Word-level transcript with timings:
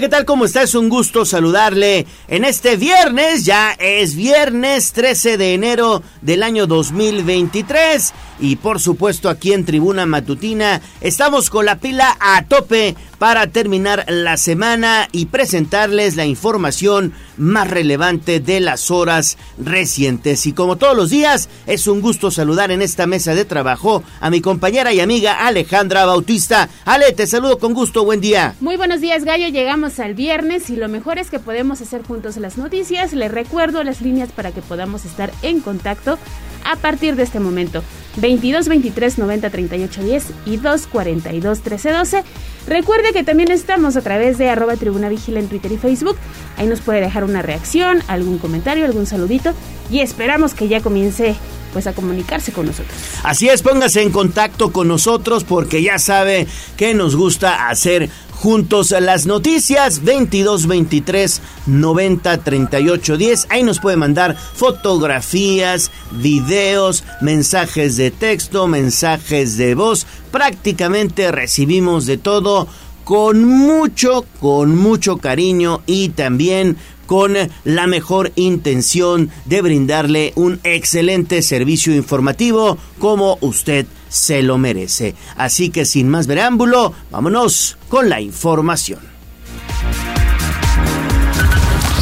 ¿qué 0.00 0.08
tal? 0.10 0.26
¿Cómo 0.26 0.44
está? 0.44 0.62
Es 0.62 0.74
un 0.74 0.90
gusto 0.90 1.24
saludarle 1.24 2.06
en 2.28 2.44
este 2.44 2.76
viernes. 2.76 3.46
Ya 3.46 3.72
es 3.72 4.14
viernes 4.14 4.92
13 4.92 5.38
de 5.38 5.54
enero 5.54 6.02
del 6.20 6.42
año 6.42 6.66
2023. 6.66 8.12
Y 8.38 8.56
por 8.56 8.80
supuesto 8.80 9.28
aquí 9.28 9.52
en 9.52 9.64
Tribuna 9.64 10.06
Matutina 10.06 10.80
estamos 11.00 11.50
con 11.50 11.64
la 11.64 11.78
pila 11.78 12.16
a 12.20 12.44
tope 12.44 12.94
para 13.18 13.46
terminar 13.46 14.04
la 14.08 14.36
semana 14.36 15.08
y 15.10 15.26
presentarles 15.26 16.16
la 16.16 16.26
información 16.26 17.14
más 17.38 17.68
relevante 17.68 18.40
de 18.40 18.60
las 18.60 18.90
horas 18.90 19.38
recientes. 19.58 20.46
Y 20.46 20.52
como 20.52 20.76
todos 20.76 20.96
los 20.96 21.10
días, 21.10 21.48
es 21.66 21.86
un 21.86 22.00
gusto 22.00 22.30
saludar 22.30 22.70
en 22.70 22.82
esta 22.82 23.06
mesa 23.06 23.34
de 23.34 23.44
trabajo 23.44 24.02
a 24.20 24.30
mi 24.30 24.40
compañera 24.40 24.92
y 24.92 25.00
amiga 25.00 25.46
Alejandra 25.46 26.04
Bautista. 26.04 26.68
Ale, 26.84 27.12
te 27.12 27.26
saludo 27.26 27.58
con 27.58 27.72
gusto, 27.72 28.04
buen 28.04 28.20
día. 28.20 28.54
Muy 28.60 28.76
buenos 28.76 29.00
días, 29.00 29.24
Gallo. 29.24 29.48
Llegamos 29.48 29.98
al 29.98 30.14
viernes 30.14 30.68
y 30.68 30.76
lo 30.76 30.88
mejor 30.88 31.18
es 31.18 31.30
que 31.30 31.38
podemos 31.38 31.80
hacer 31.80 32.02
juntos 32.02 32.36
las 32.36 32.58
noticias. 32.58 33.14
Les 33.14 33.30
recuerdo 33.30 33.82
las 33.82 34.02
líneas 34.02 34.30
para 34.30 34.52
que 34.52 34.60
podamos 34.60 35.04
estar 35.04 35.32
en 35.42 35.60
contacto 35.60 36.18
a 36.66 36.76
partir 36.76 37.16
de 37.16 37.22
este 37.22 37.40
momento. 37.40 37.82
22 38.16 38.68
23 38.68 39.18
90 39.18 39.50
38 39.50 40.02
10 40.02 40.24
y 40.46 40.56
2 40.56 40.86
42 40.86 41.60
13 41.60 41.90
12. 41.90 42.24
Recuerde 42.66 43.12
que 43.12 43.22
también 43.22 43.50
estamos 43.50 43.96
a 43.96 44.00
través 44.00 44.38
de 44.38 44.48
arroba 44.48 44.76
tribuna 44.76 45.08
vigila 45.08 45.38
en 45.38 45.48
Twitter 45.48 45.70
y 45.72 45.78
Facebook. 45.78 46.16
Ahí 46.56 46.66
nos 46.66 46.80
puede 46.80 47.00
dejar 47.00 47.24
una 47.24 47.42
reacción, 47.42 48.02
algún 48.08 48.38
comentario, 48.38 48.84
algún 48.84 49.06
saludito 49.06 49.52
y 49.90 50.00
esperamos 50.00 50.54
que 50.54 50.68
ya 50.68 50.80
comience 50.80 51.36
pues 51.72 51.86
a 51.86 51.92
comunicarse 51.92 52.52
con 52.52 52.66
nosotros. 52.66 52.96
Así 53.22 53.50
es, 53.50 53.60
póngase 53.60 54.00
en 54.00 54.10
contacto 54.10 54.72
con 54.72 54.88
nosotros 54.88 55.44
porque 55.44 55.82
ya 55.82 55.98
sabe 55.98 56.46
que 56.78 56.94
nos 56.94 57.16
gusta 57.16 57.68
hacer 57.68 58.08
juntos 58.36 58.92
las 58.92 59.26
noticias 59.26 60.04
22 60.04 60.66
23 60.66 61.42
90 61.66 62.38
38 62.44 63.16
10 63.16 63.46
ahí 63.48 63.62
nos 63.62 63.80
puede 63.80 63.96
mandar 63.96 64.36
fotografías 64.36 65.90
videos 66.12 67.02
mensajes 67.20 67.96
de 67.96 68.10
texto 68.10 68.68
mensajes 68.68 69.56
de 69.56 69.74
voz. 69.74 70.06
Prácticamente 70.30 71.32
recibimos 71.32 72.06
de 72.06 72.18
todo 72.18 72.68
con 73.04 73.44
mucho 73.44 74.26
con 74.40 74.76
mucho 74.76 75.16
cariño 75.18 75.80
y 75.86 76.10
también 76.10 76.76
con 77.06 77.36
la 77.64 77.86
mejor 77.86 78.32
intención 78.36 79.30
de 79.44 79.62
brindarle 79.62 80.32
un 80.36 80.60
excelente 80.64 81.42
servicio 81.42 81.94
informativo 81.94 82.78
como 82.98 83.38
usted 83.40 83.86
se 84.08 84.42
lo 84.42 84.58
merece. 84.58 85.14
Así 85.36 85.70
que 85.70 85.84
sin 85.84 86.08
más 86.08 86.26
preámbulo, 86.26 86.92
vámonos 87.10 87.78
con 87.88 88.08
la 88.08 88.20
información. 88.20 89.00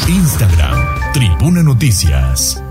Instagram, 0.07 1.13
Tribuna 1.13 1.63
Noticias. 1.63 2.61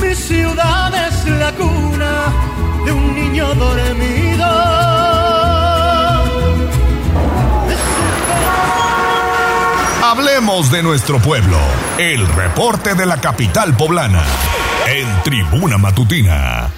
Mi 0.00 0.14
ciudad 0.14 1.08
es 1.08 1.28
la 1.28 1.52
cuna 1.52 2.32
de 2.84 2.92
un 2.92 3.14
niño 3.14 3.54
dormido. 3.54 4.81
Hablemos 10.12 10.70
de 10.70 10.82
nuestro 10.82 11.18
pueblo. 11.20 11.56
El 11.96 12.26
reporte 12.26 12.94
de 12.94 13.06
la 13.06 13.18
capital 13.18 13.74
poblana. 13.74 14.22
En 14.86 15.08
Tribuna 15.22 15.78
Matutina. 15.78 16.70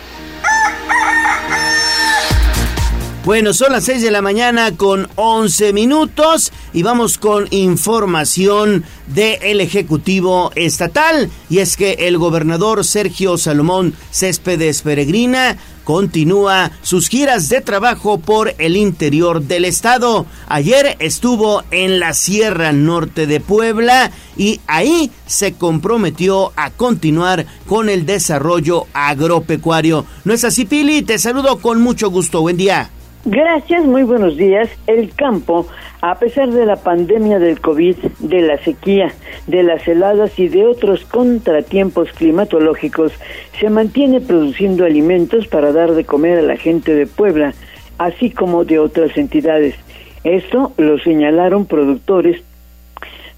Bueno, 3.24 3.52
son 3.52 3.72
las 3.72 3.86
6 3.86 4.02
de 4.02 4.12
la 4.12 4.22
mañana 4.22 4.76
con 4.76 5.08
11 5.16 5.72
minutos 5.72 6.52
y 6.72 6.84
vamos 6.84 7.18
con 7.18 7.48
información 7.50 8.84
del 9.08 9.60
Ejecutivo 9.60 10.52
Estatal. 10.54 11.28
Y 11.50 11.58
es 11.58 11.76
que 11.76 11.94
el 12.06 12.18
gobernador 12.18 12.84
Sergio 12.84 13.36
Salomón 13.36 13.94
Céspedes 14.12 14.82
Peregrina 14.82 15.56
continúa 15.84 16.70
sus 16.82 17.08
giras 17.08 17.48
de 17.48 17.60
trabajo 17.60 18.18
por 18.18 18.54
el 18.58 18.76
interior 18.76 19.42
del 19.42 19.64
estado. 19.64 20.26
Ayer 20.48 20.96
estuvo 20.98 21.62
en 21.70 22.00
la 22.00 22.14
Sierra 22.14 22.72
Norte 22.72 23.26
de 23.26 23.40
Puebla 23.40 24.10
y 24.36 24.60
ahí 24.66 25.10
se 25.26 25.54
comprometió 25.54 26.52
a 26.56 26.70
continuar 26.70 27.46
con 27.66 27.88
el 27.88 28.06
desarrollo 28.06 28.86
agropecuario. 28.92 30.06
¿No 30.24 30.32
es 30.32 30.44
así, 30.44 30.64
Pili? 30.64 31.02
Te 31.02 31.18
saludo 31.18 31.58
con 31.58 31.80
mucho 31.80 32.10
gusto. 32.10 32.40
Buen 32.40 32.56
día. 32.56 32.90
Gracias, 33.26 33.86
muy 33.86 34.02
buenos 34.02 34.36
días. 34.36 34.68
El 34.86 35.14
campo, 35.14 35.66
a 36.02 36.18
pesar 36.18 36.50
de 36.50 36.66
la 36.66 36.76
pandemia 36.76 37.38
del 37.38 37.58
COVID, 37.58 37.96
de 38.18 38.42
la 38.42 38.58
sequía, 38.58 39.14
de 39.46 39.62
las 39.62 39.88
heladas 39.88 40.38
y 40.38 40.48
de 40.48 40.66
otros 40.66 41.06
contratiempos 41.06 42.12
climatológicos, 42.12 43.12
se 43.58 43.70
mantiene 43.70 44.20
produciendo 44.20 44.84
alimentos 44.84 45.46
para 45.46 45.72
dar 45.72 45.92
de 45.92 46.04
comer 46.04 46.40
a 46.40 46.42
la 46.42 46.56
gente 46.56 46.94
de 46.94 47.06
Puebla, 47.06 47.54
así 47.96 48.28
como 48.28 48.66
de 48.66 48.78
otras 48.78 49.16
entidades. 49.16 49.74
Esto 50.22 50.74
lo 50.76 50.98
señalaron 50.98 51.64
productores 51.64 52.42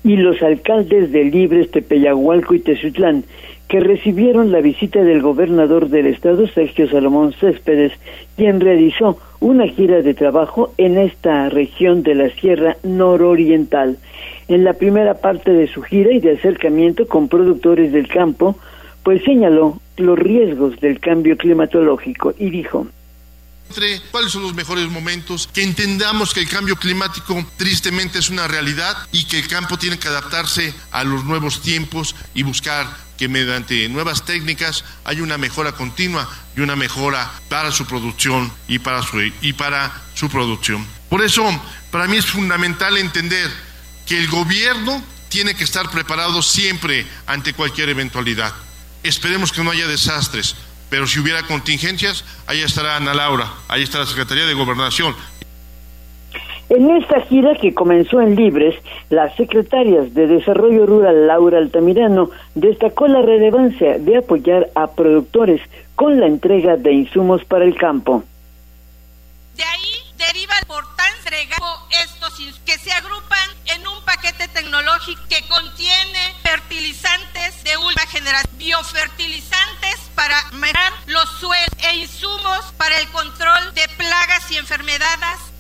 y 0.03 0.17
los 0.17 0.43
alcaldes 0.43 1.13
de 1.13 1.27
Libres, 1.27 1.71
Tepeyahualco 1.71 2.55
y 2.55 2.59
Tezutlán, 2.59 3.23
que 3.69 3.81
recibieron 3.81 4.53
la 4.53 4.61
visita 4.61 5.01
del 5.01 5.23
gobernador 5.23 5.89
del 5.89 6.07
estado, 6.07 6.47
Sergio 6.49 6.89
Salomón 6.89 7.33
Céspedes, 7.33 7.93
quien 8.37 8.61
realizó 8.61 9.19
una 9.41 9.67
gira 9.67 10.03
de 10.03 10.15
trabajo 10.15 10.73
en 10.79 10.99
esta 10.99 11.49
región 11.49 12.03
de 12.03 12.15
la 12.15 12.31
Sierra 12.31 12.77
Nororiental. 12.85 13.99
En 14.49 14.65
la 14.65 14.75
primera 14.75 15.15
parte 15.15 15.51
de 15.53 15.67
su 15.67 15.83
gira 15.83 16.13
y 16.13 16.21
de 16.21 16.33
acercamiento 16.33 17.09
con 17.09 17.29
productores 17.29 17.93
del 17.93 18.07
campo, 18.07 18.57
pues 19.03 19.25
señaló 19.25 19.81
los 19.97 20.19
riesgos 20.19 20.79
del 20.81 21.01
cambio 21.01 21.37
climatológico 21.37 22.35
y 22.39 22.51
dijo, 22.51 22.87
cuáles 24.11 24.33
son 24.33 24.43
los 24.43 24.55
mejores 24.55 24.89
momentos, 24.89 25.49
que 25.53 25.63
entendamos 25.63 26.33
que 26.33 26.41
el 26.41 26.49
cambio 26.49 26.77
climático 26.77 27.45
tristemente 27.57 28.19
es 28.19 28.31
una 28.31 28.47
realidad 28.47 28.97
y 29.13 29.25
que 29.27 29.39
el 29.39 29.49
campo 29.49 29.77
tiene 29.77 29.99
que 29.99 30.09
adaptarse 30.09 30.73
a 30.93 31.05
los 31.05 31.25
nuevos 31.25 31.63
tiempos 31.63 32.15
y 32.35 32.43
buscar 32.43 33.06
que 33.17 33.29
mediante 33.29 33.89
nuevas 33.89 34.25
técnicas 34.25 34.85
hay 35.05 35.21
una 35.21 35.39
mejora 35.39 35.73
continua 35.73 36.29
y 36.57 36.61
una 36.61 36.77
mejora 36.77 37.31
para 37.49 37.73
su 37.73 37.87
producción 37.87 38.53
y 38.69 38.79
para 38.79 39.03
su, 39.03 39.21
y 39.41 39.53
para 39.53 40.03
su 40.15 40.29
producción. 40.29 40.87
Por 41.09 41.23
eso, 41.23 41.45
para 41.91 42.07
mí 42.07 42.17
es 42.17 42.27
fundamental 42.27 42.97
entender 42.97 43.51
que 44.07 44.19
el 44.19 44.29
gobierno 44.29 45.03
tiene 45.29 45.55
que 45.55 45.65
estar 45.65 45.91
preparado 45.91 46.43
siempre 46.43 47.07
ante 47.27 47.53
cualquier 47.53 47.89
eventualidad. 47.89 48.53
Esperemos 49.03 49.53
que 49.53 49.63
no 49.63 49.71
haya 49.71 49.87
desastres, 49.87 50.57
pero 50.91 51.07
si 51.07 51.19
hubiera 51.19 51.43
contingencias, 51.45 52.25
ahí 52.47 52.63
estará 52.63 52.97
Ana 52.97 53.15
Laura, 53.15 53.53
ahí 53.69 53.83
está 53.83 53.99
la 53.99 54.07
Secretaría 54.07 54.47
de 54.47 54.55
Gobernación, 54.55 55.17
en 56.69 56.91
esta 56.97 57.21
gira 57.23 57.55
que 57.55 57.75
comenzó 57.75 58.21
en 58.21 58.35
Libres, 58.35 58.75
las 59.09 59.35
secretarias 59.37 60.13
de 60.15 60.27
Desarrollo 60.27 60.87
Rural 60.87 61.27
Laura 61.27 61.59
Altamirano 61.59 62.31
destacó 62.55 63.07
la 63.07 63.23
relevancia 63.23 63.99
de 63.99 64.17
apoyar 64.17 64.69
a 64.75 64.89
productores 64.89 65.61
con 65.95 66.19
la 66.19 66.27
entrega 66.27 66.77
de 66.77 66.93
insumos 66.93 67.45
para 67.45 67.65
el 67.65 67.77
campo. 67.77 68.25
De 69.55 69.63
ahí 69.63 69.95
deriva 70.19 70.55
portal 70.67 71.07
entregado 71.19 71.67
estos 72.03 72.17
que 72.65 72.77
se 72.79 72.93
agrupan 72.93 73.49
en 73.75 73.87
un 73.87 74.05
paquete 74.05 74.49
tecnológico 74.49 75.23
que 75.29 75.47
contiene 75.49 76.35
fertilizantes 76.43 77.65
de 77.65 77.77
última 77.77 78.07
generación, 78.09 78.59
biofertilizantes 78.59 80.11
para 80.15 80.37
mejorar 80.53 80.93
los 81.07 81.29
suelos 81.39 81.69
e 81.91 81.97
insumos 81.97 82.73
para 82.77 82.99
el 82.99 83.09
control 83.11 83.73
de 83.75 83.89
plagas 83.97 84.51
y 84.51 84.57
enfermedades 84.57 85.56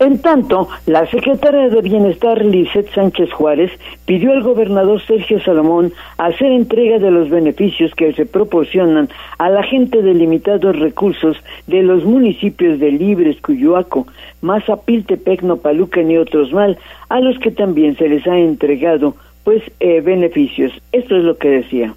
en 0.00 0.20
tanto, 0.20 0.68
la 0.86 1.06
secretaria 1.08 1.68
de 1.68 1.80
Bienestar, 1.80 2.44
Lizeth 2.44 2.92
Sánchez 2.92 3.32
Juárez, 3.32 3.70
pidió 4.06 4.32
al 4.32 4.42
gobernador 4.42 5.00
Sergio 5.06 5.40
Salomón 5.40 5.92
hacer 6.18 6.50
entrega 6.50 6.98
de 6.98 7.12
los 7.12 7.30
beneficios 7.30 7.94
que 7.94 8.12
se 8.12 8.26
proporcionan 8.26 9.08
a 9.38 9.48
la 9.48 9.62
gente 9.62 10.02
de 10.02 10.14
limitados 10.14 10.76
recursos 10.78 11.36
de 11.68 11.82
los 11.82 12.04
municipios 12.04 12.80
de 12.80 12.90
Libres, 12.90 13.40
Cuyuaco, 13.40 14.06
Mazapiltepec, 14.40 15.42
Nopalucan 15.42 16.10
y 16.10 16.18
otros 16.18 16.52
mal, 16.52 16.76
a 17.08 17.20
los 17.20 17.38
que 17.38 17.52
también 17.52 17.96
se 17.96 18.08
les 18.08 18.26
ha 18.26 18.36
entregado 18.36 19.14
pues 19.44 19.62
eh, 19.78 20.00
beneficios. 20.00 20.72
Esto 20.90 21.16
es 21.16 21.22
lo 21.22 21.36
que 21.36 21.48
decía. 21.48 21.94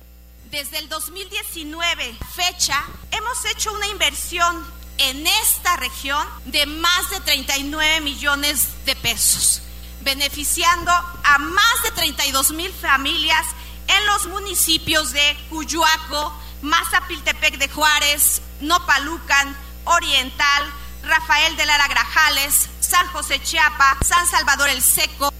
Desde 0.51 0.79
el 0.79 0.87
2019, 0.87 2.03
fecha, 2.35 2.75
hemos 3.11 3.51
hecho 3.51 3.71
una 3.73 3.87
inversión 3.87 4.76
en 4.97 5.27
esta 5.27 5.75
región 5.77 6.25
de 6.45 6.65
más 6.65 7.09
de 7.11 7.19
39 7.21 8.01
millones 8.01 8.69
de 8.85 8.95
pesos, 8.95 9.61
beneficiando 10.01 10.91
a 10.91 11.37
más 11.37 11.83
de 11.83 11.91
32 11.91 12.51
mil 12.51 12.71
familias 12.73 13.45
en 13.87 14.05
los 14.07 14.27
municipios 14.27 15.11
de 15.11 15.37
Cuyuaco, 15.49 16.33
Mazapiltepec 16.61 17.57
de 17.57 17.69
Juárez, 17.69 18.41
Nopalucan, 18.61 19.55
Oriental, 19.85 20.63
Rafael 21.03 21.55
de 21.55 21.65
Lara 21.65 21.87
Grajales, 21.87 22.69
San 22.79 23.07
José 23.07 23.41
Chiapa, 23.41 23.97
San 24.03 24.27
Salvador 24.27 24.69
el 24.69 24.81
Seco, 24.81 25.31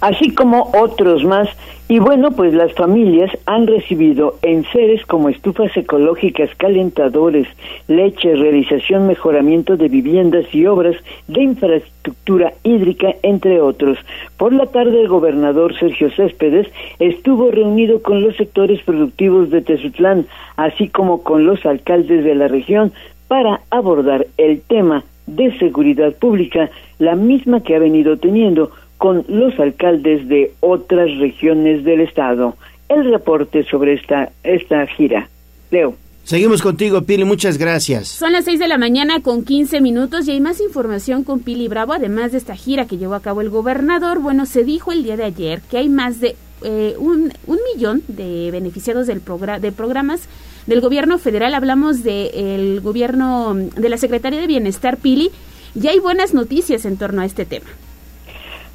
así 0.00 0.34
como 0.34 0.70
otros 0.74 1.24
más. 1.24 1.48
Y 1.88 1.98
bueno, 1.98 2.30
pues 2.30 2.54
las 2.54 2.72
familias 2.74 3.30
han 3.46 3.66
recibido 3.66 4.36
enseres 4.42 5.04
como 5.06 5.28
estufas 5.28 5.76
ecológicas, 5.76 6.48
calentadores, 6.56 7.48
leche, 7.88 8.36
realización, 8.36 9.08
mejoramiento 9.08 9.76
de 9.76 9.88
viviendas 9.88 10.46
y 10.54 10.66
obras 10.66 10.94
de 11.26 11.42
infraestructura 11.42 12.52
hídrica, 12.62 13.14
entre 13.22 13.60
otros. 13.60 13.98
Por 14.36 14.52
la 14.52 14.66
tarde, 14.66 15.00
el 15.00 15.08
gobernador 15.08 15.76
Sergio 15.76 16.10
Céspedes 16.12 16.68
estuvo 17.00 17.50
reunido 17.50 18.02
con 18.02 18.22
los 18.22 18.36
sectores 18.36 18.80
productivos 18.82 19.50
de 19.50 19.62
Tezutlán, 19.62 20.26
así 20.56 20.88
como 20.88 21.24
con 21.24 21.44
los 21.44 21.66
alcaldes 21.66 22.24
de 22.24 22.36
la 22.36 22.46
región, 22.46 22.92
para 23.26 23.62
abordar 23.70 24.26
el 24.36 24.60
tema 24.60 25.04
de 25.26 25.56
seguridad 25.58 26.12
pública, 26.14 26.70
la 26.98 27.14
misma 27.14 27.62
que 27.62 27.76
ha 27.76 27.78
venido 27.78 28.16
teniendo 28.18 28.70
con 29.00 29.24
los 29.28 29.58
alcaldes 29.58 30.28
de 30.28 30.52
otras 30.60 31.08
regiones 31.16 31.84
del 31.84 32.02
estado. 32.02 32.54
El 32.90 33.10
reporte 33.10 33.64
sobre 33.64 33.94
esta, 33.94 34.30
esta 34.44 34.86
gira. 34.88 35.30
Leo. 35.70 35.96
Seguimos 36.24 36.60
contigo, 36.60 37.00
Pili, 37.00 37.24
muchas 37.24 37.56
gracias. 37.56 38.08
Son 38.08 38.30
las 38.32 38.44
6 38.44 38.60
de 38.60 38.68
la 38.68 38.76
mañana 38.76 39.22
con 39.22 39.42
15 39.42 39.80
minutos 39.80 40.28
y 40.28 40.32
hay 40.32 40.40
más 40.42 40.60
información 40.60 41.24
con 41.24 41.40
Pili 41.40 41.66
Bravo, 41.66 41.94
además 41.94 42.32
de 42.32 42.38
esta 42.38 42.54
gira 42.54 42.86
que 42.86 42.98
llevó 42.98 43.14
a 43.14 43.22
cabo 43.22 43.40
el 43.40 43.48
gobernador. 43.48 44.18
Bueno, 44.18 44.44
se 44.44 44.64
dijo 44.64 44.92
el 44.92 45.02
día 45.02 45.16
de 45.16 45.24
ayer 45.24 45.62
que 45.62 45.78
hay 45.78 45.88
más 45.88 46.20
de 46.20 46.36
eh, 46.62 46.94
un, 46.98 47.32
un, 47.46 47.58
millón 47.74 48.02
de 48.06 48.50
beneficiados 48.50 49.06
del 49.06 49.22
de 49.62 49.72
programas 49.72 50.28
del 50.66 50.82
gobierno 50.82 51.16
federal. 51.16 51.54
Hablamos 51.54 52.02
del 52.02 52.82
gobierno 52.82 53.54
de 53.54 53.88
la 53.88 53.96
Secretaría 53.96 54.42
de 54.42 54.46
Bienestar, 54.46 54.98
Pili, 54.98 55.30
y 55.74 55.86
hay 55.86 56.00
buenas 56.00 56.34
noticias 56.34 56.84
en 56.84 56.98
torno 56.98 57.22
a 57.22 57.24
este 57.24 57.46
tema. 57.46 57.70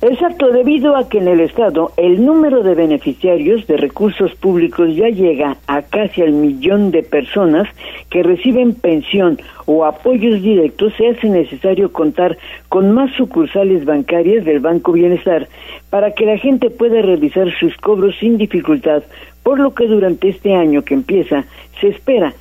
Exacto, 0.07 0.51
debido 0.51 0.95
a 0.95 1.09
que 1.09 1.17
en 1.17 1.27
el 1.27 1.39
Estado 1.39 1.91
el 1.97 2.23
número 2.23 2.61
de 2.61 2.75
beneficiarios 2.75 3.65
de 3.65 3.75
recursos 3.75 4.35
públicos 4.35 4.95
ya 4.95 5.09
llega 5.09 5.57
a 5.65 5.81
casi 5.81 6.21
al 6.21 6.31
millón 6.31 6.91
de 6.91 7.01
personas 7.01 7.67
que 8.11 8.21
reciben 8.21 8.75
pensión 8.75 9.39
o 9.65 9.83
apoyos 9.83 10.43
directos, 10.43 10.93
se 10.95 11.07
hace 11.07 11.27
necesario 11.27 11.91
contar 11.91 12.37
con 12.69 12.91
más 12.91 13.11
sucursales 13.13 13.83
bancarias 13.83 14.45
del 14.45 14.59
Banco 14.59 14.91
Bienestar 14.91 15.47
para 15.89 16.11
que 16.11 16.27
la 16.27 16.37
gente 16.37 16.69
pueda 16.69 17.01
realizar 17.01 17.51
sus 17.59 17.75
cobros 17.77 18.15
sin 18.19 18.37
dificultad, 18.37 19.01
por 19.41 19.59
lo 19.59 19.73
que 19.73 19.87
durante 19.87 20.29
este 20.29 20.53
año 20.53 20.83
que 20.83 20.93
empieza 20.93 21.45
se 21.81 21.87
espera 21.87 22.35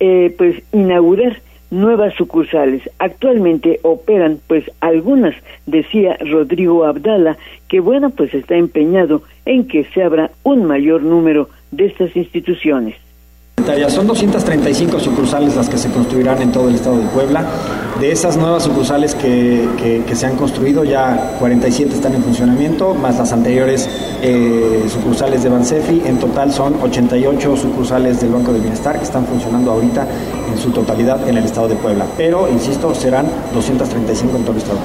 eh, 0.00 0.34
pues 0.36 0.62
inaugurar 0.70 1.40
nuevas 1.70 2.14
sucursales. 2.14 2.88
Actualmente 2.98 3.80
operan 3.82 4.40
pues 4.46 4.70
algunas, 4.80 5.34
decía 5.66 6.16
Rodrigo 6.20 6.84
Abdala, 6.84 7.36
que 7.68 7.80
bueno 7.80 8.10
pues 8.10 8.34
está 8.34 8.56
empeñado 8.56 9.22
en 9.44 9.66
que 9.66 9.84
se 9.84 10.02
abra 10.02 10.30
un 10.42 10.64
mayor 10.64 11.02
número 11.02 11.48
de 11.70 11.86
estas 11.86 12.16
instituciones. 12.16 12.96
Son 13.90 14.06
235 14.06 14.98
sucursales 14.98 15.54
las 15.54 15.68
que 15.68 15.76
se 15.76 15.90
construirán 15.90 16.40
en 16.40 16.50
todo 16.50 16.68
el 16.68 16.76
estado 16.76 16.96
de 16.96 17.06
Puebla. 17.08 17.44
De 18.00 18.10
esas 18.10 18.36
nuevas 18.36 18.62
sucursales 18.62 19.14
que, 19.14 20.02
se 20.14 20.26
han 20.26 20.36
construido, 20.36 20.82
ya 20.82 21.36
47 21.38 21.94
están 21.94 22.14
en 22.14 22.22
funcionamiento, 22.22 22.94
más 22.94 23.18
las 23.18 23.32
anteriores 23.32 23.88
eh, 24.22 24.84
sucursales 24.88 25.42
de 25.42 25.50
Bansefi. 25.50 26.02
En 26.06 26.18
total 26.18 26.52
son 26.52 26.76
88 26.82 27.56
sucursales 27.56 28.20
del 28.20 28.30
Banco 28.30 28.52
de 28.52 28.60
Bienestar 28.60 28.96
que 28.96 29.04
están 29.04 29.26
funcionando 29.26 29.72
ahorita 29.72 30.06
en 30.50 30.58
su 30.58 30.70
totalidad 30.70 31.28
en 31.28 31.36
el 31.36 31.44
estado 31.44 31.68
de 31.68 31.76
Puebla. 31.76 32.06
Pero, 32.16 32.48
insisto, 32.48 32.94
serán 32.94 33.26
235 33.52 34.36
en 34.36 34.42
todo 34.42 34.52
el 34.52 34.58
estado. 34.58 34.78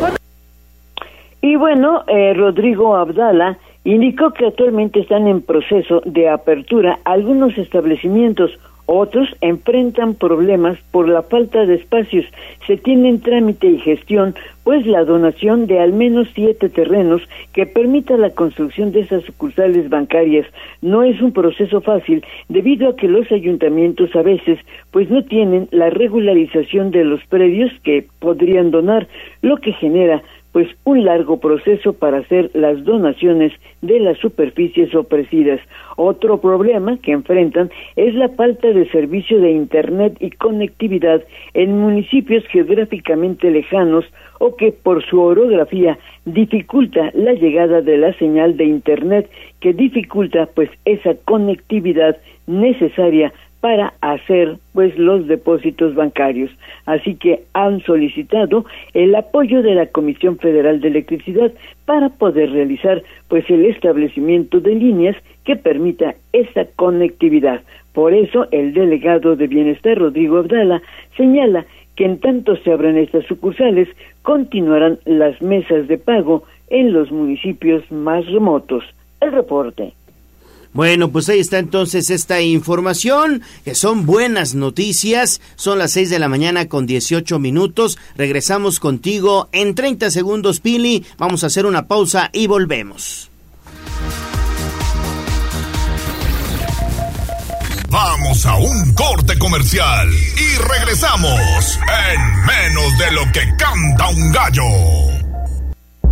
Y 1.41 1.55
bueno, 1.55 2.03
eh, 2.07 2.33
Rodrigo 2.33 2.95
Abdala 2.95 3.57
indicó 3.85 4.33
que 4.33 4.47
actualmente 4.47 4.99
están 4.99 5.27
en 5.27 5.41
proceso 5.41 6.01
de 6.05 6.27
apertura 6.27 6.99
algunos 7.05 7.57
establecimientos 7.57 8.51
otros 8.87 9.27
enfrentan 9.41 10.13
problemas 10.13 10.77
por 10.91 11.09
la 11.09 11.23
falta 11.23 11.65
de 11.65 11.75
espacios. 11.75 12.25
Se 12.67 12.77
tiene 12.77 13.09
en 13.09 13.19
trámite 13.19 13.67
y 13.67 13.79
gestión, 13.79 14.35
pues 14.63 14.85
la 14.85 15.03
donación 15.03 15.65
de 15.65 15.79
al 15.79 15.93
menos 15.93 16.27
siete 16.35 16.69
terrenos 16.69 17.21
que 17.53 17.65
permita 17.65 18.15
la 18.17 18.29
construcción 18.29 18.91
de 18.91 19.01
esas 19.01 19.23
sucursales 19.23 19.89
bancarias 19.89 20.47
no 20.81 21.03
es 21.03 21.19
un 21.21 21.31
proceso 21.31 21.81
fácil 21.81 22.23
debido 22.47 22.89
a 22.89 22.95
que 22.95 23.07
los 23.07 23.31
ayuntamientos 23.31 24.15
a 24.15 24.21
veces 24.21 24.59
pues 24.91 25.09
no 25.09 25.23
tienen 25.23 25.67
la 25.71 25.89
regularización 25.89 26.91
de 26.91 27.05
los 27.05 27.23
predios 27.25 27.71
que 27.83 28.05
podrían 28.19 28.69
donar, 28.71 29.07
lo 29.41 29.57
que 29.57 29.73
genera 29.73 30.21
pues 30.55 30.69
un 30.85 31.03
largo 31.03 31.41
proceso 31.41 31.91
para 31.91 32.19
hacer 32.19 32.49
las 32.53 32.81
donaciones 32.85 33.51
de 33.81 33.99
las 33.99 34.17
superficies 34.19 34.95
ofrecidas. 34.95 35.59
Otro 35.97 36.39
problema 36.39 36.97
que 36.99 37.11
enfrentan 37.11 37.69
es 37.97 38.15
la 38.15 38.29
falta 38.29 38.69
de 38.69 38.89
servicio 38.89 39.41
de 39.41 39.51
Internet 39.51 40.15
y 40.21 40.31
conectividad 40.31 41.21
en 41.55 41.77
municipios 41.77 42.45
geográficamente 42.47 43.51
lejanos 43.51 44.05
o 44.39 44.55
que 44.55 44.71
por 44.71 45.05
su 45.05 45.19
orografía 45.19 45.99
dificulta 46.23 47.11
la 47.13 47.33
llegada 47.33 47.81
de 47.81 47.97
la 47.97 48.13
señal 48.13 48.55
de 48.55 48.63
Internet 48.63 49.29
que 49.59 49.73
dificulta 49.73 50.47
pues 50.55 50.69
esa 50.85 51.15
conectividad 51.25 52.15
necesaria 52.47 53.33
para 53.65 53.95
hacer 54.01 54.59
pues 54.73 54.95
los 54.95 55.25
depósitos 55.25 55.95
bancarios. 55.95 56.51
Así 56.85 57.15
que 57.15 57.45
han 57.53 57.81
solicitado 57.81 58.63
el 58.93 59.15
apoyo 59.15 59.63
de 59.63 59.73
la 59.73 59.87
Comisión 59.87 60.37
Federal 60.37 60.81
de 60.81 60.89
Electricidad 60.89 61.51
para 61.85 62.09
poder 62.09 62.51
realizar 62.51 63.01
pues 63.27 63.49
el 63.49 63.65
establecimiento 63.65 64.59
de 64.59 64.75
líneas 64.75 65.15
que 65.45 65.55
permita 65.55 66.13
esa 66.31 66.65
conectividad. 66.75 67.61
Por 67.93 68.13
eso 68.13 68.45
el 68.51 68.75
delegado 68.75 69.35
de 69.35 69.47
Bienestar 69.47 69.97
Rodrigo 69.97 70.37
Abdala 70.37 70.83
señala 71.17 71.65
que 71.95 72.05
en 72.05 72.19
tanto 72.19 72.57
se 72.57 72.71
abran 72.71 72.99
estas 72.99 73.25
sucursales 73.25 73.87
continuarán 74.21 74.99
las 75.05 75.41
mesas 75.41 75.87
de 75.87 75.97
pago 75.97 76.43
en 76.67 76.93
los 76.93 77.11
municipios 77.11 77.91
más 77.91 78.27
remotos. 78.27 78.83
El 79.21 79.31
reporte. 79.31 79.93
Bueno, 80.75 81.09
pues 81.09 81.29
ahí 81.29 81.39
está 81.39 81.57
entonces 81.57 82.09
esta 82.09 82.41
información, 82.41 83.43
que 83.63 83.75
son 83.75 84.05
buenas 84.05 84.55
noticias. 84.55 85.39
Son 85.55 85.79
las 85.79 85.93
6 85.93 86.09
de 86.09 86.19
la 86.19 86.27
mañana 86.27 86.67
con 86.67 86.85
18 86.85 87.39
minutos. 87.39 87.97
Regresamos 88.17 88.81
contigo 88.81 89.47
en 89.53 89.73
30 89.73 90.11
segundos, 90.11 90.59
Pili. 90.59 91.05
Vamos 91.17 91.45
a 91.45 91.47
hacer 91.47 91.65
una 91.65 91.87
pausa 91.87 92.29
y 92.33 92.47
volvemos. 92.47 93.31
Vamos 97.87 98.45
a 98.45 98.57
un 98.57 98.93
corte 98.95 99.39
comercial 99.39 100.09
y 100.11 100.57
regresamos 100.57 101.79
en 102.11 102.45
menos 102.45 102.97
de 102.97 103.11
lo 103.13 103.21
que 103.31 103.55
canta 103.57 104.09
un 104.09 104.31
gallo. 104.33 105.14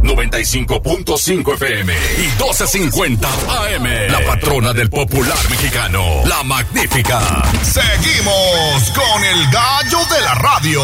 95.5 0.04 1.54
FM 1.54 1.94
y 1.94 2.28
12.50 2.38 3.26
AM. 3.26 4.12
La 4.12 4.26
patrona 4.26 4.74
del 4.74 4.90
popular 4.90 5.38
mexicano, 5.50 6.04
la 6.26 6.44
magnífica. 6.44 7.20
Seguimos 7.64 8.92
con 8.94 9.24
el 9.24 9.52
gallo 9.52 10.00
de 10.14 10.22
la 10.22 10.36
radio. 10.36 10.82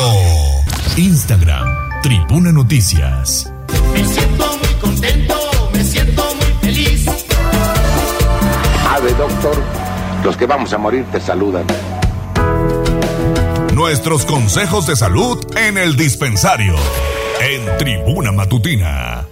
Instagram, 0.97 2.01
Tribuna 2.01 2.51
Noticias. 2.51 3.51
Me 3.93 4.05
siento 4.05 4.57
muy 4.57 4.73
contento, 4.81 5.69
me 5.73 5.83
siento 5.83 6.35
muy 6.35 6.53
feliz. 6.61 7.05
Ave, 8.89 9.13
doctor, 9.13 9.63
los 10.23 10.38
que 10.38 10.45
vamos 10.45 10.71
a 10.73 10.77
morir 10.77 11.05
te 11.11 11.19
saludan. 11.19 11.65
Nuestros 13.73 14.25
consejos 14.25 14.88
de 14.88 14.95
salud 14.95 15.39
en 15.57 15.77
el 15.77 15.95
dispensario 15.95 16.75
en 17.41 17.77
Tribuna 17.77 18.31
Matutina. 18.34 19.25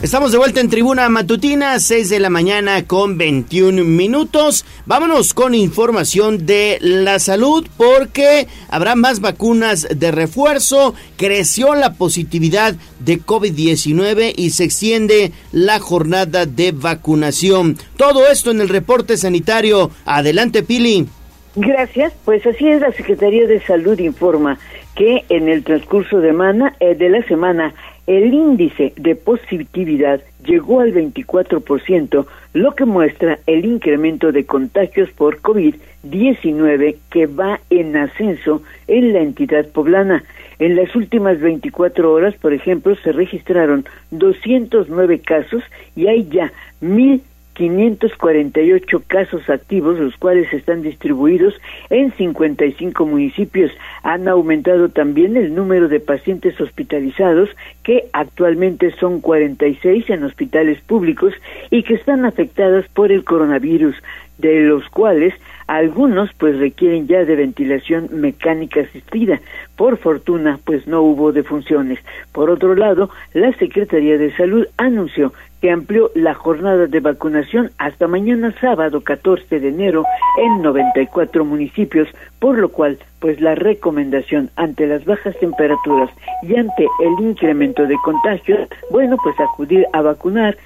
Estamos 0.00 0.32
de 0.32 0.38
vuelta 0.38 0.60
en 0.60 0.70
Tribuna 0.70 1.08
Matutina, 1.08 1.78
6 1.78 2.08
de 2.08 2.20
la 2.20 2.30
mañana 2.30 2.86
con 2.86 3.18
21 3.18 3.84
minutos. 3.84 4.64
Vámonos 4.86 5.34
con 5.34 5.54
información 5.54 6.46
de 6.46 6.78
la 6.80 7.18
salud 7.18 7.66
porque 7.76 8.46
habrá 8.70 8.94
más 8.94 9.20
vacunas 9.20 9.86
de 9.94 10.12
refuerzo, 10.12 10.94
creció 11.16 11.74
la 11.74 11.94
positividad 11.94 12.76
de 13.00 13.20
COVID-19 13.20 14.32
y 14.36 14.50
se 14.50 14.64
extiende 14.64 15.32
la 15.52 15.78
jornada 15.78 16.46
de 16.46 16.72
vacunación. 16.72 17.76
Todo 17.96 18.28
esto 18.28 18.50
en 18.50 18.60
el 18.60 18.68
reporte 18.68 19.16
sanitario. 19.16 19.90
Adelante, 20.06 20.62
Pili. 20.62 21.08
Gracias. 21.56 22.14
Pues 22.24 22.46
así 22.46 22.68
es, 22.68 22.80
la 22.80 22.92
Secretaría 22.92 23.46
de 23.46 23.60
Salud 23.60 23.98
informa 23.98 24.58
que 24.94 25.24
en 25.28 25.48
el 25.48 25.64
transcurso 25.64 26.20
de, 26.20 26.32
mana, 26.32 26.74
eh, 26.80 26.94
de 26.94 27.08
la 27.08 27.22
semana 27.22 27.74
el 28.06 28.32
índice 28.32 28.94
de 28.96 29.14
positividad 29.16 30.22
llegó 30.42 30.80
al 30.80 30.94
24%, 30.94 32.26
lo 32.54 32.74
que 32.74 32.84
muestra 32.86 33.38
el 33.46 33.66
incremento 33.66 34.32
de 34.32 34.46
contagios 34.46 35.10
por 35.10 35.42
COVID-19 35.42 36.96
que 37.10 37.26
va 37.26 37.60
en 37.68 37.96
ascenso 37.96 38.62
en 38.86 39.12
la 39.12 39.20
entidad 39.20 39.66
poblana. 39.68 40.24
En 40.58 40.74
las 40.74 40.96
últimas 40.96 41.38
24 41.38 42.10
horas, 42.10 42.34
por 42.36 42.52
ejemplo, 42.54 42.96
se 42.96 43.12
registraron 43.12 43.84
209 44.10 45.20
casos 45.20 45.62
y 45.94 46.06
hay 46.06 46.26
ya 46.28 46.50
mil 46.80 47.22
548 47.58 49.02
casos 49.08 49.50
activos, 49.50 49.98
los 49.98 50.16
cuales 50.16 50.50
están 50.52 50.80
distribuidos 50.80 51.54
en 51.90 52.12
55 52.12 53.04
municipios. 53.04 53.72
Han 54.04 54.28
aumentado 54.28 54.90
también 54.90 55.36
el 55.36 55.56
número 55.56 55.88
de 55.88 55.98
pacientes 55.98 56.58
hospitalizados, 56.60 57.50
que 57.82 58.08
actualmente 58.12 58.92
son 58.92 59.20
46 59.20 60.08
en 60.08 60.22
hospitales 60.22 60.80
públicos 60.82 61.34
y 61.70 61.82
que 61.82 61.94
están 61.94 62.24
afectadas 62.24 62.86
por 62.94 63.10
el 63.10 63.24
coronavirus, 63.24 63.96
de 64.38 64.60
los 64.60 64.88
cuales 64.88 65.34
algunos 65.66 66.30
pues 66.38 66.58
requieren 66.58 67.08
ya 67.08 67.24
de 67.24 67.34
ventilación 67.34 68.08
mecánica 68.12 68.82
asistida. 68.82 69.40
Por 69.76 69.98
fortuna, 69.98 70.60
pues 70.64 70.86
no 70.86 71.02
hubo 71.02 71.32
defunciones. 71.32 71.98
Por 72.32 72.50
otro 72.50 72.74
lado, 72.74 73.10
la 73.34 73.52
Secretaría 73.54 74.16
de 74.16 74.34
Salud 74.36 74.66
anunció 74.76 75.32
que 75.60 75.70
amplió 75.70 76.10
la 76.14 76.34
jornada 76.34 76.86
de 76.86 77.00
vacunación 77.00 77.70
hasta 77.78 78.06
mañana 78.06 78.54
sábado 78.60 79.00
14 79.00 79.60
de 79.60 79.68
enero 79.68 80.04
en 80.38 80.62
94 80.62 81.44
municipios, 81.44 82.08
por 82.38 82.58
lo 82.58 82.68
cual, 82.68 82.98
pues 83.18 83.40
la 83.40 83.54
recomendación 83.54 84.50
ante 84.56 84.86
las 84.86 85.04
bajas 85.04 85.36
temperaturas 85.38 86.10
y 86.42 86.56
ante 86.56 86.86
el 87.00 87.24
incremento 87.24 87.86
de 87.86 87.96
contagios, 88.04 88.68
bueno, 88.90 89.16
pues 89.22 89.38
acudir 89.40 89.86
a 89.92 90.02
vacunar 90.02 90.56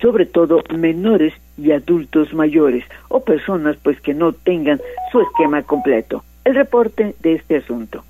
sobre 0.00 0.24
todo 0.24 0.62
menores 0.74 1.34
y 1.58 1.72
adultos 1.72 2.32
mayores 2.32 2.84
o 3.08 3.20
personas 3.20 3.76
pues 3.82 4.00
que 4.00 4.14
no 4.14 4.32
tengan 4.32 4.80
su 5.12 5.20
esquema 5.20 5.62
completo. 5.62 6.24
El 6.44 6.54
reporte 6.54 7.14
de 7.20 7.34
este 7.34 7.56
asunto. 7.56 8.02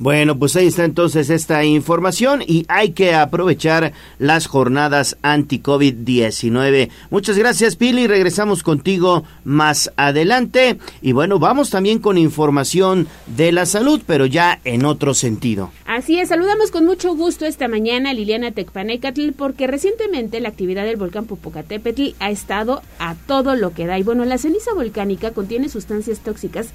Bueno, 0.00 0.36
pues 0.36 0.56
ahí 0.56 0.66
está 0.66 0.84
entonces 0.84 1.30
esta 1.30 1.64
información 1.64 2.42
y 2.44 2.64
hay 2.66 2.90
que 2.90 3.14
aprovechar 3.14 3.92
las 4.18 4.48
jornadas 4.48 5.16
anti-COVID-19. 5.22 6.90
Muchas 7.10 7.38
gracias, 7.38 7.76
Pili. 7.76 8.08
Regresamos 8.08 8.64
contigo 8.64 9.22
más 9.44 9.92
adelante. 9.96 10.78
Y 11.00 11.12
bueno, 11.12 11.38
vamos 11.38 11.70
también 11.70 12.00
con 12.00 12.18
información 12.18 13.06
de 13.36 13.52
la 13.52 13.66
salud, 13.66 14.02
pero 14.04 14.26
ya 14.26 14.60
en 14.64 14.84
otro 14.84 15.14
sentido. 15.14 15.70
Así 15.86 16.18
es, 16.18 16.30
saludamos 16.30 16.72
con 16.72 16.84
mucho 16.84 17.14
gusto 17.14 17.46
esta 17.46 17.68
mañana 17.68 18.10
a 18.10 18.14
Liliana 18.14 18.50
Tecpanecatl 18.50 19.30
porque 19.30 19.68
recientemente 19.68 20.40
la 20.40 20.48
actividad 20.48 20.84
del 20.84 20.96
volcán 20.96 21.26
Popocatépetl 21.26 22.14
ha 22.18 22.30
estado 22.30 22.82
a 22.98 23.14
todo 23.14 23.54
lo 23.54 23.72
que 23.74 23.86
da. 23.86 23.96
Y 23.96 24.02
bueno, 24.02 24.24
la 24.24 24.38
ceniza 24.38 24.74
volcánica 24.74 25.30
contiene 25.30 25.68
sustancias 25.68 26.18
tóxicas 26.18 26.70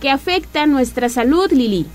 que 0.00 0.08
afectan 0.08 0.72
nuestra 0.72 1.10
salud, 1.10 1.52
Lili. 1.52 1.86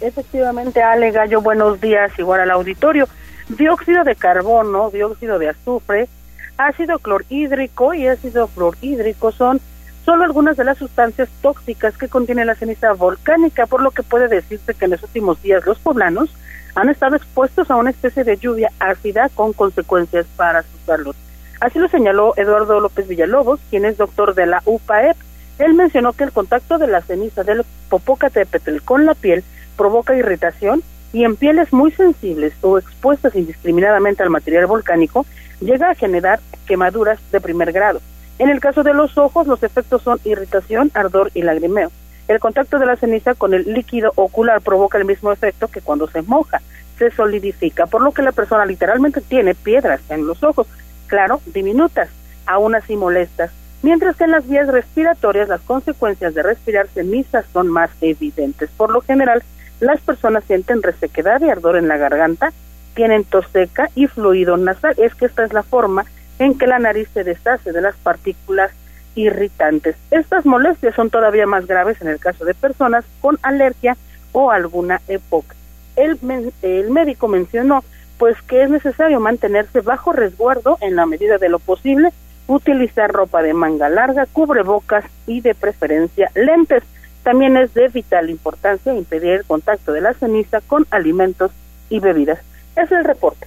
Efectivamente, 0.00 0.82
Ale 0.82 1.10
Gallo, 1.10 1.42
buenos 1.42 1.80
días, 1.80 2.10
igual 2.18 2.40
al 2.40 2.50
auditorio. 2.50 3.06
Dióxido 3.48 4.02
de 4.04 4.16
carbono, 4.16 4.90
dióxido 4.90 5.38
de 5.38 5.50
azufre, 5.50 6.08
ácido 6.56 6.98
clorhídrico 6.98 7.92
y 7.92 8.06
ácido 8.06 8.46
fluorhídrico 8.48 9.30
son 9.32 9.60
solo 10.04 10.24
algunas 10.24 10.56
de 10.56 10.64
las 10.64 10.78
sustancias 10.78 11.28
tóxicas 11.42 11.98
que 11.98 12.08
contiene 12.08 12.46
la 12.46 12.54
ceniza 12.54 12.92
volcánica, 12.94 13.66
por 13.66 13.82
lo 13.82 13.90
que 13.90 14.02
puede 14.02 14.28
decirse 14.28 14.74
que 14.74 14.86
en 14.86 14.92
los 14.92 15.02
últimos 15.02 15.42
días 15.42 15.66
los 15.66 15.78
poblanos 15.78 16.34
han 16.74 16.88
estado 16.88 17.16
expuestos 17.16 17.70
a 17.70 17.76
una 17.76 17.90
especie 17.90 18.24
de 18.24 18.38
lluvia 18.38 18.72
ácida 18.78 19.28
con 19.34 19.52
consecuencias 19.52 20.26
para 20.36 20.62
su 20.62 20.78
salud. 20.86 21.14
Así 21.60 21.78
lo 21.78 21.88
señaló 21.88 22.32
Eduardo 22.38 22.80
López 22.80 23.06
Villalobos, 23.06 23.60
quien 23.68 23.84
es 23.84 23.98
doctor 23.98 24.34
de 24.34 24.46
la 24.46 24.62
UPAEP. 24.64 25.16
Él 25.58 25.74
mencionó 25.74 26.14
que 26.14 26.24
el 26.24 26.32
contacto 26.32 26.78
de 26.78 26.86
la 26.86 27.02
ceniza 27.02 27.44
del 27.44 27.64
Popocatépetl 27.90 28.78
con 28.78 29.04
la 29.04 29.14
piel 29.14 29.44
provoca 29.80 30.14
irritación 30.14 30.82
y 31.10 31.24
en 31.24 31.36
pieles 31.36 31.72
muy 31.72 31.90
sensibles 31.92 32.52
o 32.60 32.76
expuestas 32.76 33.34
indiscriminadamente 33.34 34.22
al 34.22 34.28
material 34.28 34.66
volcánico 34.66 35.24
llega 35.58 35.88
a 35.88 35.94
generar 35.94 36.38
quemaduras 36.66 37.18
de 37.32 37.40
primer 37.40 37.72
grado. 37.72 38.02
En 38.38 38.50
el 38.50 38.60
caso 38.60 38.82
de 38.82 38.92
los 38.92 39.16
ojos, 39.16 39.46
los 39.46 39.62
efectos 39.62 40.02
son 40.02 40.20
irritación, 40.24 40.90
ardor 40.92 41.30
y 41.32 41.40
lagrimeo. 41.40 41.90
El 42.28 42.40
contacto 42.40 42.78
de 42.78 42.84
la 42.84 42.96
ceniza 42.96 43.34
con 43.34 43.54
el 43.54 43.72
líquido 43.72 44.12
ocular 44.16 44.60
provoca 44.60 44.98
el 44.98 45.06
mismo 45.06 45.32
efecto 45.32 45.68
que 45.68 45.80
cuando 45.80 46.06
se 46.08 46.20
moja, 46.20 46.60
se 46.98 47.10
solidifica, 47.10 47.86
por 47.86 48.02
lo 48.02 48.12
que 48.12 48.20
la 48.20 48.32
persona 48.32 48.66
literalmente 48.66 49.22
tiene 49.22 49.54
piedras 49.54 50.02
en 50.10 50.26
los 50.26 50.42
ojos, 50.42 50.66
claro, 51.06 51.40
diminutas, 51.54 52.10
aún 52.44 52.74
así 52.74 52.96
molestas, 52.96 53.50
mientras 53.80 54.16
que 54.16 54.24
en 54.24 54.32
las 54.32 54.46
vías 54.46 54.68
respiratorias 54.68 55.48
las 55.48 55.62
consecuencias 55.62 56.34
de 56.34 56.42
respirar 56.42 56.86
cenizas 56.88 57.46
son 57.54 57.68
más 57.68 57.90
evidentes. 58.02 58.68
Por 58.76 58.90
lo 58.90 59.00
general, 59.00 59.42
las 59.80 60.00
personas 60.00 60.44
sienten 60.44 60.82
resequedad 60.82 61.40
y 61.40 61.50
ardor 61.50 61.76
en 61.76 61.88
la 61.88 61.96
garganta, 61.96 62.52
tienen 62.94 63.24
tos 63.24 63.46
seca 63.52 63.88
y 63.94 64.06
fluido 64.06 64.56
nasal. 64.56 64.94
Es 64.98 65.14
que 65.14 65.26
esta 65.26 65.44
es 65.44 65.52
la 65.52 65.62
forma 65.62 66.04
en 66.38 66.56
que 66.56 66.66
la 66.66 66.78
nariz 66.78 67.08
se 67.12 67.24
deshace 67.24 67.72
de 67.72 67.80
las 67.80 67.96
partículas 67.96 68.70
irritantes. 69.14 69.96
Estas 70.10 70.46
molestias 70.46 70.94
son 70.94 71.10
todavía 71.10 71.46
más 71.46 71.66
graves 71.66 72.00
en 72.00 72.08
el 72.08 72.18
caso 72.18 72.44
de 72.44 72.54
personas 72.54 73.04
con 73.20 73.38
alergia 73.42 73.96
o 74.32 74.50
alguna 74.50 75.00
época. 75.08 75.54
El, 75.96 76.18
el 76.62 76.90
médico 76.90 77.28
mencionó 77.28 77.84
pues 78.18 78.40
que 78.42 78.62
es 78.62 78.70
necesario 78.70 79.18
mantenerse 79.18 79.80
bajo 79.80 80.12
resguardo 80.12 80.76
en 80.82 80.94
la 80.94 81.06
medida 81.06 81.38
de 81.38 81.48
lo 81.48 81.58
posible, 81.58 82.10
utilizar 82.46 83.10
ropa 83.10 83.42
de 83.42 83.54
manga 83.54 83.88
larga, 83.88 84.26
cubrebocas 84.26 85.06
y 85.26 85.40
de 85.40 85.54
preferencia 85.54 86.30
lentes. 86.34 86.82
También 87.22 87.56
es 87.56 87.74
de 87.74 87.88
vital 87.88 88.30
importancia 88.30 88.94
impedir 88.94 89.30
el 89.30 89.44
contacto 89.44 89.92
de 89.92 90.00
la 90.00 90.14
ceniza 90.14 90.60
con 90.60 90.86
alimentos 90.90 91.52
y 91.88 92.00
bebidas. 92.00 92.40
Es 92.76 92.90
el 92.92 93.04
reporte. 93.04 93.46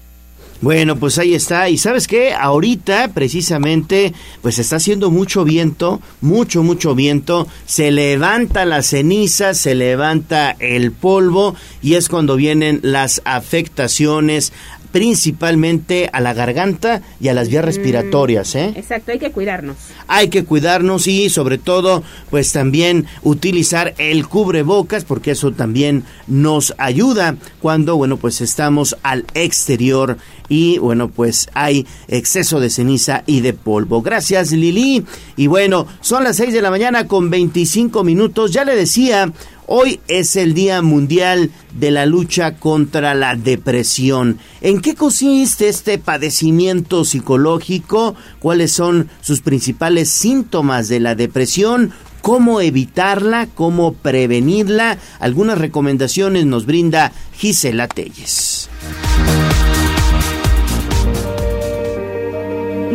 Bueno, 0.64 0.96
pues 0.96 1.18
ahí 1.18 1.36
está. 1.36 1.68
Y 1.68 1.78
sabes 1.78 2.08
qué, 2.08 2.34
ahorita 2.34 3.10
precisamente, 3.10 4.14
pues 4.42 4.60
está 4.60 4.78
haciendo 4.78 5.12
mucho 5.12 5.44
viento, 5.44 6.00
mucho, 6.22 6.64
mucho 6.64 6.96
viento. 6.96 7.50
Se 7.66 7.92
levanta 7.92 8.64
la 8.64 8.82
ceniza, 8.82 9.56
se 9.56 9.76
levanta 9.76 10.56
el 10.60 10.94
polvo 10.94 11.58
y 11.82 11.96
es 11.96 12.08
cuando 12.08 12.38
vienen 12.38 12.80
las 12.82 13.22
afectaciones 13.26 14.54
principalmente 14.94 16.08
a 16.14 16.22
la 16.22 16.36
garganta 16.36 17.02
y 17.20 17.28
a 17.28 17.34
las 17.34 17.50
vías 17.50 17.66
respiratorias, 17.66 18.54
¿eh? 18.54 18.74
Exacto, 18.76 19.12
hay 19.12 19.18
que 19.18 19.32
cuidarnos. 19.32 19.76
Hay 20.08 20.30
que 20.30 20.46
cuidarnos 20.46 21.08
y 21.08 21.32
sobre 21.32 21.58
todo, 21.58 22.04
pues 22.30 22.52
también 22.52 23.08
utilizar 23.24 23.96
el 23.98 24.28
cubrebocas 24.28 25.04
porque 25.04 25.32
eso 25.32 25.52
también 25.52 26.04
nos 26.28 26.76
ayuda 26.78 27.38
cuando, 27.60 27.98
bueno, 27.98 28.18
pues 28.18 28.40
estamos 28.40 28.96
al 29.02 29.26
exterior 29.34 30.18
y 30.48 30.78
bueno, 30.78 31.10
pues 31.10 31.50
hay 31.56 31.88
exceso 32.08 32.60
de 32.60 32.70
ceniza 32.70 33.24
y 33.26 33.42
de 33.42 33.54
polvo. 33.54 34.04
Gracias 34.04 34.52
Lili. 34.52 35.04
Y 35.36 35.48
bueno, 35.48 35.88
son 36.02 36.24
las 36.24 36.38
6 36.38 36.54
de 36.54 36.62
la 36.62 36.70
mañana 36.70 37.08
con 37.08 37.32
25 37.32 38.04
minutos. 38.04 38.52
Ya 38.52 38.64
le 38.64 38.76
decía, 38.76 39.32
Hoy 39.66 40.02
es 40.08 40.36
el 40.36 40.54
Día 40.54 40.82
Mundial 40.82 41.50
de 41.72 41.92
la 41.92 42.06
Lucha 42.06 42.56
contra 42.56 43.14
la 43.14 43.36
Depresión. 43.36 44.40
¿En 44.62 44.82
qué 44.82 44.94
consiste 44.94 45.70
este 45.70 45.98
padecimiento 45.98 47.06
psicológico? 47.06 48.16
¿Cuáles 48.40 48.74
son 48.74 49.10
sus 49.22 49.42
principales 49.42 50.10
síntomas 50.10 50.90
de 50.90 51.00
la 51.00 51.16
depresión? 51.16 51.94
¿Cómo 52.22 52.60
evitarla? 52.62 53.48
¿Cómo 53.54 53.94
prevenirla? 53.94 54.98
Algunas 55.20 55.58
recomendaciones 55.58 56.46
nos 56.46 56.66
brinda 56.66 57.14
Gisela 57.38 57.88
Telles. 57.88 58.70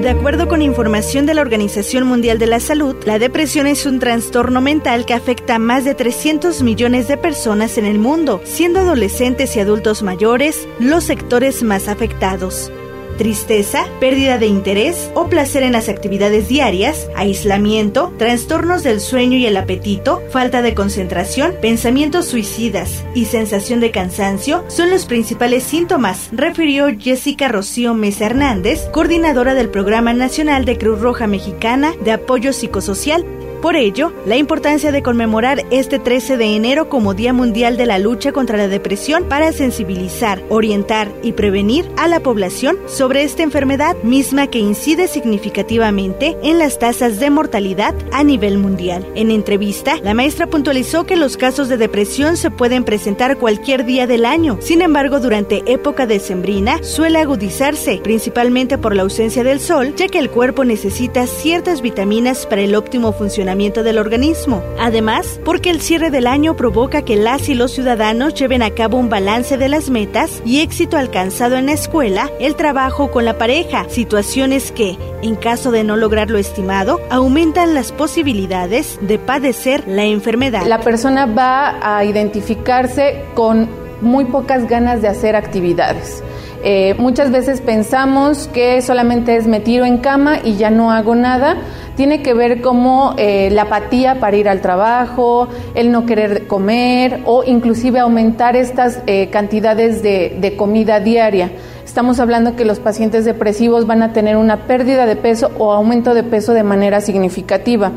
De 0.00 0.10
acuerdo 0.10 0.46
con 0.46 0.62
información 0.62 1.26
de 1.26 1.34
la 1.34 1.42
Organización 1.42 2.06
Mundial 2.06 2.38
de 2.38 2.46
la 2.46 2.60
Salud, 2.60 2.94
la 3.04 3.18
depresión 3.18 3.66
es 3.66 3.84
un 3.84 3.98
trastorno 3.98 4.60
mental 4.60 5.04
que 5.04 5.12
afecta 5.12 5.56
a 5.56 5.58
más 5.58 5.84
de 5.84 5.94
300 5.94 6.62
millones 6.62 7.08
de 7.08 7.16
personas 7.16 7.78
en 7.78 7.84
el 7.84 7.98
mundo, 7.98 8.40
siendo 8.44 8.78
adolescentes 8.78 9.56
y 9.56 9.60
adultos 9.60 10.04
mayores 10.04 10.68
los 10.78 11.02
sectores 11.02 11.64
más 11.64 11.88
afectados 11.88 12.70
tristeza, 13.18 13.84
pérdida 14.00 14.38
de 14.38 14.46
interés 14.46 15.10
o 15.14 15.28
placer 15.28 15.62
en 15.62 15.72
las 15.72 15.90
actividades 15.90 16.48
diarias, 16.48 17.10
aislamiento, 17.14 18.14
trastornos 18.16 18.82
del 18.82 19.00
sueño 19.00 19.36
y 19.36 19.44
el 19.44 19.58
apetito, 19.58 20.22
falta 20.30 20.62
de 20.62 20.74
concentración, 20.74 21.52
pensamientos 21.60 22.24
suicidas 22.26 23.04
y 23.14 23.26
sensación 23.26 23.80
de 23.80 23.90
cansancio 23.90 24.64
son 24.68 24.88
los 24.88 25.04
principales 25.04 25.64
síntomas, 25.64 26.30
refirió 26.32 26.86
Jessica 26.98 27.48
Rocío 27.48 27.92
Mesa 27.92 28.24
Hernández, 28.24 28.88
coordinadora 28.92 29.54
del 29.54 29.68
Programa 29.68 30.14
Nacional 30.14 30.64
de 30.64 30.78
Cruz 30.78 31.00
Roja 31.00 31.26
Mexicana 31.26 31.92
de 32.02 32.12
Apoyo 32.12 32.54
Psicosocial 32.54 33.26
Por 33.60 33.74
ello, 33.74 34.12
la 34.24 34.36
importancia 34.36 34.92
de 34.92 35.02
conmemorar 35.02 35.64
este 35.72 35.98
13 35.98 36.36
de 36.36 36.54
enero 36.54 36.88
como 36.88 37.14
Día 37.14 37.32
Mundial 37.32 37.76
de 37.76 37.86
la 37.86 37.98
Lucha 37.98 38.30
contra 38.30 38.56
la 38.56 38.68
Depresión 38.68 39.24
para 39.24 39.50
sensibilizar, 39.50 40.40
orientar 40.48 41.10
y 41.24 41.32
prevenir 41.32 41.90
a 41.96 42.06
la 42.06 42.20
población 42.20 42.78
sobre 42.86 43.24
esta 43.24 43.42
enfermedad 43.42 43.96
misma 44.04 44.46
que 44.46 44.60
incide 44.60 45.08
significativamente 45.08 46.36
en 46.44 46.60
las 46.60 46.78
tasas 46.78 47.18
de 47.18 47.30
mortalidad 47.30 47.96
a 48.12 48.22
nivel 48.22 48.58
mundial. 48.58 49.04
En 49.16 49.32
entrevista, 49.32 49.96
la 50.04 50.14
maestra 50.14 50.46
puntualizó 50.46 51.04
que 51.04 51.16
los 51.16 51.36
casos 51.36 51.68
de 51.68 51.78
depresión 51.78 52.36
se 52.36 52.52
pueden 52.52 52.84
presentar 52.84 53.38
cualquier 53.38 53.84
día 53.84 54.06
del 54.06 54.24
año. 54.24 54.58
Sin 54.60 54.82
embargo, 54.82 55.18
durante 55.18 55.64
época 55.66 56.06
decembrina 56.06 56.80
suele 56.84 57.18
agudizarse, 57.18 58.00
principalmente 58.04 58.78
por 58.78 58.94
la 58.94 59.02
ausencia 59.02 59.42
del 59.42 59.58
sol, 59.58 59.94
ya 59.96 60.06
que 60.06 60.20
el 60.20 60.30
cuerpo 60.30 60.64
necesita 60.64 61.26
ciertas 61.26 61.82
vitaminas 61.82 62.46
para 62.46 62.62
el 62.62 62.76
óptimo 62.76 63.12
funcionamiento 63.12 63.47
del 63.48 63.98
organismo. 63.98 64.62
Además, 64.78 65.40
porque 65.42 65.70
el 65.70 65.80
cierre 65.80 66.10
del 66.10 66.26
año 66.26 66.54
provoca 66.54 67.02
que 67.02 67.16
las 67.16 67.48
y 67.48 67.54
los 67.54 67.72
ciudadanos 67.72 68.34
lleven 68.34 68.62
a 68.62 68.70
cabo 68.70 68.98
un 68.98 69.08
balance 69.08 69.56
de 69.56 69.68
las 69.68 69.88
metas 69.88 70.42
y 70.44 70.60
éxito 70.60 70.98
alcanzado 70.98 71.56
en 71.56 71.66
la 71.66 71.72
escuela, 71.72 72.30
el 72.40 72.56
trabajo 72.56 73.10
con 73.10 73.24
la 73.24 73.38
pareja, 73.38 73.86
situaciones 73.88 74.70
que, 74.70 74.98
en 75.22 75.34
caso 75.34 75.70
de 75.70 75.82
no 75.82 75.96
lograr 75.96 76.30
lo 76.30 76.36
estimado, 76.38 77.00
aumentan 77.08 77.72
las 77.72 77.90
posibilidades 77.90 78.98
de 79.00 79.18
padecer 79.18 79.84
la 79.86 80.04
enfermedad. 80.04 80.66
La 80.66 80.80
persona 80.80 81.24
va 81.24 81.78
a 81.80 82.04
identificarse 82.04 83.24
con 83.34 83.68
muy 84.02 84.26
pocas 84.26 84.68
ganas 84.68 85.00
de 85.00 85.08
hacer 85.08 85.36
actividades. 85.36 86.22
Eh, 86.64 86.94
muchas 86.98 87.30
veces 87.30 87.60
pensamos 87.60 88.48
que 88.48 88.82
solamente 88.82 89.36
es 89.36 89.46
me 89.46 89.60
tiro 89.60 89.84
en 89.84 89.98
cama 89.98 90.38
y 90.42 90.56
ya 90.56 90.70
no 90.70 90.90
hago 90.90 91.14
nada. 91.14 91.56
Tiene 91.98 92.22
que 92.22 92.32
ver 92.32 92.60
como 92.60 93.16
eh, 93.18 93.48
la 93.50 93.62
apatía 93.62 94.20
para 94.20 94.36
ir 94.36 94.48
al 94.48 94.60
trabajo, 94.60 95.48
el 95.74 95.90
no 95.90 96.06
querer 96.06 96.46
comer 96.46 97.22
o 97.24 97.42
inclusive 97.42 97.98
aumentar 97.98 98.54
estas 98.54 99.00
eh, 99.08 99.30
cantidades 99.30 100.00
de, 100.00 100.54
comida 100.56 101.00
diaria. 101.00 101.50
Estamos 101.84 102.20
hablando 102.20 102.54
que 102.54 102.64
los 102.64 102.78
pacientes 102.78 103.24
depresivos 103.24 103.88
van 103.88 104.04
a 104.04 104.12
tener 104.12 104.36
una 104.36 104.68
pérdida 104.68 105.06
de 105.06 105.16
peso 105.16 105.50
o 105.58 105.72
aumento 105.72 106.14
de 106.14 106.22
peso 106.22 106.52
de 106.52 106.62
manera 106.62 107.00
significativa 107.00 107.90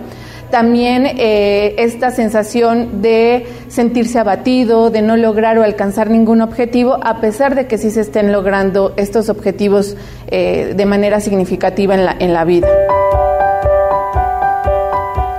también 0.49 1.05
eh, 1.05 1.75
esta 1.77 2.09
sensación 2.09 3.01
de 3.01 3.45
sentirse 3.69 4.19
abatido, 4.19 4.89
de 4.89 5.01
no 5.01 5.15
lograr 5.15 5.57
o 5.59 5.63
alcanzar 5.63 6.09
ningún 6.09 6.41
objetivo, 6.41 6.97
a 7.01 7.21
pesar 7.21 7.55
de 7.55 7.67
que 7.67 7.77
sí 7.77 7.89
se 7.89 8.01
estén 8.01 8.33
logrando 8.33 8.93
estos 8.97 9.29
objetivos 9.29 9.95
de 10.29 10.85
manera 10.85 11.21
significativa 11.21 11.95
en 12.19 12.33
la 12.33 12.43
vida. 12.43 12.67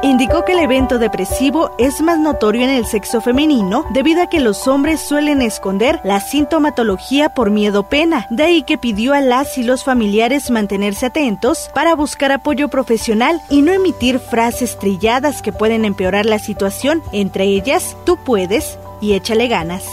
Indicó 0.04 0.44
que 0.44 0.54
el 0.54 0.58
evento 0.58 0.98
depresivo 0.98 1.70
es 1.78 2.00
más 2.00 2.18
notorio 2.18 2.64
en 2.64 2.70
el 2.70 2.86
sexo 2.86 3.20
femenino 3.20 3.86
debido 3.90 4.20
a 4.20 4.26
que 4.26 4.40
los 4.40 4.66
hombres 4.66 5.00
suelen 5.00 5.40
esconder 5.40 6.00
la 6.02 6.18
sintomatología 6.18 7.28
por 7.28 7.50
miedo 7.50 7.88
pena, 7.88 8.26
de 8.28 8.42
ahí 8.42 8.62
que 8.64 8.78
pidió 8.78 9.14
a 9.14 9.20
las 9.20 9.56
y 9.58 9.62
los 9.62 9.84
familiares 9.84 10.50
mantenerse 10.50 11.06
atentos 11.06 11.70
para 11.72 11.94
buscar 11.94 12.32
apoyo 12.32 12.66
profesional 12.66 13.40
y 13.48 13.62
no 13.62 13.70
emitir 13.70 14.18
frases 14.18 14.76
trilladas 14.76 15.40
que 15.40 15.52
pueden 15.52 15.84
empeorar 15.84 16.26
la 16.26 16.40
situación, 16.40 17.00
entre 17.12 17.44
ellas, 17.44 17.96
tú 18.04 18.16
puedes 18.16 18.80
y 19.00 19.12
échale 19.12 19.46
ganas. 19.46 19.84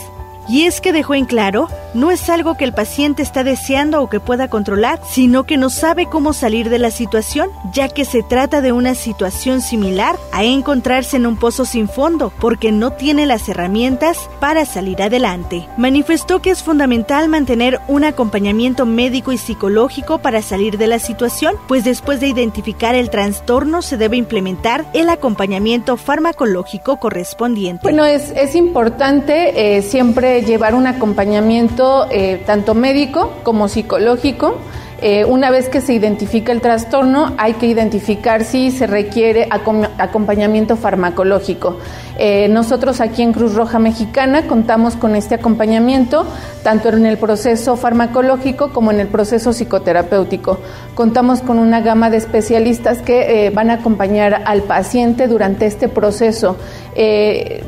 Y 0.50 0.63
es 0.63 0.82
que 0.82 0.91
dejó 0.91 1.13
en 1.13 1.25
claro, 1.25 1.68
no 1.94 2.10
es 2.10 2.27
algo 2.27 2.56
que 2.56 2.63
el 2.63 2.74
paciente 2.74 3.22
está 3.22 3.44
deseando 3.44 4.01
o 4.01 4.10
que 4.10 4.20
pueda 4.20 4.48
controlar, 4.48 5.00
sino 5.08 5.44
que 5.44 5.58
no 5.58 5.70
sabe 5.70 6.08
cómo 6.08 6.34
salir 6.34 6.70
de 6.70 6.79
la 6.79 6.89
situación, 6.89 7.51
ya 7.72 7.88
que 7.88 8.03
se 8.03 8.24
trata 8.24 8.62
de 8.62 8.72
una 8.72 8.96
situación 8.96 9.62
similar 9.62 10.15
a 10.32 10.44
encontrarse 10.44 11.18
en 11.18 11.27
un 11.27 11.38
pozo 11.38 11.65
sin 11.65 11.88
fondo, 11.88 12.34
porque 12.39 12.72
no 12.72 12.94
tiene 12.94 13.27
las 13.27 13.48
herramientas 13.48 14.18
para 14.39 14.65
salir 14.65 15.03
adelante. 15.03 15.68
Manifestó 15.77 16.41
que 16.41 16.50
es 16.50 16.63
fundamental 16.63 17.29
mantener 17.29 17.79
un 17.88 18.03
acompañamiento 18.03 18.88
médico 18.88 19.32
y 19.32 19.38
psicológico 19.38 20.18
para 20.18 20.41
salir 20.41 20.79
de 20.79 20.88
la 20.88 20.98
situación, 20.98 21.56
pues 21.68 21.84
después 21.84 22.20
de 22.22 22.27
identificar 22.27 22.96
el 22.96 23.12
trastorno 23.12 23.84
se 23.84 23.98
debe 23.98 24.18
implementar 24.18 24.86
el 24.94 25.10
acompañamiento 25.10 25.96
farmacológico 25.96 26.98
correspondiente. 26.98 27.84
Bueno, 27.84 28.03
es, 28.06 28.32
es 28.32 28.56
importante 28.56 29.77
eh, 29.77 29.84
siempre 29.84 30.38
llevar 30.43 30.75
un 30.75 30.88
acompañamiento 30.88 32.08
eh, 32.12 32.41
tanto 32.45 32.73
médico 32.73 33.34
como 33.43 33.67
psicológico. 33.67 34.58
Eh, 35.02 35.24
una 35.24 35.50
vez 35.50 35.70
que 35.70 35.80
se 35.80 35.94
identifica 35.94 36.52
el 36.52 36.60
trastorno, 36.60 37.34
hay 37.38 37.54
que 37.54 37.68
identificar 37.68 38.44
si 38.44 38.72
se 38.72 38.86
requiere 38.86 39.48
acompañamiento 39.50 40.76
farmacológico. 40.76 41.78
Eh, 42.18 42.50
nosotros 42.50 43.00
aquí 43.00 43.22
en 43.22 43.32
Cruz 43.32 43.54
Roja 43.56 43.80
Mexicana 43.80 44.46
contamos 44.48 44.98
con 44.98 45.16
este 45.16 45.36
acompañamiento 45.36 46.26
tanto 46.64 46.90
en 46.90 47.06
el 47.06 47.18
proceso 47.18 47.78
farmacológico 47.78 48.74
como 48.74 48.92
en 48.92 49.00
el 49.00 49.08
proceso 49.08 49.54
psicoterapéutico. 49.54 50.60
Contamos 50.96 51.40
con 51.40 51.60
una 51.60 51.80
gama 51.80 52.10
de 52.10 52.18
especialistas 52.18 53.02
que 53.02 53.52
van 53.56 53.70
a 53.70 53.76
acompañar 53.76 54.44
al 54.46 54.64
paciente 54.64 55.28
durante 55.28 55.66
este 55.66 55.88
proceso. 55.88 56.58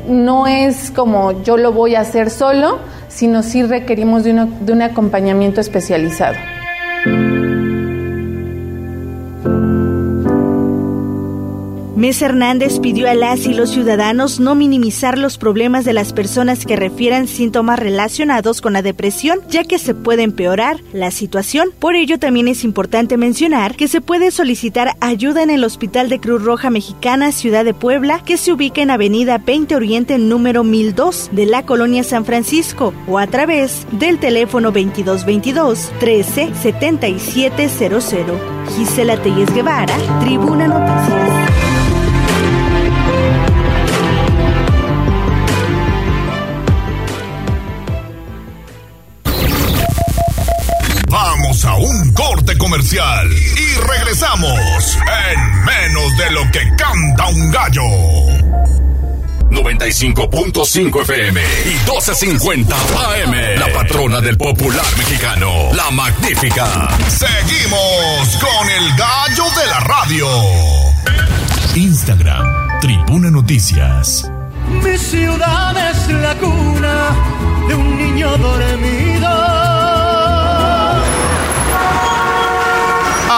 no 0.06 0.46
es 0.46 0.90
como 0.90 1.42
yo 1.42 1.56
lo 1.56 1.72
voy 1.72 1.94
a 1.94 2.00
hacer 2.00 2.28
solo, 2.28 2.78
sino 3.08 3.42
sí 3.42 3.62
requerimos 3.62 4.22
de 4.24 4.32
un 4.72 4.82
acompañamiento 4.82 5.62
especializado. 5.62 6.36
Thank 7.04 7.46
you. 7.46 7.61
Mes 12.02 12.20
Hernández 12.20 12.80
pidió 12.80 13.08
a 13.08 13.14
las 13.14 13.46
y 13.46 13.54
los 13.54 13.70
ciudadanos 13.70 14.40
no 14.40 14.56
minimizar 14.56 15.18
los 15.18 15.38
problemas 15.38 15.84
de 15.84 15.92
las 15.92 16.12
personas 16.12 16.66
que 16.66 16.74
refieran 16.74 17.28
síntomas 17.28 17.78
relacionados 17.78 18.60
con 18.60 18.72
la 18.72 18.82
depresión, 18.82 19.38
ya 19.48 19.62
que 19.62 19.78
se 19.78 19.94
puede 19.94 20.24
empeorar 20.24 20.80
la 20.92 21.12
situación. 21.12 21.68
Por 21.78 21.94
ello, 21.94 22.18
también 22.18 22.48
es 22.48 22.64
importante 22.64 23.16
mencionar 23.16 23.76
que 23.76 23.86
se 23.86 24.00
puede 24.00 24.32
solicitar 24.32 24.96
ayuda 24.98 25.44
en 25.44 25.50
el 25.50 25.62
Hospital 25.62 26.08
de 26.08 26.18
Cruz 26.18 26.42
Roja 26.42 26.70
Mexicana 26.70 27.30
Ciudad 27.30 27.64
de 27.64 27.72
Puebla, 27.72 28.20
que 28.24 28.36
se 28.36 28.52
ubica 28.52 28.82
en 28.82 28.90
Avenida 28.90 29.38
20 29.38 29.76
Oriente 29.76 30.18
número 30.18 30.64
1002 30.64 31.30
de 31.30 31.46
la 31.46 31.64
colonia 31.64 32.02
San 32.02 32.24
Francisco, 32.24 32.92
o 33.06 33.20
a 33.20 33.28
través 33.28 33.86
del 33.92 34.18
teléfono 34.18 34.72
2222 34.72 35.92
13 36.00 36.50
7700. 36.52 38.40
Gisela 38.76 39.22
Telles 39.22 39.54
Guevara, 39.54 39.94
Tribuna 40.20 40.66
Noticias. 40.66 41.31
Comercial 52.72 53.30
y 53.30 53.74
regresamos 53.86 54.96
en 55.30 55.64
menos 55.64 56.16
de 56.16 56.30
lo 56.30 56.50
que 56.50 56.74
canta 56.74 57.26
un 57.26 57.50
gallo. 57.50 57.82
95.5 59.50 61.02
FM 61.02 61.40
y 61.66 61.74
12.50 61.86 62.72
AM. 62.72 63.58
La 63.58 63.70
patrona 63.74 64.22
del 64.22 64.38
popular 64.38 64.86
mexicano, 64.96 65.52
la 65.74 65.90
magnífica. 65.90 66.88
Seguimos 67.08 68.38
con 68.40 68.70
el 68.70 68.96
gallo 68.96 69.44
de 69.60 69.66
la 69.66 69.80
radio. 69.80 70.26
Instagram, 71.74 72.80
Tribuna 72.80 73.30
Noticias. 73.30 74.30
Mi 74.82 74.96
ciudad 74.96 75.90
es 75.90 76.08
la 76.08 76.34
cuna 76.36 77.10
de 77.68 77.74
un 77.74 77.98
niño 77.98 78.34
dormido. 78.38 79.71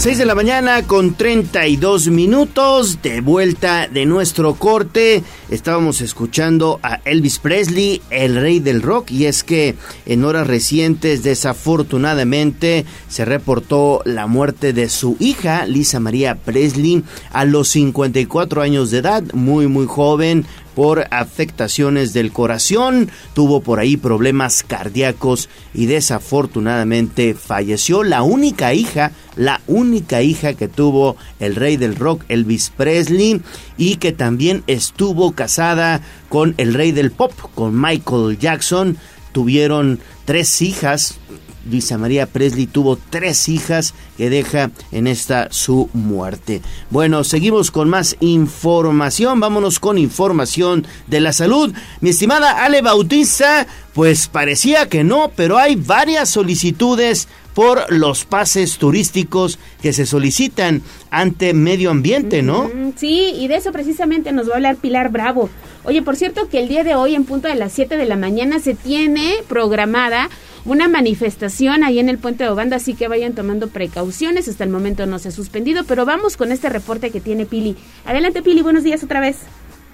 6 0.00 0.16
de 0.16 0.24
la 0.24 0.34
mañana 0.34 0.86
con 0.86 1.12
32 1.12 2.08
minutos 2.08 3.02
de 3.02 3.20
vuelta 3.20 3.86
de 3.86 4.06
nuestro 4.06 4.54
corte. 4.54 5.22
Estábamos 5.50 6.00
escuchando 6.00 6.80
a 6.82 7.02
Elvis 7.04 7.38
Presley, 7.38 8.00
el 8.08 8.36
rey 8.36 8.60
del 8.60 8.80
rock, 8.80 9.10
y 9.10 9.26
es 9.26 9.44
que 9.44 9.74
en 10.06 10.24
horas 10.24 10.46
recientes 10.46 11.22
desafortunadamente 11.22 12.86
se 13.08 13.26
reportó 13.26 14.00
la 14.06 14.26
muerte 14.26 14.72
de 14.72 14.88
su 14.88 15.18
hija, 15.20 15.66
Lisa 15.66 16.00
María 16.00 16.34
Presley, 16.34 17.04
a 17.30 17.44
los 17.44 17.68
54 17.68 18.62
años 18.62 18.90
de 18.90 18.98
edad, 18.98 19.22
muy 19.34 19.66
muy 19.66 19.84
joven, 19.84 20.46
por 20.80 21.08
afectaciones 21.10 22.14
del 22.14 22.32
corazón, 22.32 23.10
tuvo 23.34 23.60
por 23.60 23.80
ahí 23.80 23.98
problemas 23.98 24.62
cardíacos 24.62 25.50
y 25.74 25.84
desafortunadamente 25.84 27.34
falleció. 27.34 28.02
La 28.02 28.22
única 28.22 28.72
hija, 28.72 29.12
la 29.36 29.60
única 29.66 30.22
hija 30.22 30.54
que 30.54 30.68
tuvo 30.68 31.18
el 31.38 31.54
rey 31.54 31.76
del 31.76 31.96
rock, 31.96 32.24
Elvis 32.30 32.72
Presley, 32.74 33.42
y 33.76 33.96
que 33.96 34.12
también 34.12 34.64
estuvo 34.68 35.32
casada 35.32 36.00
con 36.30 36.54
el 36.56 36.72
rey 36.72 36.92
del 36.92 37.10
pop, 37.10 37.34
con 37.54 37.78
Michael 37.78 38.38
Jackson 38.38 38.96
tuvieron 39.32 40.00
tres 40.24 40.62
hijas, 40.62 41.18
Luisa 41.68 41.98
María 41.98 42.26
Presley 42.26 42.66
tuvo 42.66 42.96
tres 42.96 43.48
hijas 43.48 43.94
que 44.16 44.30
deja 44.30 44.70
en 44.92 45.06
esta 45.06 45.48
su 45.50 45.88
muerte. 45.92 46.62
Bueno, 46.90 47.24
seguimos 47.24 47.70
con 47.70 47.88
más 47.88 48.16
información. 48.20 49.40
Vámonos 49.40 49.80
con 49.80 49.98
información 49.98 50.86
de 51.06 51.20
la 51.20 51.32
salud. 51.32 51.72
Mi 52.00 52.10
estimada 52.10 52.64
Ale 52.64 52.82
Bautista, 52.82 53.66
pues 53.94 54.28
parecía 54.28 54.88
que 54.88 55.04
no, 55.04 55.30
pero 55.34 55.58
hay 55.58 55.76
varias 55.76 56.30
solicitudes 56.30 57.28
por 57.54 57.92
los 57.92 58.24
pases 58.24 58.78
turísticos 58.78 59.58
que 59.82 59.92
se 59.92 60.06
solicitan 60.06 60.82
ante 61.10 61.52
medio 61.52 61.90
ambiente, 61.90 62.42
¿no? 62.42 62.70
Sí, 62.96 63.32
y 63.36 63.48
de 63.48 63.56
eso 63.56 63.72
precisamente 63.72 64.32
nos 64.32 64.48
va 64.48 64.52
a 64.52 64.56
hablar 64.56 64.76
Pilar 64.76 65.10
Bravo. 65.10 65.50
Oye, 65.84 66.02
por 66.02 66.16
cierto 66.16 66.48
que 66.48 66.60
el 66.60 66.68
día 66.68 66.84
de 66.84 66.94
hoy, 66.94 67.14
en 67.14 67.24
punto 67.24 67.48
de 67.48 67.56
las 67.56 67.72
7 67.72 67.96
de 67.96 68.06
la 68.06 68.16
mañana, 68.16 68.60
se 68.60 68.74
tiene 68.74 69.36
programada 69.48 70.30
una 70.64 70.88
manifestación 70.88 71.82
ahí 71.84 71.98
en 71.98 72.08
el 72.08 72.18
puente 72.18 72.44
de 72.44 72.50
Obanda, 72.50 72.76
así 72.76 72.94
que 72.94 73.08
vayan 73.08 73.34
tomando 73.34 73.68
precauciones. 73.68 74.46
Hasta 74.46 74.64
el 74.64 74.70
momento 74.70 75.06
no 75.06 75.18
se 75.18 75.28
ha 75.28 75.32
suspendido, 75.32 75.84
pero 75.84 76.04
vamos 76.04 76.36
con 76.36 76.52
este 76.52 76.68
reporte 76.68 77.10
que 77.10 77.20
tiene 77.20 77.46
Pili. 77.46 77.76
Adelante, 78.04 78.42
Pili, 78.42 78.62
buenos 78.62 78.84
días 78.84 79.02
otra 79.02 79.20
vez. 79.20 79.38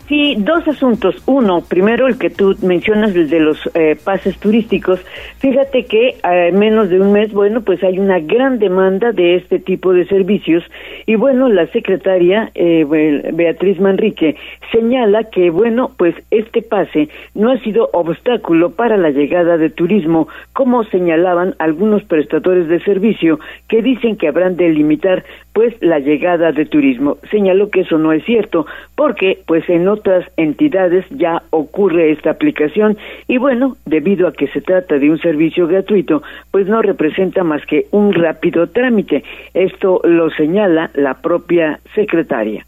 Sí, 0.08 0.36
dos 0.38 0.66
asuntos. 0.68 1.16
Uno, 1.26 1.62
primero 1.62 2.06
el 2.06 2.16
que 2.16 2.30
tú 2.30 2.54
mencionas, 2.62 3.12
el 3.16 3.28
de 3.28 3.40
los 3.40 3.58
eh, 3.74 3.96
pases 4.04 4.38
turísticos. 4.38 5.00
Fíjate 5.38 5.84
que 5.84 6.14
a 6.22 6.52
menos 6.52 6.90
de 6.90 7.00
un 7.00 7.12
mes, 7.12 7.32
bueno, 7.32 7.62
pues 7.62 7.82
hay 7.82 7.98
una 7.98 8.20
gran 8.20 8.60
demanda 8.60 9.10
de 9.10 9.34
este 9.34 9.58
tipo 9.58 9.92
de 9.92 10.06
servicios 10.06 10.62
y 11.06 11.16
bueno, 11.16 11.48
la 11.48 11.66
secretaria 11.68 12.52
eh, 12.54 12.84
Beatriz 13.32 13.80
Manrique 13.80 14.36
señala 14.70 15.24
que 15.24 15.50
bueno, 15.50 15.90
pues 15.96 16.14
este 16.30 16.62
pase 16.62 17.08
no 17.34 17.50
ha 17.50 17.58
sido 17.58 17.90
obstáculo 17.92 18.70
para 18.70 18.96
la 18.96 19.10
llegada 19.10 19.56
de 19.56 19.70
turismo, 19.70 20.28
como 20.52 20.84
señalaban 20.84 21.56
algunos 21.58 22.04
prestadores 22.04 22.68
de 22.68 22.80
servicio 22.80 23.40
que 23.68 23.82
dicen 23.82 24.16
que 24.16 24.28
habrán 24.28 24.56
de 24.56 24.68
limitar 24.68 25.24
pues 25.52 25.74
la 25.80 25.98
llegada 25.98 26.52
de 26.52 26.66
turismo. 26.66 27.16
Señaló 27.30 27.70
que 27.70 27.80
eso 27.80 27.98
no 27.98 28.12
es 28.12 28.24
cierto, 28.24 28.66
porque 28.94 29.38
pues 29.46 29.68
en 29.70 29.88
otras 29.96 30.24
entidades 30.36 31.04
ya 31.10 31.42
ocurre 31.50 32.10
esta 32.10 32.30
aplicación 32.30 32.96
y 33.26 33.38
bueno, 33.38 33.76
debido 33.86 34.28
a 34.28 34.32
que 34.32 34.48
se 34.48 34.60
trata 34.60 34.98
de 34.98 35.10
un 35.10 35.18
servicio 35.18 35.66
gratuito, 35.66 36.22
pues 36.50 36.66
no 36.66 36.82
representa 36.82 37.44
más 37.44 37.64
que 37.66 37.86
un 37.90 38.12
rápido 38.12 38.68
trámite. 38.68 39.24
Esto 39.54 40.00
lo 40.04 40.30
señala 40.30 40.90
la 40.94 41.14
propia 41.14 41.80
secretaria 41.94 42.64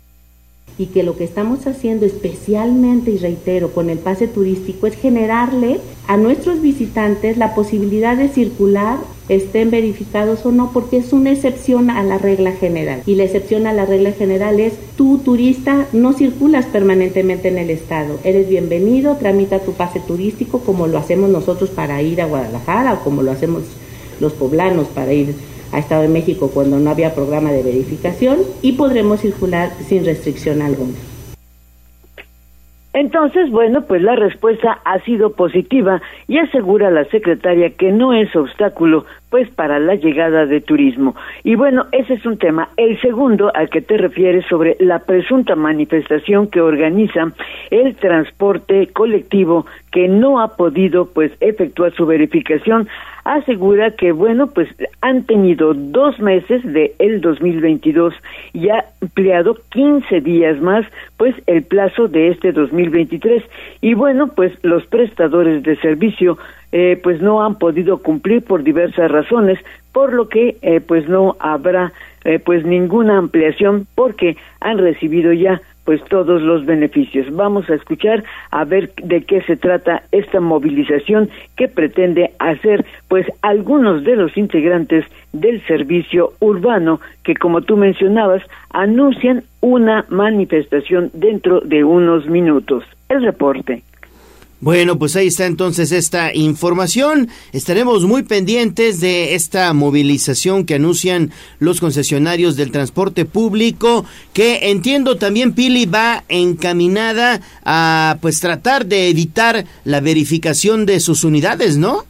y 0.77 0.87
que 0.87 1.03
lo 1.03 1.17
que 1.17 1.25
estamos 1.25 1.67
haciendo 1.67 2.07
especialmente, 2.07 3.11
y 3.11 3.19
reitero, 3.19 3.73
con 3.73 3.91
el 3.91 3.99
pase 3.99 4.29
turístico 4.29 4.87
es 4.87 4.95
generarle 4.95 5.81
a 6.07 6.17
nuestros 6.17 6.61
visitantes 6.61 7.37
la 7.37 7.55
posibilidad 7.55 8.17
de 8.17 8.29
circular, 8.29 8.99
estén 9.29 9.71
verificados 9.71 10.47
o 10.47 10.53
no, 10.53 10.71
porque 10.73 10.99
es 10.99 11.13
una 11.13 11.33
excepción 11.33 11.91
a 11.91 12.03
la 12.03 12.19
regla 12.19 12.53
general. 12.53 13.03
Y 13.07 13.17
la 13.17 13.25
excepción 13.25 13.67
a 13.67 13.73
la 13.73 13.87
regla 13.87 14.13
general 14.13 14.61
es, 14.61 14.75
tú 14.97 15.19
turista 15.19 15.87
no 15.93 16.13
circulas 16.13 16.67
permanentemente 16.67 17.49
en 17.49 17.59
el 17.59 17.71
estado, 17.71 18.19
eres 18.25 18.49
bienvenido, 18.49 19.17
tramita 19.17 19.59
tu 19.59 19.73
pase 19.73 20.01
turístico 20.01 20.61
como 20.61 20.87
lo 20.87 20.99
hacemos 20.99 21.29
nosotros 21.29 21.71
para 21.71 22.01
ir 22.03 22.23
a 22.23 22.27
Guadalajara 22.27 22.95
o 22.95 23.01
como 23.01 23.23
lo 23.23 23.33
hacemos 23.33 23.65
los 24.21 24.33
poblanos 24.33 24.87
para 24.89 25.13
ir 25.13 25.35
a 25.73 25.79
Estado 25.79 26.03
de 26.03 26.09
México 26.09 26.51
cuando 26.53 26.79
no 26.79 26.91
había 26.91 27.15
programa 27.15 27.53
de 27.53 27.63
verificación 27.63 28.39
y 28.63 28.73
podremos 28.73 29.21
circular 29.21 29.71
sin 29.87 30.05
restricción 30.05 30.63
alguna. 30.63 30.95
Entonces, 32.95 33.51
bueno, 33.51 33.83
pues 33.83 34.03
la 34.03 34.17
respuesta 34.17 34.81
ha 34.85 34.99
sido 35.01 35.33
positiva 35.33 36.03
y 36.27 36.39
asegura 36.39 36.91
la 36.91 37.05
secretaria 37.05 37.71
que 37.71 37.93
no 37.93 38.13
es 38.13 38.35
obstáculo 38.35 39.05
pues 39.31 39.49
para 39.51 39.79
la 39.79 39.95
llegada 39.95 40.47
de 40.47 40.61
turismo. 40.61 41.15
Y 41.45 41.55
bueno, 41.55 41.87
ese 41.93 42.15
es 42.15 42.27
un 42.27 42.39
tema. 42.39 42.71
El 42.77 43.01
segundo 43.01 43.51
al 43.55 43.69
que 43.69 43.81
te 43.81 43.97
refieres 43.97 44.47
sobre 44.47 44.77
la 44.81 45.01
presunta 45.01 45.55
manifestación 45.55 46.49
que 46.49 46.61
organiza 46.61 47.33
el 47.71 47.95
transporte 47.97 48.89
colectivo 48.89 49.67
que 49.91 50.09
no 50.09 50.41
ha 50.41 50.57
podido 50.57 51.07
pues 51.07 51.33
efectuar 51.41 51.93
su 51.95 52.07
verificación 52.07 52.89
asegura 53.25 53.91
que 53.91 54.13
bueno 54.13 54.47
pues 54.49 54.69
han 55.03 55.25
tenido 55.25 55.75
dos 55.75 56.19
meses 56.19 56.63
de 56.65 56.95
el 56.99 57.21
2022 57.21 58.15
y 58.55 58.71
ha 58.71 58.87
ampliado 59.03 59.57
15 59.71 60.21
días 60.21 60.61
más 60.61 60.87
pues 61.17 61.35
el 61.47 61.63
plazo 61.63 62.09
de 62.09 62.29
este 62.29 62.53
2023 62.53 63.43
y 63.83 63.95
bueno 63.95 64.29
pues 64.29 64.53
los 64.63 64.87
prestadores 64.87 65.63
de 65.63 65.77
servicio 65.77 66.39
eh, 66.73 67.01
pues 67.03 67.21
no 67.21 67.45
han 67.45 67.57
podido 67.59 67.99
cumplir 67.99 68.43
por 68.43 68.63
diversas 68.63 69.11
razones 69.11 69.59
por 69.93 70.13
lo 70.13 70.29
que 70.29 70.57
eh, 70.63 70.81
pues 70.81 71.09
no 71.09 71.37
habrá 71.41 71.93
eh, 72.25 72.39
pues 72.39 72.65
ninguna 72.65 73.19
ampliación 73.19 73.87
porque 73.95 74.37
han 74.61 74.79
recibido 74.79 75.33
ya 75.33 75.61
pues 75.85 76.05
todos 76.05 76.43
los 76.43 76.67
beneficios. 76.67 77.35
Vamos 77.35 77.71
a 77.71 77.75
escuchar 77.75 78.23
a 78.51 78.67
ver 78.67 78.93
de 79.03 79.23
qué 79.23 79.41
se 79.41 79.57
trata 79.57 80.03
esta 80.13 80.39
movilización 80.39 81.31
que 81.57 81.67
pretende 81.67 82.33
hacer 82.39 82.85
pues 83.09 83.27
algunos 83.41 84.05
de 84.05 84.17
los 84.17 84.37
integrantes 84.37 85.07
del 85.33 85.65
servicio 85.67 86.35
urbano 86.41 87.01
que 87.25 87.35
como 87.35 87.63
tú 87.63 87.79
mencionabas 87.79 88.43
anuncian 88.69 89.45
una 89.63 90.05
manifestación 90.11 91.11
dentro 91.15 91.61
de 91.61 91.83
unos 91.85 92.27
minutos. 92.27 92.85
El 93.09 93.23
reporte. 93.23 93.83
Bueno, 94.61 94.99
pues 94.99 95.15
ahí 95.15 95.29
está 95.29 95.47
entonces 95.47 95.93
esta 95.93 96.35
información. 96.35 97.29
Estaremos 97.53 98.03
muy 98.05 98.25
pendientes 98.25 98.99
de 98.99 99.37
esta 99.37 99.73
movilización 99.73 100.65
que 100.65 100.75
anuncian 100.75 101.31
los 101.61 101.79
concesionarios 101.79 102.57
del 102.57 102.73
transporte 102.73 103.25
público, 103.25 104.05
que 104.33 104.71
entiendo 104.71 105.17
también 105.17 105.53
Pili 105.53 105.87
va 105.87 106.25
encaminada 106.29 107.41
a 107.65 108.19
pues 108.21 108.41
tratar 108.41 108.87
de 108.87 109.09
evitar 109.09 109.65
la 109.85 110.01
verificación 110.01 110.87
de 110.87 110.99
sus 110.99 111.23
unidades, 111.23 111.77
¿no? 111.77 112.05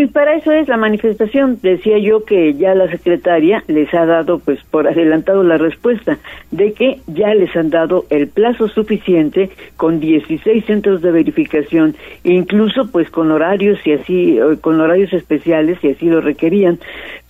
Pues 0.00 0.12
para 0.12 0.34
eso 0.34 0.50
es 0.50 0.66
la 0.66 0.78
manifestación. 0.78 1.58
Decía 1.60 1.98
yo 1.98 2.24
que 2.24 2.54
ya 2.54 2.74
la 2.74 2.88
secretaria 2.88 3.62
les 3.66 3.92
ha 3.92 4.06
dado, 4.06 4.38
pues 4.38 4.58
por 4.70 4.88
adelantado 4.88 5.42
la 5.42 5.58
respuesta, 5.58 6.16
de 6.50 6.72
que 6.72 7.00
ya 7.06 7.34
les 7.34 7.54
han 7.54 7.68
dado 7.68 8.06
el 8.08 8.28
plazo 8.28 8.68
suficiente 8.68 9.50
con 9.76 10.00
16 10.00 10.64
centros 10.64 11.02
de 11.02 11.10
verificación, 11.10 11.96
incluso 12.24 12.90
pues 12.90 13.10
con 13.10 13.30
horarios 13.30 13.78
y 13.86 13.92
así, 13.92 14.38
con 14.62 14.80
horarios 14.80 15.12
especiales 15.12 15.78
si 15.82 15.90
así 15.90 16.06
lo 16.06 16.22
requerían. 16.22 16.78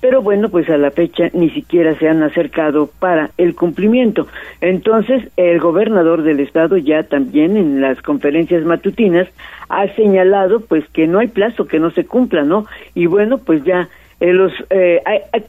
Pero 0.00 0.22
bueno, 0.22 0.48
pues 0.48 0.68
a 0.70 0.78
la 0.78 0.90
fecha 0.90 1.30
ni 1.34 1.50
siquiera 1.50 1.94
se 1.98 2.08
han 2.08 2.22
acercado 2.22 2.90
para 2.98 3.30
el 3.36 3.54
cumplimiento. 3.54 4.26
Entonces, 4.60 5.28
el 5.36 5.60
gobernador 5.60 6.22
del 6.22 6.40
estado 6.40 6.78
ya 6.78 7.02
también 7.02 7.56
en 7.56 7.80
las 7.80 8.00
conferencias 8.00 8.64
matutinas 8.64 9.28
ha 9.68 9.86
señalado 9.94 10.60
pues 10.60 10.88
que 10.88 11.06
no 11.06 11.18
hay 11.18 11.28
plazo 11.28 11.66
que 11.66 11.78
no 11.78 11.90
se 11.90 12.06
cumpla, 12.06 12.44
¿no? 12.44 12.66
Y 12.94 13.06
bueno, 13.06 13.38
pues 13.38 13.62
ya 13.64 13.88
eh, 14.20 14.34
los 14.34 14.52
eh, 14.68 15.00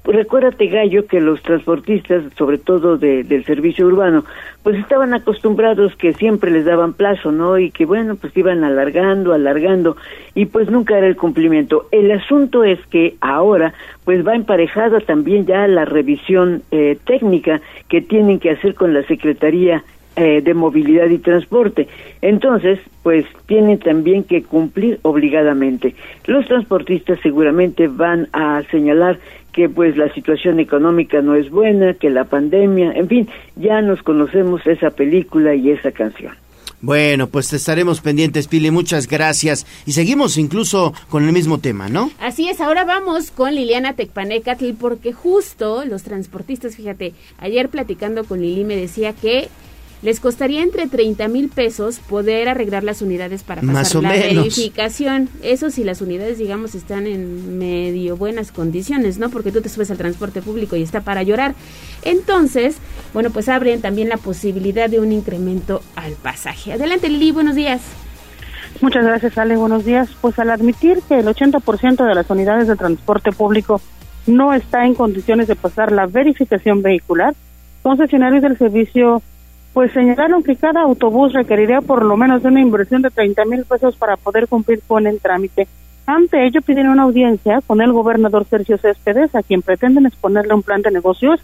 recuérdate 0.05 0.67
Gallo 0.67 1.05
que 1.05 1.19
los 1.19 1.41
transportistas, 1.41 2.23
sobre 2.37 2.57
todo 2.57 2.97
de, 2.97 3.23
del 3.23 3.43
servicio 3.43 3.85
urbano, 3.85 4.23
pues 4.63 4.77
estaban 4.77 5.13
acostumbrados 5.13 5.93
que 5.97 6.13
siempre 6.13 6.51
les 6.51 6.63
daban 6.63 6.93
plazo, 6.93 7.33
¿no? 7.33 7.57
Y 7.59 7.71
que 7.71 7.85
bueno, 7.85 8.15
pues 8.15 8.35
iban 8.37 8.63
alargando, 8.63 9.33
alargando 9.33 9.97
y 10.35 10.45
pues 10.45 10.69
nunca 10.69 10.97
era 10.97 11.07
el 11.07 11.17
cumplimiento. 11.17 11.87
El 11.91 12.11
asunto 12.11 12.63
es 12.63 12.79
que 12.87 13.15
ahora 13.19 13.73
pues 14.05 14.25
va 14.25 14.35
emparejada 14.35 15.01
también 15.01 15.45
ya 15.45 15.67
la 15.67 15.83
revisión 15.83 16.63
eh, 16.71 16.97
técnica 17.05 17.61
que 17.89 18.01
tienen 18.01 18.39
que 18.39 18.51
hacer 18.51 18.73
con 18.73 18.93
la 18.93 19.03
Secretaría 19.03 19.83
eh, 20.15 20.41
de 20.41 20.53
movilidad 20.53 21.09
y 21.09 21.19
transporte. 21.19 21.87
Entonces, 22.21 22.79
pues 23.03 23.25
tienen 23.45 23.79
también 23.79 24.23
que 24.23 24.43
cumplir 24.43 24.99
obligadamente. 25.03 25.95
Los 26.25 26.45
transportistas 26.47 27.19
seguramente 27.21 27.87
van 27.87 28.27
a 28.33 28.61
señalar 28.71 29.19
que 29.53 29.69
pues 29.69 29.97
la 29.97 30.13
situación 30.13 30.59
económica 30.59 31.21
no 31.21 31.35
es 31.35 31.49
buena, 31.49 31.93
que 31.93 32.09
la 32.09 32.25
pandemia, 32.25 32.93
en 32.93 33.07
fin, 33.07 33.29
ya 33.55 33.81
nos 33.81 34.01
conocemos 34.03 34.65
esa 34.65 34.89
película 34.91 35.55
y 35.55 35.71
esa 35.71 35.91
canción. 35.91 36.33
Bueno, 36.81 37.27
pues 37.27 37.53
estaremos 37.53 38.01
pendientes, 38.01 38.47
Pili. 38.47 38.71
Muchas 38.71 39.07
gracias. 39.07 39.67
Y 39.85 39.91
seguimos 39.91 40.37
incluso 40.37 40.93
con 41.09 41.23
el 41.25 41.31
mismo 41.31 41.59
tema, 41.59 41.89
¿no? 41.89 42.09
Así 42.19 42.49
es, 42.49 42.59
ahora 42.59 42.85
vamos 42.85 43.29
con 43.29 43.53
Liliana 43.53 43.93
Tecpanecatl, 43.93 44.71
porque 44.79 45.13
justo 45.13 45.85
los 45.85 46.01
transportistas, 46.01 46.75
fíjate, 46.75 47.13
ayer 47.37 47.69
platicando 47.69 48.23
con 48.23 48.41
Lili 48.41 48.63
me 48.63 48.75
decía 48.75 49.13
que 49.13 49.47
les 50.01 50.19
costaría 50.19 50.63
entre 50.63 50.87
30 50.87 51.27
mil 51.27 51.49
pesos 51.49 51.99
poder 51.99 52.49
arreglar 52.49 52.83
las 52.83 53.01
unidades 53.01 53.43
para 53.43 53.61
pasar 53.61 54.01
la 54.01 54.09
verificación. 54.09 55.29
Eso 55.43 55.69
si 55.69 55.83
las 55.83 56.01
unidades, 56.01 56.37
digamos, 56.37 56.73
están 56.75 57.05
en 57.07 57.59
medio 57.59 58.17
buenas 58.17 58.51
condiciones, 58.51 59.19
¿no? 59.19 59.29
Porque 59.29 59.51
tú 59.51 59.61
te 59.61 59.69
subes 59.69 59.91
al 59.91 59.97
transporte 59.97 60.41
público 60.41 60.75
y 60.75 60.83
está 60.83 61.01
para 61.01 61.23
llorar. 61.23 61.53
Entonces, 62.03 62.77
bueno, 63.13 63.29
pues 63.29 63.47
abren 63.49 63.81
también 63.81 64.09
la 64.09 64.17
posibilidad 64.17 64.89
de 64.89 64.99
un 64.99 65.11
incremento 65.11 65.81
al 65.95 66.13
pasaje. 66.13 66.73
Adelante, 66.73 67.09
Lili, 67.09 67.31
buenos 67.31 67.55
días. 67.55 67.81
Muchas 68.81 69.03
gracias, 69.03 69.37
Ale. 69.37 69.57
Buenos 69.57 69.85
días. 69.85 70.09
Pues 70.21 70.39
al 70.39 70.49
admitir 70.49 71.01
que 71.07 71.19
el 71.19 71.27
80% 71.27 72.07
de 72.07 72.15
las 72.15 72.29
unidades 72.29 72.67
de 72.67 72.75
transporte 72.75 73.31
público 73.31 73.81
no 74.25 74.53
está 74.53 74.85
en 74.85 74.95
condiciones 74.95 75.47
de 75.47 75.55
pasar 75.55 75.91
la 75.91 76.07
verificación 76.07 76.81
vehicular, 76.81 77.35
concesionarios 77.83 78.41
del 78.41 78.57
servicio 78.57 79.21
pues 79.73 79.91
señalaron 79.93 80.43
que 80.43 80.55
cada 80.55 80.81
autobús 80.81 81.33
requeriría 81.33 81.81
por 81.81 82.03
lo 82.03 82.17
menos 82.17 82.43
una 82.43 82.59
inversión 82.59 83.01
de 83.01 83.09
30 83.09 83.45
mil 83.45 83.65
pesos 83.65 83.95
para 83.95 84.17
poder 84.17 84.47
cumplir 84.47 84.81
con 84.85 85.07
el 85.07 85.19
trámite. 85.19 85.67
Ante 86.05 86.45
ello 86.45 86.61
piden 86.61 86.89
una 86.89 87.03
audiencia 87.03 87.61
con 87.65 87.81
el 87.81 87.93
gobernador 87.93 88.45
Sergio 88.45 88.77
Céspedes, 88.77 89.33
a 89.33 89.43
quien 89.43 89.61
pretenden 89.61 90.05
exponerle 90.05 90.53
un 90.53 90.63
plan 90.63 90.81
de 90.81 90.91
negocios 90.91 91.39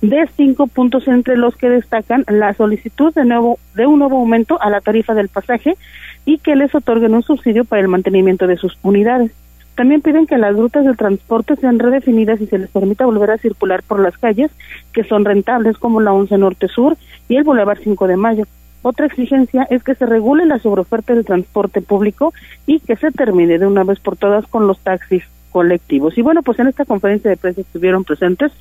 de 0.00 0.26
cinco 0.36 0.66
puntos 0.66 1.06
entre 1.08 1.36
los 1.36 1.54
que 1.56 1.68
destacan 1.68 2.24
la 2.26 2.54
solicitud 2.54 3.12
de 3.12 3.24
nuevo 3.24 3.58
de 3.74 3.86
un 3.86 3.98
nuevo 3.98 4.16
aumento 4.16 4.60
a 4.60 4.70
la 4.70 4.80
tarifa 4.80 5.14
del 5.14 5.28
pasaje 5.28 5.76
y 6.24 6.38
que 6.38 6.56
les 6.56 6.74
otorguen 6.74 7.14
un 7.14 7.22
subsidio 7.22 7.64
para 7.64 7.82
el 7.82 7.88
mantenimiento 7.88 8.46
de 8.46 8.56
sus 8.56 8.78
unidades. 8.82 9.32
También 9.80 10.02
piden 10.02 10.26
que 10.26 10.36
las 10.36 10.54
rutas 10.54 10.84
de 10.84 10.92
transporte 10.92 11.56
sean 11.56 11.78
redefinidas 11.78 12.38
y 12.42 12.46
se 12.46 12.58
les 12.58 12.68
permita 12.68 13.06
volver 13.06 13.30
a 13.30 13.38
circular 13.38 13.82
por 13.82 13.98
las 13.98 14.18
calles 14.18 14.50
que 14.92 15.04
son 15.04 15.24
rentables 15.24 15.78
como 15.78 16.02
la 16.02 16.12
11 16.12 16.36
Norte 16.36 16.68
Sur 16.68 16.98
y 17.30 17.36
el 17.36 17.44
Boulevard 17.44 17.78
5 17.82 18.06
de 18.06 18.18
Mayo. 18.18 18.44
Otra 18.82 19.06
exigencia 19.06 19.66
es 19.70 19.82
que 19.82 19.94
se 19.94 20.04
regule 20.04 20.44
la 20.44 20.58
sobreoferta 20.58 21.14
del 21.14 21.24
transporte 21.24 21.80
público 21.80 22.34
y 22.66 22.80
que 22.80 22.96
se 22.96 23.10
termine 23.10 23.58
de 23.58 23.66
una 23.66 23.82
vez 23.82 24.00
por 24.00 24.18
todas 24.18 24.46
con 24.48 24.66
los 24.66 24.78
taxis 24.80 25.24
colectivos. 25.50 26.16
Y 26.16 26.22
bueno, 26.22 26.42
pues 26.42 26.58
en 26.58 26.68
esta 26.68 26.84
conferencia 26.84 27.30
de 27.30 27.36
prensa 27.36 27.60
estuvieron 27.60 28.04
presentes 28.04 28.52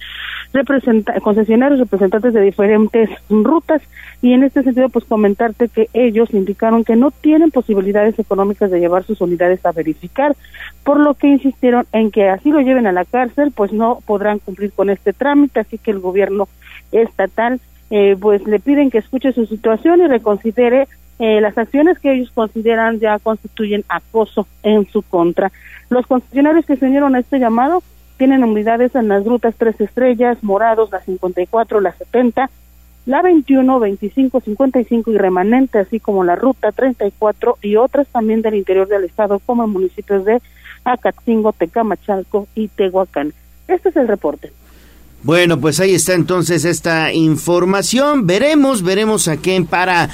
representa 0.54 1.20
concesionarios, 1.22 1.80
representantes 1.80 2.34
de 2.34 2.42
diferentes 2.42 3.10
rutas 3.30 3.82
y 4.22 4.34
en 4.34 4.44
este 4.44 4.64
sentido 4.64 4.90
pues 4.90 5.06
comentarte 5.06 5.70
que 5.70 5.90
ellos 5.94 6.34
indicaron 6.34 6.84
que 6.84 6.96
no 6.96 7.12
tienen 7.12 7.52
posibilidades 7.52 8.18
económicas 8.18 8.72
de 8.72 8.80
llevar 8.80 9.04
sus 9.04 9.22
unidades 9.22 9.64
a 9.66 9.72
verificar, 9.72 10.36
por 10.84 11.00
lo 11.00 11.14
que 11.14 11.28
insistieron 11.28 11.86
en 11.92 12.12
que 12.12 12.30
así 12.30 12.50
lo 12.50 12.62
lleven 12.62 12.88
a 12.88 12.92
la 12.92 13.06
cárcel 13.06 13.52
pues 13.56 13.72
no 13.72 14.00
podrán 14.06 14.40
cumplir 14.40 14.72
con 14.72 14.90
este 14.90 15.14
trámite, 15.14 15.60
así 15.60 15.78
que 15.78 15.92
el 15.92 16.00
gobierno 16.00 16.48
estatal 16.92 17.60
eh, 17.92 18.16
pues 18.20 18.46
le 18.46 18.60
piden 18.60 18.90
que 18.90 19.00
escuche 19.00 19.34
su 19.34 19.46
situación 19.46 20.02
y 20.02 20.08
reconsidere 20.08 20.88
eh, 21.20 21.42
las 21.42 21.58
acciones 21.58 22.00
que 22.00 22.14
ellos 22.14 22.32
consideran 22.34 23.00
ya 23.00 23.20
constituyen 23.20 23.84
acoso 23.90 24.48
en 24.64 24.90
su 24.90 25.02
contra. 25.02 25.52
Los 25.90 26.08
concesionarios 26.08 26.66
que 26.66 26.78
se 26.78 26.86
unieron 26.86 27.16
a 27.16 27.20
este 27.20 27.40
llamado 27.40 27.84
tienen 28.18 28.44
unidades 28.44 28.96
en 28.96 29.10
las 29.10 29.26
rutas 29.26 29.56
Tres 29.58 29.80
Estrellas, 29.80 30.38
Morados, 30.42 30.92
la 30.92 31.02
54, 31.02 31.82
la 31.82 31.94
70, 31.94 32.50
la 33.06 33.22
21, 33.22 33.80
25, 33.80 34.42
55 34.42 35.12
y 35.12 35.18
remanente, 35.18 35.80
así 35.80 36.00
como 36.00 36.24
la 36.24 36.36
ruta 36.36 36.72
34 36.72 37.58
y 37.62 37.76
otras 37.76 38.08
también 38.08 38.42
del 38.42 38.56
interior 38.56 38.88
del 38.88 39.04
estado, 39.04 39.40
como 39.40 39.64
en 39.64 39.72
municipios 39.72 40.26
de 40.26 40.42
Acatzingo, 40.84 41.54
Tecamachalco 41.54 42.48
y 42.56 42.68
Tehuacán. 42.70 43.34
Este 43.68 43.90
es 43.90 43.96
el 43.96 44.08
reporte. 44.08 44.52
Bueno, 45.24 45.60
pues 45.60 45.80
ahí 45.80 45.96
está 45.96 46.14
entonces 46.14 46.64
esta 46.66 47.12
información. 47.12 48.26
Veremos, 48.26 48.84
veremos 48.84 49.28
a 49.28 49.36
quién 49.38 49.66
para 49.66 50.10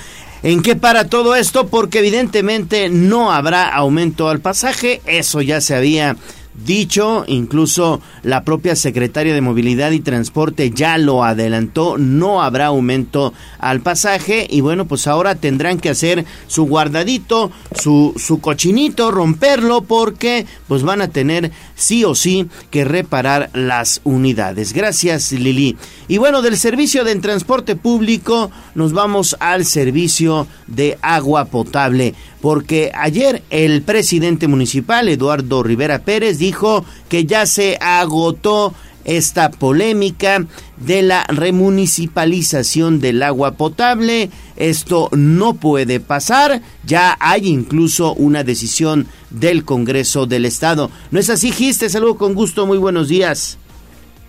¿En 0.46 0.62
qué 0.62 0.76
para 0.76 1.10
todo 1.10 1.36
esto? 1.36 1.70
Porque 1.70 1.98
evidentemente 1.98 2.88
no 2.90 3.32
habrá 3.32 3.68
aumento 3.68 4.30
al 4.30 4.42
pasaje, 4.42 5.02
eso 5.08 5.42
ya 5.42 5.60
se 5.60 5.74
había 5.74 6.18
dicho, 6.64 7.26
incluso 7.28 8.02
la 8.24 8.44
propia 8.44 8.76
secretaria 8.76 9.34
de 9.34 9.42
Movilidad 9.42 9.92
y 9.92 10.00
Transporte 10.00 10.72
ya 10.72 10.98
lo 10.98 11.24
adelantó, 11.24 11.98
no 11.98 12.42
habrá 12.42 12.68
aumento 12.68 13.34
al 13.60 13.82
pasaje 13.82 14.48
y 14.50 14.62
bueno, 14.62 14.86
pues 14.86 15.08
ahora 15.08 15.36
tendrán 15.36 15.80
que 15.80 15.90
hacer 15.90 16.26
su 16.48 16.66
guardadito, 16.66 17.52
su, 17.76 18.14
su 18.18 18.40
cochinito, 18.40 19.12
romperlo 19.12 19.82
porque 19.82 20.46
pues 20.68 20.84
van 20.84 21.02
a 21.02 21.10
tener 21.10 21.52
sí 21.76 22.04
o 22.04 22.16
sí 22.16 22.48
que 22.72 22.86
reparar 22.86 23.50
las 23.54 24.02
unidades. 24.04 24.74
Gracias 24.74 25.32
Lili. 25.32 25.76
Y 26.08 26.18
bueno, 26.18 26.42
del 26.42 26.58
servicio 26.58 27.04
de 27.04 27.16
transporte 27.16 27.76
público 27.76 28.52
nos 28.76 28.94
vamos 28.94 29.36
al 29.40 29.66
servicio 29.66 30.48
de 30.68 30.98
agua 31.02 31.46
potable 31.46 32.14
porque 32.46 32.92
ayer 32.94 33.42
el 33.50 33.82
presidente 33.82 34.48
municipal, 34.48 35.10
Eduardo 35.10 35.64
Rivera 35.64 36.04
Pérez, 36.04 36.38
dijo 36.38 36.86
que 37.10 37.26
ya 37.26 37.48
se 37.48 37.76
agotó 37.82 38.72
esta 39.04 39.50
polémica 39.50 40.46
de 40.78 41.02
la 41.02 41.24
remunicipalización 41.24 43.00
del 43.00 43.24
agua 43.24 43.54
potable. 43.54 44.30
Esto 44.58 45.10
no 45.12 45.56
puede 45.56 46.00
pasar. 46.00 46.62
Ya 46.86 47.18
hay 47.20 47.48
incluso 47.48 48.14
una 48.14 48.44
decisión 48.44 49.08
del 49.32 49.66
Congreso 49.66 50.28
del 50.28 50.46
Estado. 50.46 50.92
¿No 51.10 51.20
es 51.20 51.32
así, 51.32 51.52
Gis? 51.52 51.80
Te 51.80 51.90
saludo 51.90 52.16
con 52.16 52.36
gusto. 52.36 52.68
Muy 52.68 52.78
buenos 52.78 53.08
días. 53.08 53.58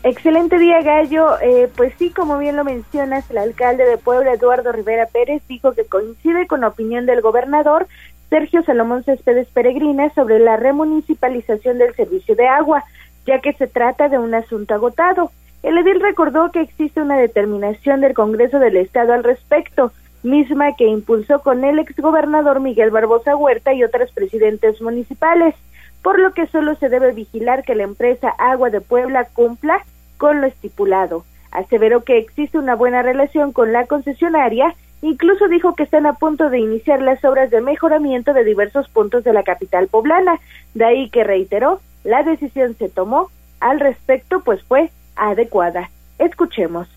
Excelente 0.09 0.57
día, 0.61 0.83
Gallo. 0.83 1.37
Eh, 1.41 1.69
pues 1.77 1.93
sí, 1.99 2.11
como 2.11 2.39
bien 2.39 2.55
lo 2.55 2.63
mencionas, 2.63 3.29
el 3.29 3.39
alcalde 3.39 3.85
de 3.85 3.99
Puebla, 3.99 4.35
Eduardo 4.35 4.71
Rivera 4.71 5.07
Pérez, 5.07 5.43
dijo 5.49 5.73
que 5.73 5.85
coincide 5.85 6.47
con 6.47 6.61
la 6.61 6.69
opinión 6.69 7.07
del 7.07 7.23
gobernador 7.23 7.89
Sergio 8.31 8.63
Salomón 8.63 9.05
Céspedes 9.05 9.49
Peregrina 9.49 10.11
sobre 10.15 10.39
la 10.39 10.57
remunicipalización 10.57 11.79
del 11.79 11.95
servicio 11.95 12.35
de 12.35 12.49
agua, 12.49 12.85
ya 13.27 13.41
que 13.41 13.53
se 13.53 13.67
trata 13.67 14.09
de 14.09 14.19
un 14.19 14.35
asunto 14.35 14.75
agotado. 14.75 15.31
El 15.63 15.79
edil 15.79 16.01
recordó 16.01 16.51
que 16.53 16.61
existe 16.61 17.01
una 17.01 17.17
determinación 17.17 18.01
del 18.01 18.15
Congreso 18.15 18.59
del 18.59 18.77
Estado 18.77 19.13
al 19.13 19.25
respecto, 19.25 19.93
misma 20.23 20.75
que 20.75 20.87
impulsó 20.87 21.41
con 21.41 21.65
el 21.65 21.79
exgobernador 21.79 22.61
Miguel 22.61 22.91
Barbosa 22.91 23.37
Huerta 23.37 23.73
y 23.73 23.85
otros 23.85 24.11
presidentes 24.13 24.81
municipales, 24.81 25.55
por 26.03 26.19
lo 26.19 26.33
que 26.33 26.47
solo 26.49 26.75
se 26.77 26.89
debe 26.89 27.13
vigilar 27.13 27.65
que 27.65 27.75
la 27.75 27.85
empresa 27.85 28.29
Agua 28.39 28.71
de 28.71 28.81
Puebla 28.81 29.27
cumpla 29.33 29.85
con 30.19 30.41
lo 30.41 30.47
estipulado. 30.47 31.25
Aseveró 31.51 32.05
que 32.05 32.19
existe 32.19 32.59
una 32.59 32.75
buena 32.75 33.03
relación 33.03 33.53
con 33.53 33.73
la 33.73 33.87
concesionaria, 33.87 34.75
incluso 35.07 35.49
dijo 35.49 35.75
que 35.75 35.85
están 35.85 36.07
a 36.07 36.15
punto 36.15 36.51
de 36.51 36.59
iniciar 36.59 37.01
las 37.01 37.25
obras 37.25 37.51
de 37.51 37.61
mejoramiento 37.61 38.33
de 38.33 38.45
diversos 38.45 38.89
puntos 38.89 39.25
de 39.25 39.33
la 39.33 39.43
capital 39.43 39.89
poblana, 39.89 40.41
de 40.75 40.85
ahí 40.85 41.11
que 41.11 41.25
reiteró, 41.25 41.81
la 42.05 42.23
decisión 42.23 42.77
se 42.79 42.89
tomó 42.89 43.31
al 43.61 43.81
respecto 43.81 44.41
pues 44.41 44.63
fue 44.63 44.91
adecuada. 45.17 45.91
Escuchemos. 46.19 46.89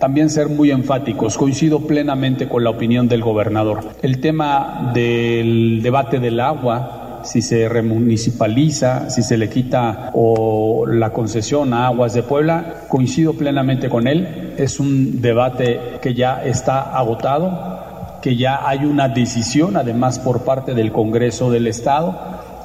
También 0.00 0.30
ser 0.30 0.48
muy 0.48 0.70
enfáticos, 0.70 1.38
coincido 1.38 1.86
plenamente 1.86 2.48
con 2.48 2.64
la 2.64 2.70
opinión 2.70 3.08
del 3.08 3.22
gobernador. 3.22 3.80
El 4.02 4.20
tema 4.20 4.90
del 4.92 5.80
debate 5.82 6.18
del 6.18 6.40
agua 6.40 7.05
si 7.24 7.42
se 7.42 7.68
remunicipaliza, 7.68 9.10
si 9.10 9.22
se 9.22 9.36
le 9.36 9.48
quita 9.48 10.10
o 10.14 10.86
la 10.86 11.10
concesión 11.10 11.74
a 11.74 11.86
Aguas 11.86 12.14
de 12.14 12.22
Puebla, 12.22 12.84
coincido 12.88 13.34
plenamente 13.34 13.88
con 13.88 14.06
él. 14.06 14.54
Es 14.56 14.80
un 14.80 15.20
debate 15.20 15.98
que 16.00 16.14
ya 16.14 16.44
está 16.44 16.96
agotado, 16.96 18.18
que 18.22 18.36
ya 18.36 18.68
hay 18.68 18.84
una 18.84 19.08
decisión, 19.08 19.76
además 19.76 20.18
por 20.18 20.42
parte 20.42 20.74
del 20.74 20.92
Congreso 20.92 21.50
del 21.50 21.66
Estado, 21.66 22.18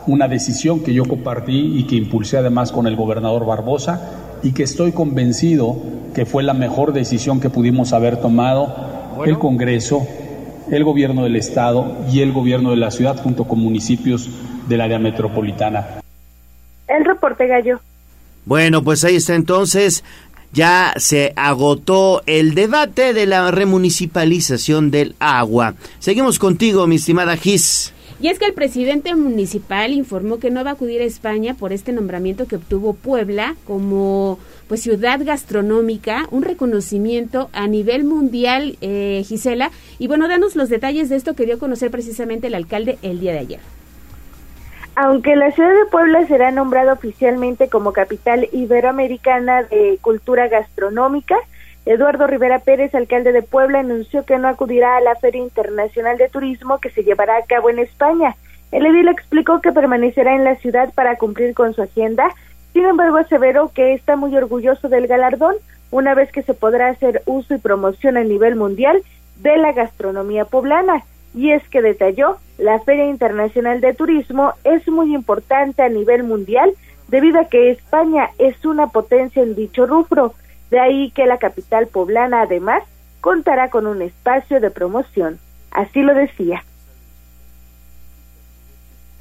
una 0.08 0.28
decisión 0.28 0.82
que 0.82 0.94
yo 0.94 1.06
compartí 1.06 1.78
y 1.78 1.84
que 1.86 1.96
impulsé 1.96 2.38
además 2.38 2.72
con 2.72 2.88
el 2.88 2.96
gobernador 2.96 3.46
Barbosa 3.46 4.02
y 4.44 4.54
que 4.54 4.64
estoy 4.64 4.92
convencido 4.92 5.78
que 6.14 6.26
fue 6.26 6.44
la 6.44 6.54
mejor 6.54 6.94
decisión 6.94 7.40
que 7.40 7.50
pudimos 7.50 7.94
haber 7.94 8.18
tomado 8.18 8.74
el 9.26 9.38
Congreso, 9.38 10.06
el 10.72 10.84
gobierno 10.84 11.24
del 11.24 11.36
Estado 11.36 11.98
y 12.12 12.22
el 12.22 12.32
gobierno 12.32 12.72
de 12.72 12.78
la 12.78 12.92
ciudad 12.92 13.22
junto 13.22 13.44
con 13.44 13.60
municipios 13.60 14.30
del 14.68 14.82
área 14.82 15.00
metropolitana. 15.00 16.02
El 16.88 17.06
reporte 17.06 17.46
gallo. 17.46 17.80
Bueno, 18.46 18.84
pues 18.84 19.04
ahí 19.04 19.18
está 19.18 19.36
entonces. 19.36 20.04
Ya 20.54 20.94
se 20.98 21.32
agotó 21.36 22.24
el 22.26 22.56
debate 22.56 23.14
de 23.14 23.26
la 23.26 23.52
remunicipalización 23.52 24.92
del 24.92 25.16
agua. 25.20 25.76
Seguimos 26.00 26.40
contigo, 26.40 26.88
mi 26.88 26.96
estimada 26.96 27.38
Gis. 27.38 27.94
Y 28.22 28.28
es 28.28 28.38
que 28.38 28.46
el 28.46 28.54
presidente 28.54 29.16
municipal 29.16 29.92
informó 29.94 30.38
que 30.38 30.52
no 30.52 30.64
va 30.64 30.70
a 30.70 30.74
acudir 30.74 31.02
a 31.02 31.06
España 31.06 31.56
por 31.56 31.74
este 31.74 31.92
nombramiento 31.92 32.46
que 32.48 32.58
obtuvo 32.58 32.94
Puebla 32.94 33.56
como 33.66 34.38
pues 34.68 34.84
ciudad 34.84 35.20
gastronómica, 35.24 36.28
un 36.30 36.44
reconocimiento 36.44 37.50
a 37.52 37.66
nivel 37.66 38.04
mundial, 38.04 38.78
eh, 38.82 39.24
Gisela. 39.26 39.72
Y 39.98 40.06
bueno, 40.08 40.28
danos 40.28 40.56
los 40.56 40.70
detalles 40.70 41.10
de 41.10 41.16
esto 41.16 41.34
que 41.34 41.46
dio 41.46 41.56
a 41.56 41.60
conocer 41.60 41.90
precisamente 41.90 42.46
el 42.46 42.54
alcalde 42.54 43.00
el 43.02 43.20
día 43.20 43.32
de 43.32 43.40
ayer. 43.40 43.60
Aunque 44.94 45.36
la 45.36 45.52
ciudad 45.54 45.74
de 45.74 45.90
Puebla 45.90 46.28
será 46.28 46.52
nombrada 46.52 46.94
oficialmente 46.94 47.70
como 47.70 47.92
capital 47.92 48.48
iberoamericana 48.52 49.64
de 49.64 49.98
cultura 50.00 50.48
gastronómica, 50.48 51.38
Eduardo 51.86 52.28
Rivera 52.28 52.60
Pérez, 52.60 52.94
alcalde 52.94 53.32
de 53.32 53.42
Puebla, 53.42 53.80
anunció 53.80 54.24
que 54.24 54.38
no 54.38 54.48
acudirá 54.48 54.98
a 54.98 55.02
la 55.02 55.16
Feria 55.16 55.42
Internacional 55.42 56.18
de 56.18 56.30
Turismo 56.30 56.80
que 56.80 56.92
se 56.92 57.04
llevará 57.04 57.38
a 57.38 57.46
cabo 57.46 57.70
en 57.70 57.80
España. 57.80 58.36
El 58.72 58.86
edil 58.86 59.08
explicó 59.08 59.62
que 59.62 59.72
permanecerá 59.72 60.36
en 60.36 60.44
la 60.44 60.56
ciudad 60.58 60.94
para 60.94 61.18
cumplir 61.18 61.56
con 61.56 61.74
su 61.74 61.82
agenda, 61.82 62.30
sin 62.74 62.86
embargo 62.86 63.18
aseveró 63.18 63.72
que 63.74 63.94
está 63.94 64.16
muy 64.16 64.36
orgulloso 64.36 64.90
del 64.90 65.08
galardón, 65.08 65.56
una 65.90 66.14
vez 66.14 66.32
que 66.32 66.44
se 66.44 66.54
podrá 66.54 66.90
hacer 66.90 67.24
uso 67.26 67.56
y 67.56 67.58
promoción 67.58 68.16
a 68.16 68.24
nivel 68.24 68.56
mundial 68.56 69.02
de 69.38 69.58
la 69.58 69.74
gastronomía 69.74 70.46
poblana. 70.46 71.04
y 71.34 71.52
es 71.52 71.68
que 71.70 71.82
detalló, 71.82 72.38
la 72.58 72.80
Feria 72.80 73.06
Internacional 73.06 73.80
de 73.80 73.94
Turismo 73.94 74.54
es 74.66 74.86
muy 74.90 75.16
importante 75.16 75.82
a 75.82 75.88
nivel 75.88 76.24
mundial 76.24 76.74
debido 77.08 77.40
a 77.40 77.46
que 77.46 77.72
España 77.72 78.30
es 78.38 78.66
una 78.66 78.88
potencia 78.88 79.42
en 79.42 79.56
dicho 79.56 79.86
rubro, 79.86 80.34
de 80.72 80.80
ahí 80.80 81.12
que 81.12 81.28
la 81.28 81.38
capital 81.38 81.88
poblana 81.88 82.42
además 82.42 82.82
contará 83.20 83.70
con 83.70 83.86
un 83.86 84.02
espacio 84.02 84.60
de 84.60 84.72
promoción. 84.72 85.38
Así 85.70 86.02
lo 86.02 86.16
decía. 86.16 86.64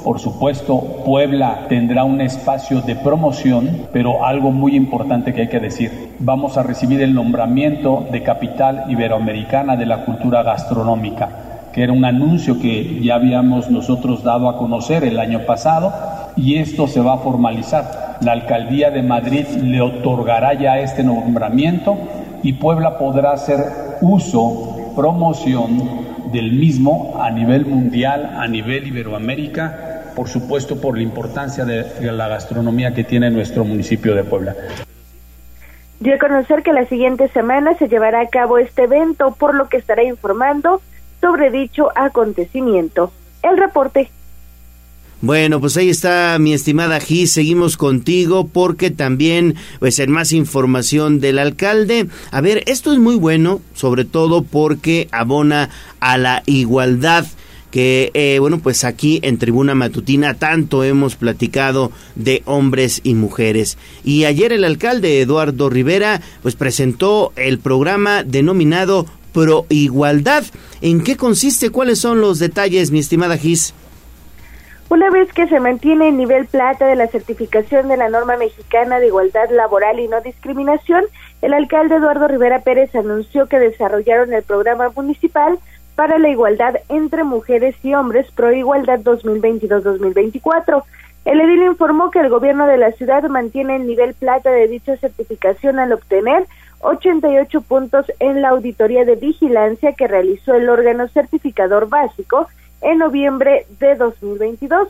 Por 0.03 0.19
supuesto, 0.19 0.81
Puebla 1.05 1.67
tendrá 1.69 2.05
un 2.05 2.23
espacio 2.23 2.81
de 2.81 2.97
promoción, 2.97 3.89
pero 3.93 4.25
algo 4.25 4.51
muy 4.51 4.75
importante 4.75 5.35
que 5.35 5.43
hay 5.43 5.49
que 5.49 5.61
decir, 5.61 6.15
vamos 6.19 6.57
a 6.57 6.63
recibir 6.63 7.03
el 7.03 7.13
nombramiento 7.13 8.07
de 8.11 8.23
capital 8.23 8.85
iberoamericana 8.89 9.77
de 9.77 9.85
la 9.85 10.07
cultura 10.07 10.43
gastronómica 10.43 11.50
que 11.73 11.83
era 11.83 11.93
un 11.93 12.05
anuncio 12.05 12.59
que 12.61 13.01
ya 13.03 13.15
habíamos 13.15 13.71
nosotros 13.71 14.23
dado 14.23 14.49
a 14.49 14.59
conocer 14.59 15.05
el 15.05 15.19
año 15.19 15.47
pasado 15.47 15.93
y 16.37 16.57
esto 16.57 16.89
se 16.89 17.01
va 17.01 17.15
a 17.15 17.19
formalizar. 17.19 18.19
La 18.23 18.33
alcaldía 18.33 18.91
de 18.91 19.03
Madrid 19.03 19.47
le 19.63 19.81
otorgará 19.81 20.55
ya 20.55 20.79
este 20.79 21.03
nombramiento 21.03 21.97
y 22.43 22.55
Puebla 22.55 22.99
podrá 22.99 23.33
hacer 23.33 23.59
uso, 24.01 24.93
promoción 24.97 26.31
del 26.33 26.53
mismo 26.53 27.17
a 27.21 27.31
nivel 27.31 27.67
mundial, 27.67 28.37
a 28.39 28.47
nivel 28.47 28.87
Iberoamérica, 28.87 30.13
por 30.15 30.29
supuesto 30.29 30.81
por 30.81 30.97
la 30.97 31.03
importancia 31.03 31.65
de 31.65 32.13
la 32.13 32.29
gastronomía 32.29 32.95
que 32.95 33.05
tiene 33.05 33.31
nuestro 33.31 33.65
municipio 33.65 34.15
de 34.15 34.25
Puebla. 34.25 34.55
Dio 36.01 36.19
conocer 36.19 36.63
que 36.63 36.73
la 36.73 36.87
siguiente 36.87 37.29
semana 37.29 37.75
se 37.75 37.89
llevará 37.89 38.21
a 38.21 38.29
cabo 38.29 38.57
este 38.59 38.85
evento, 38.85 39.35
por 39.39 39.55
lo 39.55 39.69
que 39.69 39.77
estará 39.77 40.03
informando 40.03 40.81
sobre 41.21 41.51
dicho 41.51 41.89
acontecimiento. 41.95 43.13
El 43.43 43.57
reporte. 43.57 44.11
Bueno, 45.23 45.61
pues 45.61 45.77
ahí 45.77 45.91
está 45.91 46.39
mi 46.41 46.55
estimada 46.55 46.99
Gis, 46.99 47.33
seguimos 47.33 47.77
contigo 47.77 48.49
porque 48.49 48.91
también, 48.91 49.55
pues 49.79 49.99
en 49.99 50.11
más 50.11 50.33
información 50.33 51.21
del 51.21 51.39
alcalde, 51.39 52.09
a 52.31 52.41
ver, 52.41 52.63
esto 52.67 52.91
es 52.91 52.99
muy 52.99 53.17
bueno, 53.17 53.61
sobre 53.75 54.07
todo 54.07 54.43
porque 54.43 55.09
abona 55.13 55.69
a 56.01 56.17
la 56.17 56.43
igualdad 56.47 57.27
que 57.71 58.11
eh, 58.15 58.39
bueno 58.41 58.59
pues 58.59 58.83
aquí 58.83 59.21
en 59.23 59.39
Tribuna 59.39 59.77
Matutina 59.77 60.35
tanto 60.35 60.83
hemos 60.83 61.15
platicado 61.15 61.93
de 62.17 62.43
hombres 62.45 63.01
y 63.05 63.15
mujeres 63.15 63.79
y 64.03 64.25
ayer 64.25 64.53
el 64.53 64.65
alcalde 64.65 65.21
Eduardo 65.21 65.71
Rivera 65.71 66.21
pues 66.43 66.57
presentó 66.57 67.33
el 67.37 67.61
programa 67.61 68.25
denominado 68.25 69.07
Pro 69.33 69.67
Igualdad. 69.69 70.45
¿En 70.81 71.03
qué 71.03 71.17
consiste? 71.17 71.71
¿Cuáles 71.71 71.99
son 71.99 72.21
los 72.21 72.39
detalles, 72.39 72.91
mi 72.91 72.99
estimada 72.99 73.37
Gis? 73.37 73.75
Una 74.91 75.09
vez 75.09 75.33
que 75.33 75.47
se 75.47 75.61
mantiene 75.61 76.09
el 76.09 76.17
nivel 76.17 76.47
plata 76.47 76.87
de 76.87 76.97
la 76.97 77.07
certificación 77.07 77.87
de 77.87 77.97
la 77.97 78.09
norma 78.09 78.37
mexicana 78.37 78.99
de 78.99 79.07
igualdad 79.07 79.49
laboral 79.51 80.01
y 80.01 80.09
no 80.09 80.21
discriminación, 80.21 81.05
el 81.43 81.55
alcalde 81.55 81.95
Eduardo 81.95 82.27
Rivera 82.27 82.63
Pérez 82.63 82.93
anunció 82.97 83.47
que 83.47 83.61
desarrollaron 83.61 84.33
el 84.33 84.43
programa 84.43 84.89
municipal 84.89 85.61
para 85.95 86.19
la 86.19 86.29
igualdad 86.29 86.75
entre 86.89 87.23
mujeres 87.23 87.77
y 87.85 87.95
hombres 87.95 88.27
Pro 88.35 88.53
Igualdad 88.53 88.99
2022-2024. 89.01 90.83
El 91.25 91.41
edil 91.41 91.63
informó 91.63 92.11
que 92.11 92.19
el 92.19 92.29
gobierno 92.29 92.67
de 92.67 92.79
la 92.79 92.91
ciudad 92.93 93.23
mantiene 93.25 93.77
el 93.77 93.87
nivel 93.87 94.15
plata 94.15 94.51
de 94.51 94.67
dicha 94.67 94.97
certificación 94.97 95.79
al 95.79 95.93
obtener 95.93 96.47
88 96.81 97.61
puntos 97.63 98.07
en 98.19 98.43
la 98.43 98.51
auditoría 98.51 99.05
de 99.05 99.17
vigilancia 99.17 99.93
que 99.93 100.09
realizó 100.09 100.55
el 100.55 100.69
órgano 100.69 101.09
certificador 101.09 101.89
básico 101.89 102.49
en 102.81 102.99
noviembre 102.99 103.67
de 103.79 103.95
2022. 103.97 104.89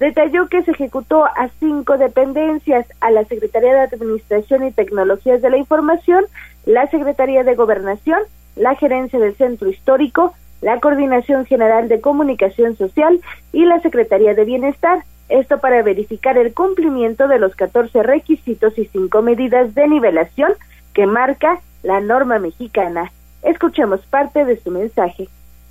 Detalló 0.00 0.48
que 0.48 0.62
se 0.62 0.70
ejecutó 0.70 1.24
a 1.24 1.50
cinco 1.58 1.98
dependencias, 1.98 2.86
a 3.00 3.10
la 3.10 3.24
Secretaría 3.24 3.74
de 3.74 3.80
Administración 3.80 4.64
y 4.64 4.70
Tecnologías 4.70 5.42
de 5.42 5.50
la 5.50 5.58
Información, 5.58 6.24
la 6.64 6.88
Secretaría 6.88 7.42
de 7.42 7.56
Gobernación, 7.56 8.20
la 8.54 8.76
Gerencia 8.76 9.18
del 9.18 9.36
Centro 9.36 9.68
Histórico, 9.68 10.34
la 10.60 10.80
Coordinación 10.80 11.46
General 11.46 11.88
de 11.88 12.00
Comunicación 12.00 12.76
Social 12.76 13.20
y 13.52 13.64
la 13.64 13.80
Secretaría 13.80 14.34
de 14.34 14.44
Bienestar. 14.44 15.04
Esto 15.28 15.58
para 15.58 15.82
verificar 15.82 16.38
el 16.38 16.54
cumplimiento 16.54 17.28
de 17.28 17.38
los 17.38 17.54
14 17.54 18.02
requisitos 18.02 18.78
y 18.78 18.86
cinco 18.86 19.20
medidas 19.20 19.74
de 19.74 19.86
nivelación 19.88 20.52
que 20.98 21.06
marca 21.06 21.60
la 21.84 22.00
norma 22.00 22.40
mexicana. 22.40 23.12
Escuchemos 23.44 24.00
parte 24.10 24.44
de 24.44 24.58
su 24.58 24.72
mensaje. 24.72 25.28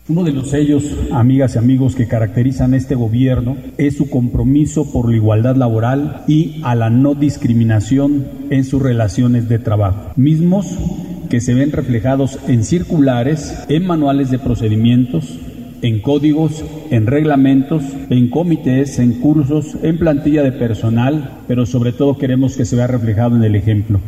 Uno 0.07 0.23
de 0.23 0.31
los 0.31 0.51
sellos, 0.51 0.85
amigas 1.11 1.55
y 1.55 1.57
amigos, 1.57 1.97
que 1.97 2.07
caracterizan 2.07 2.73
este 2.73 2.95
gobierno 2.95 3.57
es 3.77 3.97
su 3.97 4.09
compromiso 4.09 4.89
por 4.89 5.09
la 5.09 5.17
igualdad 5.17 5.57
laboral 5.57 6.23
y 6.29 6.61
a 6.63 6.75
la 6.75 6.89
no 6.89 7.13
discriminación 7.13 8.25
en 8.49 8.63
sus 8.63 8.81
relaciones 8.81 9.49
de 9.49 9.59
trabajo, 9.59 10.13
mismos 10.15 10.65
que 11.29 11.41
se 11.41 11.53
ven 11.53 11.73
reflejados 11.73 12.39
en 12.47 12.63
circulares, 12.63 13.65
en 13.67 13.85
manuales 13.85 14.31
de 14.31 14.39
procedimientos, 14.39 15.37
en 15.81 16.01
códigos, 16.01 16.63
en 16.89 17.05
reglamentos, 17.05 17.83
en 18.09 18.29
comités, 18.29 18.97
en 18.97 19.19
cursos, 19.19 19.75
en 19.83 19.99
plantilla 19.99 20.41
de 20.41 20.53
personal, 20.53 21.39
pero 21.49 21.65
sobre 21.65 21.91
todo 21.91 22.17
queremos 22.17 22.55
que 22.55 22.63
se 22.63 22.77
vea 22.77 22.87
reflejado 22.87 23.35
en 23.35 23.43
el 23.43 23.55
ejemplo. 23.57 23.99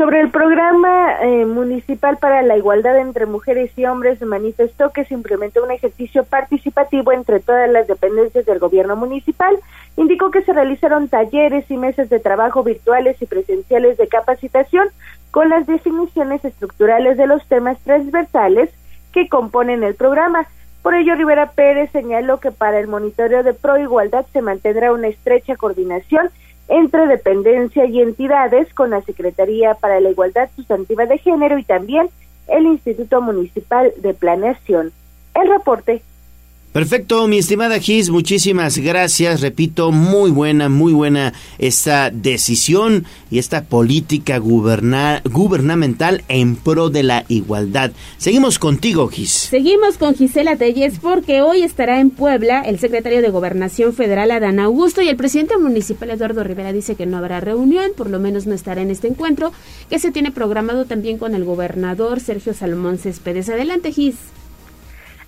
Sobre 0.00 0.20
el 0.20 0.30
programa 0.30 1.12
eh, 1.20 1.44
municipal 1.44 2.16
para 2.16 2.40
la 2.40 2.56
igualdad 2.56 2.98
entre 3.00 3.26
mujeres 3.26 3.70
y 3.76 3.84
hombres, 3.84 4.18
manifestó 4.22 4.92
que 4.92 5.04
se 5.04 5.12
implementó 5.12 5.62
un 5.62 5.72
ejercicio 5.72 6.24
participativo 6.24 7.12
entre 7.12 7.38
todas 7.38 7.70
las 7.70 7.86
dependencias 7.86 8.46
del 8.46 8.58
gobierno 8.58 8.96
municipal. 8.96 9.58
Indicó 9.98 10.30
que 10.30 10.40
se 10.40 10.54
realizaron 10.54 11.10
talleres 11.10 11.70
y 11.70 11.76
mesas 11.76 12.08
de 12.08 12.18
trabajo 12.18 12.62
virtuales 12.62 13.20
y 13.20 13.26
presenciales 13.26 13.98
de 13.98 14.08
capacitación 14.08 14.88
con 15.32 15.50
las 15.50 15.66
definiciones 15.66 16.42
estructurales 16.46 17.18
de 17.18 17.26
los 17.26 17.46
temas 17.46 17.78
transversales 17.80 18.70
que 19.12 19.28
componen 19.28 19.82
el 19.82 19.96
programa. 19.96 20.46
Por 20.82 20.94
ello, 20.94 21.14
Rivera 21.14 21.50
Pérez 21.50 21.90
señaló 21.92 22.40
que 22.40 22.52
para 22.52 22.78
el 22.78 22.88
monitoreo 22.88 23.42
de 23.42 23.52
pro 23.52 23.76
igualdad 23.76 24.24
se 24.32 24.40
mantendrá 24.40 24.94
una 24.94 25.08
estrecha 25.08 25.56
coordinación 25.56 26.30
entre 26.70 27.06
dependencia 27.06 27.84
y 27.84 28.00
entidades 28.00 28.72
con 28.74 28.90
la 28.90 29.02
Secretaría 29.02 29.74
para 29.74 30.00
la 30.00 30.10
Igualdad 30.10 30.48
Sustantiva 30.54 31.04
de 31.04 31.18
Género 31.18 31.58
y 31.58 31.64
también 31.64 32.08
el 32.46 32.64
Instituto 32.64 33.20
Municipal 33.20 33.92
de 33.98 34.14
Planeación. 34.14 34.92
El 35.34 35.48
reporte 35.48 36.02
Perfecto, 36.72 37.26
mi 37.26 37.38
estimada 37.38 37.80
Gis, 37.80 38.10
muchísimas 38.10 38.78
gracias. 38.78 39.40
Repito, 39.40 39.90
muy 39.90 40.30
buena, 40.30 40.68
muy 40.68 40.92
buena 40.92 41.32
esta 41.58 42.10
decisión 42.10 43.06
y 43.28 43.40
esta 43.40 43.64
política 43.64 44.38
gubernamental 44.38 46.22
en 46.28 46.54
pro 46.54 46.88
de 46.88 47.02
la 47.02 47.24
igualdad. 47.26 47.90
Seguimos 48.18 48.60
contigo, 48.60 49.08
Gis. 49.08 49.30
Seguimos 49.30 49.98
con 49.98 50.14
Gisela 50.14 50.54
Telles 50.54 51.00
porque 51.00 51.42
hoy 51.42 51.64
estará 51.64 51.98
en 51.98 52.10
Puebla 52.10 52.60
el 52.60 52.78
secretario 52.78 53.20
de 53.20 53.30
Gobernación 53.30 53.92
Federal, 53.92 54.30
Adán 54.30 54.60
Augusto, 54.60 55.02
y 55.02 55.08
el 55.08 55.16
presidente 55.16 55.58
municipal, 55.58 56.10
Eduardo 56.10 56.44
Rivera, 56.44 56.72
dice 56.72 56.94
que 56.94 57.04
no 57.04 57.16
habrá 57.16 57.40
reunión, 57.40 57.90
por 57.96 58.08
lo 58.08 58.20
menos 58.20 58.46
no 58.46 58.54
estará 58.54 58.80
en 58.80 58.92
este 58.92 59.08
encuentro, 59.08 59.52
que 59.88 59.98
se 59.98 60.12
tiene 60.12 60.30
programado 60.30 60.84
también 60.84 61.18
con 61.18 61.34
el 61.34 61.42
gobernador 61.44 62.20
Sergio 62.20 62.54
Salomón 62.54 62.98
Céspedes. 62.98 63.48
Adelante, 63.48 63.90
Gis. 63.90 64.14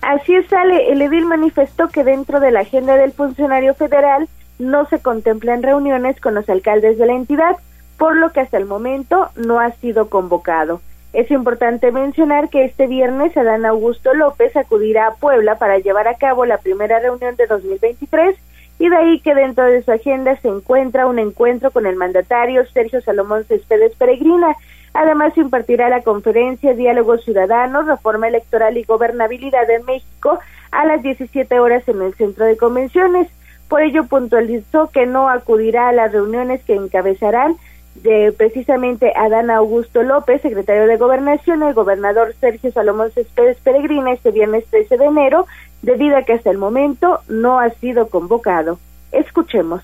Así 0.03 0.35
es, 0.35 0.45
sale. 0.47 0.91
El 0.91 1.01
edil 1.01 1.25
manifestó 1.25 1.87
que 1.87 2.03
dentro 2.03 2.41
de 2.41 2.51
la 2.51 2.59
agenda 2.59 2.97
del 2.97 3.13
funcionario 3.13 3.73
federal 3.73 4.27
no 4.59 4.85
se 4.87 4.99
contemplan 4.99 5.63
reuniones 5.63 6.19
con 6.19 6.35
los 6.35 6.47
alcaldes 6.49 6.97
de 6.97 7.05
la 7.05 7.13
entidad, 7.13 7.55
por 7.97 8.17
lo 8.17 8.31
que 8.31 8.41
hasta 8.41 8.57
el 8.57 8.65
momento 8.65 9.29
no 9.35 9.61
ha 9.61 9.71
sido 9.71 10.09
convocado. 10.09 10.81
Es 11.13 11.31
importante 11.31 11.91
mencionar 11.93 12.49
que 12.49 12.65
este 12.65 12.87
viernes 12.87 13.37
Adán 13.37 13.65
Augusto 13.65 14.13
López 14.13 14.53
acudirá 14.57 15.07
a 15.07 15.15
Puebla 15.15 15.57
para 15.57 15.77
llevar 15.77 16.09
a 16.09 16.15
cabo 16.15 16.45
la 16.45 16.57
primera 16.57 16.99
reunión 16.99 17.37
de 17.37 17.47
2023 17.47 18.35
y 18.79 18.89
de 18.89 18.95
ahí 18.97 19.19
que 19.21 19.35
dentro 19.35 19.63
de 19.63 19.83
su 19.83 19.91
agenda 19.91 20.35
se 20.41 20.49
encuentra 20.49 21.05
un 21.05 21.19
encuentro 21.19 21.71
con 21.71 21.85
el 21.85 21.95
mandatario 21.95 22.65
Sergio 22.73 22.99
Salomón 23.01 23.45
Céspedes 23.45 23.95
Peregrina, 23.95 24.55
Además, 24.93 25.35
impartirá 25.37 25.89
la 25.89 26.03
conferencia 26.03 26.73
Diálogo 26.73 27.17
Ciudadano, 27.17 27.81
Reforma 27.81 28.27
Electoral 28.27 28.77
y 28.77 28.83
Gobernabilidad 28.83 29.69
en 29.69 29.85
México 29.85 30.39
a 30.71 30.85
las 30.85 31.01
17 31.01 31.59
horas 31.59 31.87
en 31.87 32.01
el 32.01 32.13
Centro 32.13 32.45
de 32.45 32.57
Convenciones. 32.57 33.27
Por 33.67 33.81
ello, 33.81 34.05
puntualizó 34.05 34.89
que 34.91 35.05
no 35.05 35.29
acudirá 35.29 35.89
a 35.89 35.93
las 35.93 36.11
reuniones 36.11 36.63
que 36.63 36.75
encabezarán 36.75 37.57
de 37.95 38.33
precisamente 38.35 39.13
Adán 39.15 39.49
Augusto 39.49 40.03
López, 40.03 40.41
secretario 40.41 40.87
de 40.87 40.97
Gobernación, 40.97 41.63
el 41.63 41.73
gobernador 41.73 42.33
Sergio 42.39 42.71
Salomón 42.71 43.11
Céspedes 43.11 43.57
Peregrina 43.63 44.11
este 44.11 44.31
viernes 44.31 44.65
13 44.69 44.97
de 44.97 45.05
enero, 45.05 45.45
debido 45.81 46.17
a 46.17 46.23
que 46.23 46.33
hasta 46.33 46.49
el 46.49 46.57
momento 46.57 47.21
no 47.27 47.59
ha 47.59 47.69
sido 47.71 48.07
convocado. 48.09 48.79
Escuchemos. 49.11 49.83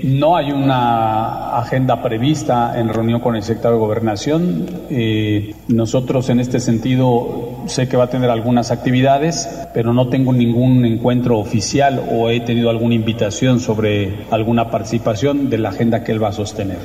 No 0.00 0.36
hay 0.36 0.52
una 0.52 1.58
agenda 1.58 2.00
prevista 2.00 2.78
en 2.78 2.88
reunión 2.88 3.20
con 3.20 3.34
el 3.34 3.42
secretario 3.42 3.78
de 3.78 3.80
Gobernación. 3.80 4.66
Eh, 4.90 5.56
nosotros 5.66 6.30
en 6.30 6.38
este 6.38 6.60
sentido 6.60 7.64
sé 7.66 7.88
que 7.88 7.96
va 7.96 8.04
a 8.04 8.08
tener 8.10 8.30
algunas 8.30 8.70
actividades, 8.70 9.48
pero 9.74 9.92
no 9.92 10.08
tengo 10.08 10.32
ningún 10.32 10.84
encuentro 10.84 11.38
oficial 11.38 12.00
o 12.12 12.30
he 12.30 12.38
tenido 12.38 12.70
alguna 12.70 12.94
invitación 12.94 13.58
sobre 13.58 14.24
alguna 14.30 14.70
participación 14.70 15.50
de 15.50 15.58
la 15.58 15.70
agenda 15.70 16.04
que 16.04 16.12
él 16.12 16.22
va 16.22 16.28
a 16.28 16.32
sostener. 16.32 16.78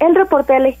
El 0.00 0.14
reporte. 0.14 0.78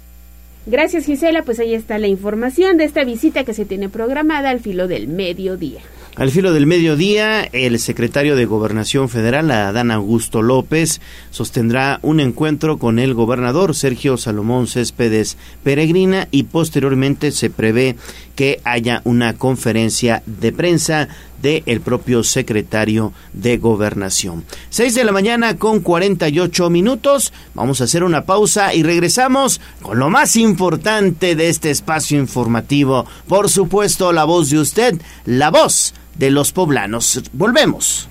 Gracias 0.64 1.04
Gisela, 1.04 1.42
pues 1.42 1.60
ahí 1.60 1.74
está 1.74 1.98
la 1.98 2.06
información 2.06 2.78
de 2.78 2.84
esta 2.84 3.04
visita 3.04 3.44
que 3.44 3.52
se 3.52 3.66
tiene 3.66 3.90
programada 3.90 4.48
al 4.48 4.60
filo 4.60 4.88
del 4.88 5.06
mediodía. 5.08 5.80
Al 6.18 6.32
filo 6.32 6.52
del 6.52 6.66
mediodía, 6.66 7.44
el 7.44 7.78
secretario 7.78 8.34
de 8.34 8.44
Gobernación 8.44 9.08
Federal, 9.08 9.52
Adán 9.52 9.92
Augusto 9.92 10.42
López, 10.42 11.00
sostendrá 11.30 12.00
un 12.02 12.18
encuentro 12.18 12.78
con 12.78 12.98
el 12.98 13.14
gobernador 13.14 13.72
Sergio 13.76 14.16
Salomón 14.16 14.66
Céspedes 14.66 15.36
Peregrina 15.62 16.26
y 16.32 16.42
posteriormente 16.42 17.30
se 17.30 17.50
prevé 17.50 17.94
que 18.34 18.60
haya 18.64 19.00
una 19.04 19.34
conferencia 19.34 20.24
de 20.26 20.50
prensa 20.50 21.08
del 21.42 21.80
propio 21.80 22.22
secretario 22.22 23.12
de 23.32 23.58
Gobernación. 23.58 24.44
6 24.70 24.94
de 24.94 25.04
la 25.04 25.12
mañana 25.12 25.56
con 25.56 25.80
48 25.80 26.70
minutos. 26.70 27.32
Vamos 27.54 27.80
a 27.80 27.84
hacer 27.84 28.04
una 28.04 28.24
pausa 28.24 28.74
y 28.74 28.82
regresamos 28.82 29.60
con 29.82 29.98
lo 29.98 30.10
más 30.10 30.36
importante 30.36 31.34
de 31.34 31.48
este 31.48 31.70
espacio 31.70 32.18
informativo. 32.18 33.06
Por 33.26 33.48
supuesto, 33.48 34.12
la 34.12 34.24
voz 34.24 34.50
de 34.50 34.58
usted, 34.58 35.00
la 35.24 35.50
voz 35.50 35.94
de 36.16 36.30
los 36.30 36.52
poblanos. 36.52 37.22
Volvemos. 37.32 38.08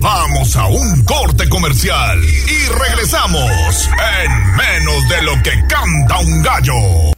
Vamos 0.00 0.54
a 0.56 0.66
un 0.68 1.04
corte 1.04 1.48
comercial 1.48 2.20
y 2.24 2.68
regresamos 2.68 3.90
en 4.22 4.56
menos 4.56 5.08
de 5.08 5.22
lo 5.22 5.42
que 5.42 5.50
canta 5.68 6.18
un 6.20 6.42
gallo. 6.42 7.17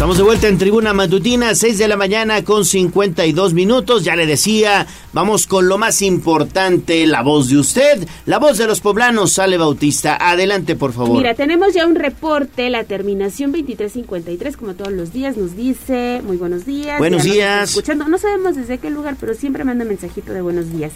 Estamos 0.00 0.16
de 0.16 0.22
vuelta 0.22 0.48
en 0.48 0.56
Tribuna 0.56 0.94
Matutina, 0.94 1.54
6 1.54 1.76
de 1.76 1.86
la 1.86 1.94
mañana 1.94 2.42
con 2.42 2.64
52 2.64 3.52
minutos. 3.52 4.02
Ya 4.02 4.16
le 4.16 4.24
decía, 4.24 4.86
vamos 5.12 5.46
con 5.46 5.68
lo 5.68 5.76
más 5.76 6.00
importante, 6.00 7.06
la 7.06 7.20
voz 7.20 7.50
de 7.50 7.58
usted, 7.58 8.08
la 8.24 8.38
voz 8.38 8.56
de 8.56 8.66
los 8.66 8.80
poblanos, 8.80 9.32
Sale 9.32 9.58
Bautista. 9.58 10.16
Adelante, 10.18 10.74
por 10.74 10.94
favor. 10.94 11.18
Mira, 11.18 11.34
tenemos 11.34 11.74
ya 11.74 11.86
un 11.86 11.96
reporte, 11.96 12.70
la 12.70 12.84
terminación 12.84 13.52
2353, 13.52 14.56
como 14.56 14.72
todos 14.72 14.90
los 14.90 15.12
días, 15.12 15.36
nos 15.36 15.54
dice, 15.54 16.22
muy 16.24 16.38
buenos 16.38 16.64
días. 16.64 16.98
Buenos 16.98 17.22
días. 17.22 17.68
Escuchando, 17.68 18.08
no 18.08 18.16
sabemos 18.16 18.56
desde 18.56 18.78
qué 18.78 18.88
lugar, 18.88 19.16
pero 19.20 19.34
siempre 19.34 19.64
manda 19.64 19.84
mensajito 19.84 20.32
de 20.32 20.40
buenos 20.40 20.72
días. 20.72 20.92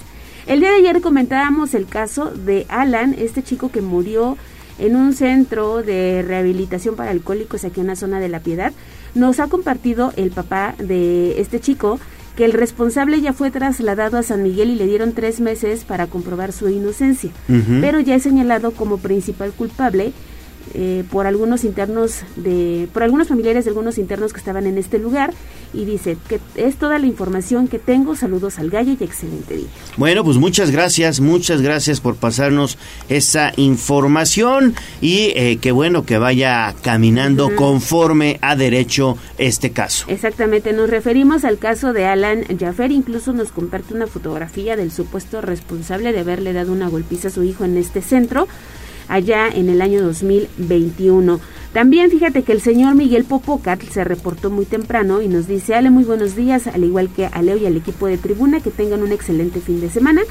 El 0.46 0.60
día 0.60 0.70
de 0.70 0.76
ayer 0.76 1.02
comentábamos 1.02 1.74
el 1.74 1.86
caso 1.86 2.30
de 2.30 2.64
Alan, 2.70 3.14
este 3.18 3.42
chico 3.42 3.70
que 3.70 3.82
murió 3.82 4.38
en 4.78 4.96
un 4.96 5.12
centro 5.12 5.82
de 5.82 6.24
rehabilitación 6.26 6.96
para 6.96 7.10
alcohólicos 7.10 7.64
aquí 7.64 7.80
en 7.80 7.88
la 7.88 7.96
zona 7.96 8.20
de 8.20 8.28
La 8.28 8.40
Piedad. 8.40 8.72
Nos 9.14 9.38
ha 9.40 9.46
compartido 9.46 10.12
el 10.16 10.30
papá 10.30 10.74
de 10.78 11.40
este 11.40 11.60
chico 11.60 12.00
que 12.36 12.44
el 12.44 12.52
responsable 12.52 13.20
ya 13.20 13.32
fue 13.32 13.50
trasladado 13.50 14.18
a 14.18 14.22
San 14.24 14.42
Miguel 14.42 14.70
y 14.70 14.74
le 14.74 14.86
dieron 14.86 15.12
tres 15.12 15.40
meses 15.40 15.84
para 15.84 16.08
comprobar 16.08 16.52
su 16.52 16.68
inocencia, 16.68 17.30
pero 17.80 18.00
ya 18.00 18.16
es 18.16 18.24
señalado 18.24 18.72
como 18.72 18.98
principal 18.98 19.52
culpable 19.52 20.12
eh, 20.74 21.04
por 21.08 21.26
algunos 21.28 21.62
internos 21.62 22.22
de 22.34 22.88
por 22.92 23.04
algunos 23.04 23.28
familiares 23.28 23.64
de 23.64 23.70
algunos 23.70 23.96
internos 23.96 24.32
que 24.32 24.40
estaban 24.40 24.66
en 24.66 24.76
este 24.76 24.98
lugar 24.98 25.32
y 25.72 25.84
dice 25.84 26.16
que 26.28 26.40
es 26.56 26.76
toda 26.76 26.98
la 26.98 27.06
información 27.06 27.68
que 27.68 27.78
tengo. 27.78 28.16
Saludos 28.16 28.58
al 28.58 28.70
gallo 28.70 28.96
y 28.98 29.04
excelente 29.04 29.56
día. 29.56 29.66
Bueno 29.96 30.24
pues 30.24 30.36
muchas 30.36 30.72
gracias 30.72 31.20
muchas 31.20 31.62
gracias 31.62 32.00
por 32.00 32.16
pasarnos 32.16 32.76
esa 33.08 33.52
información 33.56 34.74
y 35.00 35.32
eh, 35.36 35.58
qué 35.60 35.70
bueno 35.70 36.04
que 36.04 36.18
vaya 36.18 36.74
caminando 36.82 37.54
conforme 37.54 38.38
a 38.42 38.56
derecho 38.56 39.16
este 39.38 39.70
caso. 39.70 40.06
Exactamente 40.08 40.72
nos 40.72 40.90
referimos 40.90 41.44
al 41.44 41.58
caso 41.58 41.92
de 41.92 42.06
Alan 42.06 42.44
Jaffer 42.58 42.90
incluso 42.90 43.32
nos 43.32 43.52
comparte 43.52 43.94
una 43.94 44.08
fotografía 44.08 44.76
del 44.76 44.90
supuesto 44.90 45.40
responsable 45.40 46.12
de 46.12 46.18
haberle 46.18 46.52
dado 46.52 46.72
una 46.72 46.88
golpiza 46.88 47.28
a 47.28 47.30
su 47.30 47.44
hijo 47.44 47.64
en 47.64 47.76
este 47.76 48.02
centro 48.02 48.48
allá 49.08 49.48
en 49.48 49.68
el 49.68 49.82
año 49.82 50.02
2021. 50.02 51.40
También 51.74 52.08
fíjate 52.08 52.44
que 52.44 52.52
el 52.52 52.60
señor 52.60 52.94
Miguel 52.94 53.24
Popocat 53.24 53.82
se 53.82 54.04
reportó 54.04 54.48
muy 54.48 54.64
temprano 54.64 55.20
y 55.22 55.26
nos 55.26 55.48
dice, 55.48 55.74
Ale, 55.74 55.90
muy 55.90 56.04
buenos 56.04 56.36
días, 56.36 56.68
al 56.68 56.84
igual 56.84 57.08
que 57.08 57.26
a 57.26 57.42
Leo 57.42 57.56
y 57.56 57.66
al 57.66 57.76
equipo 57.76 58.06
de 58.06 58.16
tribuna, 58.16 58.60
que 58.60 58.70
tengan 58.70 59.02
un 59.02 59.10
excelente 59.10 59.60
fin 59.60 59.80
de 59.80 59.90
semana. 59.90 60.22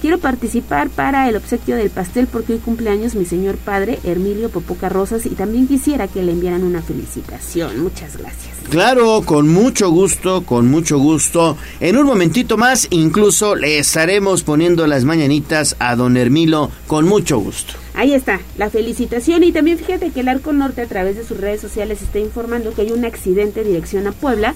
Quiero 0.00 0.18
participar 0.18 0.90
para 0.90 1.28
el 1.28 1.34
obsequio 1.34 1.74
del 1.74 1.90
pastel 1.90 2.28
porque 2.28 2.52
hoy 2.52 2.60
cumpleaños 2.60 3.16
mi 3.16 3.24
señor 3.24 3.56
padre, 3.56 3.98
Hermilio 4.04 4.48
Popoca 4.48 4.88
Rosas, 4.88 5.26
y 5.26 5.30
también 5.30 5.66
quisiera 5.66 6.06
que 6.06 6.22
le 6.22 6.30
enviaran 6.30 6.62
una 6.62 6.82
felicitación. 6.82 7.80
Muchas 7.80 8.16
gracias. 8.16 8.54
Claro, 8.70 9.22
con 9.24 9.48
mucho 9.48 9.90
gusto, 9.90 10.42
con 10.46 10.68
mucho 10.70 10.98
gusto. 10.98 11.56
En 11.80 11.96
un 11.96 12.06
momentito 12.06 12.56
más, 12.56 12.86
incluso 12.90 13.56
le 13.56 13.78
estaremos 13.78 14.44
poniendo 14.44 14.86
las 14.86 15.04
mañanitas 15.04 15.74
a 15.80 15.96
don 15.96 16.16
Hermilo 16.16 16.70
con 16.86 17.08
mucho 17.08 17.38
gusto. 17.38 17.81
Ahí 17.94 18.14
está, 18.14 18.40
la 18.56 18.70
felicitación 18.70 19.44
y 19.44 19.52
también 19.52 19.78
fíjate 19.78 20.10
que 20.10 20.20
el 20.20 20.28
Arco 20.28 20.52
Norte 20.52 20.80
a 20.80 20.86
través 20.86 21.16
de 21.16 21.24
sus 21.24 21.38
redes 21.38 21.60
sociales 21.60 22.00
está 22.00 22.18
informando 22.18 22.72
que 22.72 22.82
hay 22.82 22.92
un 22.92 23.04
accidente 23.04 23.60
en 23.60 23.66
dirección 23.66 24.06
a 24.06 24.12
Puebla. 24.12 24.54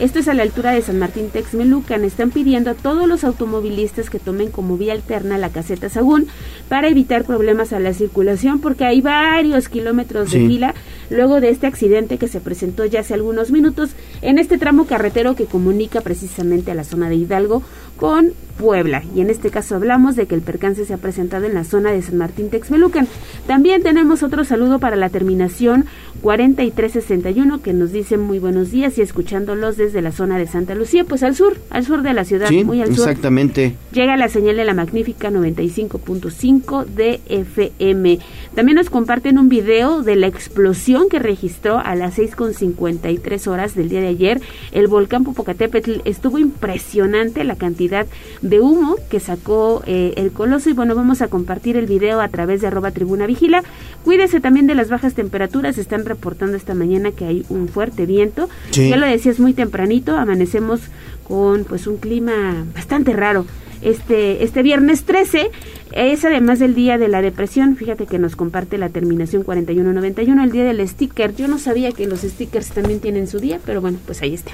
Esto 0.00 0.18
es 0.18 0.26
a 0.26 0.34
la 0.34 0.42
altura 0.42 0.72
de 0.72 0.82
San 0.82 0.98
Martín 0.98 1.30
Texmelucan. 1.30 2.02
Están 2.02 2.32
pidiendo 2.32 2.70
a 2.70 2.74
todos 2.74 3.06
los 3.06 3.22
automovilistas 3.22 4.10
que 4.10 4.18
tomen 4.18 4.50
como 4.50 4.76
vía 4.76 4.92
alterna 4.92 5.38
la 5.38 5.50
caseta 5.50 5.88
Sagún 5.88 6.26
para 6.68 6.88
evitar 6.88 7.24
problemas 7.24 7.72
a 7.72 7.78
la 7.78 7.94
circulación 7.94 8.60
porque 8.60 8.84
hay 8.84 9.00
varios 9.00 9.68
kilómetros 9.68 10.32
de 10.32 10.46
fila 10.48 10.74
luego 11.10 11.40
de 11.40 11.50
este 11.50 11.68
accidente 11.68 12.18
que 12.18 12.26
se 12.26 12.40
presentó 12.40 12.84
ya 12.84 13.00
hace 13.00 13.14
algunos 13.14 13.52
minutos 13.52 13.90
en 14.20 14.38
este 14.38 14.58
tramo 14.58 14.86
carretero 14.86 15.36
que 15.36 15.46
comunica 15.46 16.00
precisamente 16.00 16.72
a 16.72 16.74
la 16.74 16.84
zona 16.84 17.08
de 17.08 17.14
Hidalgo 17.14 17.62
con 17.96 18.32
Puebla. 18.58 19.02
Y 19.14 19.20
en 19.20 19.30
este 19.30 19.50
caso 19.50 19.76
hablamos 19.76 20.16
de 20.16 20.26
que 20.26 20.34
el 20.34 20.40
percance 20.40 20.84
se 20.84 20.94
ha 20.94 20.98
presentado 20.98 21.46
en 21.46 21.54
la 21.54 21.64
zona 21.64 21.92
de 21.92 22.02
San 22.02 22.16
Martín 22.16 22.50
Texmelucan. 22.50 23.06
También 23.46 23.82
tenemos 23.82 24.22
otro 24.22 24.44
saludo 24.44 24.78
para 24.78 24.96
la 24.96 25.08
terminación 25.08 25.86
4361 26.22 27.60
que 27.60 27.72
nos 27.72 27.92
dice 27.92 28.16
muy 28.16 28.38
buenos 28.38 28.70
días 28.70 28.96
y 28.98 29.02
escuchándolos 29.02 29.76
desde 29.76 30.00
la 30.00 30.12
zona 30.12 30.38
de 30.38 30.46
Santa 30.46 30.74
Lucía, 30.74 31.04
pues 31.04 31.22
al 31.22 31.34
sur, 31.34 31.56
al 31.70 31.84
sur 31.84 32.02
de 32.02 32.12
la 32.12 32.24
ciudad, 32.24 32.50
muy 32.50 32.80
al 32.80 32.94
sur. 32.94 33.08
Exactamente. 33.08 33.76
Llega 33.92 34.16
la 34.16 34.28
señal 34.28 34.56
de 34.56 34.64
la 34.64 34.74
magnífica 34.74 35.30
95.5 35.30 36.86
de 36.86 37.20
FM. 37.28 38.18
También 38.54 38.76
nos 38.76 38.90
comparten 38.90 39.38
un 39.38 39.48
video 39.48 40.02
de 40.02 40.16
la 40.16 40.26
explosión 40.26 41.08
que 41.08 41.18
registró 41.18 41.78
a 41.78 41.94
las 41.94 42.18
6.53 42.18 43.46
horas 43.46 43.74
del 43.74 43.88
día 43.88 44.00
de 44.00 44.08
ayer 44.08 44.40
el 44.72 44.86
volcán 44.86 45.24
Popocatépetl. 45.24 46.00
Estuvo 46.04 46.38
impresionante 46.38 47.44
la 47.44 47.56
cantidad 47.56 48.06
de 48.44 48.60
humo 48.60 48.96
que 49.08 49.20
sacó 49.20 49.82
eh, 49.86 50.12
el 50.16 50.30
coloso 50.30 50.68
y 50.68 50.74
bueno, 50.74 50.94
vamos 50.94 51.22
a 51.22 51.28
compartir 51.28 51.78
el 51.78 51.86
video 51.86 52.20
a 52.20 52.28
través 52.28 52.60
de 52.60 52.66
arroba 52.66 52.90
tribuna 52.90 53.26
vigila. 53.26 53.64
Cuídese 54.04 54.38
también 54.38 54.66
de 54.66 54.74
las 54.74 54.90
bajas 54.90 55.14
temperaturas, 55.14 55.78
están 55.78 56.04
reportando 56.04 56.56
esta 56.56 56.74
mañana 56.74 57.10
que 57.10 57.24
hay 57.24 57.46
un 57.48 57.68
fuerte 57.68 58.04
viento. 58.04 58.50
Ya 58.70 58.98
lo 58.98 59.06
decías 59.06 59.40
muy 59.40 59.54
tempranito, 59.54 60.16
amanecemos 60.16 60.80
con 61.26 61.64
pues 61.64 61.86
un 61.86 61.96
clima 61.96 62.66
bastante 62.74 63.14
raro. 63.14 63.46
Este, 63.80 64.44
este 64.44 64.62
viernes 64.62 65.04
13 65.04 65.50
es 65.92 66.24
además 66.24 66.58
del 66.58 66.74
día 66.74 66.98
de 66.98 67.08
la 67.08 67.22
depresión, 67.22 67.76
fíjate 67.76 68.06
que 68.06 68.18
nos 68.18 68.36
comparte 68.36 68.76
la 68.76 68.90
terminación 68.90 69.42
4191, 69.42 70.44
el 70.44 70.50
día 70.50 70.64
del 70.64 70.86
sticker. 70.86 71.34
Yo 71.34 71.48
no 71.48 71.58
sabía 71.58 71.92
que 71.92 72.06
los 72.06 72.20
stickers 72.20 72.68
también 72.68 73.00
tienen 73.00 73.26
su 73.26 73.38
día, 73.38 73.58
pero 73.64 73.80
bueno, 73.80 73.98
pues 74.06 74.20
ahí 74.20 74.34
está. 74.34 74.52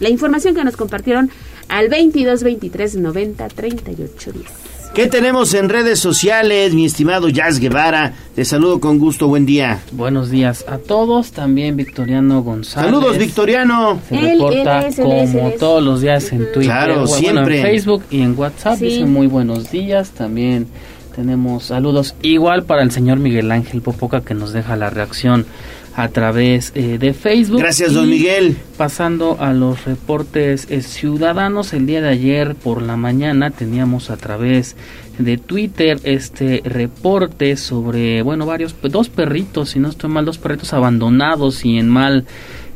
La 0.00 0.08
información 0.08 0.54
que 0.54 0.64
nos 0.64 0.76
compartieron 0.76 1.30
al 1.68 1.88
22 1.88 2.42
23 2.42 2.96
90 2.96 3.48
38 3.48 4.32
10. 4.32 4.46
¿Qué 4.94 5.06
tenemos 5.06 5.54
en 5.54 5.68
redes 5.68 6.00
sociales, 6.00 6.74
mi 6.74 6.84
estimado 6.84 7.28
Jazz 7.28 7.60
Guevara? 7.60 8.12
Te 8.34 8.44
saludo 8.44 8.80
con 8.80 8.98
gusto, 8.98 9.28
buen 9.28 9.46
día. 9.46 9.78
Buenos 9.92 10.30
días 10.30 10.64
a 10.66 10.78
todos, 10.78 11.30
también 11.30 11.76
Victoriano 11.76 12.42
González. 12.42 12.90
Saludos, 12.90 13.16
Victoriano. 13.16 14.00
Se 14.08 14.20
reporta 14.20 14.88
como 14.96 15.50
todos 15.60 15.82
los 15.84 16.00
días 16.00 16.32
en 16.32 16.38
Twitter, 16.52 16.62
Claro, 16.64 17.06
siempre. 17.06 17.58
en 17.60 17.62
Facebook 17.66 18.02
y 18.10 18.22
en 18.22 18.36
WhatsApp. 18.36 18.78
Sí. 18.78 18.86
Dice 18.86 19.04
muy 19.04 19.28
buenos 19.28 19.70
días, 19.70 20.10
también 20.10 20.66
tenemos 21.14 21.64
saludos 21.66 22.16
igual 22.22 22.64
para 22.64 22.82
el 22.82 22.90
señor 22.90 23.18
Miguel 23.18 23.52
Ángel 23.52 23.82
Popoca 23.82 24.22
que 24.22 24.34
nos 24.34 24.52
deja 24.52 24.74
la 24.74 24.90
reacción 24.90 25.46
a 25.94 26.08
través 26.08 26.72
eh, 26.74 26.98
de 26.98 27.12
Facebook. 27.14 27.60
Gracias, 27.60 27.94
don 27.94 28.08
Miguel. 28.08 28.56
Pasando 28.76 29.36
a 29.40 29.52
los 29.52 29.84
reportes 29.84 30.66
eh, 30.70 30.82
ciudadanos, 30.82 31.72
el 31.72 31.86
día 31.86 32.00
de 32.00 32.08
ayer 32.08 32.54
por 32.54 32.82
la 32.82 32.96
mañana 32.96 33.50
teníamos 33.50 34.10
a 34.10 34.16
través 34.16 34.76
de 35.18 35.36
Twitter 35.36 36.00
este 36.04 36.62
reporte 36.64 37.56
sobre, 37.56 38.22
bueno, 38.22 38.46
varios, 38.46 38.74
dos 38.82 39.08
perritos, 39.08 39.70
si 39.70 39.78
no 39.78 39.88
estoy 39.88 40.10
mal, 40.10 40.24
dos 40.24 40.38
perritos 40.38 40.72
abandonados 40.72 41.64
y 41.64 41.78
en 41.78 41.88
mal 41.88 42.24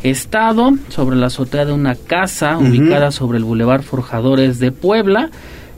estado 0.03 0.73
sobre 0.91 1.17
la 1.17 1.27
azotea 1.27 1.65
de 1.65 1.73
una 1.73 1.95
casa 1.95 2.59
ubicada 2.59 3.11
sobre 3.11 3.39
el 3.39 3.45
Boulevard 3.45 3.83
Forjadores 3.83 4.59
de 4.59 4.71
Puebla. 4.71 5.31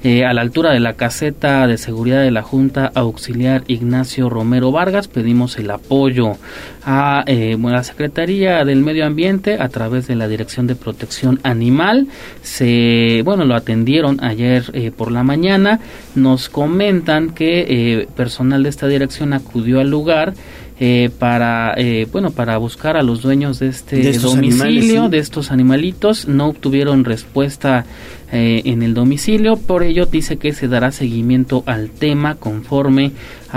Eh, 0.07 0.25
a 0.25 0.33
la 0.33 0.43
altura 0.43 0.71
de 0.71 0.79
la 0.79 0.93
caseta 0.93 1.67
de 1.67 1.79
seguridad 1.79 2.23
de 2.23 2.31
la 2.31 2.43
Junta 2.43 2.93
Auxiliar 2.95 3.65
Ignacio 3.67 4.31
Romero 4.31 4.71
Vargas 4.71 5.09
pedimos 5.09 5.59
el 5.59 5.69
apoyo 5.69 6.37
a 6.85 7.25
eh, 7.27 7.57
la 7.61 7.83
Secretaría 7.83 8.65
del 8.65 8.83
Medio 8.83 9.05
Ambiente 9.05 9.57
a 9.61 9.69
través 9.69 10.07
de 10.07 10.15
la 10.15 10.29
Dirección 10.29 10.69
de 10.69 10.77
Protección 10.77 11.41
Animal. 11.43 12.07
Se 12.43 13.23
bueno 13.25 13.45
lo 13.45 13.57
atendieron 13.57 14.23
ayer 14.23 14.63
eh, 14.75 14.93
por 14.97 15.11
la 15.11 15.25
mañana. 15.25 15.81
Nos 16.15 16.49
comentan 16.49 17.31
que 17.31 17.67
eh, 17.69 18.09
personal 18.15 18.63
de 18.63 18.69
esta 18.69 18.87
dirección 18.87 19.33
acudió 19.33 19.81
al 19.81 19.91
lugar. 19.91 20.35
eh, 20.79 21.11
para 21.19 21.75
eh, 21.77 22.07
bueno 22.13 22.31
para 22.31 22.59
buscar 22.59 22.97
a 22.97 23.03
los 23.03 23.23
dueños 23.23 23.59
de 23.59 23.69
este 23.69 23.97
De 23.97 24.19
domicilio 24.19 24.67
animales, 24.69 24.85
sí. 24.85 25.09
de 25.11 25.19
estos 25.19 25.51
animalitos 25.51 26.29
no 26.29 26.49
obtuvieron 26.49 27.05
respuesta 27.05 27.87
eh, 28.33 28.63
en 28.65 28.83
el 28.83 28.95
domicilio. 28.95 29.57
Por 29.57 29.83
ello 29.83 30.07
dice 30.07 30.37
que 30.37 30.53
se 30.53 30.69
dará 30.69 30.93
seguimiento 30.93 31.63
al 31.67 31.91
tema 31.91 32.35
conforme 32.35 33.13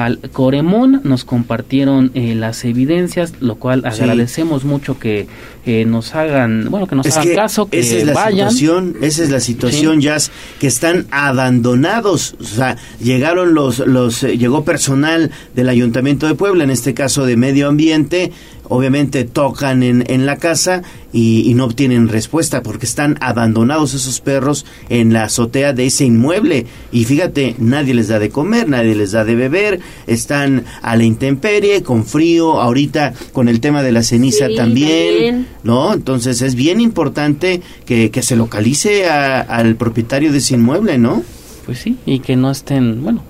al 0.06 0.20
Coremón 0.32 1.02
nos 1.04 1.26
compartieron 1.26 2.12
eh, 2.14 2.34
las 2.36 2.64
evidencias 2.66 3.34
lo 3.40 3.56
cual 3.56 3.84
Sí. 3.92 4.02
agradecemos 4.02 4.64
mucho 4.64 4.98
que 5.00 5.28
eh, 5.66 5.86
nos 5.86 6.16
hagan 6.16 6.68
bueno 6.70 6.88
que 6.88 6.96
nos 6.96 7.06
Es 7.06 7.18
hagan 7.18 7.28
que 7.30 7.36
caso 7.36 7.70
que 7.70 7.80
esa 7.80 7.98
es 7.98 8.06
la 8.06 8.14
vayan 8.14 8.50
situación, 8.52 8.96
esa 9.02 9.24
es 9.24 9.30
la 9.30 9.40
situación, 9.40 10.00
Jazz, 10.02 10.32
que 10.60 10.68
están 10.68 11.06
abandonados. 11.12 12.36
O 12.40 12.44
sea, 12.44 12.78
llegaron 13.02 13.54
los, 13.54 13.80
los, 13.80 14.24
eh, 14.24 14.38
llegó 14.38 14.64
personal 14.64 15.32
del 15.56 15.70
Ayuntamiento 15.70 16.28
de 16.28 16.36
Puebla, 16.36 16.64
en 16.64 16.70
este 16.70 16.94
caso 16.94 17.26
de 17.26 17.36
Medio 17.38 17.68
Ambiente, 17.68 18.32
obviamente 18.70 19.24
tocan 19.26 19.82
en, 19.84 20.04
en 20.08 20.26
la 20.26 20.38
casa 20.38 20.84
y, 21.12 21.50
y 21.50 21.56
no 21.56 21.66
obtienen 21.66 22.08
respuesta 22.08 22.62
porque 22.62 22.86
están 22.86 23.18
abandonados 23.20 23.96
esos 23.96 24.22
perros 24.22 24.66
en 24.90 25.12
la 25.12 25.24
azotea 25.24 25.74
de 25.74 25.88
ese 25.88 26.06
inmueble. 26.06 26.68
Y 26.92 27.06
fíjate, 27.06 27.56
nadie 27.58 27.94
les 27.96 28.08
da 28.10 28.20
de 28.20 28.30
comer, 28.30 28.70
nadie 28.70 28.96
les 28.96 29.12
da 29.12 29.26
de 29.26 29.36
beber, 29.36 29.80
están 30.08 30.64
a 30.82 30.96
la 30.96 31.04
intemperie, 31.04 31.84
con 31.84 32.06
frío, 32.06 32.60
ahorita 32.62 33.14
con 33.34 33.48
el 33.50 33.60
tema 33.60 33.84
de 33.84 33.92
la 33.92 34.04
ceniza 34.04 34.48
Sí, 34.48 34.56
también. 34.56 35.14
también. 35.14 35.48
¿no? 35.64 35.94
Entonces 35.94 36.42
es 36.42 36.56
bien 36.56 36.80
importante 36.82 37.62
que, 37.86 38.12
que 38.12 38.22
se 38.22 38.36
localice 38.36 39.10
a- 39.10 39.42
al 39.42 39.76
propietario 39.76 40.32
de 40.32 40.38
ese 40.40 40.56
inmueble, 40.56 40.98
¿no? 40.98 41.24
pues 41.66 41.80
sí 41.80 41.98
y 42.06 42.20
que 42.20 42.36
no 42.36 42.50
estén 42.50 43.04
bueno 43.04 43.22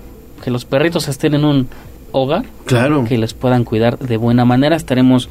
que 0.42 0.50
los 0.50 0.64
perritos 0.64 1.08
estén 1.08 1.34
en 1.34 1.44
un 1.44 1.68
hogar 2.12 2.44
Claro. 2.64 3.04
que 3.06 3.18
les 3.18 3.34
puedan 3.34 3.64
cuidar 3.64 3.98
de 3.98 4.16
buena 4.16 4.44
manera. 4.44 4.74
Estaremos 4.76 5.28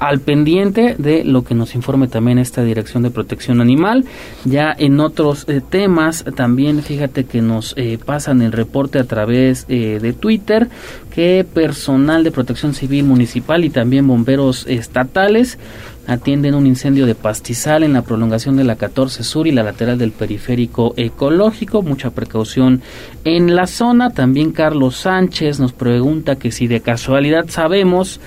al 0.00 0.20
pendiente 0.20 0.96
de 0.98 1.24
lo 1.24 1.44
que 1.44 1.54
nos 1.54 1.74
informe 1.74 2.08
también 2.08 2.38
esta 2.38 2.64
Dirección 2.64 3.02
de 3.02 3.10
Protección 3.10 3.60
Animal. 3.60 4.06
Ya 4.46 4.74
en 4.76 4.98
otros 4.98 5.44
eh, 5.46 5.60
temas, 5.60 6.24
también 6.34 6.82
fíjate 6.82 7.24
que 7.24 7.42
nos 7.42 7.74
eh, 7.76 7.98
pasan 8.04 8.40
el 8.40 8.50
reporte 8.50 8.98
a 8.98 9.04
través 9.04 9.66
eh, 9.68 9.98
de 10.00 10.12
Twitter 10.14 10.68
que 11.14 11.44
personal 11.44 12.24
de 12.24 12.30
Protección 12.30 12.72
Civil 12.72 13.04
Municipal 13.04 13.62
y 13.62 13.70
también 13.70 14.06
bomberos 14.06 14.66
estatales 14.66 15.58
atienden 16.06 16.54
un 16.54 16.66
incendio 16.66 17.04
de 17.04 17.14
pastizal 17.14 17.82
en 17.82 17.92
la 17.92 18.02
prolongación 18.02 18.56
de 18.56 18.64
la 18.64 18.76
14 18.76 19.22
Sur 19.22 19.46
y 19.46 19.52
la 19.52 19.62
lateral 19.62 19.98
del 19.98 20.12
periférico 20.12 20.94
ecológico. 20.96 21.82
Mucha 21.82 22.10
precaución 22.10 22.80
en 23.24 23.54
la 23.54 23.66
zona. 23.66 24.10
También 24.10 24.52
Carlos 24.52 24.96
Sánchez 24.96 25.60
nos 25.60 25.72
pregunta 25.72 26.36
que 26.36 26.52
si 26.52 26.66
de 26.66 26.80
casualidad 26.80 27.44
sabemos 27.48 28.18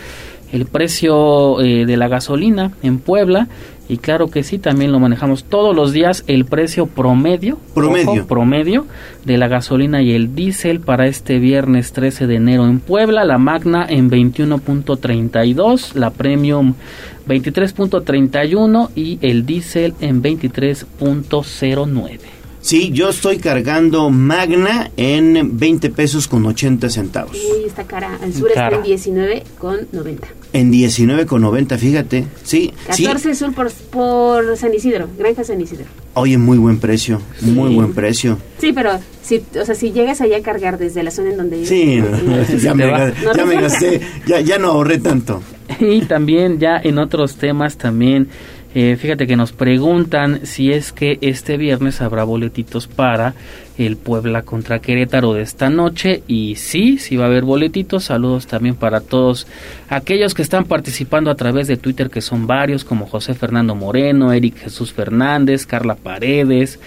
el 0.54 0.66
precio 0.68 1.60
eh, 1.62 1.86
de 1.86 1.98
la 1.98 2.08
gasolina 2.08 2.72
en 2.82 3.00
Puebla. 3.00 3.50
Y 3.90 3.98
claro 3.98 4.30
que 4.30 4.44
sí, 4.44 4.60
también 4.60 4.94
lo 4.94 5.00
manejamos 5.00 5.44
todos 5.44 5.76
los 5.76 5.92
días, 5.92 6.24
el 6.28 6.46
precio 6.46 6.86
promedio, 6.86 7.60
Promedio. 7.74 8.12
ojo, 8.12 8.28
promedio 8.28 8.86
de 9.26 9.38
la 9.38 9.50
gasolina 9.50 10.02
y 10.02 10.14
el 10.14 10.34
diésel 10.36 10.80
para 10.80 11.06
este 11.08 11.38
viernes 11.40 11.92
13 11.92 12.26
de 12.28 12.36
enero 12.36 12.66
en 12.66 12.80
Puebla, 12.80 13.26
la 13.26 13.38
Magna 13.38 13.86
en 13.90 14.10
21.32, 14.10 15.96
la 15.96 16.12
Premium 16.12 16.76
23.31 17.28 18.90
y 18.96 19.20
el 19.22 19.46
diésel 19.46 19.96
en 20.00 20.24
23.09. 20.24 22.20
Sí, 22.62 22.92
yo 22.94 23.10
estoy 23.10 23.40
cargando 23.40 24.10
Magna 24.10 24.90
en 24.96 25.58
20 25.58 25.90
pesos 25.90 26.30
con 26.30 26.46
80 26.46 26.90
centavos. 26.90 27.34
Uy, 27.34 27.66
está 27.66 27.84
cara. 27.84 28.18
Al 28.24 28.34
sur 28.34 28.54
Cara. 28.54 28.68
está 28.68 28.78
en 28.78 28.84
19 28.84 29.44
con 29.60 29.80
90. 29.92 30.26
En 30.54 30.70
19 30.70 31.26
con 31.26 31.42
90, 31.42 31.78
fíjate. 31.80 32.26
Sí, 32.44 32.72
sí. 32.92 33.04
14 33.06 33.34
sur 33.34 33.54
por, 33.56 33.72
por 33.72 34.56
San 34.56 34.72
Isidro, 34.74 35.10
Granja 35.18 35.44
San 35.44 35.60
Isidro. 35.60 35.86
Oye, 36.14 36.38
muy 36.38 36.60
buen 36.60 36.80
precio, 36.80 37.20
muy 37.42 37.70
Sí. 37.70 37.76
buen 37.76 37.94
precio. 37.94 38.38
Sí, 38.60 38.72
pero 38.72 39.00
si, 39.24 39.42
o 39.60 39.66
sea, 39.66 39.74
si 39.74 39.92
llegas 39.92 40.22
allá 40.22 40.38
a 40.38 40.42
cargar 40.42 40.78
desde 40.78 41.02
la 41.02 41.10
zona 41.10 41.32
en 41.32 41.38
donde 41.38 41.66
Sí, 41.66 42.00
ya, 42.62 42.74
me, 42.76 42.86
No 42.86 43.34
ya 43.36 43.46
me 43.46 43.56
gasté, 43.62 44.00
ya, 44.28 44.42
ya 44.42 44.60
no 44.60 44.68
ahorré 44.70 45.00
tanto. 45.00 45.42
Y 45.80 46.02
también 46.02 46.60
ya 46.60 46.78
en 46.84 47.00
otros 47.00 47.38
temas 47.38 47.78
también, 47.78 48.28
eh, 48.76 48.96
fíjate 49.00 49.26
que 49.26 49.36
nos 49.36 49.54
preguntan 49.54 50.42
si 50.46 50.72
es 50.72 50.92
que 50.92 51.18
este 51.22 51.58
viernes 51.58 52.00
habrá 52.00 52.24
boletitos 52.26 52.86
para 52.88 53.34
el 53.78 53.98
Puebla 53.98 54.44
contra 54.44 54.80
Querétaro 54.80 55.34
de 55.34 55.42
esta 55.42 55.70
noche 55.70 56.24
y 56.28 56.56
sí, 56.56 56.98
sí 56.98 57.18
va 57.18 57.26
a 57.26 57.28
haber 57.28 57.44
boletitos. 57.44 58.06
Saludos 58.06 58.48
también 58.48 58.76
para 58.76 59.02
todos 59.02 59.48
aquellos 59.90 60.34
que 60.34 60.42
están 60.42 60.66
participando 60.66 61.32
a 61.32 61.36
través 61.36 61.68
de 61.68 61.78
Twitter, 61.78 62.10
que 62.10 62.22
son 62.22 62.48
varios, 62.48 62.84
como 62.84 63.06
José 63.06 63.34
Fernando 63.34 63.76
Moreno, 63.76 64.34
Eric 64.34 64.58
Jesús 64.58 64.94
Fernández, 64.94 65.66
Carla 65.66 65.96
Paredes, 65.96 66.80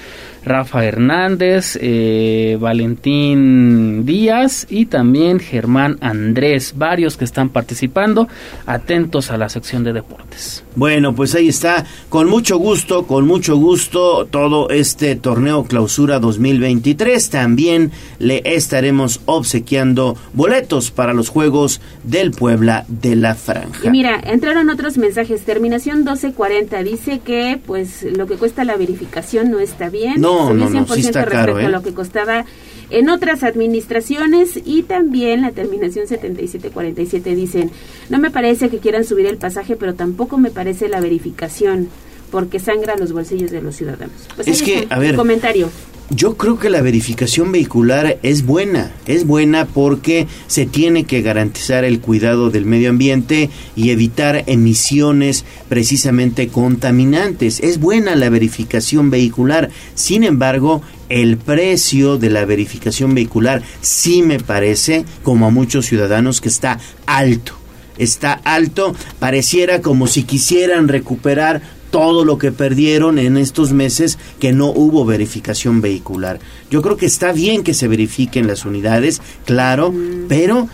Rafa 0.47 0.84
Hernández, 0.84 1.76
eh, 1.82 2.57
Valentín 2.61 4.07
Díaz 4.07 4.66
y 4.70 4.87
también 4.87 5.41
Germán 5.41 5.99
Andrés, 6.01 6.74
varios 6.76 7.16
que 7.16 7.24
están 7.24 7.49
participando. 7.49 8.28
Atentos 8.64 9.32
a 9.32 9.39
la 9.39 9.49
sección 9.49 9.82
de 9.82 9.93
deportes. 9.93 10.62
Bueno, 10.76 11.14
pues 11.14 11.34
ahí 11.34 11.49
está, 11.49 11.84
con 12.09 12.28
mucho 12.28 12.59
gusto, 12.59 13.09
con 13.09 13.26
mucho 13.26 13.57
gusto, 13.57 14.26
todo 14.26 14.70
este 14.70 15.16
torneo 15.16 15.64
clausura 15.64 16.20
2023. 16.77 17.31
También 17.31 17.93
le 18.18 18.43
estaremos 18.45 19.20
obsequiando 19.27 20.16
boletos 20.33 20.91
para 20.91 21.12
los 21.12 21.29
Juegos 21.29 21.81
del 22.05 22.31
Puebla 22.31 22.85
de 22.89 23.16
la 23.16 23.35
Franja. 23.35 23.87
Y 23.87 23.91
mira, 23.91 24.20
entraron 24.24 24.70
otros 24.70 24.99
mensajes. 24.99 25.43
Terminación 25.43 25.99
1240 25.99 26.83
dice 26.83 27.20
que 27.20 27.59
pues 27.64 28.03
lo 28.03 28.27
que 28.27 28.37
cuesta 28.37 28.64
la 28.64 28.77
verificación 28.77 29.51
no 29.51 29.61
está 29.61 29.89
bien. 29.89 30.20
No, 30.20 30.53
no, 30.53 30.68
no, 30.68 30.87
sí 30.87 31.03
100% 31.03 31.07
está 31.07 31.24
respecto 31.24 31.31
caro, 31.31 31.61
¿eh? 31.61 31.66
a 31.66 31.68
lo 31.68 31.83
que 31.83 31.93
costaba 31.93 32.45
en 32.91 33.09
otras 33.09 33.43
administraciones 33.43 34.61
y 34.64 34.83
también 34.83 35.43
la 35.43 35.51
terminación 35.51 36.07
7747 36.07 37.35
dicen, 37.35 37.70
no 38.11 38.18
me 38.18 38.31
parece 38.31 38.68
que 38.68 38.79
quieran 38.79 39.05
subir 39.05 39.27
el 39.27 39.39
pasaje, 39.39 39.77
pero 39.77 39.95
tampoco 39.95 40.39
me 40.39 40.51
parece 40.51 40.89
la 40.89 41.01
verificación 41.01 41.89
porque 42.31 42.59
sangra 42.59 42.97
los 42.97 43.12
bolsillos 43.12 43.51
de 43.51 43.62
los 43.62 43.77
ciudadanos. 43.77 44.14
Pues 44.35 44.49
Es 44.49 44.62
que, 44.62 44.81
está 44.81 44.95
a 44.97 44.99
ver, 44.99 45.16
comentario. 45.16 45.70
Yo 46.11 46.37
creo 46.37 46.57
que 46.57 46.71
la 46.71 46.83
verificación 46.83 47.51
vehicular 47.51 48.19
es 48.23 48.47
buena, 48.47 48.93
es 49.09 49.27
buena 49.27 49.67
porque 49.67 50.29
se 50.47 50.65
tiene 50.65 51.03
que 51.03 51.21
garantizar 51.21 51.85
el 51.85 51.99
cuidado 51.99 52.51
del 52.51 52.65
medio 52.65 52.91
ambiente 52.91 53.51
y 53.75 53.91
evitar 53.91 54.45
emisiones 54.47 55.45
precisamente 55.69 56.47
contaminantes. 56.47 57.59
Es 57.59 57.81
buena 57.81 58.15
la 58.15 58.31
verificación 58.31 59.11
vehicular, 59.11 59.71
sin 59.97 60.23
embargo, 60.23 60.81
el 61.09 61.39
precio 61.39 62.19
de 62.19 62.31
la 62.31 62.45
verificación 62.45 63.13
vehicular 63.17 63.63
sí 63.81 64.23
me 64.23 64.39
parece, 64.39 65.05
como 65.25 65.47
a 65.47 65.51
muchos 65.51 65.87
ciudadanos, 65.87 66.41
que 66.41 66.49
está 66.49 66.79
alto. 67.07 67.55
Está 67.99 68.35
alto, 68.45 68.95
pareciera 69.19 69.81
como 69.81 70.07
si 70.07 70.23
quisieran 70.23 70.87
recuperar 70.87 71.63
todo 71.97 72.26
lo 72.26 72.36
que 72.36 72.53
perdieron 72.53 73.18
en 73.18 73.38
estos 73.38 73.72
meses 73.72 74.18
que 74.38 74.53
no 74.53 74.66
hubo 74.66 75.07
verificación 75.07 75.80
vehicular. 75.80 76.38
Yo 76.70 76.82
creo 76.82 76.99
que 76.99 77.07
está 77.07 77.32
bien 77.32 77.64
que 77.64 77.72
se 77.72 77.88
verifiquen 77.88 78.47
las 78.47 78.66
unidades, 78.66 79.22
claro, 79.47 79.94
pero 80.28 80.68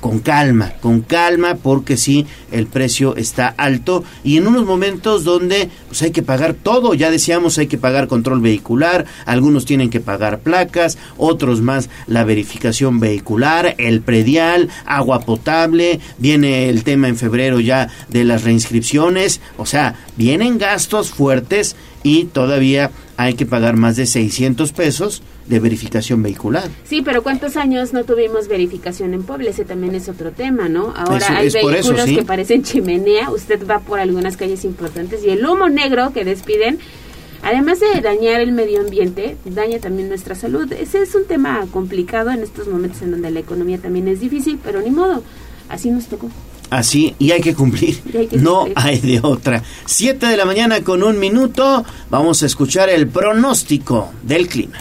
con 0.00 0.20
calma, 0.20 0.72
con 0.80 1.00
calma, 1.00 1.56
porque 1.56 1.96
sí, 1.96 2.26
el 2.50 2.66
precio 2.66 3.16
está 3.16 3.48
alto. 3.48 4.04
Y 4.24 4.36
en 4.36 4.46
unos 4.46 4.64
momentos 4.64 5.24
donde 5.24 5.70
pues 5.88 6.02
hay 6.02 6.10
que 6.10 6.22
pagar 6.22 6.54
todo, 6.54 6.94
ya 6.94 7.10
decíamos, 7.10 7.58
hay 7.58 7.66
que 7.66 7.78
pagar 7.78 8.08
control 8.08 8.40
vehicular, 8.40 9.06
algunos 9.26 9.64
tienen 9.64 9.90
que 9.90 10.00
pagar 10.00 10.40
placas, 10.40 10.98
otros 11.16 11.60
más 11.60 11.88
la 12.06 12.24
verificación 12.24 13.00
vehicular, 13.00 13.74
el 13.78 14.00
predial, 14.00 14.68
agua 14.86 15.20
potable, 15.20 16.00
viene 16.18 16.68
el 16.68 16.84
tema 16.84 17.08
en 17.08 17.16
febrero 17.16 17.60
ya 17.60 17.88
de 18.08 18.24
las 18.24 18.44
reinscripciones, 18.44 19.40
o 19.56 19.66
sea, 19.66 19.94
vienen 20.16 20.58
gastos 20.58 21.10
fuertes 21.10 21.76
y 22.02 22.24
todavía 22.24 22.90
hay 23.16 23.34
que 23.34 23.46
pagar 23.46 23.76
más 23.76 23.96
de 23.96 24.06
600 24.06 24.72
pesos 24.72 25.22
de 25.48 25.60
verificación 25.60 26.22
vehicular. 26.22 26.68
Sí, 26.84 27.02
pero 27.02 27.22
¿cuántos 27.22 27.56
años 27.56 27.92
no 27.92 28.04
tuvimos 28.04 28.48
verificación 28.48 29.14
en 29.14 29.22
Puebla? 29.22 29.50
Ese 29.50 29.64
también 29.64 29.94
es 29.94 30.08
otro 30.08 30.32
tema, 30.32 30.68
¿no? 30.68 30.92
Ahora 30.94 31.38
hay 31.38 31.50
vehículos 31.50 32.04
que 32.04 32.22
parecen 32.22 32.62
chimenea, 32.62 33.30
usted 33.30 33.66
va 33.66 33.80
por 33.80 33.98
algunas 33.98 34.36
calles 34.36 34.64
importantes 34.64 35.24
y 35.24 35.30
el 35.30 35.44
humo 35.44 35.68
negro 35.68 36.12
que 36.12 36.24
despiden, 36.24 36.78
además 37.42 37.80
de 37.80 38.00
dañar 38.00 38.40
el 38.40 38.52
medio 38.52 38.80
ambiente, 38.80 39.36
daña 39.44 39.78
también 39.78 40.08
nuestra 40.08 40.34
salud. 40.34 40.70
Ese 40.72 41.02
es 41.02 41.14
un 41.14 41.24
tema 41.24 41.66
complicado 41.72 42.30
en 42.30 42.42
estos 42.42 42.68
momentos 42.68 43.00
en 43.02 43.12
donde 43.12 43.30
la 43.30 43.40
economía 43.40 43.78
también 43.78 44.08
es 44.08 44.20
difícil, 44.20 44.58
pero 44.62 44.82
ni 44.82 44.90
modo, 44.90 45.22
así 45.68 45.90
nos 45.90 46.06
tocó. 46.06 46.28
Así, 46.70 47.14
y 47.18 47.30
hay 47.30 47.40
que 47.40 47.54
cumplir. 47.54 47.98
no 48.32 48.66
hay 48.74 48.98
de 49.00 49.20
otra. 49.22 49.62
Siete 49.86 50.26
de 50.26 50.36
la 50.36 50.44
mañana 50.44 50.82
con 50.82 51.02
un 51.02 51.18
minuto, 51.18 51.84
vamos 52.10 52.42
a 52.42 52.46
escuchar 52.46 52.90
el 52.90 53.08
pronóstico 53.08 54.12
del 54.22 54.48
clima. 54.48 54.78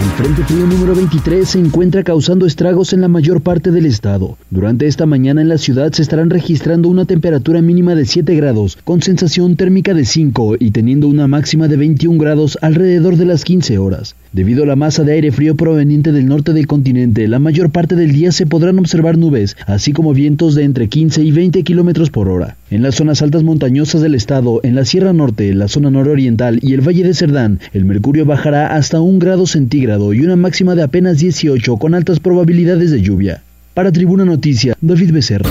El 0.00 0.06
Frente 0.12 0.42
Frío 0.44 0.66
número 0.66 0.94
23 0.94 1.46
se 1.46 1.58
encuentra 1.58 2.02
causando 2.02 2.46
estragos 2.46 2.94
en 2.94 3.02
la 3.02 3.08
mayor 3.08 3.42
parte 3.42 3.70
del 3.70 3.84
estado. 3.84 4.38
Durante 4.48 4.86
esta 4.86 5.04
mañana 5.04 5.42
en 5.42 5.50
la 5.50 5.58
ciudad 5.58 5.92
se 5.92 6.00
estarán 6.00 6.30
registrando 6.30 6.88
una 6.88 7.04
temperatura 7.04 7.60
mínima 7.60 7.94
de 7.94 8.06
7 8.06 8.34
grados, 8.34 8.78
con 8.82 9.02
sensación 9.02 9.56
térmica 9.56 9.92
de 9.92 10.06
5 10.06 10.56
y 10.58 10.70
teniendo 10.70 11.06
una 11.06 11.28
máxima 11.28 11.68
de 11.68 11.76
21 11.76 12.18
grados 12.18 12.56
alrededor 12.62 13.16
de 13.16 13.26
las 13.26 13.44
15 13.44 13.76
horas. 13.76 14.16
Debido 14.32 14.62
a 14.62 14.66
la 14.66 14.76
masa 14.76 15.02
de 15.02 15.12
aire 15.12 15.32
frío 15.32 15.56
proveniente 15.56 16.12
del 16.12 16.26
norte 16.26 16.52
del 16.52 16.68
continente, 16.68 17.26
la 17.26 17.40
mayor 17.40 17.70
parte 17.70 17.96
del 17.96 18.12
día 18.12 18.30
se 18.30 18.46
podrán 18.46 18.78
observar 18.78 19.18
nubes, 19.18 19.56
así 19.66 19.92
como 19.92 20.14
vientos 20.14 20.54
de 20.54 20.62
entre 20.62 20.86
15 20.86 21.24
y 21.24 21.32
20 21.32 21.64
kilómetros 21.64 22.10
por 22.10 22.28
hora. 22.28 22.56
En 22.70 22.82
las 22.82 22.94
zonas 22.94 23.22
altas 23.22 23.42
montañosas 23.42 24.02
del 24.02 24.14
estado, 24.14 24.60
en 24.62 24.76
la 24.76 24.84
Sierra 24.84 25.12
Norte, 25.12 25.52
la 25.52 25.66
zona 25.66 25.90
nororiental 25.90 26.60
y 26.62 26.74
el 26.74 26.80
Valle 26.80 27.02
de 27.02 27.14
Cerdán, 27.14 27.58
el 27.72 27.84
mercurio 27.84 28.24
bajará 28.24 28.76
hasta 28.76 29.00
un 29.00 29.18
grado 29.18 29.48
centígrado 29.48 30.14
y 30.14 30.20
una 30.20 30.36
máxima 30.36 30.76
de 30.76 30.84
apenas 30.84 31.18
18 31.18 31.76
con 31.78 31.96
altas 31.96 32.20
probabilidades 32.20 32.92
de 32.92 33.02
lluvia. 33.02 33.42
Para 33.74 33.90
Tribuna 33.90 34.24
Noticia, 34.24 34.76
David 34.80 35.12
Becerra. 35.12 35.50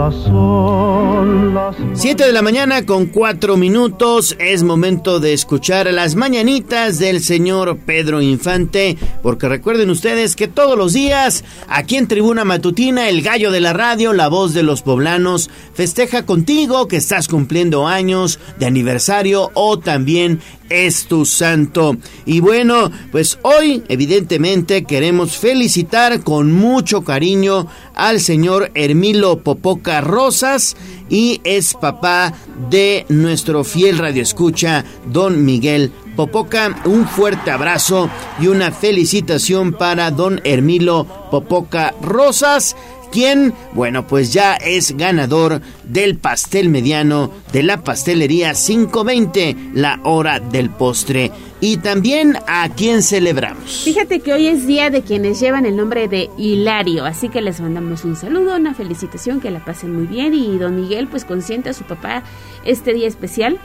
Estas 0.00 0.14
son 0.24 1.54
las... 1.54 1.76
7 1.92 2.24
de 2.24 2.32
la 2.32 2.40
mañana 2.40 2.86
con 2.86 3.04
4 3.04 3.58
minutos. 3.58 4.34
Es 4.38 4.62
momento 4.62 5.20
de 5.20 5.34
escuchar 5.34 5.92
las 5.92 6.14
mañanitas 6.14 6.98
del 6.98 7.22
señor 7.22 7.76
Pedro 7.84 8.22
Infante. 8.22 8.96
Porque 9.22 9.46
recuerden 9.46 9.90
ustedes 9.90 10.36
que 10.36 10.48
todos 10.48 10.78
los 10.78 10.94
días, 10.94 11.44
aquí 11.68 11.96
en 11.96 12.08
Tribuna 12.08 12.46
Matutina, 12.46 13.10
el 13.10 13.20
gallo 13.20 13.50
de 13.50 13.60
la 13.60 13.74
radio, 13.74 14.14
la 14.14 14.28
voz 14.28 14.54
de 14.54 14.62
los 14.62 14.80
poblanos, 14.80 15.50
festeja 15.74 16.24
contigo 16.24 16.88
que 16.88 16.96
estás 16.96 17.28
cumpliendo 17.28 17.86
años 17.86 18.38
de 18.58 18.64
aniversario 18.64 19.50
o 19.52 19.78
también 19.78 20.40
es 20.70 21.06
tu 21.06 21.26
santo. 21.26 21.96
Y 22.24 22.38
bueno, 22.38 22.92
pues 23.10 23.40
hoy 23.42 23.82
evidentemente 23.88 24.84
queremos 24.84 25.36
felicitar 25.36 26.20
con 26.20 26.52
mucho 26.52 27.02
cariño 27.02 27.66
al 27.94 28.20
señor 28.20 28.70
Hermilo 28.74 29.40
Popoca 29.40 29.89
Rosas 30.00 30.76
y 31.08 31.40
es 31.42 31.74
papá 31.74 32.32
de 32.70 33.04
nuestro 33.08 33.64
fiel 33.64 33.98
radioescucha, 33.98 34.84
don 35.06 35.44
Miguel 35.44 35.90
Popoca. 36.14 36.80
Un 36.84 37.08
fuerte 37.08 37.50
abrazo 37.50 38.08
y 38.38 38.46
una 38.46 38.70
felicitación 38.70 39.72
para 39.72 40.12
don 40.12 40.40
Hermilo 40.44 41.06
Popoca 41.30 41.94
Rosas 42.00 42.76
quien, 43.10 43.52
bueno, 43.72 44.06
pues 44.06 44.32
ya 44.32 44.54
es 44.54 44.96
ganador 44.96 45.60
del 45.84 46.16
pastel 46.16 46.68
mediano 46.68 47.30
de 47.52 47.62
la 47.62 47.82
pastelería 47.82 48.54
520, 48.54 49.56
la 49.74 50.00
hora 50.04 50.40
del 50.40 50.70
postre. 50.70 51.30
Y 51.60 51.76
también 51.76 52.38
a 52.46 52.68
quien 52.70 53.02
celebramos. 53.02 53.82
Fíjate 53.84 54.20
que 54.20 54.32
hoy 54.32 54.46
es 54.46 54.66
día 54.66 54.88
de 54.88 55.02
quienes 55.02 55.40
llevan 55.40 55.66
el 55.66 55.76
nombre 55.76 56.08
de 56.08 56.30
Hilario, 56.38 57.04
así 57.04 57.28
que 57.28 57.42
les 57.42 57.60
mandamos 57.60 58.04
un 58.04 58.16
saludo, 58.16 58.56
una 58.56 58.74
felicitación, 58.74 59.40
que 59.40 59.50
la 59.50 59.62
pasen 59.64 59.94
muy 59.94 60.06
bien 60.06 60.32
y 60.32 60.56
don 60.56 60.76
Miguel 60.76 61.08
pues 61.08 61.24
consiente 61.24 61.68
a 61.68 61.74
su 61.74 61.84
papá 61.84 62.22
este 62.64 62.94
día 62.94 63.08
especial, 63.08 63.58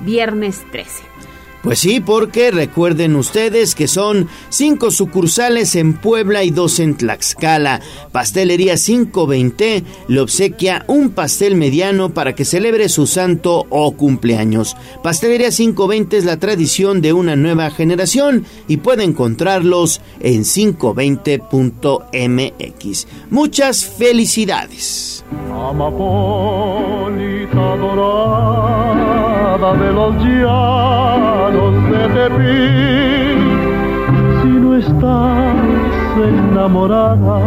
viernes 0.00 0.62
13. 0.72 1.02
Pues 1.62 1.78
sí, 1.78 2.00
porque 2.00 2.50
recuerden 2.50 3.14
ustedes 3.14 3.76
que 3.76 3.86
son 3.86 4.26
cinco 4.48 4.90
sucursales 4.90 5.76
en 5.76 5.92
Puebla 5.94 6.42
y 6.42 6.50
dos 6.50 6.80
en 6.80 6.96
Tlaxcala. 6.96 7.80
Pastelería 8.10 8.74
520 8.76 9.84
le 10.08 10.20
obsequia 10.20 10.84
un 10.88 11.10
pastel 11.10 11.54
mediano 11.54 12.12
para 12.12 12.34
que 12.34 12.44
celebre 12.44 12.88
su 12.88 13.06
santo 13.06 13.66
o 13.70 13.92
cumpleaños. 13.92 14.76
Pastelería 15.04 15.50
520 15.50 16.16
es 16.16 16.24
la 16.24 16.38
tradición 16.38 17.00
de 17.00 17.12
una 17.12 17.36
nueva 17.36 17.70
generación 17.70 18.44
y 18.66 18.78
puede 18.78 19.04
encontrarlos 19.04 20.00
en 20.20 20.42
520.mx. 20.42 23.06
Muchas 23.30 23.84
felicidades 23.84 25.24
de 29.78 29.92
los 29.92 30.22
llanos 31.52 31.74
de 31.90 32.08
Tepic. 32.14 33.38
Si 34.42 34.48
no 34.48 34.76
estás 34.76 35.56
enamorada, 36.16 37.38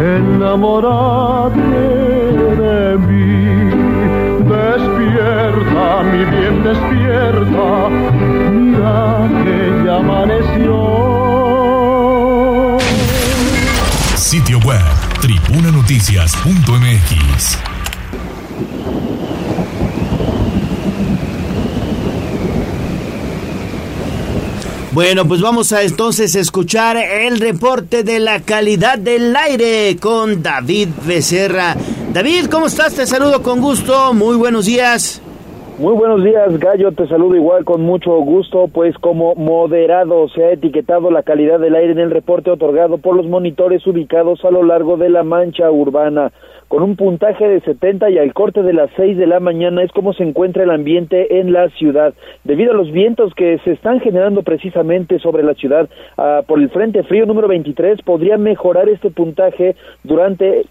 enamorate 0.00 1.60
de 2.60 2.98
mí. 2.98 3.34
Despierta, 4.44 6.02
mi 6.12 6.22
bien, 6.24 6.62
despierta, 6.62 7.66
mira 8.52 9.28
que 9.42 9.58
ya 9.84 9.94
amaneció. 9.96 10.74
Sitio 14.16 14.58
web, 14.58 14.84
tribunanoticias.mx 15.20 17.63
Bueno, 24.94 25.24
pues 25.26 25.42
vamos 25.42 25.72
a 25.72 25.82
entonces 25.82 26.36
escuchar 26.36 26.96
el 26.96 27.40
reporte 27.40 28.04
de 28.04 28.20
la 28.20 28.38
calidad 28.42 28.96
del 28.96 29.34
aire 29.34 29.96
con 30.00 30.40
David 30.40 30.90
Becerra. 31.04 31.74
David, 32.12 32.46
¿cómo 32.48 32.66
estás? 32.66 32.94
Te 32.94 33.04
saludo 33.04 33.42
con 33.42 33.60
gusto. 33.60 34.14
Muy 34.14 34.36
buenos 34.36 34.66
días. 34.66 35.20
Muy 35.80 35.94
buenos 35.94 36.22
días, 36.22 36.60
Gallo. 36.60 36.92
Te 36.92 37.08
saludo 37.08 37.34
igual 37.34 37.64
con 37.64 37.82
mucho 37.82 38.12
gusto, 38.20 38.68
pues 38.72 38.96
como 38.98 39.34
moderado 39.34 40.28
se 40.28 40.44
ha 40.44 40.52
etiquetado 40.52 41.10
la 41.10 41.24
calidad 41.24 41.58
del 41.58 41.74
aire 41.74 41.90
en 41.90 41.98
el 41.98 42.12
reporte 42.12 42.52
otorgado 42.52 42.98
por 42.98 43.16
los 43.16 43.26
monitores 43.26 43.84
ubicados 43.88 44.44
a 44.44 44.52
lo 44.52 44.62
largo 44.62 44.96
de 44.96 45.10
la 45.10 45.24
mancha 45.24 45.72
urbana 45.72 46.30
con 46.74 46.82
un 46.82 46.96
puntaje 46.96 47.46
de 47.46 47.60
70 47.60 48.10
y 48.10 48.18
al 48.18 48.34
corte 48.34 48.64
de 48.64 48.72
las 48.72 48.90
6 48.96 49.16
de 49.16 49.28
la 49.28 49.38
mañana 49.38 49.84
es 49.84 49.92
como 49.92 50.12
se 50.12 50.24
encuentra 50.24 50.64
el 50.64 50.72
ambiente 50.72 51.38
en 51.38 51.52
la 51.52 51.68
ciudad. 51.68 52.14
Debido 52.42 52.72
a 52.72 52.74
los 52.74 52.90
vientos 52.90 53.32
que 53.36 53.58
se 53.58 53.70
están 53.70 54.00
generando 54.00 54.42
precisamente 54.42 55.20
sobre 55.20 55.44
la 55.44 55.54
ciudad 55.54 55.88
uh, 56.16 56.44
por 56.44 56.58
el 56.58 56.70
Frente 56.70 57.04
Frío 57.04 57.26
número 57.26 57.46
23, 57.46 58.02
podría 58.02 58.38
mejorar 58.38 58.88
este 58.88 59.10
puntaje 59.10 59.76
durante 60.02 60.64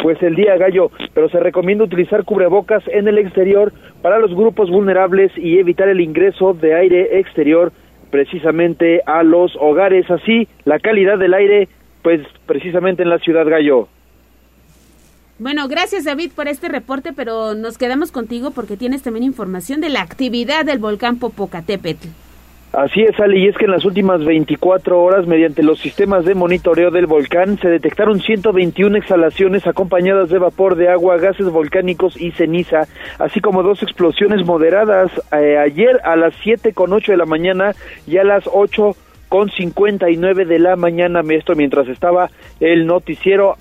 pues 0.00 0.22
el 0.22 0.36
día 0.36 0.56
gallo, 0.58 0.92
pero 1.12 1.28
se 1.28 1.40
recomienda 1.40 1.82
utilizar 1.82 2.22
cubrebocas 2.22 2.84
en 2.86 3.08
el 3.08 3.18
exterior 3.18 3.72
para 4.00 4.20
los 4.20 4.32
grupos 4.32 4.70
vulnerables 4.70 5.36
y 5.36 5.58
evitar 5.58 5.88
el 5.88 6.00
ingreso 6.00 6.54
de 6.54 6.76
aire 6.76 7.18
exterior 7.18 7.72
precisamente 8.12 9.02
a 9.06 9.24
los 9.24 9.56
hogares. 9.56 10.08
Así, 10.08 10.46
la 10.64 10.78
calidad 10.78 11.18
del 11.18 11.34
aire, 11.34 11.66
pues 12.02 12.20
precisamente 12.46 13.02
en 13.02 13.10
la 13.10 13.18
ciudad 13.18 13.44
gallo. 13.44 13.88
Bueno, 15.38 15.68
gracias 15.68 16.04
David 16.04 16.32
por 16.34 16.48
este 16.48 16.68
reporte, 16.68 17.12
pero 17.14 17.54
nos 17.54 17.78
quedamos 17.78 18.10
contigo 18.10 18.50
porque 18.50 18.76
tienes 18.76 19.02
también 19.02 19.22
información 19.22 19.80
de 19.80 19.88
la 19.88 20.02
actividad 20.02 20.64
del 20.64 20.78
volcán 20.78 21.18
Popocatépetl. 21.18 22.08
Así 22.72 23.00
es, 23.00 23.18
Ali, 23.18 23.44
y 23.44 23.48
es 23.48 23.56
que 23.56 23.64
en 23.64 23.70
las 23.70 23.84
últimas 23.86 24.22
24 24.24 25.00
horas, 25.02 25.26
mediante 25.26 25.62
los 25.62 25.78
sistemas 25.78 26.26
de 26.26 26.34
monitoreo 26.34 26.90
del 26.90 27.06
volcán, 27.06 27.58
se 27.58 27.68
detectaron 27.68 28.20
121 28.20 28.98
exhalaciones 28.98 29.66
acompañadas 29.66 30.28
de 30.28 30.38
vapor 30.38 30.76
de 30.76 30.90
agua, 30.90 31.16
gases 31.16 31.48
volcánicos 31.48 32.20
y 32.20 32.32
ceniza, 32.32 32.86
así 33.18 33.40
como 33.40 33.62
dos 33.62 33.82
explosiones 33.82 34.44
moderadas 34.44 35.10
eh, 35.32 35.56
ayer 35.56 35.98
a 36.04 36.16
las 36.16 36.34
7 36.42 36.74
con 36.74 36.92
8 36.92 37.12
de 37.12 37.18
la 37.18 37.26
mañana 37.26 37.74
y 38.06 38.18
a 38.18 38.24
las 38.24 38.44
8 38.52 38.94
con 39.30 39.50
59 39.50 40.44
de 40.44 40.58
la 40.58 40.76
mañana, 40.76 41.22
esto 41.30 41.54
mientras 41.54 41.88
estaba 41.88 42.30
el 42.60 42.86
noticiero 42.86 43.56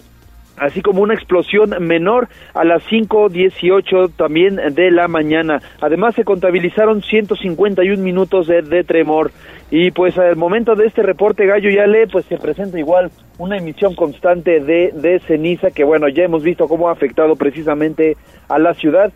así 0.57 0.81
como 0.81 1.01
una 1.01 1.13
explosión 1.13 1.75
menor 1.79 2.27
a 2.53 2.63
las 2.63 2.83
5.18 2.83 4.11
también 4.15 4.55
de 4.55 4.91
la 4.91 5.07
mañana. 5.07 5.61
Además 5.81 6.15
se 6.15 6.23
contabilizaron 6.23 7.01
151 7.01 8.01
minutos 8.01 8.47
de, 8.47 8.61
de, 8.61 8.83
tremor 8.83 9.31
y 9.69 9.91
pues 9.91 10.17
al 10.17 10.35
momento 10.35 10.75
de 10.75 10.87
este 10.87 11.03
reporte 11.03 11.45
Gallo 11.45 11.69
ya 11.69 11.85
le 11.87 12.07
pues 12.07 12.25
se 12.25 12.37
presenta 12.37 12.79
igual 12.79 13.11
una 13.37 13.57
emisión 13.57 13.95
constante 13.95 14.59
de, 14.59 14.91
de 14.93 15.19
ceniza 15.27 15.71
que 15.71 15.83
bueno 15.83 16.07
ya 16.07 16.23
hemos 16.23 16.43
visto 16.43 16.67
cómo 16.67 16.89
ha 16.89 16.93
afectado 16.93 17.35
precisamente 17.35 18.17
a 18.49 18.59
la 18.59 18.73
ciudad. 18.73 19.11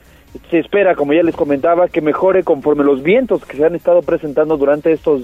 Se 0.49 0.59
espera, 0.59 0.95
como 0.95 1.11
ya 1.11 1.23
les 1.23 1.35
comentaba, 1.35 1.89
que 1.89 1.99
mejore 1.99 2.43
conforme 2.43 2.85
los 2.85 3.03
vientos 3.03 3.43
que 3.45 3.57
se 3.57 3.65
han 3.65 3.75
estado 3.75 4.01
presentando 4.01 4.55
durante 4.55 4.93
estos 4.93 5.23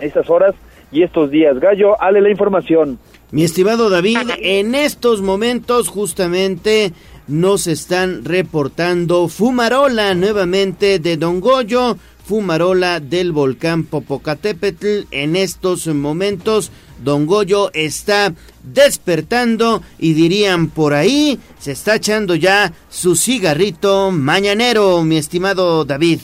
estas 0.00 0.28
horas 0.28 0.54
y 0.90 1.02
estos 1.02 1.30
días. 1.30 1.58
Gallo, 1.60 2.00
hale 2.00 2.20
la 2.20 2.30
información. 2.30 2.98
Mi 3.32 3.44
estimado 3.44 3.88
David, 3.88 4.18
en 4.42 4.74
estos 4.74 5.22
momentos 5.22 5.88
justamente 5.88 6.92
nos 7.26 7.66
están 7.66 8.26
reportando 8.26 9.26
Fumarola 9.26 10.14
nuevamente 10.14 10.98
de 10.98 11.16
Don 11.16 11.40
Goyo, 11.40 11.96
Fumarola 12.26 13.00
del 13.00 13.32
volcán 13.32 13.84
Popocatépetl. 13.84 15.06
En 15.10 15.34
estos 15.34 15.86
momentos 15.86 16.72
Don 17.02 17.24
Goyo 17.24 17.70
está 17.72 18.34
despertando 18.62 19.80
y 19.98 20.12
dirían 20.12 20.68
por 20.68 20.92
ahí, 20.92 21.38
se 21.58 21.72
está 21.72 21.94
echando 21.94 22.34
ya 22.34 22.74
su 22.90 23.16
cigarrito 23.16 24.10
mañanero, 24.10 25.02
mi 25.04 25.16
estimado 25.16 25.86
David. 25.86 26.20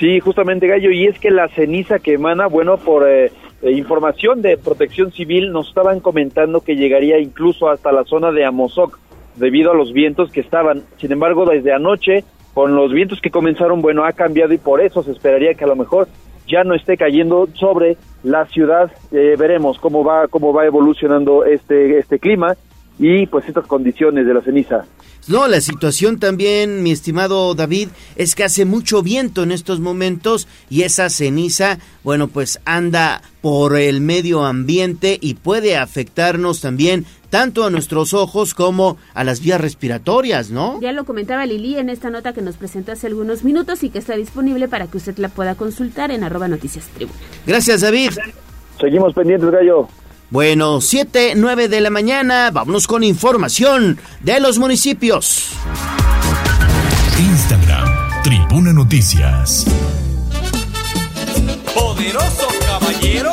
Sí, 0.00 0.18
justamente 0.18 0.66
Gallo, 0.66 0.90
y 0.90 1.06
es 1.06 1.16
que 1.20 1.30
la 1.30 1.46
ceniza 1.50 2.00
que 2.00 2.14
emana, 2.14 2.48
bueno, 2.48 2.76
por... 2.76 3.08
Eh 3.08 3.30
información 3.72 4.42
de 4.42 4.56
protección 4.56 5.12
civil 5.12 5.52
nos 5.52 5.68
estaban 5.68 6.00
comentando 6.00 6.60
que 6.60 6.76
llegaría 6.76 7.18
incluso 7.18 7.68
hasta 7.68 7.92
la 7.92 8.04
zona 8.04 8.32
de 8.32 8.44
Amozoc 8.44 8.98
debido 9.36 9.72
a 9.72 9.74
los 9.74 9.92
vientos 9.92 10.30
que 10.30 10.40
estaban. 10.40 10.82
Sin 10.98 11.12
embargo, 11.12 11.46
desde 11.46 11.72
anoche, 11.72 12.24
con 12.52 12.74
los 12.74 12.92
vientos 12.92 13.20
que 13.20 13.30
comenzaron, 13.30 13.82
bueno, 13.82 14.04
ha 14.04 14.12
cambiado 14.12 14.52
y 14.52 14.58
por 14.58 14.80
eso 14.80 15.02
se 15.02 15.12
esperaría 15.12 15.54
que 15.54 15.64
a 15.64 15.68
lo 15.68 15.76
mejor 15.76 16.08
ya 16.46 16.62
no 16.62 16.74
esté 16.74 16.96
cayendo 16.96 17.48
sobre 17.54 17.96
la 18.22 18.46
ciudad. 18.46 18.92
Eh, 19.12 19.34
veremos 19.38 19.78
cómo 19.78 20.04
va 20.04 20.28
cómo 20.28 20.52
va 20.52 20.66
evolucionando 20.66 21.44
este 21.44 21.98
este 21.98 22.18
clima 22.18 22.56
y 22.98 23.26
pues 23.26 23.46
estas 23.48 23.66
condiciones 23.66 24.26
de 24.26 24.34
la 24.34 24.40
ceniza. 24.40 24.84
No, 25.26 25.48
la 25.48 25.62
situación 25.62 26.18
también, 26.18 26.82
mi 26.82 26.90
estimado 26.90 27.54
David, 27.54 27.88
es 28.16 28.34
que 28.34 28.44
hace 28.44 28.66
mucho 28.66 29.02
viento 29.02 29.42
en 29.42 29.52
estos 29.52 29.80
momentos 29.80 30.46
y 30.68 30.82
esa 30.82 31.08
ceniza, 31.08 31.78
bueno, 32.02 32.28
pues 32.28 32.60
anda 32.66 33.22
por 33.40 33.76
el 33.78 34.02
medio 34.02 34.44
ambiente 34.44 35.18
y 35.18 35.34
puede 35.34 35.78
afectarnos 35.78 36.60
también 36.60 37.06
tanto 37.30 37.64
a 37.64 37.70
nuestros 37.70 38.12
ojos 38.12 38.54
como 38.54 38.98
a 39.14 39.24
las 39.24 39.40
vías 39.40 39.60
respiratorias, 39.60 40.50
¿no? 40.50 40.78
Ya 40.82 40.92
lo 40.92 41.04
comentaba 41.04 41.46
Lili 41.46 41.78
en 41.78 41.88
esta 41.88 42.10
nota 42.10 42.34
que 42.34 42.42
nos 42.42 42.56
presentó 42.56 42.92
hace 42.92 43.06
algunos 43.06 43.44
minutos 43.44 43.82
y 43.82 43.88
que 43.88 43.98
está 43.98 44.16
disponible 44.16 44.68
para 44.68 44.88
que 44.88 44.98
usted 44.98 45.16
la 45.16 45.30
pueda 45.30 45.54
consultar 45.54 46.10
en 46.10 46.22
arroba 46.22 46.48
noticias 46.48 46.86
tribuna. 46.94 47.18
Gracias, 47.46 47.80
David. 47.80 48.10
Seguimos 48.78 49.14
pendientes, 49.14 49.50
Gallo. 49.50 49.88
Bueno, 50.30 50.80
7, 50.80 51.34
9 51.36 51.68
de 51.68 51.80
la 51.80 51.90
mañana, 51.90 52.50
vámonos 52.50 52.86
con 52.86 53.04
información 53.04 53.98
de 54.20 54.40
los 54.40 54.58
municipios. 54.58 55.50
Instagram, 57.18 58.22
Tribuna 58.22 58.72
Noticias. 58.72 59.66
Poderoso 61.74 62.48
caballero 62.66 63.32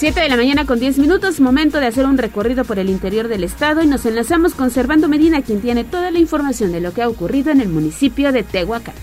7 0.00 0.18
de 0.18 0.30
la 0.30 0.36
mañana 0.38 0.64
con 0.64 0.80
10 0.80 0.96
minutos, 0.96 1.40
momento 1.40 1.78
de 1.78 1.86
hacer 1.86 2.06
un 2.06 2.16
recorrido 2.16 2.64
por 2.64 2.78
el 2.78 2.88
interior 2.88 3.28
del 3.28 3.44
estado 3.44 3.82
y 3.82 3.86
nos 3.86 4.06
enlazamos 4.06 4.54
con 4.54 4.70
Servando 4.70 5.08
Medina, 5.08 5.42
quien 5.42 5.60
tiene 5.60 5.84
toda 5.84 6.10
la 6.10 6.18
información 6.18 6.72
de 6.72 6.80
lo 6.80 6.94
que 6.94 7.02
ha 7.02 7.08
ocurrido 7.10 7.50
en 7.50 7.60
el 7.60 7.68
municipio 7.68 8.32
de 8.32 8.42
Tehuacán. 8.42 8.94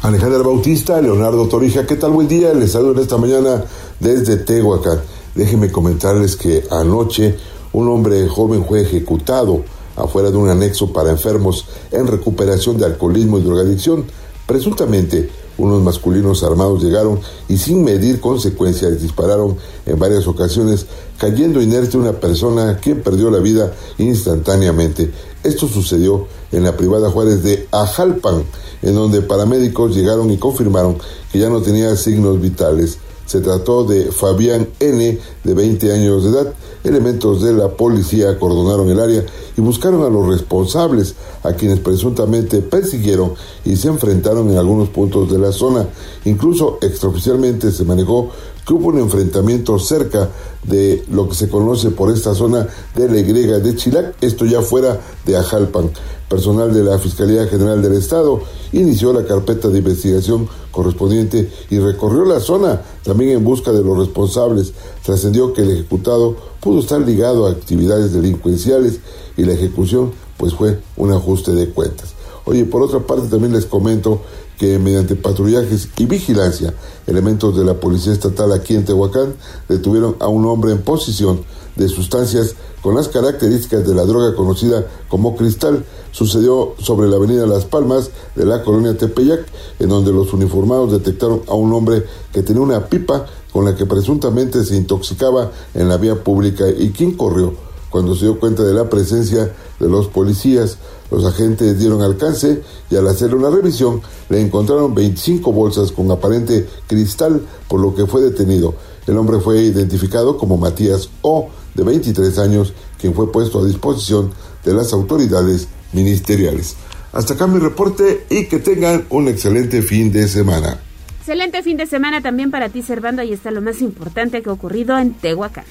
Alejandra 0.00 0.38
Bautista, 0.38 0.98
Leonardo 1.02 1.46
Torija, 1.46 1.86
¿qué 1.86 1.96
tal? 1.96 2.12
Buen 2.12 2.26
día, 2.26 2.54
les 2.54 2.72
saludo 2.72 3.02
esta 3.02 3.18
mañana 3.18 3.64
desde 4.00 4.38
Tehuacán. 4.38 5.02
Déjenme 5.34 5.70
comentarles 5.70 6.36
que 6.36 6.64
anoche 6.70 7.36
un 7.74 7.86
hombre 7.88 8.26
joven 8.28 8.64
fue 8.64 8.80
ejecutado 8.80 9.62
afuera 9.96 10.30
de 10.30 10.38
un 10.38 10.48
anexo 10.48 10.90
para 10.90 11.10
enfermos 11.10 11.66
en 11.90 12.06
recuperación 12.06 12.78
de 12.78 12.86
alcoholismo 12.86 13.38
y 13.38 13.42
drogadicción, 13.42 14.06
presuntamente 14.46 15.28
unos 15.62 15.80
masculinos 15.80 16.42
armados 16.42 16.82
llegaron 16.82 17.20
y 17.48 17.56
sin 17.56 17.84
medir 17.84 18.20
consecuencias 18.20 19.00
dispararon 19.00 19.56
en 19.86 19.96
varias 19.96 20.26
ocasiones, 20.26 20.86
cayendo 21.18 21.62
inerte 21.62 21.96
una 21.96 22.12
persona 22.12 22.78
quien 22.78 23.00
perdió 23.00 23.30
la 23.30 23.38
vida 23.38 23.72
instantáneamente. 23.98 25.12
Esto 25.44 25.68
sucedió 25.68 26.26
en 26.50 26.64
la 26.64 26.76
privada 26.76 27.10
Juárez 27.10 27.44
de 27.44 27.68
Ajalpan, 27.70 28.42
en 28.82 28.94
donde 28.96 29.22
paramédicos 29.22 29.94
llegaron 29.94 30.30
y 30.30 30.36
confirmaron 30.36 30.98
que 31.30 31.38
ya 31.38 31.48
no 31.48 31.62
tenía 31.62 31.94
signos 31.94 32.40
vitales. 32.40 32.98
Se 33.26 33.40
trató 33.40 33.84
de 33.84 34.10
Fabián 34.10 34.68
N., 34.80 35.18
de 35.44 35.54
20 35.54 35.92
años 35.92 36.24
de 36.24 36.30
edad. 36.30 36.54
Elementos 36.84 37.42
de 37.42 37.52
la 37.52 37.68
policía 37.68 38.30
acordonaron 38.30 38.90
el 38.90 38.98
área 38.98 39.24
y 39.56 39.60
buscaron 39.60 40.02
a 40.04 40.08
los 40.08 40.26
responsables, 40.26 41.14
a 41.44 41.52
quienes 41.52 41.78
presuntamente 41.78 42.60
persiguieron 42.60 43.34
y 43.64 43.76
se 43.76 43.88
enfrentaron 43.88 44.50
en 44.50 44.58
algunos 44.58 44.88
puntos 44.88 45.30
de 45.30 45.38
la 45.38 45.52
zona. 45.52 45.86
Incluso 46.24 46.78
extraoficialmente 46.80 47.70
se 47.70 47.84
manejó 47.84 48.30
que 48.66 48.74
hubo 48.74 48.88
un 48.88 48.98
enfrentamiento 48.98 49.78
cerca 49.78 50.28
de 50.64 51.04
lo 51.10 51.28
que 51.28 51.34
se 51.34 51.48
conoce 51.48 51.90
por 51.90 52.12
esta 52.12 52.34
zona 52.34 52.66
de 52.94 53.08
la 53.08 53.18
Y 53.18 53.32
de 53.32 53.76
Chilac, 53.76 54.14
esto 54.20 54.44
ya 54.44 54.62
fuera 54.62 55.00
de 55.24 55.36
Ajalpan. 55.36 55.90
Personal 56.32 56.72
de 56.72 56.82
la 56.82 56.98
Fiscalía 56.98 57.46
General 57.46 57.82
del 57.82 57.92
Estado 57.92 58.40
inició 58.72 59.12
la 59.12 59.26
carpeta 59.26 59.68
de 59.68 59.80
investigación 59.80 60.48
correspondiente 60.70 61.52
y 61.68 61.78
recorrió 61.78 62.24
la 62.24 62.40
zona 62.40 62.80
también 63.04 63.32
en 63.36 63.44
busca 63.44 63.70
de 63.70 63.84
los 63.84 63.98
responsables. 63.98 64.72
Trascendió 65.04 65.52
que 65.52 65.60
el 65.60 65.72
ejecutado 65.72 66.34
pudo 66.58 66.80
estar 66.80 67.02
ligado 67.02 67.46
a 67.46 67.50
actividades 67.50 68.14
delincuenciales 68.14 69.00
y 69.36 69.44
la 69.44 69.52
ejecución 69.52 70.12
pues 70.38 70.54
fue 70.54 70.80
un 70.96 71.12
ajuste 71.12 71.52
de 71.52 71.68
cuentas. 71.68 72.14
Oye, 72.46 72.64
por 72.64 72.80
otra 72.80 73.00
parte 73.00 73.28
también 73.28 73.52
les 73.52 73.66
comento 73.66 74.22
que 74.58 74.78
mediante 74.78 75.16
patrullajes 75.16 75.90
y 75.98 76.06
vigilancia, 76.06 76.72
elementos 77.06 77.54
de 77.58 77.64
la 77.66 77.74
Policía 77.74 78.14
Estatal 78.14 78.52
aquí 78.52 78.74
en 78.74 78.86
Tehuacán 78.86 79.34
detuvieron 79.68 80.16
a 80.18 80.28
un 80.28 80.46
hombre 80.46 80.72
en 80.72 80.80
posición 80.80 81.44
de 81.76 81.88
sustancias 81.88 82.54
con 82.82 82.94
las 82.96 83.08
características 83.08 83.86
de 83.86 83.94
la 83.94 84.04
droga 84.04 84.34
conocida 84.34 84.86
como 85.08 85.36
cristal. 85.36 85.84
Sucedió 86.12 86.74
sobre 86.78 87.08
la 87.08 87.16
avenida 87.16 87.46
Las 87.46 87.64
Palmas 87.64 88.10
de 88.36 88.44
la 88.44 88.62
colonia 88.62 88.96
Tepeyac, 88.96 89.46
en 89.80 89.88
donde 89.88 90.12
los 90.12 90.32
uniformados 90.32 90.92
detectaron 90.92 91.42
a 91.48 91.54
un 91.54 91.72
hombre 91.72 92.04
que 92.32 92.42
tenía 92.42 92.62
una 92.62 92.86
pipa 92.86 93.26
con 93.52 93.64
la 93.64 93.74
que 93.74 93.86
presuntamente 93.86 94.62
se 94.64 94.76
intoxicaba 94.76 95.50
en 95.74 95.88
la 95.88 95.96
vía 95.96 96.22
pública 96.22 96.64
y 96.68 96.90
quien 96.90 97.16
corrió 97.16 97.54
cuando 97.92 98.14
se 98.14 98.24
dio 98.24 98.40
cuenta 98.40 98.62
de 98.62 98.72
la 98.72 98.88
presencia 98.88 99.52
de 99.78 99.88
los 99.88 100.08
policías. 100.08 100.78
Los 101.10 101.24
agentes 101.26 101.78
dieron 101.78 102.00
alcance 102.00 102.62
y 102.90 102.96
al 102.96 103.06
hacer 103.06 103.34
una 103.34 103.50
revisión 103.50 104.00
le 104.30 104.40
encontraron 104.40 104.94
25 104.94 105.52
bolsas 105.52 105.92
con 105.92 106.10
aparente 106.10 106.66
cristal, 106.86 107.42
por 107.68 107.80
lo 107.80 107.94
que 107.94 108.06
fue 108.06 108.22
detenido. 108.22 108.74
El 109.06 109.18
hombre 109.18 109.40
fue 109.40 109.60
identificado 109.62 110.38
como 110.38 110.56
Matías 110.56 111.10
O, 111.20 111.48
de 111.74 111.82
23 111.82 112.38
años, 112.38 112.72
quien 112.98 113.14
fue 113.14 113.30
puesto 113.30 113.60
a 113.60 113.66
disposición 113.66 114.32
de 114.64 114.72
las 114.72 114.92
autoridades 114.94 115.68
ministeriales. 115.92 116.76
Hasta 117.12 117.34
acá 117.34 117.46
mi 117.46 117.58
reporte 117.58 118.26
y 118.30 118.46
que 118.46 118.58
tengan 118.58 119.04
un 119.10 119.28
excelente 119.28 119.82
fin 119.82 120.12
de 120.12 120.28
semana. 120.28 120.78
Excelente 121.18 121.62
fin 121.62 121.76
de 121.76 121.86
semana 121.86 122.20
también 122.20 122.50
para 122.50 122.68
ti, 122.68 122.82
Servando. 122.82 123.22
Ahí 123.22 123.32
está 123.32 123.50
lo 123.50 123.60
más 123.60 123.80
importante 123.80 124.42
que 124.42 124.50
ha 124.50 124.52
ocurrido 124.52 124.98
en 124.98 125.14
Tehuacán. 125.14 125.64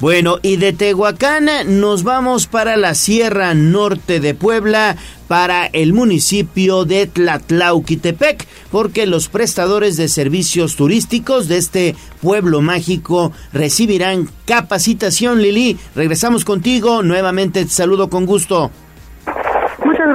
Bueno, 0.00 0.38
y 0.42 0.58
de 0.58 0.72
Tehuacán 0.72 1.48
nos 1.80 2.04
vamos 2.04 2.46
para 2.46 2.76
la 2.76 2.94
Sierra 2.94 3.52
Norte 3.54 4.20
de 4.20 4.34
Puebla, 4.34 4.96
para 5.26 5.66
el 5.66 5.92
municipio 5.92 6.84
de 6.84 7.06
Tlatlauquitepec, 7.06 8.46
porque 8.70 9.06
los 9.06 9.28
prestadores 9.28 9.96
de 9.96 10.08
servicios 10.08 10.76
turísticos 10.76 11.48
de 11.48 11.56
este 11.56 11.96
pueblo 12.20 12.60
mágico 12.60 13.32
recibirán 13.52 14.30
capacitación. 14.46 15.42
Lili, 15.42 15.76
regresamos 15.96 16.44
contigo, 16.44 17.02
nuevamente 17.02 17.64
te 17.64 17.70
saludo 17.70 18.08
con 18.08 18.24
gusto. 18.24 18.70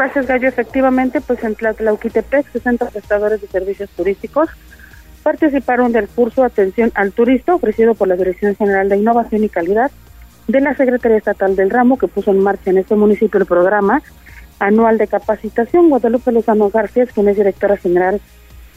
Gracias, 0.03 0.27
Gallo. 0.27 0.49
Efectivamente, 0.49 1.21
pues 1.21 1.41
en 1.45 1.55
Tlatlauquitepec, 1.55 2.51
60 2.51 2.89
prestadores 2.89 3.39
de 3.39 3.47
servicios 3.47 3.89
turísticos 3.91 4.49
participaron 5.23 5.93
del 5.93 6.09
curso 6.09 6.43
Atención 6.43 6.91
al 6.93 7.13
Turista 7.13 7.55
ofrecido 7.55 7.95
por 7.95 8.09
la 8.09 8.17
Dirección 8.17 8.53
General 8.57 8.89
de 8.89 8.97
Innovación 8.97 9.45
y 9.45 9.49
Calidad 9.49 9.91
de 10.49 10.59
la 10.59 10.75
Secretaría 10.75 11.19
Estatal 11.19 11.55
del 11.55 11.69
Ramo 11.69 11.97
que 11.97 12.09
puso 12.09 12.31
en 12.31 12.43
marcha 12.43 12.69
en 12.71 12.79
este 12.79 12.95
municipio 12.95 13.39
el 13.39 13.45
programa 13.45 14.01
anual 14.59 14.97
de 14.97 15.07
capacitación. 15.07 15.87
Guadalupe 15.87 16.33
Lozano 16.33 16.69
García, 16.69 17.05
quien 17.05 17.29
es 17.29 17.37
directora 17.37 17.77
general 17.77 18.19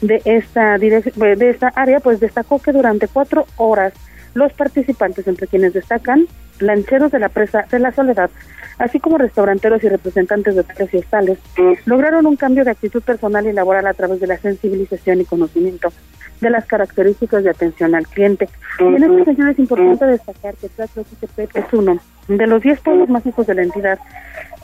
de 0.02 0.22
esta, 0.26 0.78
de 0.78 1.50
esta 1.50 1.72
área, 1.74 1.98
pues 1.98 2.20
destacó 2.20 2.60
que 2.60 2.70
durante 2.70 3.08
cuatro 3.08 3.46
horas 3.56 3.94
los 4.34 4.52
participantes, 4.52 5.26
entre 5.26 5.48
quienes 5.48 5.72
destacan 5.72 6.28
lancheros 6.60 7.10
de 7.10 7.18
la 7.18 7.30
presa 7.30 7.66
de 7.68 7.80
la 7.80 7.90
Soledad, 7.90 8.30
así 8.78 9.00
como 9.00 9.18
restauranteros 9.18 9.82
y 9.84 9.88
representantes 9.88 10.54
de 10.54 10.60
hoteles 10.60 10.94
y 10.94 10.96
hostales, 10.98 11.38
lograron 11.84 12.26
un 12.26 12.36
cambio 12.36 12.64
de 12.64 12.70
actitud 12.70 13.02
personal 13.02 13.46
y 13.46 13.52
laboral 13.52 13.86
a 13.86 13.94
través 13.94 14.20
de 14.20 14.26
la 14.26 14.38
sensibilización 14.38 15.20
y 15.20 15.24
conocimiento 15.24 15.92
de 16.40 16.50
las 16.50 16.66
características 16.66 17.44
de 17.44 17.50
atención 17.50 17.94
al 17.94 18.06
cliente. 18.06 18.48
en 18.78 19.02
esta 19.02 19.22
ocasión 19.22 19.48
es 19.48 19.58
importante 19.58 20.06
destacar 20.06 20.54
que 20.56 20.68
Tlaxcala 20.68 21.48
es 21.54 21.72
uno 21.72 21.98
de 22.28 22.46
los 22.46 22.62
10 22.62 22.80
pueblos 22.80 23.08
mágicos 23.08 23.46
de 23.46 23.54
la 23.54 23.62
entidad 23.62 23.98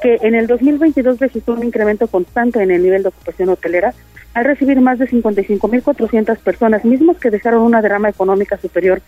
que 0.02 0.18
en 0.22 0.34
el 0.34 0.46
2022 0.48 1.18
registró 1.20 1.54
un 1.54 1.64
incremento 1.64 2.08
constante 2.08 2.62
en 2.62 2.72
el 2.72 2.82
nivel 2.82 3.02
de 3.02 3.08
ocupación 3.08 3.50
hotelera 3.50 3.94
al 4.34 4.44
recibir 4.44 4.80
más 4.80 4.98
de 4.98 5.08
55.400 5.08 6.38
personas, 6.38 6.84
mismos 6.84 7.18
que 7.18 7.30
dejaron 7.30 7.62
una 7.62 7.82
derrama 7.82 8.08
económica 8.08 8.56
superior 8.56 9.00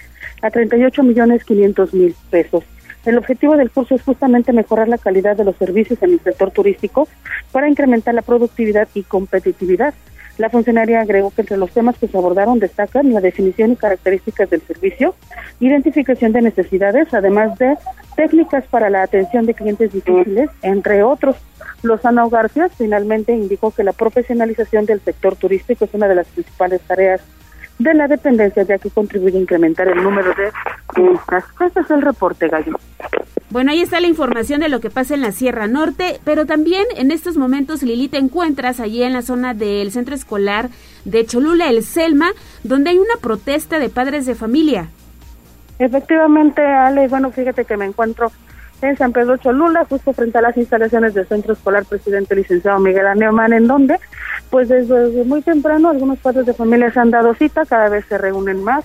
a 0.42 0.50
38 0.50 1.02
millones 1.02 1.44
500 1.44 1.94
mil 1.94 2.14
pesos. 2.30 2.64
El 3.04 3.18
objetivo 3.18 3.56
del 3.56 3.70
curso 3.70 3.94
es 3.94 4.02
justamente 4.02 4.52
mejorar 4.52 4.88
la 4.88 4.98
calidad 4.98 5.36
de 5.36 5.44
los 5.44 5.56
servicios 5.56 6.02
en 6.02 6.12
el 6.12 6.20
sector 6.20 6.50
turístico 6.50 7.06
para 7.52 7.68
incrementar 7.68 8.14
la 8.14 8.22
productividad 8.22 8.88
y 8.94 9.02
competitividad. 9.02 9.94
La 10.38 10.50
funcionaria 10.50 11.00
agregó 11.00 11.30
que 11.30 11.42
entre 11.42 11.56
los 11.56 11.70
temas 11.70 11.96
que 11.96 12.08
se 12.08 12.16
abordaron 12.16 12.58
destacan 12.58 13.12
la 13.12 13.20
definición 13.20 13.72
y 13.72 13.76
características 13.76 14.50
del 14.50 14.62
servicio, 14.62 15.14
identificación 15.60 16.32
de 16.32 16.42
necesidades, 16.42 17.12
además 17.14 17.56
de 17.58 17.76
técnicas 18.16 18.64
para 18.66 18.90
la 18.90 19.02
atención 19.02 19.46
de 19.46 19.54
clientes 19.54 19.92
difíciles, 19.92 20.50
entre 20.62 21.04
otros. 21.04 21.36
Lozano 21.82 22.28
García 22.30 22.68
finalmente 22.68 23.32
indicó 23.32 23.70
que 23.70 23.84
la 23.84 23.92
profesionalización 23.92 24.86
del 24.86 25.00
sector 25.00 25.36
turístico 25.36 25.84
es 25.84 25.94
una 25.94 26.08
de 26.08 26.16
las 26.16 26.26
principales 26.28 26.80
tareas 26.80 27.20
de 27.78 27.94
la 27.94 28.08
dependencia, 28.08 28.62
ya 28.62 28.78
que 28.78 28.90
contribuye 28.90 29.36
a 29.36 29.40
incrementar 29.40 29.88
el 29.88 30.02
número 30.02 30.30
de 30.34 30.52
turistas. 30.94 31.44
Este 31.60 31.80
es 31.80 31.90
el 31.90 32.02
reporte, 32.02 32.48
Gallo. 32.48 32.78
Bueno, 33.50 33.70
ahí 33.70 33.82
está 33.82 34.00
la 34.00 34.08
información 34.08 34.60
de 34.60 34.68
lo 34.68 34.80
que 34.80 34.90
pasa 34.90 35.14
en 35.14 35.20
la 35.20 35.30
Sierra 35.30 35.66
Norte, 35.68 36.18
pero 36.24 36.44
también 36.44 36.84
en 36.96 37.10
estos 37.10 37.36
momentos, 37.36 37.82
Lili, 37.82 38.08
te 38.08 38.18
encuentras 38.18 38.80
allí 38.80 39.02
en 39.02 39.12
la 39.12 39.22
zona 39.22 39.54
del 39.54 39.92
centro 39.92 40.14
escolar 40.14 40.70
de 41.04 41.24
Cholula, 41.24 41.68
el 41.68 41.84
Selma, 41.84 42.32
donde 42.64 42.90
hay 42.90 42.98
una 42.98 43.16
protesta 43.20 43.78
de 43.78 43.90
padres 43.90 44.26
de 44.26 44.34
familia. 44.34 44.88
Efectivamente, 45.78 46.62
Ale, 46.62 47.08
bueno, 47.08 47.30
fíjate 47.30 47.64
que 47.64 47.76
me 47.76 47.84
encuentro 47.84 48.32
en 48.88 48.96
San 48.96 49.12
Pedro 49.12 49.36
Cholula, 49.36 49.84
justo 49.88 50.12
frente 50.12 50.38
a 50.38 50.42
las 50.42 50.56
instalaciones 50.56 51.14
del 51.14 51.26
Centro 51.26 51.52
Escolar 51.52 51.84
Presidente 51.84 52.36
Licenciado 52.36 52.78
Miguel 52.78 53.06
Aneoman, 53.06 53.52
en 53.52 53.66
donde, 53.66 53.98
pues 54.50 54.68
desde 54.68 55.24
muy 55.24 55.42
temprano, 55.42 55.90
algunos 55.90 56.18
padres 56.18 56.46
de 56.46 56.54
familia 56.54 56.92
se 56.92 57.00
han 57.00 57.10
dado 57.10 57.34
cita, 57.34 57.64
cada 57.64 57.88
vez 57.88 58.04
se 58.08 58.18
reúnen 58.18 58.62
más 58.62 58.84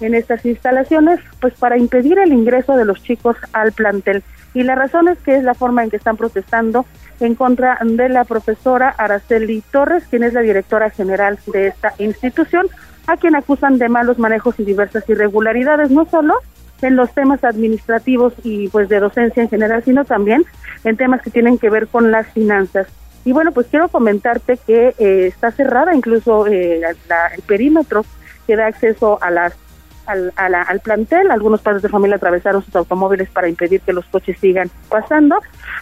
en 0.00 0.14
estas 0.14 0.44
instalaciones, 0.46 1.20
pues 1.40 1.54
para 1.54 1.76
impedir 1.76 2.18
el 2.18 2.32
ingreso 2.32 2.76
de 2.76 2.84
los 2.84 3.02
chicos 3.02 3.36
al 3.52 3.72
plantel. 3.72 4.22
Y 4.54 4.62
la 4.62 4.74
razón 4.74 5.08
es 5.08 5.18
que 5.18 5.36
es 5.36 5.44
la 5.44 5.54
forma 5.54 5.84
en 5.84 5.90
que 5.90 5.96
están 5.96 6.16
protestando 6.16 6.86
en 7.20 7.34
contra 7.34 7.78
de 7.82 8.08
la 8.08 8.24
profesora 8.24 8.94
Araceli 8.96 9.62
Torres, 9.72 10.04
quien 10.08 10.22
es 10.22 10.32
la 10.32 10.40
directora 10.40 10.90
general 10.90 11.38
de 11.46 11.68
esta 11.68 11.94
institución, 11.98 12.66
a 13.06 13.16
quien 13.16 13.36
acusan 13.36 13.78
de 13.78 13.88
malos 13.88 14.18
manejos 14.18 14.58
y 14.58 14.64
diversas 14.64 15.08
irregularidades, 15.08 15.90
no 15.90 16.06
solo 16.06 16.34
en 16.82 16.96
los 16.96 17.12
temas 17.12 17.42
administrativos 17.44 18.34
y 18.42 18.68
pues 18.68 18.88
de 18.88 19.00
docencia 19.00 19.42
en 19.42 19.48
general, 19.48 19.82
sino 19.84 20.04
también 20.04 20.44
en 20.84 20.96
temas 20.96 21.22
que 21.22 21.30
tienen 21.30 21.58
que 21.58 21.70
ver 21.70 21.88
con 21.88 22.10
las 22.10 22.26
finanzas. 22.28 22.86
Y 23.24 23.32
bueno, 23.32 23.52
pues 23.52 23.66
quiero 23.66 23.88
comentarte 23.88 24.58
que 24.66 24.94
eh, 24.98 25.26
está 25.26 25.50
cerrada 25.50 25.94
incluso 25.94 26.46
eh, 26.46 26.80
el 26.80 27.42
perímetro 27.42 28.04
que 28.46 28.56
da 28.56 28.66
acceso 28.66 29.18
a 29.20 29.30
las 29.30 29.54
al, 30.08 30.32
al 30.36 30.80
plantel. 30.80 31.30
Algunos 31.30 31.60
padres 31.60 31.82
de 31.82 31.88
familia 31.88 32.16
atravesaron 32.16 32.64
sus 32.64 32.74
automóviles 32.74 33.28
para 33.28 33.48
impedir 33.48 33.80
que 33.82 33.92
los 33.92 34.06
coches 34.06 34.38
sigan 34.38 34.70
pasando. 34.88 35.38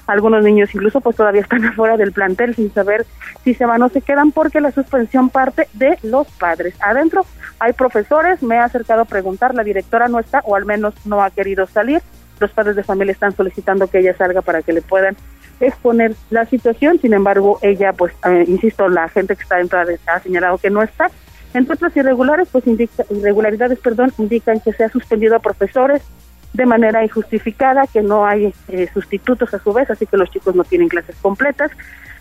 Algunos 0.07 0.43
niños 0.43 0.75
incluso 0.75 1.01
pues 1.01 1.17
todavía 1.17 1.43
están 1.43 1.65
afuera 1.67 1.97
del 1.97 2.13
plantel 2.13 2.55
sin 2.55 2.73
saber 2.73 3.07
si 3.45 3.55
se 3.55 3.65
van 3.65 3.83
o 3.83 3.89
se 3.89 4.03
quedan 4.03 4.33
porque 4.33 4.61
la 4.61 4.73
suspensión 4.73 5.31
parte 5.31 5.69
de 5.73 5.99
los 6.03 6.27
padres. 6.33 6.75
Adentro 6.81 7.25
hay 7.59 7.73
profesores, 7.73 8.43
me 8.43 8.59
ha 8.59 8.65
acercado 8.65 9.03
a 9.03 9.05
preguntar, 9.07 9.55
la 9.55 9.65
directora 9.65 10.09
no 10.09 10.19
está 10.19 10.41
o 10.45 10.57
al 10.57 10.65
menos 10.65 10.95
no 11.05 11.23
ha 11.23 11.31
querido 11.31 11.67
salir. 11.67 12.03
Los 12.39 12.51
padres 12.51 12.77
de 12.77 12.83
familia 12.83 13.13
están 13.13 13.35
solicitando 13.35 13.87
que 13.87 13.99
ella 13.99 14.15
salga 14.17 14.43
para 14.43 14.63
que 14.63 14.73
le 14.73 14.83
puedan 14.83 15.17
exponer 15.61 16.15
la 16.31 16.45
situación. 16.45 16.99
Sin 17.01 17.15
embargo, 17.15 17.59
ella, 17.63 17.93
pues, 17.93 18.13
insisto, 18.47 18.89
la 18.89 19.09
gente 19.09 19.37
que 19.37 19.43
está 19.43 19.57
dentro 19.57 19.79
ha 20.07 20.21
señalado 20.21 20.59
que 20.59 20.71
no 20.71 20.83
está 20.83 21.11
entre 21.57 21.73
otras 21.73 21.97
irregulares, 21.97 22.49
pues 22.53 22.65
irregularidades, 22.67 23.79
perdón, 23.79 24.13
indican 24.19 24.61
que 24.61 24.75
se 24.75 24.85
ha 24.85 24.91
suspendido 24.91 25.37
a 25.37 25.39
profesores 25.39 26.03
de 26.53 26.67
manera 26.67 27.03
injustificada, 27.03 27.87
que 27.87 28.03
no 28.03 28.27
hay 28.27 28.53
eh, 28.69 28.89
sustitutos 28.93 29.55
a 29.55 29.59
su 29.59 29.73
vez, 29.73 29.89
así 29.89 30.05
que 30.07 30.19
los 30.19 30.31
chicos 30.31 30.55
no 30.55 30.65
tienen 30.65 30.89
clases 30.89 31.17
completas. 31.17 31.71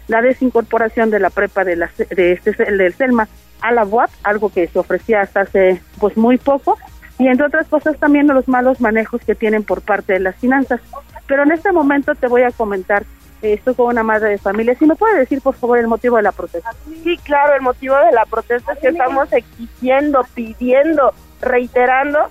La 0.07 0.21
desincorporación 0.21 1.09
de 1.09 1.19
la 1.19 1.29
prepa 1.31 1.65
de, 1.65 1.75
la, 1.75 1.89
de 2.15 2.31
este 2.31 2.51
del 2.51 2.93
Selma 2.93 3.27
a 3.61 3.71
la 3.71 3.85
UAP, 3.85 4.09
algo 4.23 4.49
que 4.49 4.67
se 4.67 4.79
ofrecía 4.79 5.21
hasta 5.21 5.41
hace 5.41 5.81
pues 5.99 6.17
muy 6.17 6.37
poco, 6.37 6.77
y 7.17 7.27
entre 7.27 7.47
otras 7.47 7.67
cosas 7.67 7.97
también 7.97 8.27
los 8.27 8.47
malos 8.47 8.81
manejos 8.81 9.21
que 9.23 9.35
tienen 9.35 9.63
por 9.63 9.81
parte 9.81 10.13
de 10.13 10.19
las 10.19 10.35
finanzas. 10.35 10.81
Pero 11.27 11.43
en 11.43 11.51
este 11.51 11.71
momento 11.71 12.13
te 12.15 12.27
voy 12.27 12.43
a 12.43 12.51
comentar 12.51 13.05
estoy 13.53 13.75
con 13.75 13.87
una 13.87 14.03
madre 14.03 14.29
de 14.29 14.37
familia. 14.37 14.75
Si 14.75 14.85
me 14.85 14.95
puede 14.95 15.19
decir, 15.19 15.41
por 15.41 15.55
favor, 15.55 15.77
el 15.77 15.87
motivo 15.87 16.17
de 16.17 16.23
la 16.23 16.31
protesta. 16.31 16.71
Sí, 17.03 17.17
claro, 17.23 17.53
el 17.55 17.61
motivo 17.61 17.95
de 17.97 18.11
la 18.11 18.25
protesta 18.25 18.73
es 18.73 18.79
que 18.79 18.87
estamos 18.89 19.31
exigiendo, 19.31 20.25
pidiendo, 20.33 21.13
reiterando 21.41 22.29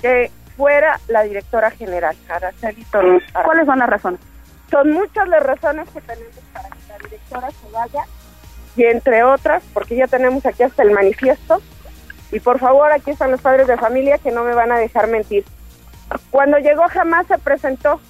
que 0.00 0.30
fuera 0.56 1.00
la 1.08 1.22
directora 1.22 1.70
general, 1.70 2.16
Araceli 2.28 2.84
Torres. 2.84 3.22
¿Cuáles 3.44 3.66
son 3.66 3.78
las 3.78 3.88
razones? 3.88 4.20
Son 4.70 4.90
muchas 4.90 5.28
las 5.28 5.42
razones 5.42 5.88
que 5.90 6.00
tenemos 6.00 6.34
para 6.52 6.68
quitar 6.70 7.02
directora 7.02 7.50
se 7.50 7.70
vaya 7.70 8.04
y 8.76 8.84
entre 8.84 9.22
otras, 9.22 9.62
porque 9.72 9.96
ya 9.96 10.06
tenemos 10.06 10.44
aquí 10.46 10.62
hasta 10.62 10.82
el 10.82 10.90
manifiesto, 10.90 11.60
y 12.32 12.40
por 12.40 12.58
favor, 12.58 12.90
aquí 12.90 13.12
están 13.12 13.30
los 13.30 13.40
padres 13.40 13.66
de 13.66 13.76
familia 13.76 14.18
que 14.18 14.32
no 14.32 14.42
me 14.42 14.54
van 14.54 14.72
a 14.72 14.78
dejar 14.78 15.06
mentir. 15.06 15.44
Cuando 16.30 16.58
llegó 16.58 16.82
jamás 16.88 17.26
se 17.26 17.38
presentó, 17.38 18.00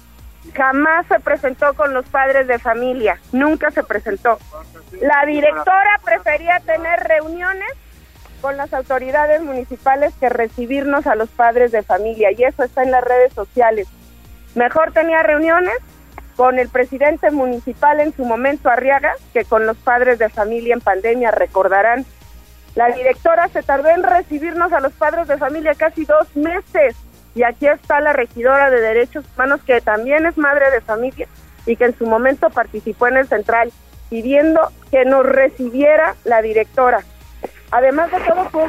jamás 0.53 1.05
se 1.07 1.19
presentó 1.19 1.73
con 1.75 1.93
los 1.93 2.05
padres 2.07 2.47
de 2.47 2.59
familia, 2.59 3.19
nunca 3.31 3.71
se 3.71 3.83
presentó. 3.83 4.39
La 5.01 5.25
directora 5.25 5.99
prefería 6.03 6.59
tener 6.61 6.99
reuniones 7.01 7.69
con 8.41 8.57
las 8.57 8.73
autoridades 8.73 9.41
municipales 9.41 10.13
que 10.19 10.29
recibirnos 10.29 11.07
a 11.07 11.15
los 11.15 11.29
padres 11.29 11.71
de 11.71 11.83
familia 11.83 12.31
y 12.31 12.43
eso 12.43 12.63
está 12.63 12.83
en 12.83 12.91
las 12.91 13.03
redes 13.03 13.33
sociales. 13.33 13.87
Mejor 14.55 14.91
tenía 14.91 15.23
reuniones 15.23 15.75
con 16.35 16.59
el 16.59 16.69
presidente 16.69 17.31
municipal 17.31 17.99
en 17.99 18.15
su 18.15 18.25
momento 18.25 18.69
Arriaga 18.69 19.13
que 19.33 19.45
con 19.45 19.65
los 19.65 19.77
padres 19.77 20.19
de 20.19 20.29
familia 20.29 20.73
en 20.73 20.81
pandemia, 20.81 21.31
recordarán. 21.31 22.05
La 22.75 22.87
directora 22.87 23.47
se 23.47 23.63
tardó 23.63 23.89
en 23.89 24.03
recibirnos 24.03 24.73
a 24.73 24.81
los 24.81 24.91
padres 24.93 25.27
de 25.27 25.37
familia 25.37 25.75
casi 25.75 26.03
dos 26.03 26.35
meses 26.35 26.95
y 27.33 27.43
aquí 27.43 27.67
está 27.67 28.01
la 28.01 28.13
regidora 28.13 28.69
de 28.69 28.81
Derechos 28.81 29.25
Humanos 29.35 29.61
que 29.65 29.79
también 29.81 30.25
es 30.25 30.37
madre 30.37 30.71
de 30.71 30.81
familia 30.81 31.27
y 31.65 31.75
que 31.77 31.85
en 31.85 31.97
su 31.97 32.05
momento 32.05 32.49
participó 32.49 33.07
en 33.07 33.17
el 33.17 33.27
central 33.27 33.71
pidiendo 34.09 34.61
que 34.91 35.05
nos 35.05 35.25
recibiera 35.25 36.15
la 36.25 36.41
directora. 36.41 37.01
Además 37.71 38.11
de 38.11 38.19
todo, 38.19 38.49
fue 38.51 38.63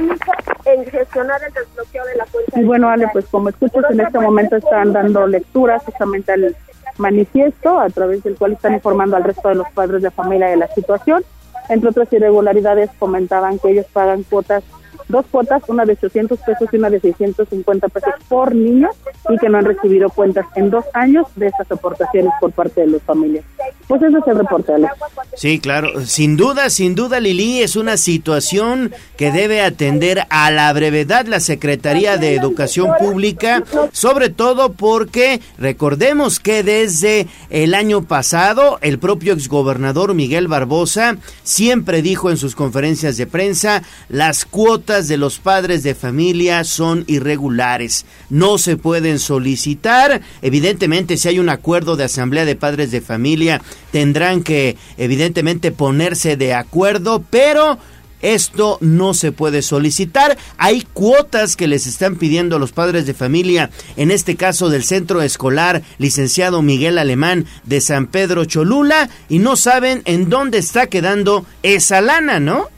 en 0.64 0.84
gestionar 0.86 1.40
el 1.44 1.52
desbloqueo 1.52 2.04
de 2.06 2.16
la 2.16 2.24
cuenta. 2.26 2.60
Y 2.60 2.64
bueno, 2.64 2.88
Ale, 2.88 3.08
pues 3.12 3.26
como 3.26 3.50
escuchas, 3.50 3.84
en 3.90 4.00
este 4.00 4.18
momento 4.18 4.56
están 4.56 4.92
dando 4.92 5.26
lectura 5.26 5.78
justamente 5.78 6.32
al 6.32 6.56
manifiesto 6.98 7.78
a 7.78 7.88
través 7.90 8.22
del 8.22 8.36
cual 8.36 8.52
están 8.52 8.74
informando 8.74 9.16
al 9.16 9.24
resto 9.24 9.48
de 9.48 9.56
los 9.56 9.70
padres 9.72 10.02
de 10.02 10.10
familia 10.10 10.48
de 10.48 10.56
la 10.56 10.68
situación. 10.68 11.24
Entre 11.68 11.90
otras 11.90 12.12
irregularidades, 12.12 12.90
comentaban 12.98 13.58
que 13.58 13.70
ellos 13.70 13.86
pagan 13.92 14.22
cuotas 14.22 14.62
dos 15.08 15.26
cuotas, 15.30 15.62
una 15.68 15.84
de 15.84 15.92
800 15.92 16.38
pesos 16.40 16.68
y 16.72 16.76
una 16.76 16.90
de 16.90 17.00
650 17.00 17.88
pesos 17.88 18.14
por 18.28 18.54
niño 18.54 18.90
y 19.28 19.38
que 19.38 19.48
no 19.48 19.58
han 19.58 19.64
recibido 19.64 20.08
cuentas 20.10 20.46
en 20.56 20.70
dos 20.70 20.84
años 20.94 21.26
de 21.36 21.48
estas 21.48 21.70
aportaciones 21.70 22.32
por 22.40 22.52
parte 22.52 22.82
de 22.82 22.88
las 22.88 23.02
familias. 23.02 23.44
Pues 23.88 24.02
eso 24.02 24.18
es 24.18 24.26
el 24.26 24.38
reporte, 24.38 24.72
Alex. 24.74 24.92
Sí, 25.36 25.60
claro. 25.60 26.04
Sin 26.04 26.36
duda, 26.36 26.70
sin 26.70 26.94
duda, 26.94 27.20
Lili, 27.20 27.62
es 27.62 27.76
una 27.76 27.96
situación 27.96 28.92
que 29.16 29.30
debe 29.30 29.62
atender 29.62 30.26
a 30.30 30.50
la 30.50 30.72
brevedad 30.72 31.26
la 31.26 31.40
Secretaría 31.40 32.16
de 32.16 32.34
Educación 32.34 32.90
Pública, 32.98 33.62
sobre 33.92 34.30
todo 34.30 34.72
porque 34.72 35.40
recordemos 35.58 36.40
que 36.40 36.62
desde 36.62 37.28
el 37.50 37.74
año 37.74 38.02
pasado 38.02 38.78
el 38.80 38.98
propio 38.98 39.34
exgobernador 39.34 40.14
Miguel 40.14 40.48
Barbosa 40.48 41.16
siempre 41.42 42.02
dijo 42.02 42.30
en 42.30 42.36
sus 42.36 42.56
conferencias 42.56 43.16
de 43.16 43.26
prensa 43.26 43.82
las 44.08 44.44
cuotas 44.46 44.95
de 45.02 45.18
los 45.18 45.38
padres 45.38 45.82
de 45.82 45.94
familia 45.94 46.64
son 46.64 47.04
irregulares, 47.06 48.06
no 48.30 48.56
se 48.56 48.76
pueden 48.76 49.18
solicitar. 49.18 50.22
Evidentemente, 50.40 51.16
si 51.16 51.28
hay 51.28 51.38
un 51.38 51.50
acuerdo 51.50 51.96
de 51.96 52.04
asamblea 52.04 52.46
de 52.46 52.56
padres 52.56 52.90
de 52.90 53.02
familia, 53.02 53.60
tendrán 53.92 54.42
que 54.42 54.76
evidentemente 54.96 55.72
ponerse 55.72 56.36
de 56.36 56.54
acuerdo, 56.54 57.22
pero 57.28 57.78
esto 58.22 58.78
no 58.80 59.14
se 59.14 59.30
puede 59.30 59.62
solicitar. 59.62 60.38
Hay 60.56 60.82
cuotas 60.92 61.54
que 61.54 61.68
les 61.68 61.86
están 61.86 62.16
pidiendo 62.16 62.58
los 62.58 62.72
padres 62.72 63.06
de 63.06 63.14
familia, 63.14 63.70
en 63.96 64.10
este 64.10 64.36
caso 64.36 64.70
del 64.70 64.84
centro 64.84 65.20
escolar 65.22 65.82
licenciado 65.98 66.62
Miguel 66.62 66.98
Alemán 66.98 67.46
de 67.64 67.80
San 67.80 68.06
Pedro 68.06 68.44
Cholula, 68.46 69.10
y 69.28 69.38
no 69.38 69.56
saben 69.56 70.02
en 70.06 70.30
dónde 70.30 70.58
está 70.58 70.86
quedando 70.86 71.44
esa 71.62 72.00
lana, 72.00 72.40
¿no? 72.40 72.68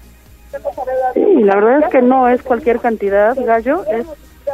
Sí, 1.14 1.42
la 1.42 1.54
verdad 1.56 1.80
es 1.84 1.88
que 1.90 2.02
no 2.02 2.28
es 2.28 2.42
cualquier 2.42 2.80
cantidad, 2.80 3.36
Gallo, 3.36 3.84
es 3.86 4.06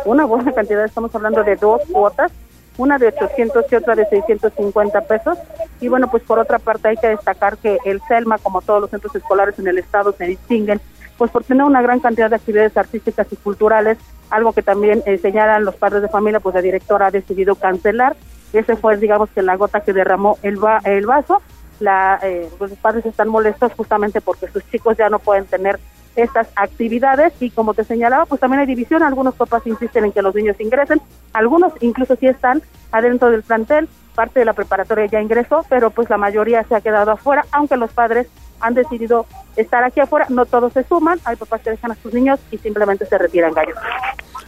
una 0.05 0.25
buena 0.25 0.53
cantidad, 0.53 0.85
estamos 0.85 1.15
hablando 1.15 1.43
de 1.45 1.57
dos 1.57 1.83
cuotas, 1.91 2.33
una 2.77 2.99
de 2.99 3.09
800 3.09 3.65
y 3.71 3.75
otra 3.77 3.95
de 3.95 4.07
650 4.07 5.01
pesos. 5.03 5.39
Y 5.81 5.89
bueno, 5.89 6.11
pues 6.11 6.23
por 6.25 6.39
otra 6.39 6.59
parte 6.59 6.89
hay 6.89 6.97
que 6.97 7.09
destacar 7.09 7.57
que 7.59 7.79
el 7.85 8.01
CELMA, 8.09 8.39
como 8.39 8.63
todos 8.63 8.81
los 8.81 8.91
centros 8.91 9.15
escolares 9.15 9.59
en 9.59 9.69
el 9.69 9.79
estado, 9.79 10.13
se 10.13 10.25
distinguen 10.25 10.81
pues 11.17 11.31
por 11.31 11.45
tener 11.45 11.65
una 11.65 11.83
gran 11.83 12.01
cantidad 12.01 12.29
de 12.29 12.37
actividades 12.37 12.77
artísticas 12.77 13.29
y 13.31 13.37
culturales, 13.37 13.99
algo 14.31 14.53
que 14.53 14.63
también 14.63 15.03
eh, 15.07 15.19
señalan 15.19 15.65
los 15.65 15.77
padres 15.77 16.03
de 16.03 16.09
familia, 16.09 16.41
pues 16.41 16.57
la 16.57 16.63
directora 16.63 17.07
ha 17.07 17.11
decidido 17.11 17.55
cancelar. 17.55 18.17
Ese 18.53 18.77
fue, 18.77 18.97
digamos, 18.97 19.31
que 19.31 19.43
la 19.43 19.57
gota 19.57 19.81
que 19.81 19.93
derramó 19.93 20.39
el, 20.43 20.59
el 20.85 21.07
vaso. 21.07 21.41
La, 21.81 22.19
eh, 22.23 22.49
pues 22.59 22.71
los 22.71 22.79
padres 22.81 23.05
están 23.07 23.29
molestos 23.29 23.73
justamente 23.77 24.21
porque 24.21 24.49
sus 24.49 24.65
chicos 24.71 24.97
ya 24.97 25.09
no 25.09 25.19
pueden 25.19 25.47
tener 25.47 25.79
estas 26.17 26.49
actividades. 26.57 27.33
Y 27.41 27.51
como 27.51 27.75
te 27.75 27.85
señalaba, 27.85 28.27
pues 28.27 28.41
también 28.41 28.61
hay 28.61 28.67
división, 28.67 29.03
algunos 29.03 29.35
papás 29.35 29.67
insisten 29.67 30.05
en 30.05 30.13
que 30.13 30.23
los 30.23 30.35
niños 30.35 30.61
ingresen, 30.61 31.01
algunos 31.33 31.73
incluso 31.81 32.17
sí 32.17 32.27
están 32.27 32.63
adentro 32.93 33.31
del 33.31 33.43
plantel, 33.43 33.89
parte 34.15 34.41
de 34.41 34.47
la 34.47 34.53
preparatoria 34.53 35.07
ya 35.07 35.21
ingresó, 35.21 35.65
pero 35.69 35.91
pues 35.91 36.09
la 36.09 36.17
mayoría 36.17 36.63
se 36.65 36.75
ha 36.77 36.81
quedado 36.81 37.11
afuera, 37.11 37.45
aunque 37.53 37.77
los 37.77 37.93
padres 37.93 38.29
han 38.61 38.75
decidido 38.75 39.27
estar 39.57 39.85
aquí 39.85 40.01
afuera, 40.01 40.27
no 40.29 40.47
todos 40.47 40.73
se 40.73 40.85
suman, 40.85 41.19
hay 41.25 41.37
papás 41.37 41.61
que 41.63 41.71
dejan 41.71 41.93
a 41.93 41.97
sus 41.97 42.15
niños 42.15 42.41
y 42.51 42.59
simplemente 42.59 43.05
se 43.07 43.19
retiran 43.19 43.53
gallos. 43.53 43.77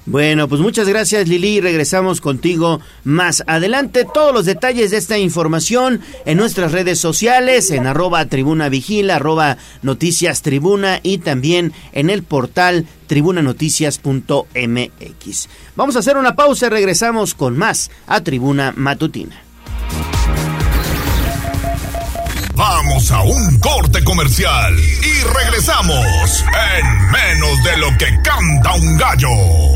Bueno, 0.06 0.48
pues 0.48 0.60
muchas 0.60 0.88
gracias 0.88 1.26
Lili, 1.26 1.60
regresamos 1.60 2.20
contigo 2.20 2.80
más 3.02 3.42
adelante. 3.48 4.06
Todos 4.12 4.32
los 4.32 4.46
detalles 4.46 4.92
de 4.92 4.98
esta 4.98 5.18
información 5.18 6.00
en 6.24 6.38
nuestras 6.38 6.70
redes 6.70 7.00
sociales, 7.00 7.72
en 7.72 7.88
arroba 7.88 8.24
tribuna 8.26 8.68
vigila, 8.68 9.16
arroba 9.16 9.56
noticias 9.82 10.42
tribuna 10.42 11.00
y 11.02 11.18
también 11.18 11.72
en 11.92 12.10
el 12.10 12.22
portal 12.22 12.86
tribunanoticias.mx. 13.08 15.48
Vamos 15.74 15.96
a 15.96 15.98
hacer 15.98 16.16
una 16.16 16.36
pausa 16.36 16.66
y 16.66 16.68
regresamos 16.70 17.34
con 17.34 17.58
más 17.58 17.90
a 18.06 18.20
Tribuna 18.20 18.72
Matutina. 18.76 19.42
Vamos 22.54 23.10
a 23.10 23.22
un 23.22 23.58
corte 23.58 24.04
comercial 24.04 24.78
y 24.78 25.24
regresamos 25.24 26.44
en 26.78 27.10
menos 27.10 27.64
de 27.64 27.76
lo 27.76 27.88
que 27.98 28.06
canta 28.22 28.76
un 28.76 28.96
gallo. 28.96 29.75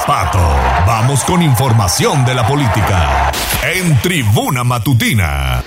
pato. 0.00 0.38
Vamos 0.86 1.24
con 1.24 1.42
información 1.42 2.24
de 2.24 2.34
la 2.34 2.46
política. 2.46 3.30
En 3.62 4.00
Tribuna 4.00 4.64
Matutina. 4.64 5.62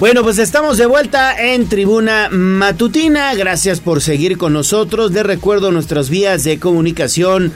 Bueno, 0.00 0.22
pues 0.22 0.38
estamos 0.38 0.78
de 0.78 0.86
vuelta 0.86 1.38
en 1.38 1.68
Tribuna 1.68 2.28
Matutina. 2.30 3.34
Gracias 3.34 3.80
por 3.80 4.00
seguir 4.00 4.38
con 4.38 4.54
nosotros. 4.54 5.12
Les 5.12 5.24
recuerdo 5.24 5.72
nuestras 5.72 6.08
vías 6.08 6.42
de 6.42 6.58
comunicación 6.58 7.52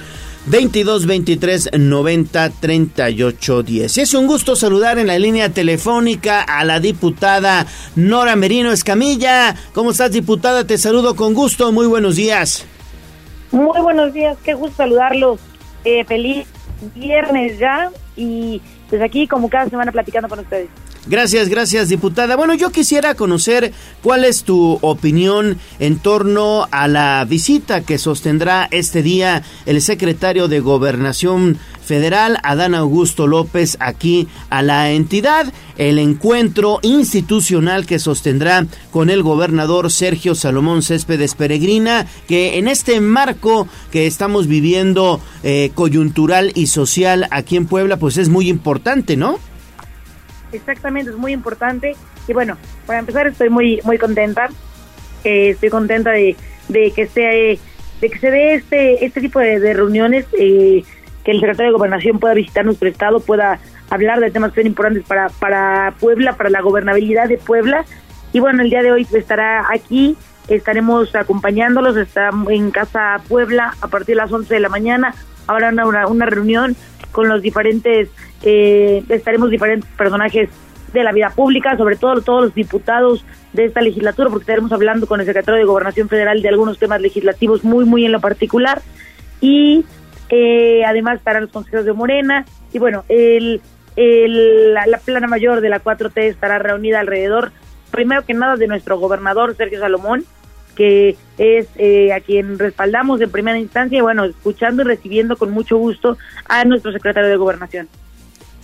22 0.47 1.07
23 1.07 1.71
90 1.79 2.51
38 2.51 3.63
10. 3.63 3.99
Es 3.99 4.15
un 4.15 4.27
gusto 4.27 4.57
saludar 4.57 4.99
en 4.99 5.07
la 5.07 5.19
línea 5.19 5.49
telefónica 5.49 6.43
a 6.43 6.65
la 6.65 6.81
diputada 6.81 7.67
Nora 7.97 8.37
Merino 8.37 8.71
Escamilla. 8.71 9.57
¿Cómo 9.73 9.93
estás, 9.93 10.13
diputada? 10.13 10.67
Te 10.67 10.77
saludo 10.77 11.17
con 11.17 11.33
gusto. 11.33 11.73
Muy 11.73 11.87
buenos 11.87 12.17
días. 12.17 12.67
Muy 13.53 13.81
buenos 13.81 14.13
días. 14.13 14.37
Qué 14.45 14.55
gusto 14.55 14.77
saludarlos. 14.77 15.41
Eh, 15.85 16.05
feliz 16.05 16.47
viernes 16.95 17.59
ya. 17.59 17.91
Y 18.17 18.61
pues 18.91 19.01
aquí, 19.01 19.27
como 19.27 19.49
cada 19.49 19.69
semana, 19.71 19.93
platicando 19.93 20.29
con 20.29 20.41
ustedes. 20.41 20.69
Gracias, 21.07 21.51
gracias, 21.51 21.91
diputada. 21.91 22.35
Bueno, 22.35 22.55
yo 22.55 22.71
quisiera 22.71 23.15
conocer 23.15 23.73
cuál 24.03 24.25
es 24.25 24.43
tu 24.43 24.79
opinión 24.81 25.59
en 25.79 25.99
torno 25.99 26.67
a 26.71 26.89
la 26.89 27.27
visita 27.29 27.83
que 27.83 27.99
sostendrá 27.99 28.69
este 28.71 29.03
día 29.03 29.43
el 29.67 29.83
secretario 29.83 30.49
de 30.49 30.61
Gobernación 30.61 31.59
federal, 31.85 32.39
Adán 32.43 32.75
Augusto 32.75 33.27
López, 33.27 33.77
aquí 33.81 34.29
a 34.49 34.63
la 34.63 34.93
entidad. 34.93 35.53
El 35.77 35.99
encuentro 35.99 36.79
institucional 36.81 37.85
que 37.85 37.99
sostendrá 37.99 38.67
con 38.91 39.11
el 39.11 39.23
gobernador 39.23 39.91
Sergio 39.91 40.35
Salomón 40.35 40.83
Céspedes 40.83 41.35
Peregrina, 41.35 42.07
que 42.27 42.57
en 42.57 42.67
este 42.67 43.03
marco 43.03 43.69
que 43.93 44.07
estamos 44.07 44.47
viviendo 44.47 45.21
eh, 45.43 45.71
coyuntural 45.75 46.53
y 46.55 46.69
social 46.69 47.27
aquí 47.31 47.57
en 47.57 47.67
Puebla, 47.67 47.99
pues 47.99 48.17
es 48.17 48.31
muy 48.31 48.49
importante, 48.49 49.19
¿no? 49.19 49.39
Exactamente, 50.55 51.11
es 51.11 51.17
muy 51.17 51.33
importante. 51.33 51.97
Y 52.29 52.33
bueno, 52.33 52.57
para 52.87 53.01
empezar 53.01 53.27
estoy 53.27 53.51
muy 53.51 53.81
muy 53.85 53.99
contenta. 53.99 54.49
Eh, 55.25 55.51
estoy 55.51 55.71
contenta 55.71 56.11
de, 56.11 56.37
que 56.69 57.03
esté 57.03 57.59
de 58.01 58.11
que 58.11 58.19
se 58.19 58.31
dé 58.31 58.55
este 58.55 59.05
este 59.05 59.21
tipo 59.21 59.41
de, 59.41 59.75
reuniones, 59.75 60.27
eh, 60.39 60.85
que 61.25 61.31
el 61.31 61.41
secretario 61.41 61.73
de 61.73 61.79
Gobernación 61.79 62.19
pueda 62.19 62.35
visitar 62.35 62.65
nuestro 62.65 62.89
estado, 62.89 63.21
pueda 63.21 63.59
hablar 63.91 64.21
de 64.21 64.31
temas 64.31 64.53
que 64.53 64.63
importantes 64.63 65.05
para, 65.05 65.29
para 65.29 65.95
Puebla, 66.01 66.37
para 66.37 66.51
la 66.51 66.61
gobernabilidad 66.61 67.29
de 67.29 67.39
Puebla. 67.39 67.85
Y 68.33 68.41
bueno, 68.41 68.63
el 68.63 68.71
día 68.71 68.83
de 68.83 68.93
hoy 68.93 69.07
estará 69.13 69.67
aquí, 69.73 70.17
estaremos 70.49 71.15
acompañándolos, 71.15 71.97
está 71.97 72.31
en 72.51 72.71
Casa 72.71 73.21
Puebla 73.29 73.75
a 73.81 73.89
partir 73.89 74.17
de 74.17 74.23
las 74.23 74.33
11 74.33 74.53
de 74.53 74.61
la 74.61 74.69
mañana. 74.69 75.15
Habrá 75.47 75.71
una, 75.71 76.07
una 76.07 76.27
reunión 76.27 76.77
con 77.13 77.29
los 77.29 77.43
diferentes, 77.43 78.09
eh, 78.45 79.03
estaremos 79.09 79.51
diferentes 79.51 79.89
personajes 79.97 80.51
de 80.93 81.03
la 81.03 81.13
vida 81.13 81.31
pública, 81.31 81.77
sobre 81.77 81.97
todo 81.97 82.21
todos 82.21 82.45
los 82.45 82.55
diputados 82.55 83.25
de 83.53 83.65
esta 83.65 83.81
legislatura, 83.81 84.31
porque 84.31 84.45
estaremos 84.45 84.73
hablando 84.73 85.07
con 85.07 85.21
el 85.21 85.27
secretario 85.27 85.59
de 85.59 85.65
Gobernación 85.65 86.09
Federal 86.09 86.41
de 86.41 86.49
algunos 86.49 86.79
temas 86.79 87.01
legislativos 87.01 87.65
muy, 87.65 87.85
muy 87.85 88.05
en 88.05 88.13
lo 88.13 88.21
particular. 88.21 88.83
Y 89.41 89.85
eh, 90.29 90.85
además 90.87 91.19
estarán 91.19 91.43
los 91.43 91.53
consejeros 91.53 91.87
de 91.87 91.93
Morena. 91.93 92.45
Y 92.73 92.79
bueno, 92.79 93.05
el, 93.09 93.61
el, 93.97 94.75
la, 94.75 94.99
plana 95.05 95.27
mayor 95.27 95.61
de 95.61 95.69
la 95.69 95.83
4T 95.83 96.13
estará 96.23 96.59
reunida 96.59 97.01
alrededor, 97.01 97.53
primero 97.91 98.25
que 98.25 98.35
nada, 98.35 98.57
de 98.57 98.69
nuestro 98.69 98.99
gobernador 98.99 99.57
Sergio 99.57 99.81
Salomón, 99.81 100.25
que 100.77 101.17
es 101.39 101.69
eh, 101.77 102.13
a 102.13 102.21
quien 102.21 102.59
respaldamos 102.59 103.21
en 103.21 103.31
primera 103.31 103.59
instancia 103.59 103.99
y 103.99 104.03
bueno, 104.03 104.25
escuchando 104.25 104.83
y 104.83 104.87
recibiendo 104.87 105.37
con 105.37 105.51
mucho 105.51 105.77
gusto 105.77 106.19
a 106.47 106.65
nuestro 106.65 106.93
secretario 106.93 107.31
de 107.31 107.37
Gobernación. 107.37 107.89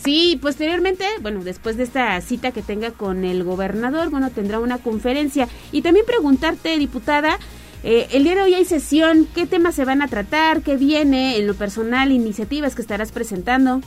Sí, 0.02 0.38
posteriormente, 0.40 1.04
bueno, 1.20 1.44
después 1.44 1.76
de 1.76 1.82
esta 1.82 2.18
cita 2.22 2.52
que 2.52 2.62
tenga 2.62 2.90
con 2.90 3.24
el 3.24 3.44
gobernador, 3.44 4.08
bueno, 4.08 4.30
tendrá 4.30 4.58
una 4.58 4.78
conferencia. 4.78 5.46
Y 5.72 5.82
también 5.82 6.06
preguntarte, 6.06 6.78
diputada, 6.78 7.38
eh, 7.82 8.08
el 8.12 8.24
día 8.24 8.34
de 8.34 8.42
hoy 8.42 8.54
hay 8.54 8.64
sesión, 8.64 9.26
¿qué 9.34 9.46
temas 9.46 9.74
se 9.74 9.84
van 9.84 10.00
a 10.00 10.08
tratar? 10.08 10.62
¿Qué 10.62 10.76
viene 10.76 11.36
en 11.36 11.46
lo 11.46 11.54
personal? 11.54 12.12
¿Iniciativas 12.12 12.74
que 12.74 12.80
estarás 12.80 13.12
presentando? 13.12 13.82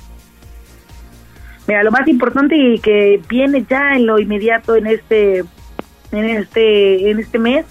Mira, 1.67 1.81
lo 1.81 1.91
más 1.91 2.07
importante 2.07 2.55
y 2.57 2.77
que 2.77 3.19
viene 3.27 3.65
ya 3.67 3.93
en 3.95 4.05
lo 4.05 4.19
inmediato 4.19 4.75
en 4.75 4.85
este, 4.85 5.39
en 6.11 6.25
este, 6.25 7.09
en 7.09 7.19
este 7.19 7.39
mes 7.39 7.65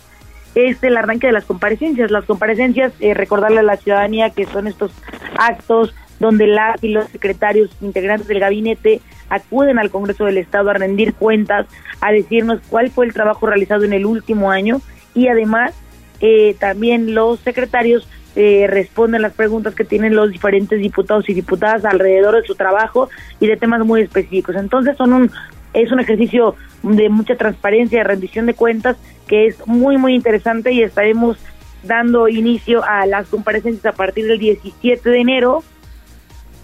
es 0.57 0.82
el 0.82 0.97
arranque 0.97 1.28
de 1.28 1.32
las 1.32 1.45
comparecencias. 1.45 2.11
Las 2.11 2.24
comparecencias, 2.24 2.93
eh, 2.99 3.14
recordarle 3.14 3.61
a 3.61 3.64
la 3.64 3.76
ciudadanía 3.76 4.30
que 4.30 4.47
son 4.47 4.66
estos 4.66 4.90
actos 5.38 5.95
donde 6.23 6.47
las 6.47 6.83
y 6.85 6.89
los 6.89 7.09
secretarios 7.09 7.68
integrantes 7.81 8.29
del 8.29 8.39
gabinete 8.39 9.01
acuden 9.29 9.81
al 9.81 9.91
Congreso 9.91 10.25
del 10.25 10.39
Estado 10.39 10.70
a 10.70 10.75
rendir 10.75 11.14
cuentas, 11.14 11.66
a 12.01 12.12
decirnos 12.12 12.61
cuál 12.68 12.91
fue 12.91 13.07
el 13.07 13.12
trabajo 13.12 13.47
realizado 13.47 13.83
en 13.83 13.93
el 13.93 14.07
último 14.07 14.53
año 14.53 14.81
y 15.16 15.27
además 15.27 15.75
eh, 16.20 16.55
también 16.61 17.12
los 17.12 17.41
secretarios 17.41 18.09
eh, 18.37 18.66
responden 18.68 19.20
las 19.20 19.33
preguntas 19.33 19.75
que 19.75 19.85
tienen 19.85 20.14
los 20.14 20.31
diferentes 20.31 20.79
diputados 20.81 21.29
y 21.29 21.35
diputadas 21.35 21.85
alrededor 21.85 22.41
de 22.41 22.47
su 22.47 22.55
trabajo 22.55 23.11
y 23.41 23.49
de 23.49 23.57
temas 23.57 23.85
muy 23.85 24.03
específicos. 24.03 24.55
Entonces 24.55 24.97
son 24.97 25.12
un 25.12 25.31
es 25.75 25.91
un 25.91 25.99
ejercicio 25.99 26.55
de 26.85 27.09
mucha 27.09 27.35
transparencia, 27.35 27.99
de 27.99 28.05
rendición 28.05 28.47
de 28.47 28.55
cuentas 28.55 28.97
que 29.27 29.47
es 29.47 29.66
muy 29.66 29.97
muy 29.99 30.14
interesante 30.14 30.70
y 30.70 30.83
estaremos 30.83 31.37
dando 31.83 32.29
inicio 32.29 32.85
a 32.85 33.07
las 33.07 33.27
comparecencias 33.27 33.93
a 33.93 33.97
partir 33.97 34.27
del 34.29 34.39
17 34.39 35.11
de 35.11 35.18
enero 35.18 35.64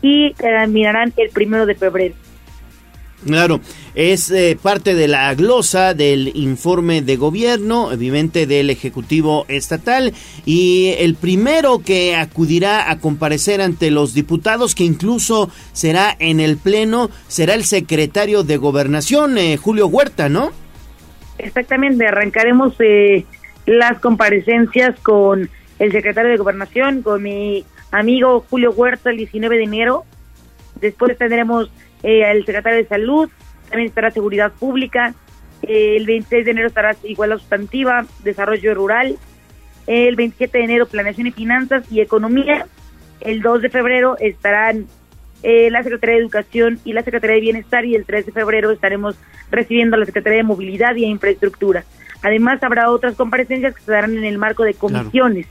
y 0.03 0.33
terminarán 0.35 1.13
el 1.17 1.31
primero 1.31 1.67
de 1.67 1.75
febrero. 1.75 2.15
Claro, 3.25 3.61
es 3.97 4.31
eh, 4.31 4.57
parte 4.63 4.95
de 4.95 5.09
la 5.09 5.35
glosa 5.35 5.93
del 5.93 6.31
informe 6.37 7.03
de 7.03 7.17
gobierno, 7.17 7.91
evidentemente 7.91 8.47
del 8.47 8.71
Ejecutivo 8.71 9.45
Estatal, 9.49 10.13
y 10.47 10.95
el 10.99 11.17
primero 11.17 11.81
que 11.85 12.15
acudirá 12.15 12.91
a 12.91 13.01
comparecer 13.01 13.61
ante 13.61 13.91
los 13.91 14.15
diputados, 14.15 14.77
que 14.77 14.85
incluso 14.85 15.51
será 15.73 16.15
en 16.21 16.39
el 16.39 16.59
Pleno, 16.59 17.11
será 17.27 17.55
el 17.55 17.65
secretario 17.65 18.45
de 18.45 18.57
Gobernación, 18.57 19.37
eh, 19.37 19.57
Julio 19.57 19.89
Huerta, 19.89 20.29
¿no? 20.29 20.53
Exactamente, 21.39 22.07
arrancaremos 22.07 22.75
eh, 22.79 23.27
las 23.67 23.99
comparecencias 23.99 24.99
con 25.01 25.51
el 25.81 25.93
secretario 25.93 26.31
de 26.31 26.37
Gobernación, 26.37 27.03
con 27.03 27.23
mi 27.23 27.65
amigo 27.91 28.45
Julio 28.49 28.71
Huerta 28.73 29.11
el 29.11 29.17
19 29.17 29.57
de 29.57 29.65
enero. 29.65 30.05
Después 30.81 31.17
tendremos 31.19 31.71
eh, 32.03 32.31
el 32.31 32.45
secretario 32.45 32.79
de 32.79 32.89
Salud, 32.89 33.29
también 33.69 33.89
estará 33.89 34.11
Seguridad 34.11 34.53
Pública. 34.53 35.15
Eh, 35.63 35.97
el 35.97 36.07
26 36.07 36.45
de 36.45 36.51
enero 36.51 36.69
estará 36.69 36.97
Igualdad 37.03 37.39
Sustantiva, 37.39 38.07
Desarrollo 38.23 38.75
Rural. 38.75 39.19
el 39.87 40.17
27 40.17 40.59
de 40.59 40.65
enero 40.65 40.87
Planeación 40.87 41.27
y 41.27 41.33
Finanzas 41.33 41.91
y 41.91 42.01
Economía. 42.01 42.67
El 43.21 43.43
2 43.43 43.63
de 43.63 43.71
febrero 43.71 44.17
estarán 44.19 44.87
eh, 45.43 45.71
la 45.71 45.83
Secretaría 45.83 46.17
de 46.17 46.23
Educación 46.23 46.81
y 46.85 46.93
la 46.93 47.03
Secretaría 47.03 47.37
de 47.37 47.41
Bienestar 47.41 47.85
y 47.85 47.95
el 47.95 48.05
3 48.05 48.27
de 48.27 48.33
febrero 48.33 48.71
estaremos 48.71 49.17
recibiendo 49.51 49.97
a 49.97 49.99
la 49.99 50.07
Secretaría 50.07 50.39
de 50.39 50.45
Movilidad 50.45 50.95
y 50.97 51.05
Infraestructura. 51.05 51.85
Además 52.23 52.63
habrá 52.63 52.91
otras 52.91 53.15
comparecencias 53.15 53.75
que 53.75 53.83
se 53.83 53.93
darán 53.93 54.17
en 54.17 54.25
el 54.25 54.39
marco 54.39 54.65
de 54.65 54.75
comisiones. 54.75 55.47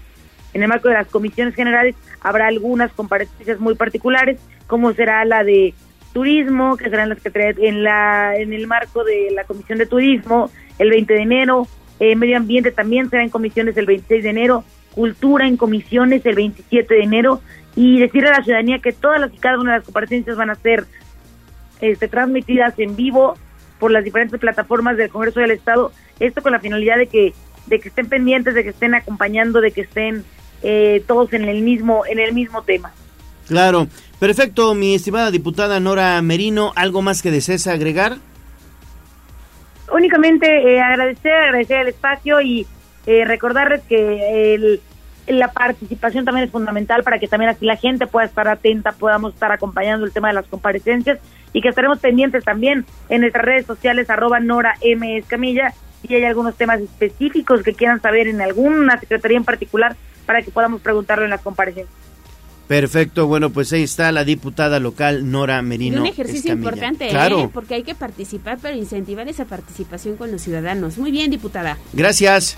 En 0.58 0.64
el 0.64 0.70
marco 0.70 0.88
de 0.88 0.95
las 0.95 1.05
comisiones 1.05 1.53
generales 1.53 1.95
habrá 2.20 2.47
algunas 2.47 2.91
comparecencias 2.93 3.60
muy 3.60 3.76
particulares, 3.76 4.39
como 4.66 4.91
será 4.91 5.24
la 5.24 5.43
de 5.43 5.76
turismo, 6.14 6.78
que 6.78 6.89
serán 6.89 7.10
las 7.10 7.22
que 7.22 7.32
en 7.60 7.84
la 7.84 8.36
en 8.36 8.51
el 8.53 8.66
marco 8.66 9.03
de 9.03 9.30
la 9.36 9.43
Comisión 9.43 9.78
de 9.78 9.86
Turismo 9.86 10.49
el 10.80 10.89
20 10.89 11.14
de 11.14 11.22
enero, 11.22 11.68
eh, 11.99 12.16
Medio 12.16 12.38
Ambiente 12.38 12.72
también 12.72 13.08
será 13.08 13.22
en 13.22 13.30
comisiones 13.30 13.78
el 13.78 13.86
26 13.86 14.24
de 14.24 14.30
enero, 14.32 14.64
Cultura 14.95 15.47
en 15.47 15.58
comisiones 15.58 16.26
el 16.26 16.34
27 16.34 16.91
de 16.91 17.03
enero 17.03 17.39
y 17.76 17.99
decirle 17.99 18.30
a 18.30 18.39
la 18.39 18.43
ciudadanía 18.43 18.80
que 18.80 18.93
todas 18.93 19.22
las 19.22 19.32
y 19.32 19.38
cada 19.38 19.60
una 19.60 19.74
de 19.74 19.78
las 19.78 19.86
comparecencias 19.86 20.38
van 20.38 20.49
a 20.49 20.55
ser 20.55 20.86
este, 21.82 22.08
transmitidas 22.08 22.74
en 22.80 22.95
vivo 22.95 23.36
por 23.78 23.91
las 23.91 24.03
diferentes 24.03 24.39
plataformas 24.39 24.97
del 24.97 25.12
Congreso 25.12 25.39
del 25.39 25.51
Estado, 25.51 25.91
esto 26.20 26.41
con 26.41 26.51
la 26.51 26.60
finalidad 26.60 26.97
de 26.97 27.05
que 27.05 27.36
de 27.68 27.80
que 27.80 27.89
estén 27.89 28.08
pendientes, 28.08 28.55
de 28.55 28.64
que 28.64 28.70
estén 28.70 28.95
acompañando, 28.95 29.62
de 29.62 29.72
que 29.72 29.82
estén 29.82 30.24
eh, 30.64 31.03
todos 31.08 31.32
en 31.34 31.45
el 31.45 31.62
mismo 31.62 32.05
en 32.05 32.20
el 32.20 32.34
mismo 32.34 32.62
tema. 32.64 32.91
Claro, 33.47 33.88
perfecto, 34.20 34.74
mi 34.74 34.95
estimada 34.95 35.32
diputada 35.32 35.80
Nora 35.80 36.22
Merino, 36.22 36.74
¿algo 36.76 37.01
más 37.01 37.22
que 37.22 37.32
desees 37.32 37.68
agregar? 37.68 38.18
Únicamente 39.91 40.47
eh, 40.47 40.82
agradecer, 40.82 41.32
agradecer 41.32 41.82
el 41.82 41.88
espacio 41.88 42.41
y 42.41 42.68
eh, 43.05 43.24
recordarles 43.26 43.82
que 43.84 44.80
la 45.28 45.51
participación 45.51 46.26
también 46.26 46.45
es 46.45 46.51
fundamental 46.51 47.03
para 47.03 47.20
que 47.20 47.28
también 47.28 47.51
así 47.51 47.66
la 47.66 47.78
gente 47.78 48.08
pueda 48.08 48.26
estar 48.26 48.47
atenta, 48.47 48.91
podamos 48.93 49.34
estar 49.34 49.51
acompañando 49.51 50.05
el 50.05 50.12
tema 50.12 50.30
de 50.30 50.34
las 50.34 50.47
comparecencias 50.47 51.20
y 51.53 51.62
que 51.62 51.70
estaremos 51.70 51.99
pendientes 51.99 52.43
también 52.43 52.86
en 53.10 53.22
nuestras 53.22 53.45
redes 53.45 53.66
sociales 53.66 54.10
arroba 54.10 54.39
Nora 54.39 54.76
M. 54.82 55.18
Escamilla 55.18 55.74
si 56.01 56.14
hay 56.16 56.24
algunos 56.24 56.55
temas 56.55 56.80
específicos 56.80 57.64
que 57.64 57.74
quieran 57.74 58.01
saber 58.01 58.28
en 58.28 58.41
alguna 58.41 58.99
secretaría 58.99 59.38
en 59.38 59.43
particular 59.43 59.95
para 60.28 60.43
que 60.43 60.51
podamos 60.51 60.82
preguntarlo 60.82 61.23
en 61.23 61.32
las 61.32 61.41
comparecencias. 61.41 61.89
Perfecto, 62.67 63.28
bueno, 63.28 63.49
pues 63.49 63.71
ahí 63.71 63.84
está 63.84 64.11
la 64.11 64.25
diputada 64.25 64.80
local 64.82 65.32
Nora 65.32 65.61
Merino. 65.61 66.01
un 66.01 66.07
ejercicio 66.07 66.51
importante, 66.51 67.07
claro. 67.07 67.45
¿eh? 67.45 67.49
porque 67.51 67.75
hay 67.75 67.84
que 67.84 67.95
participar, 67.95 68.59
pero 68.61 68.75
incentivar 68.75 69.28
esa 69.30 69.45
participación 69.45 70.17
con 70.17 70.32
los 70.32 70.41
ciudadanos. 70.41 70.97
Muy 70.97 71.11
bien, 71.11 71.32
diputada. 71.32 71.78
Gracias. 71.93 72.57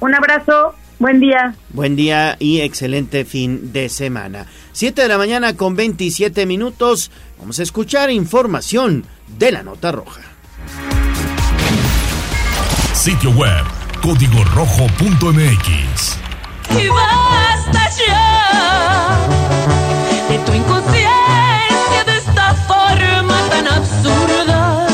Un 0.00 0.16
abrazo, 0.16 0.74
buen 0.98 1.20
día. 1.20 1.54
Buen 1.72 1.94
día 1.94 2.36
y 2.40 2.60
excelente 2.60 3.24
fin 3.24 3.72
de 3.72 3.88
semana. 3.88 4.46
Siete 4.72 5.02
de 5.02 5.08
la 5.08 5.18
mañana 5.18 5.56
con 5.56 5.76
27 5.76 6.44
minutos. 6.44 7.12
Vamos 7.38 7.60
a 7.60 7.62
escuchar 7.62 8.10
información 8.10 9.04
de 9.38 9.52
la 9.52 9.62
Nota 9.62 9.92
Roja. 9.92 10.22
Sitio 12.94 13.30
web 13.30 13.64
código 14.02 14.42
rojo.mx 14.44 16.29
y 16.78 16.88
basta 16.88 17.90
ya. 17.90 19.18
De 20.28 20.38
tu 20.38 20.52
inconsciencia 20.52 22.04
de 22.06 22.16
esta 22.16 22.54
forma 22.68 23.36
tan 23.50 23.66
absurda 23.68 24.86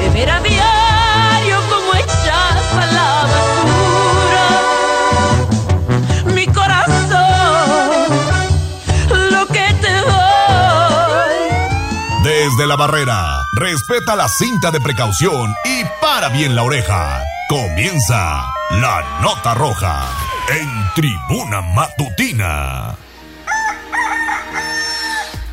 de 0.00 0.10
ver 0.10 0.30
a 0.30 0.40
diario 0.40 1.60
como 1.68 1.94
echas 1.94 2.72
a 2.72 2.86
la 2.86 3.26
basura. 3.32 4.48
Mi 6.34 6.46
corazón 6.46 8.08
lo 9.30 9.46
que 9.46 9.74
te 9.80 9.92
doy. 9.92 11.38
Desde 12.22 12.66
la 12.66 12.76
barrera 12.76 13.42
respeta 13.54 14.14
la 14.16 14.28
cinta 14.28 14.70
de 14.70 14.80
precaución 14.80 15.54
y 15.64 15.84
para 16.00 16.28
bien 16.28 16.54
la 16.54 16.62
oreja. 16.62 17.22
Comienza 17.48 18.59
la 18.70 19.20
nota 19.20 19.54
roja 19.54 20.08
en 20.48 20.68
tribuna 20.94 21.60
matutina. 21.60 22.96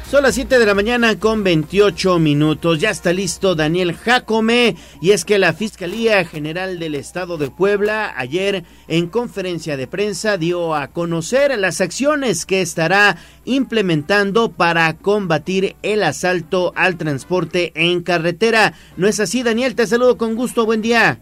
Son 0.10 0.24
las 0.24 0.36
7 0.36 0.60
de 0.60 0.66
la 0.66 0.76
mañana 0.76 1.20
con 1.20 1.44
28 1.44 2.20
minutos. 2.20 2.80
Ya 2.80 2.92
está 2.92 3.12
listo 3.12 3.56
Daniel 3.56 3.94
Jacome. 3.94 4.76
Y 5.02 5.12
es 5.12 5.26
que 5.26 5.40
la 5.40 5.52
Fiscalía 5.52 6.24
General 6.26 6.80
del 6.80 6.96
Estado 6.96 7.38
de 7.38 7.50
Puebla 7.50 8.14
ayer 8.16 8.64
en 8.88 9.08
conferencia 9.08 9.76
de 9.76 9.88
prensa 9.88 10.38
dio 10.38 10.76
a 10.76 10.88
conocer 10.88 11.58
las 11.58 11.82
acciones 11.82 12.46
que 12.46 12.62
estará 12.62 13.18
implementando 13.44 14.52
para 14.52 14.96
combatir 14.96 15.76
el 15.82 16.04
asalto 16.04 16.72
al 16.76 16.98
transporte 16.98 17.74
en 17.76 18.02
carretera. 18.02 18.74
¿No 18.96 19.08
es 19.08 19.20
así, 19.20 19.44
Daniel? 19.44 19.76
Te 19.76 19.88
saludo 19.88 20.18
con 20.18 20.36
gusto. 20.36 20.66
Buen 20.66 20.82
día. 20.82 21.20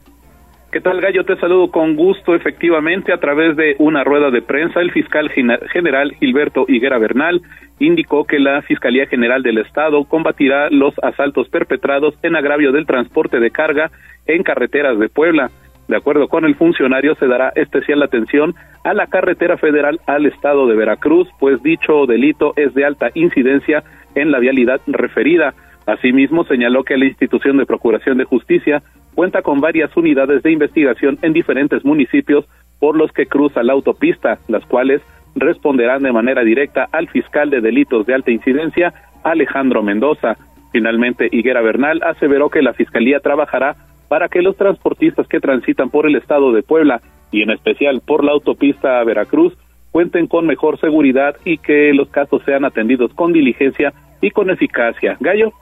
¿Qué 0.76 0.81
tal, 0.81 0.99
Gallo? 0.99 1.23
Te 1.23 1.38
saludo 1.38 1.72
con 1.72 1.95
gusto. 1.95 2.35
Efectivamente, 2.35 3.14
a 3.14 3.18
través 3.18 3.56
de 3.56 3.77
una 3.80 4.03
rueda 4.03 4.30
de 4.30 4.41
prensa, 4.41 4.81
el 4.81 4.91
fiscal 4.91 5.30
general 5.30 6.14
Gilberto 6.19 6.65
Higuera 6.68 6.97
Bernal 6.97 7.41
indicó 7.80 8.26
que 8.26 8.39
la 8.39 8.61
Fiscalía 8.61 9.07
General 9.07 9.41
del 9.41 9.60
Estado 9.60 10.03
combatirá 10.03 10.69
los 10.72 10.93
asaltos 11.02 11.47
perpetrados 11.47 12.15
en 12.23 12.35
agravio 12.35 12.73
del 12.73 12.85
transporte 12.85 13.39
de 13.39 13.52
carga 13.52 13.89
en 14.27 14.43
carreteras 14.43 14.99
de 14.99 15.07
Puebla. 15.07 15.49
De 15.88 15.95
acuerdo 15.95 16.27
con 16.27 16.43
el 16.43 16.56
funcionario, 16.56 17.15
se 17.15 17.27
dará 17.27 17.53
especial 17.56 18.03
atención 18.03 18.53
a 18.84 18.93
la 18.93 19.07
carretera 19.07 19.56
federal 19.56 20.02
al 20.07 20.26
estado 20.26 20.68
de 20.68 20.76
Veracruz, 20.76 21.30
pues 21.39 21.64
dicho 21.64 22.06
delito 22.06 22.52
es 22.57 22.73
de 22.73 22.84
alta 22.84 23.11
incidencia 23.14 23.85
en 24.14 24.30
la 24.30 24.39
vialidad 24.39 24.81
referida. 24.88 25.53
Asimismo, 25.85 26.43
señaló 26.43 26.84
que 26.84 26.97
la 26.97 27.06
institución 27.06 27.56
de 27.56 27.65
Procuración 27.65 28.18
de 28.18 28.26
Justicia 28.26 28.84
cuenta 29.16 29.42
con 29.42 29.62
varias 29.62 29.96
unidades 29.98 30.44
de 30.44 30.52
investigación 30.52 31.18
en 31.22 31.34
diferentes 31.34 31.84
municipios 31.84 32.46
por 32.80 32.96
los 32.96 33.12
que 33.12 33.26
cruza 33.26 33.64
la 33.64 33.74
autopista, 33.74 34.38
las 34.48 34.66
cuales 34.66 35.02
responderán 35.36 36.04
de 36.04 36.12
manera 36.12 36.44
directa 36.44 36.88
al 36.92 37.08
fiscal 37.08 37.50
de 37.50 37.62
delitos 37.62 38.06
de 38.06 38.14
alta 38.14 38.32
incidencia, 38.32 38.94
Alejandro 39.24 39.82
Mendoza. 39.82 40.38
Finalmente, 40.72 41.30
Higuera 41.32 41.62
Bernal 41.62 42.02
aseveró 42.04 42.50
que 42.50 42.62
la 42.62 42.74
Fiscalía 42.74 43.20
trabajará 43.20 43.76
para 44.08 44.30
que 44.30 44.42
los 44.42 44.56
transportistas 44.56 45.28
que 45.28 45.40
transitan 45.40 45.90
por 45.90 46.06
el 46.06 46.16
estado 46.16 46.52
de 46.52 46.64
Puebla 46.64 47.02
y 47.32 47.42
en 47.42 47.52
especial 47.52 48.02
por 48.06 48.24
la 48.24 48.34
autopista 48.34 49.00
a 49.00 49.04
Veracruz 49.04 49.58
cuenten 49.92 50.28
con 50.28 50.46
mejor 50.46 50.80
seguridad 50.80 51.38
y 51.46 51.58
que 51.58 51.94
los 51.94 52.10
casos 52.10 52.42
sean 52.46 52.66
atendidos 52.66 53.14
con 53.14 53.34
diligencia 53.34 53.94
y 54.22 54.32
con 54.32 54.50
eficacia. 54.50 55.18
Gallo. 55.20 55.54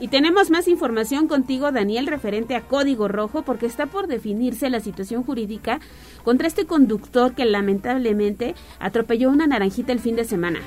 Y 0.00 0.08
tenemos 0.08 0.50
más 0.50 0.66
información 0.66 1.28
contigo, 1.28 1.72
Daniel, 1.72 2.06
referente 2.06 2.56
a 2.56 2.62
Código 2.62 3.06
Rojo, 3.06 3.42
porque 3.44 3.66
está 3.66 3.84
por 3.84 4.06
definirse 4.06 4.70
la 4.70 4.80
situación 4.80 5.22
jurídica 5.22 5.78
contra 6.24 6.48
este 6.48 6.66
conductor 6.66 7.34
que 7.34 7.44
lamentablemente 7.44 8.54
atropelló 8.78 9.28
una 9.28 9.46
naranjita 9.46 9.92
el 9.92 9.98
fin 9.98 10.16
de 10.16 10.24
semana. 10.24 10.60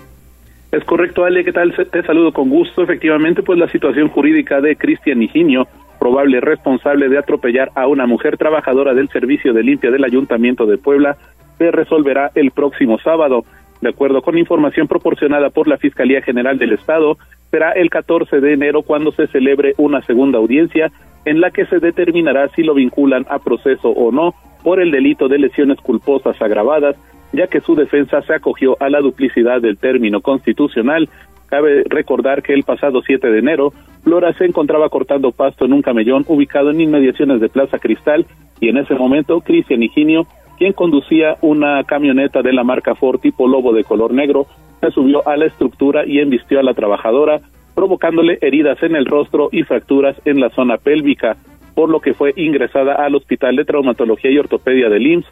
Es 0.72 0.84
correcto, 0.86 1.26
Ale, 1.26 1.44
¿qué 1.44 1.52
tal? 1.52 1.74
Te 1.74 2.04
saludo 2.04 2.32
con 2.32 2.50
gusto. 2.50 2.84
Efectivamente, 2.84 3.42
pues 3.42 3.58
la 3.58 3.70
situación 3.70 4.08
jurídica 4.10 4.62
de 4.62 4.76
Cristian 4.76 5.24
Higinio, 5.24 5.68
probable 6.00 6.40
responsable 6.40 7.10
de 7.10 7.18
atropellar 7.18 7.72
a 7.74 7.88
una 7.88 8.06
mujer 8.06 8.38
trabajadora 8.38 8.94
del 8.94 9.10
servicio 9.10 9.52
de 9.52 9.64
limpia 9.64 9.90
del 9.90 10.04
Ayuntamiento 10.04 10.68
de 10.68 10.78
Puebla, 10.78 11.18
se 11.58 11.72
resolverá 11.72 12.32
el 12.36 12.52
próximo 12.52 13.00
sábado. 13.00 13.46
De 13.84 13.90
acuerdo 13.90 14.22
con 14.22 14.38
información 14.38 14.88
proporcionada 14.88 15.50
por 15.50 15.68
la 15.68 15.78
Fiscalía 15.78 16.22
General 16.22 16.58
del 16.58 16.72
Estado, 16.72 17.18
será 17.52 17.74
el 17.74 17.90
14 17.90 18.40
de 18.40 18.54
enero 18.54 18.84
cuando 18.84 19.12
se 19.12 19.28
celebre 19.28 19.74
una 19.78 20.02
segunda 20.04 20.38
audiencia 20.40 20.90
en 21.26 21.42
la 21.42 21.52
que 21.52 21.66
se 21.66 21.80
determinará 21.80 22.48
si 22.56 22.64
lo 22.64 22.76
vinculan 22.76 23.26
a 23.30 23.40
proceso 23.40 23.90
o 23.90 24.14
no 24.14 24.36
por 24.64 24.80
el 24.80 24.90
delito 24.90 25.28
de 25.28 25.38
lesiones 25.38 25.82
culposas 25.82 26.42
agravadas, 26.42 26.96
ya 27.34 27.48
que 27.48 27.60
su 27.60 27.76
defensa 27.76 28.22
se 28.22 28.34
acogió 28.34 28.78
a 28.80 28.90
la 28.90 29.02
duplicidad 29.02 29.60
del 29.60 29.78
término 29.78 30.22
constitucional. 30.22 31.10
Cabe 31.48 31.84
recordar 31.90 32.42
que 32.42 32.54
el 32.54 32.64
pasado 32.64 33.02
7 33.06 33.30
de 33.30 33.40
enero, 33.40 33.74
Flora 34.06 34.32
se 34.32 34.46
encontraba 34.46 34.88
cortando 34.88 35.34
pasto 35.34 35.66
en 35.66 35.74
un 35.74 35.82
camellón 35.82 36.24
ubicado 36.30 36.72
en 36.72 36.80
inmediaciones 36.80 37.42
de 37.42 37.50
Plaza 37.50 37.80
Cristal 37.80 38.26
y 38.62 38.70
en 38.70 38.78
ese 38.78 38.96
momento 38.96 39.42
Cristian 39.42 39.84
Higinio 39.84 40.26
quien 40.58 40.74
conducía 40.74 41.38
una 41.42 41.84
camioneta 41.84 42.42
de 42.42 42.54
la 42.54 42.64
marca 42.64 42.96
Ford 42.96 43.20
tipo 43.20 43.48
Lobo 43.48 43.74
de 43.74 43.84
color 43.84 44.14
negro, 44.14 44.48
se 44.82 44.92
subió 44.92 45.28
a 45.28 45.38
la 45.38 45.46
estructura 45.46 46.06
y 46.06 46.20
embistió 46.20 46.60
a 46.60 46.64
la 46.64 46.74
trabajadora, 46.74 47.42
provocándole 47.74 48.38
heridas 48.42 48.82
en 48.84 48.96
el 48.96 49.06
rostro 49.06 49.50
y 49.52 49.64
fracturas 49.64 50.16
en 50.26 50.40
la 50.40 50.50
zona 50.50 50.78
pélvica, 50.78 51.38
por 51.74 51.90
lo 51.90 52.00
que 52.00 52.14
fue 52.14 52.34
ingresada 52.36 52.94
al 52.94 53.16
Hospital 53.16 53.56
de 53.56 53.66
Traumatología 53.66 54.32
y 54.32 54.38
Ortopedia 54.38 54.90
del 54.90 55.08
IMSS. 55.08 55.28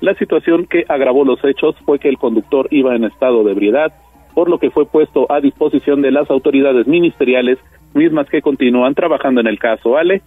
La 0.00 0.14
situación 0.14 0.66
que 0.66 0.84
agravó 0.88 1.24
los 1.24 1.42
hechos 1.44 1.74
fue 1.86 1.98
que 1.98 2.08
el 2.08 2.18
conductor 2.18 2.68
iba 2.70 2.94
en 2.94 3.04
estado 3.04 3.44
de 3.44 3.52
ebriedad, 3.52 3.92
por 4.34 4.50
lo 4.50 4.58
que 4.58 4.70
fue 4.70 4.84
puesto 4.84 5.26
a 5.32 5.40
disposición 5.40 6.02
de 6.02 6.10
las 6.10 6.30
autoridades 6.30 6.86
ministeriales, 6.86 7.58
mismas 7.94 8.28
que 8.28 8.42
continúan 8.42 8.94
trabajando 8.94 9.40
en 9.40 9.46
el 9.46 9.58
caso. 9.58 9.96
Ale. 9.96 10.20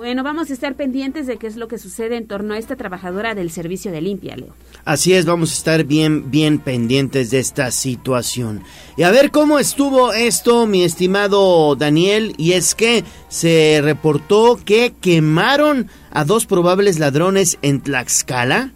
Bueno, 0.00 0.22
vamos 0.22 0.48
a 0.48 0.54
estar 0.54 0.76
pendientes 0.76 1.26
de 1.26 1.36
qué 1.36 1.46
es 1.46 1.58
lo 1.58 1.68
que 1.68 1.76
sucede 1.76 2.16
en 2.16 2.26
torno 2.26 2.54
a 2.54 2.56
esta 2.56 2.74
trabajadora 2.74 3.34
del 3.34 3.50
servicio 3.50 3.92
de 3.92 4.00
limpia, 4.00 4.34
Leo. 4.34 4.54
Así 4.86 5.12
es, 5.12 5.26
vamos 5.26 5.50
a 5.50 5.52
estar 5.52 5.84
bien, 5.84 6.30
bien 6.30 6.58
pendientes 6.58 7.30
de 7.30 7.38
esta 7.38 7.70
situación. 7.70 8.62
Y 8.96 9.02
a 9.02 9.10
ver 9.10 9.30
cómo 9.30 9.58
estuvo 9.58 10.14
esto, 10.14 10.66
mi 10.66 10.84
estimado 10.84 11.76
Daniel, 11.76 12.32
y 12.38 12.52
es 12.52 12.74
que 12.74 13.04
se 13.28 13.80
reportó 13.84 14.56
que 14.64 14.94
quemaron 15.02 15.88
a 16.10 16.24
dos 16.24 16.46
probables 16.46 16.98
ladrones 16.98 17.58
en 17.60 17.82
Tlaxcala. 17.82 18.70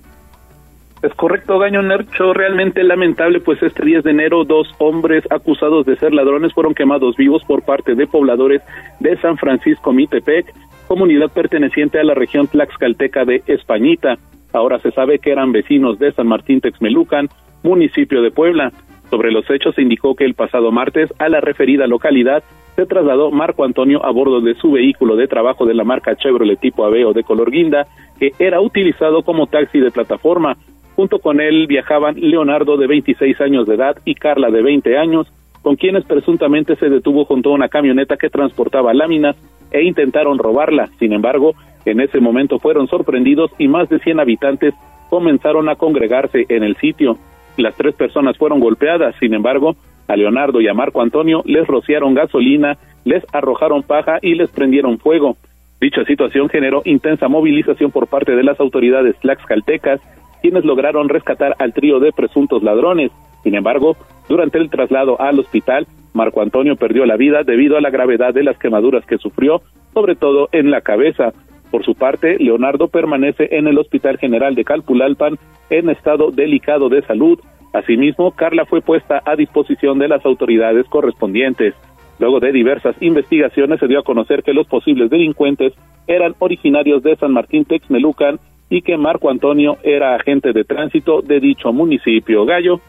Es 1.01 1.15
correcto, 1.15 1.59
Gaño 1.59 1.81
Nercho, 1.81 2.35
realmente 2.35 2.85
lamentable, 2.85 3.41
pues 3.41 3.63
este 3.63 3.83
10 3.83 4.05
de 4.05 4.11
enero 4.11 4.45
dos 4.45 4.69
hombres 4.77 5.25
acusados 5.31 5.87
de 5.87 5.97
ser 5.97 6.13
ladrones 6.13 6.53
fueron 6.53 6.75
quemados 6.75 7.17
vivos 7.17 7.43
por 7.45 7.63
parte 7.63 7.95
de 7.95 8.07
pobladores 8.07 8.61
de 9.01 9.19
San 9.23 9.39
Francisco 9.39 9.91
Mitepec 9.91 10.53
comunidad 10.87 11.31
perteneciente 11.31 11.99
a 11.99 12.05
la 12.05 12.15
región 12.15 12.47
tlaxcalteca 12.47 13.25
de 13.25 13.43
Españita. 13.47 14.19
Ahora 14.53 14.79
se 14.79 14.91
sabe 14.93 15.19
que 15.19 15.31
eran 15.31 15.53
vecinos 15.53 15.99
de 15.99 16.13
San 16.13 16.29
Martín 16.29 16.61
Texmelucan, 16.61 17.29
municipio 17.63 18.23
de 18.23 18.31
Puebla. 18.31 18.73
Sobre 19.11 19.33
los 19.33 19.49
hechos 19.51 19.75
se 19.75 19.83
indicó 19.83 20.15
que 20.15 20.25
el 20.25 20.35
pasado 20.35 20.71
martes 20.71 21.13
a 21.19 21.29
la 21.29 21.41
referida 21.41 21.87
localidad 21.87 22.43
se 22.77 22.87
trasladó 22.87 23.31
Marco 23.31 23.65
Antonio 23.65 24.05
a 24.05 24.11
bordo 24.11 24.41
de 24.41 24.55
su 24.55 24.73
vehículo 24.73 25.17
de 25.17 25.29
trabajo 25.29 25.65
de 25.65 25.75
la 25.75 25.85
marca 25.85 26.17
Chevrolet 26.17 26.59
tipo 26.59 26.85
Aveo 26.85 27.13
de 27.13 27.23
color 27.23 27.51
guinda, 27.51 27.87
que 28.19 28.33
era 28.39 28.61
utilizado 28.61 29.23
como 29.23 29.47
taxi 29.47 29.79
de 29.79 29.91
plataforma. 29.91 30.57
Junto 30.97 31.19
con 31.19 31.41
él 31.41 31.67
viajaban 31.67 32.17
Leonardo 32.19 32.77
de 32.77 32.87
26 32.87 33.41
años 33.41 33.67
de 33.67 33.75
edad 33.75 33.97
y 34.05 34.15
Carla 34.15 34.51
de 34.51 34.63
20 34.63 34.97
años, 34.97 35.27
con 35.63 35.77
quienes 35.77 36.05
presuntamente 36.05 36.77
se 36.77 36.89
detuvo 36.89 37.25
junto 37.25 37.51
a 37.51 37.55
una 37.55 37.69
camioneta 37.69 38.17
que 38.17 38.31
transportaba 38.31 38.93
láminas 38.93 39.37
e 39.75 39.83
intentaron 39.83 40.39
robarla. 40.39 40.89
Sin 40.99 41.13
embargo, 41.13 41.55
en 41.85 42.01
ese 42.01 42.21
momento 42.21 42.59
fueron 42.59 42.87
sorprendidos 42.87 43.51
y 43.59 43.69
más 43.69 43.89
de 43.91 43.99
100 43.99 44.21
habitantes 44.21 44.73
comenzaron 45.11 45.69
a 45.69 45.77
congregarse 45.77 46.47
en 46.49 46.63
el 46.63 46.77
sitio. 46.77 47.19
Las 47.57 47.77
tres 47.77 47.95
personas 47.95 48.39
fueron 48.39 48.61
golpeadas, 48.61 49.15
sin 49.21 49.35
embargo, 49.35 49.77
a 50.09 50.17
Leonardo 50.17 50.61
y 50.61 50.69
a 50.69 50.75
Marco 50.75 51.03
Antonio 51.03 51.43
les 51.45 51.67
rociaron 51.67 52.15
gasolina, 52.15 52.79
les 53.05 53.25
arrojaron 53.33 53.83
paja 53.83 54.19
y 54.23 54.35
les 54.35 54.51
prendieron 54.51 54.99
fuego. 54.99 55.37
Dicha 55.81 56.05
situación 56.05 56.49
generó 56.49 56.83
intensa 56.85 57.29
movilización 57.29 57.91
por 57.91 58.07
parte 58.07 58.35
de 58.35 58.43
las 58.43 58.59
autoridades 58.61 59.17
tlaxcaltecas, 59.19 60.01
quienes 60.41 60.65
lograron 60.65 61.09
rescatar 61.09 61.55
al 61.59 61.73
trío 61.73 62.01
de 62.01 62.13
presuntos 62.13 62.63
ladrones. 62.63 63.13
Sin 63.45 63.55
embargo, 63.55 63.97
durante 64.29 64.59
el 64.59 64.71
traslado 64.71 65.21
al 65.21 65.39
hospital, 65.39 65.87
Marco 66.15 66.41
Antonio 66.41 66.77
perdió 66.77 67.05
la 67.07 67.17
vida 67.17 67.43
debido 67.45 67.77
a 67.77 67.81
la 67.81 67.91
gravedad 67.91 68.35
de 68.35 68.43
las 68.43 68.59
quemaduras 68.59 69.05
que 69.05 69.19
sufrió, 69.19 69.63
sobre 69.93 70.17
todo 70.17 70.49
en 70.51 70.71
la 70.71 70.81
cabeza. 70.81 71.33
Por 71.71 71.85
su 71.85 71.95
parte, 71.95 72.37
Leonardo 72.39 72.89
permanece 72.89 73.49
en 73.51 73.67
el 73.67 73.79
Hospital 73.79 74.19
General 74.19 74.55
de 74.55 74.65
Calpulalpan 74.65 75.39
en 75.71 75.91
estado 75.91 76.31
delicado 76.31 76.89
de 76.89 77.03
salud. 77.03 77.39
Asimismo, 77.73 78.31
Carla 78.31 78.65
fue 78.65 78.81
puesta 78.81 79.21
a 79.25 79.37
disposición 79.37 79.99
de 79.99 80.09
las 80.09 80.25
autoridades 80.25 80.87
correspondientes. 80.89 81.75
Luego 82.21 82.39
de 82.39 82.53
diversas 82.53 82.95
investigaciones 83.01 83.81
se 83.81 83.89
dio 83.89 83.99
a 83.99 84.05
conocer 84.05 84.45
que 84.45 84.55
los 84.55 84.69
posibles 84.69 85.11
delincuentes 85.11 85.73
eran 86.07 86.35
originarios 86.39 87.03
de 87.03 87.17
San 87.17 87.33
Martín 87.33 87.65
Texmelucan 87.65 88.39
y 88.71 88.83
que 88.83 88.97
Marco 88.97 89.29
Antonio 89.29 89.77
era 89.83 90.15
agente 90.15 90.53
de 90.53 90.65
tránsito 90.65 91.23
de 91.23 91.41
dicho 91.41 91.73
municipio. 91.73 92.47
Gallo. 92.47 92.81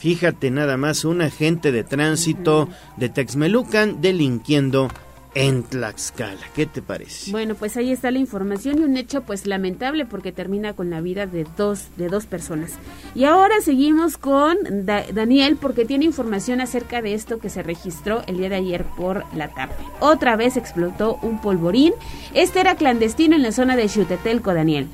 Fíjate 0.00 0.50
nada 0.50 0.76
más, 0.76 1.04
un 1.04 1.20
agente 1.22 1.70
de 1.72 1.84
tránsito 1.84 2.68
de 2.96 3.08
Texmelucan 3.10 4.00
delinquiendo 4.00 4.88
en 5.34 5.62
Tlaxcala. 5.62 6.40
¿Qué 6.56 6.66
te 6.66 6.82
parece? 6.82 7.30
Bueno, 7.30 7.54
pues 7.54 7.76
ahí 7.76 7.92
está 7.92 8.10
la 8.10 8.18
información 8.18 8.78
y 8.80 8.82
un 8.82 8.96
hecho 8.96 9.22
pues 9.22 9.46
lamentable 9.46 10.04
porque 10.06 10.32
termina 10.32 10.72
con 10.72 10.90
la 10.90 11.00
vida 11.00 11.26
de 11.26 11.46
dos 11.56 11.88
de 11.96 12.08
dos 12.08 12.26
personas. 12.26 12.72
Y 13.14 13.24
ahora 13.24 13.60
seguimos 13.62 14.16
con 14.16 14.56
Da- 14.86 15.04
Daniel 15.12 15.56
porque 15.60 15.84
tiene 15.84 16.06
información 16.06 16.60
acerca 16.60 17.00
de 17.02 17.14
esto 17.14 17.38
que 17.38 17.48
se 17.50 17.62
registró 17.62 18.22
el 18.26 18.38
día 18.38 18.48
de 18.48 18.56
ayer 18.56 18.84
por 18.96 19.24
la 19.36 19.48
tarde. 19.54 19.74
Otra 20.00 20.34
vez 20.34 20.56
explotó 20.56 21.18
un 21.22 21.40
polvorín. 21.40 21.92
Este 22.34 22.58
era 22.58 22.74
clandestino 22.74 23.36
en 23.36 23.42
la 23.42 23.52
zona 23.52 23.76
de 23.76 23.86
Xutetelco, 23.88 24.52
Daniel. 24.52 24.88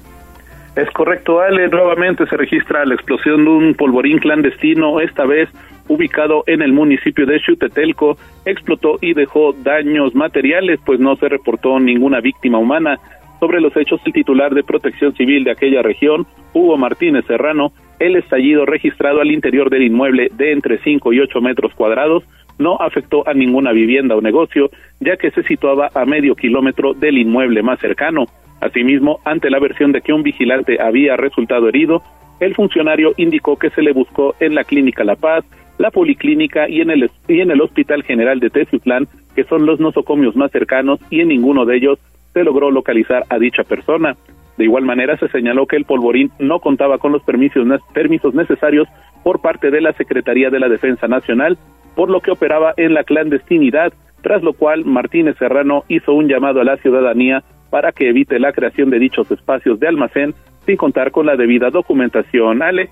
Es 0.77 0.91
correcto, 0.91 1.41
Ale. 1.41 1.69
Nuevamente 1.69 2.27
se 2.27 2.37
registra 2.37 2.85
la 2.85 2.95
explosión 2.95 3.45
de 3.45 3.51
un 3.51 3.75
polvorín 3.75 4.19
clandestino, 4.19 5.01
esta 5.01 5.25
vez 5.25 5.49
ubicado 5.89 6.45
en 6.47 6.61
el 6.61 6.75
municipio 6.75 7.25
de 7.25 7.41
Xutetelco. 7.41 8.19
Explotó 8.45 8.99
y 9.01 9.15
dejó 9.15 9.55
daños 9.55 10.15
materiales, 10.15 10.79
pues 10.85 11.01
no 11.01 11.17
se 11.17 11.31
reportó 11.31 11.81
ninguna 11.81 12.21
víctima 12.21 12.59
humana. 12.59 12.99
Sobre 13.41 13.63
los 13.63 13.75
hechos, 13.75 14.03
el 14.05 14.13
titular 14.13 14.55
de 14.55 14.65
Protección 14.65 15.15
Civil 15.15 15.45
de 15.45 15.53
aquella 15.53 15.81
región, 15.81 16.27
Hugo 16.53 16.77
Martínez 16.77 17.25
Serrano, 17.27 17.73
el 17.99 18.17
estallido 18.17 18.67
registrado 18.67 19.23
al 19.23 19.31
interior 19.31 19.71
del 19.71 19.85
inmueble 19.85 20.29
de 20.35 20.53
entre 20.53 20.79
5 20.79 21.13
y 21.15 21.21
8 21.21 21.41
metros 21.41 21.75
cuadrados 21.75 22.25
no 22.59 22.77
afectó 22.81 23.27
a 23.29 23.35
ninguna 23.35 23.73
vivienda 23.73 24.17
o 24.17 24.21
negocio, 24.21 24.71
ya 25.01 25.17
que 25.17 25.31
se 25.31 25.43
situaba 25.43 25.91
a 25.95 26.05
medio 26.05 26.35
kilómetro 26.35 26.95
del 26.95 27.19
inmueble 27.19 27.63
más 27.63 27.79
cercano. 27.81 28.27
Asimismo, 28.61 29.21
ante 29.25 29.51
la 29.51 29.59
versión 29.59 29.93
de 29.93 30.01
que 30.01 30.13
un 30.13 30.23
vigilante 30.23 30.79
había 30.81 31.17
resultado 31.17 31.69
herido, 31.69 32.03
el 32.41 32.55
funcionario 32.55 33.13
indicó 33.17 33.57
que 33.57 33.71
se 33.71 33.83
le 33.83 33.93
buscó 33.93 34.35
en 34.41 34.55
la 34.55 34.65
Clínica 34.65 35.05
La 35.05 35.17
Paz, 35.17 35.45
la 35.79 35.91
Policlínica 35.91 36.69
y 36.69 36.81
en 36.81 36.91
el, 36.91 37.11
y 37.29 37.41
en 37.41 37.51
el 37.51 37.61
Hospital 37.61 38.03
General 38.03 38.41
de 38.41 38.51
Teciutlán, 38.51 39.07
que 39.35 39.45
son 39.45 39.67
los 39.67 39.81
nosocomios 39.81 40.37
más 40.37 40.51
cercanos, 40.51 41.01
y 41.11 41.21
en 41.21 41.29
ninguno 41.29 41.65
de 41.65 41.77
ellos 41.77 41.99
se 42.33 42.45
logró 42.45 42.71
localizar 42.71 43.25
a 43.29 43.39
dicha 43.39 43.65
persona. 43.65 44.17
De 44.57 44.65
igual 44.65 44.85
manera, 44.85 45.19
se 45.19 45.29
señaló 45.29 45.67
que 45.67 45.77
el 45.77 45.85
polvorín 45.85 46.31
no 46.39 46.61
contaba 46.61 46.99
con 46.99 47.13
los 47.13 47.23
permisos, 47.23 47.67
permisos 47.93 48.35
necesarios 48.35 48.89
por 49.23 49.41
parte 49.41 49.71
de 49.71 49.81
la 49.81 49.93
Secretaría 49.93 50.51
de 50.51 50.61
la 50.61 50.69
Defensa 50.69 51.09
Nacional, 51.09 51.59
por 51.95 52.11
lo 52.11 52.21
que 52.21 52.31
operaba 52.31 52.73
en 52.77 52.95
la 52.95 53.05
clandestinidad, 53.05 53.93
tras 54.23 54.43
lo 54.43 54.55
cual 54.55 54.85
Martínez 54.85 55.37
Serrano 55.39 55.85
hizo 55.89 56.13
un 56.13 56.29
llamado 56.29 56.61
a 56.61 56.65
la 56.65 56.77
ciudadanía 56.79 57.43
para 57.77 57.93
que 57.93 58.09
evite 58.09 58.39
la 58.39 58.55
creación 58.55 58.89
de 58.89 58.99
dichos 58.99 59.31
espacios 59.31 59.79
de 59.79 59.87
almacén 59.87 60.35
sin 60.65 60.79
contar 60.79 61.11
con 61.11 61.27
la 61.27 61.37
debida 61.37 61.69
documentación. 61.69 62.63
Ale. 62.63 62.89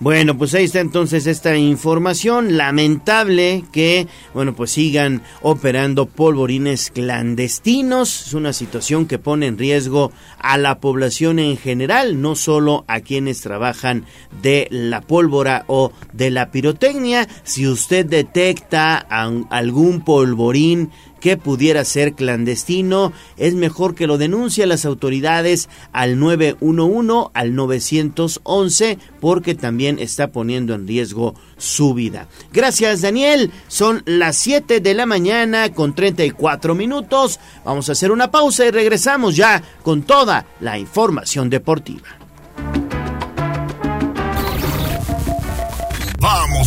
Bueno, 0.00 0.38
pues 0.38 0.54
ahí 0.54 0.64
está 0.64 0.80
entonces 0.80 1.26
esta 1.26 1.54
información. 1.54 2.56
Lamentable 2.56 3.62
que, 3.74 4.06
bueno, 4.32 4.54
pues 4.54 4.70
sigan 4.70 5.20
operando 5.42 6.06
polvorines 6.06 6.90
clandestinos. 6.90 8.28
Es 8.28 8.32
una 8.32 8.54
situación 8.54 9.06
que 9.06 9.18
pone 9.18 9.46
en 9.46 9.58
riesgo 9.58 10.10
a 10.38 10.56
la 10.56 10.80
población 10.80 11.38
en 11.38 11.58
general, 11.58 12.22
no 12.22 12.36
solo 12.36 12.86
a 12.88 13.00
quienes 13.00 13.42
trabajan 13.42 14.06
de 14.42 14.66
la 14.70 15.02
pólvora 15.02 15.64
o 15.66 15.92
de 16.14 16.30
la 16.30 16.50
pirotecnia. 16.50 17.28
Si 17.42 17.68
usted 17.68 18.06
detecta 18.06 18.96
algún 18.96 20.02
polvorín 20.02 20.90
que 21.24 21.38
pudiera 21.38 21.86
ser 21.86 22.12
clandestino, 22.12 23.14
es 23.38 23.54
mejor 23.54 23.94
que 23.94 24.06
lo 24.06 24.18
denuncie 24.18 24.64
a 24.64 24.66
las 24.66 24.84
autoridades 24.84 25.70
al 25.90 26.18
911, 26.18 27.30
al 27.32 27.54
911, 27.54 28.98
porque 29.22 29.54
también 29.54 29.98
está 29.98 30.32
poniendo 30.32 30.74
en 30.74 30.86
riesgo 30.86 31.34
su 31.56 31.94
vida. 31.94 32.28
Gracias 32.52 33.00
Daniel, 33.00 33.50
son 33.68 34.02
las 34.04 34.36
7 34.36 34.80
de 34.80 34.92
la 34.92 35.06
mañana 35.06 35.72
con 35.72 35.94
34 35.94 36.74
minutos. 36.74 37.40
Vamos 37.64 37.88
a 37.88 37.92
hacer 37.92 38.12
una 38.12 38.30
pausa 38.30 38.66
y 38.66 38.70
regresamos 38.70 39.34
ya 39.34 39.62
con 39.82 40.02
toda 40.02 40.44
la 40.60 40.78
información 40.78 41.48
deportiva. 41.48 42.23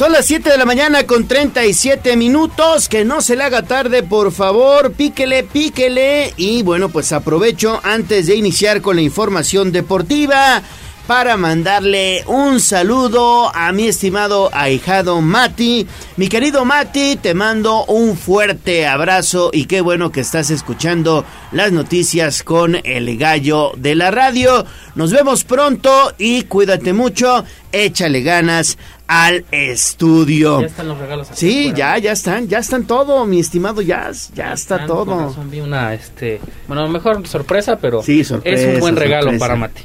Son 0.00 0.12
las 0.12 0.24
7 0.24 0.48
de 0.48 0.56
la 0.56 0.64
mañana 0.64 1.06
con 1.06 1.28
37 1.28 2.16
minutos. 2.16 2.88
Que 2.88 3.04
no 3.04 3.20
se 3.20 3.36
le 3.36 3.44
haga 3.44 3.64
tarde, 3.64 4.02
por 4.02 4.32
favor. 4.32 4.92
Píquele, 4.92 5.42
píquele. 5.42 6.32
Y 6.38 6.62
bueno, 6.62 6.88
pues 6.88 7.12
aprovecho 7.12 7.78
antes 7.84 8.26
de 8.26 8.34
iniciar 8.34 8.80
con 8.80 8.96
la 8.96 9.02
información 9.02 9.72
deportiva 9.72 10.62
para 11.06 11.36
mandarle 11.36 12.22
un 12.28 12.60
saludo 12.60 13.54
a 13.54 13.72
mi 13.72 13.88
estimado 13.88 14.48
ahijado 14.52 15.20
Mati. 15.20 15.86
Mi 16.16 16.28
querido 16.28 16.64
Mati, 16.64 17.16
te 17.16 17.34
mando 17.34 17.84
un 17.86 18.16
fuerte 18.16 18.86
abrazo 18.86 19.50
y 19.52 19.64
qué 19.64 19.80
bueno 19.80 20.12
que 20.12 20.20
estás 20.20 20.50
escuchando 20.50 21.24
las 21.50 21.72
noticias 21.72 22.44
con 22.44 22.76
el 22.84 23.18
gallo 23.18 23.72
de 23.76 23.96
la 23.96 24.12
radio. 24.12 24.64
Nos 24.94 25.10
vemos 25.10 25.42
pronto 25.42 26.14
y 26.16 26.44
cuídate 26.44 26.92
mucho. 26.92 27.44
Échale 27.72 28.22
ganas 28.22 28.78
al 29.12 29.44
estudio. 29.50 30.60
Ya 30.60 30.66
están 30.68 30.86
los 30.86 30.96
regalos 30.98 31.28
aquí 31.30 31.36
Sí, 31.40 31.72
ya, 31.74 31.98
ya 31.98 32.12
están, 32.12 32.46
ya 32.46 32.58
están 32.58 32.84
todo, 32.86 33.26
mi 33.26 33.40
estimado, 33.40 33.82
ya, 33.82 34.08
ya 34.36 34.52
está 34.52 34.78
con 34.78 34.86
todo. 34.86 35.18
razón 35.26 35.50
vi 35.50 35.58
una, 35.58 35.92
este, 35.94 36.40
bueno, 36.68 36.86
mejor 36.88 37.26
sorpresa, 37.26 37.76
pero 37.80 38.04
Sí, 38.04 38.22
sorpresa, 38.22 38.68
es 38.68 38.74
un 38.74 38.80
buen 38.80 38.94
regalo 38.94 39.32
sorpresa. 39.32 39.44
para 39.44 39.56
Mati. 39.56 39.82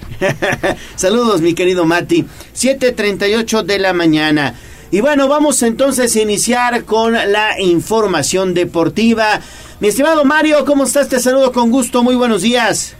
Saludos, 0.95 1.41
mi 1.41 1.55
querido 1.55 1.85
Mati. 1.85 2.23
7:38 2.55 3.63
de 3.63 3.79
la 3.79 3.93
mañana. 3.93 4.53
Y 4.91 5.01
bueno, 5.01 5.27
vamos 5.27 5.63
entonces 5.63 6.15
a 6.15 6.21
iniciar 6.21 6.83
con 6.85 7.13
la 7.13 7.59
información 7.59 8.53
deportiva. 8.53 9.41
Mi 9.79 9.87
estimado 9.87 10.23
Mario, 10.23 10.63
¿cómo 10.65 10.83
estás? 10.83 11.09
Te 11.09 11.19
saludo 11.19 11.51
con 11.51 11.71
gusto. 11.71 12.03
Muy 12.03 12.15
buenos 12.15 12.43
días. 12.43 12.95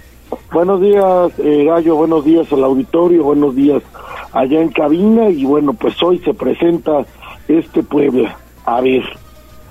Buenos 0.52 0.82
días, 0.82 1.32
eh, 1.38 1.66
Gallo, 1.66 1.96
buenos 1.96 2.26
días 2.26 2.52
al 2.52 2.64
auditorio, 2.64 3.24
buenos 3.24 3.56
días 3.56 3.84
allá 4.36 4.62
en 4.62 4.70
cabina 4.70 5.30
y 5.30 5.45
bueno, 5.45 5.74
pues 5.74 5.95
hoy 6.03 6.20
se 6.20 6.34
presenta 6.34 7.06
este 7.48 7.82
Puebla. 7.82 8.38
A 8.66 8.82
ver, 8.82 9.03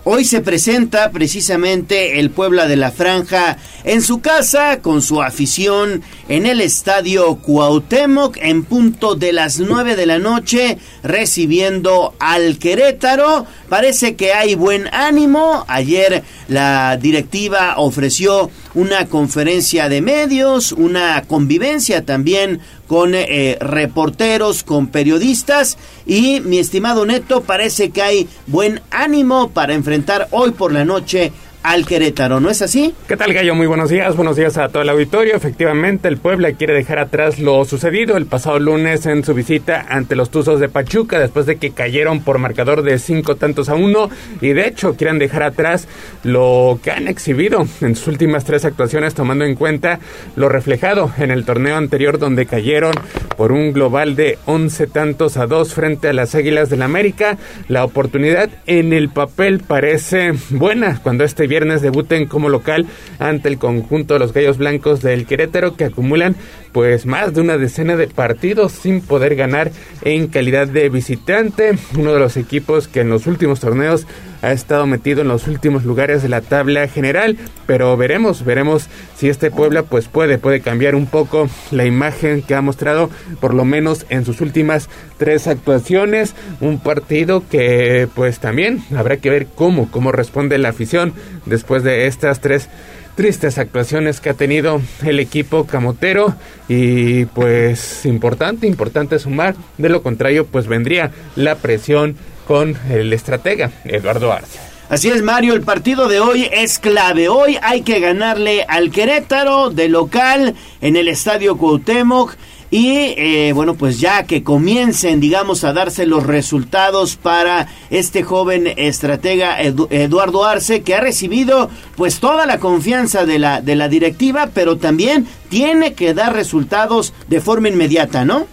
Hoy 0.07 0.27
se 0.27 0.43
presenta 0.43 1.11
precisamente 1.13 2.21
el 2.21 2.29
Puebla 2.29 2.67
de 2.67 2.77
la 2.77 2.93
Franja 2.93 3.57
en 3.85 4.03
su 4.03 4.21
casa 4.21 4.83
con 4.83 5.01
su 5.01 5.23
afición 5.23 6.03
en 6.29 6.45
el 6.45 6.61
estadio 6.61 7.37
Cuauhtémoc 7.37 8.37
en 8.37 8.65
punto 8.65 9.15
de 9.15 9.33
las 9.33 9.61
9 9.61 9.97
de 9.97 10.05
la 10.05 10.19
noche 10.19 10.77
recibiendo 11.03 12.15
al 12.19 12.59
Querétaro. 12.59 13.47
Parece 13.71 14.15
que 14.15 14.35
hay 14.35 14.57
buen 14.57 14.89
ánimo. 14.93 15.65
Ayer 15.69 16.23
la 16.49 16.99
directiva 16.99 17.77
ofreció 17.79 18.51
una 18.75 19.07
conferencia 19.07 19.89
de 19.89 20.03
medios, 20.03 20.73
una 20.73 21.23
convivencia 21.23 22.05
también 22.05 22.61
con 22.87 23.15
eh, 23.15 23.57
reporteros, 23.61 24.63
con 24.63 24.89
periodistas 24.89 25.79
y 26.07 26.41
mi 26.41 26.59
estimado 26.59 27.07
Neto 27.07 27.43
parece 27.43 27.91
que 27.91 28.03
hay 28.03 28.29
buen 28.47 28.81
ánimo 28.91 29.51
para 29.51 29.75
enfrentar 29.75 30.29
hoy 30.31 30.51
por 30.53 30.73
la 30.73 30.85
noche 30.85 31.33
al 31.65 31.87
Querétaro, 31.87 32.41
¿no 32.41 32.51
es 32.51 32.61
así? 32.61 32.95
¿Qué 33.09 33.17
tal, 33.17 33.33
Gallo? 33.33 33.55
Muy 33.55 33.67
buenos 33.67 33.89
días, 33.89 34.15
buenos 34.17 34.37
días 34.37 34.59
a 34.59 34.69
todo 34.69 34.83
el 34.83 34.89
auditorio. 34.91 35.35
Efectivamente, 35.35 36.09
el 36.09 36.19
Puebla 36.19 36.53
quiere 36.53 36.75
dejar 36.75 36.99
atrás 36.99 37.39
lo 37.39 37.65
sucedido 37.65 38.19
el 38.19 38.27
pasado 38.27 38.59
lunes 38.59 39.07
en 39.07 39.25
su 39.25 39.33
visita 39.33 39.87
ante 39.89 40.15
los 40.15 40.31
Tuzos 40.31 40.61
de 40.61 40.69
Pachuca, 40.69 41.19
después 41.19 41.47
de 41.47 41.57
que 41.57 41.71
cayeron 41.71 42.23
por 42.23 42.39
marcador 42.39 42.83
de 42.83 42.99
cinco 42.99 43.37
tantos 43.37 43.71
a 43.71 43.77
uno, 43.77 44.11
y 44.43 44.51
de 44.51 44.69
hecho 44.69 44.95
quieren 44.95 45.19
dejar 45.19 45.43
atrás 45.43 45.89
lo 46.23 46.79
que 46.83 46.91
han 46.91 47.09
exhibido 47.09 47.67
en 47.81 47.97
sus 47.97 48.09
últimas 48.09 48.45
tres 48.45 48.67
actuaciones, 48.67 49.15
tomando 49.15 49.47
en 49.47 49.55
cuenta 49.55 50.01
lo 50.37 50.51
reflejado 50.51 51.13
en 51.17 51.31
el 51.31 51.47
torneo 51.47 51.77
anterior, 51.77 52.19
donde 52.19 52.45
cayeron 52.45 52.93
por 53.39 53.53
un 53.53 53.73
global 53.73 54.17
de 54.17 54.39
11 54.45 54.87
tantos 54.89 55.39
a 55.39 55.47
dos 55.47 55.73
frente 55.73 56.09
a 56.09 56.13
las 56.13 56.35
Águilas 56.35 56.69
del 56.69 56.81
la 56.81 56.85
América. 56.85 57.39
La 57.69 57.85
oportunidad 57.85 58.51
en 58.67 58.93
el 58.93 59.09
papel 59.09 59.61
parece 59.61 60.35
buena 60.51 61.01
cuando 61.03 61.25
este 61.25 61.47
viernes 61.55 61.83
debuten 61.83 62.27
como 62.27 62.49
local 62.49 62.85
ante 63.21 63.49
el 63.49 63.59
conjunto 63.59 64.15
de 64.15 64.21
los 64.21 64.33
Gallos 64.33 64.59
Blancos 64.59 65.03
del 65.03 65.25
Querétaro 65.25 65.77
que 65.77 65.85
acumulan 65.85 66.35
pues 66.73 67.07
más 67.07 67.33
de 67.33 67.43
una 67.43 67.59
decena 67.59 67.95
de 67.95 68.09
partidos 68.09 68.73
sin 68.73 69.01
poder 69.01 69.37
ganar 69.37 69.71
en 70.03 70.27
calidad 70.27 70.67
de 70.67 70.89
visitante, 70.89 71.79
uno 71.97 72.13
de 72.13 72.19
los 72.19 72.37
equipos 72.37 72.89
que 72.89 73.03
en 73.03 73.11
los 73.11 73.29
últimos 73.29 73.61
torneos 73.61 74.05
ha 74.45 74.53
estado 74.53 74.87
metido 74.87 75.23
en 75.23 75.29
los 75.29 75.47
últimos 75.49 75.85
lugares 75.85 76.23
de 76.23 76.29
la 76.29 76.41
tabla 76.41 76.87
general, 76.89 77.37
pero 77.67 77.97
veremos, 77.97 78.45
veremos 78.45 78.89
si 79.17 79.29
este 79.29 79.51
Puebla 79.51 79.83
pues 79.83 80.09
puede, 80.09 80.39
puede 80.39 80.61
cambiar 80.61 80.95
un 80.95 81.07
poco 81.07 81.49
la 81.71 81.85
imagen 81.85 82.43
que 82.43 82.55
ha 82.55 82.61
mostrado 82.61 83.11
por 83.41 83.55
lo 83.55 83.65
menos 83.65 84.07
en 84.11 84.25
sus 84.25 84.41
últimas 84.41 84.89
tres 85.19 85.47
actuaciones, 85.47 86.35
un 86.61 86.79
partido 86.79 87.43
que 87.49 88.09
pues 88.15 88.39
también 88.39 88.83
habrá 88.97 89.17
que 89.17 89.31
ver 89.31 89.47
cómo, 89.55 89.91
cómo 89.91 90.13
responde 90.13 90.59
la 90.59 90.71
afición 90.71 91.15
después 91.47 91.83
de 91.83 92.07
estas 92.07 92.41
tres 92.41 92.69
tristes 93.15 93.59
actuaciones 93.59 94.21
que 94.21 94.31
ha 94.31 94.35
tenido 94.35 94.81
el 95.05 95.21
equipo 95.21 95.67
camotero. 95.67 96.35
Y 96.69 97.27
pues 97.27 98.05
importante, 98.07 98.67
importante 98.67 99.19
sumar, 99.19 99.55
de 99.79 99.89
lo 99.89 100.03
contrario 100.03 100.47
pues 100.47 100.67
vendría 100.67 101.11
la 101.37 101.57
presión 101.57 102.17
con 102.47 102.77
el 102.91 103.13
estratega 103.13 103.71
Eduardo 103.85 104.33
Arce. 104.33 104.59
Así 104.89 105.09
es, 105.09 105.23
Mario, 105.23 105.55
el 105.55 105.63
partido 105.63 106.09
de 106.09 106.21
hoy 106.21 106.49
es 106.53 106.79
clave. 106.79 107.29
Hoy 107.29 107.59
hay 107.63 107.83
que 107.83 108.01
ganarle 108.01 108.65
al 108.69 108.91
Querétaro 108.91 109.71
de 109.71 109.89
local 109.89 110.55
en 110.83 110.97
el 110.97 111.09
Estadio 111.09 111.57
Cuauhtémoc 111.57 112.37
y 112.71 113.15
eh, 113.17 113.53
bueno, 113.55 113.75
pues 113.75 114.01
ya 114.01 114.25
que 114.25 114.43
comiencen, 114.43 115.21
digamos, 115.21 115.65
a 115.65 115.73
darse 115.73 116.07
los 116.07 116.27
resultados 116.27 117.17
para 117.17 117.69
este 117.89 118.25
joven 118.25 118.67
estratega 118.77 119.61
Eduardo 119.61 120.45
Arce, 120.45 120.83
que 120.83 120.95
ha 120.95 121.01
recibido 121.01 121.71
pues 121.97 122.19
toda 122.19 122.47
la 122.47 122.59
confianza 122.59 123.27
de 123.27 123.39
la, 123.39 123.61
de 123.61 123.77
la 123.77 123.89
directiva, 123.89 124.51
pero 124.53 124.77
también 124.77 125.27
tiene 125.49 125.95
que 125.95 126.15
dar 126.15 126.35
resultados 126.35 127.15
de 127.29 127.41
forma 127.41 127.69
inmediata, 127.69 128.25
¿no? 128.25 128.49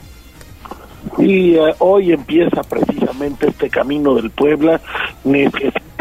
Y 1.17 1.55
eh, 1.55 1.75
hoy 1.79 2.11
empieza 2.13 2.61
precisamente 2.63 3.47
este 3.47 3.69
camino 3.69 4.15
del 4.15 4.29
Puebla. 4.29 4.79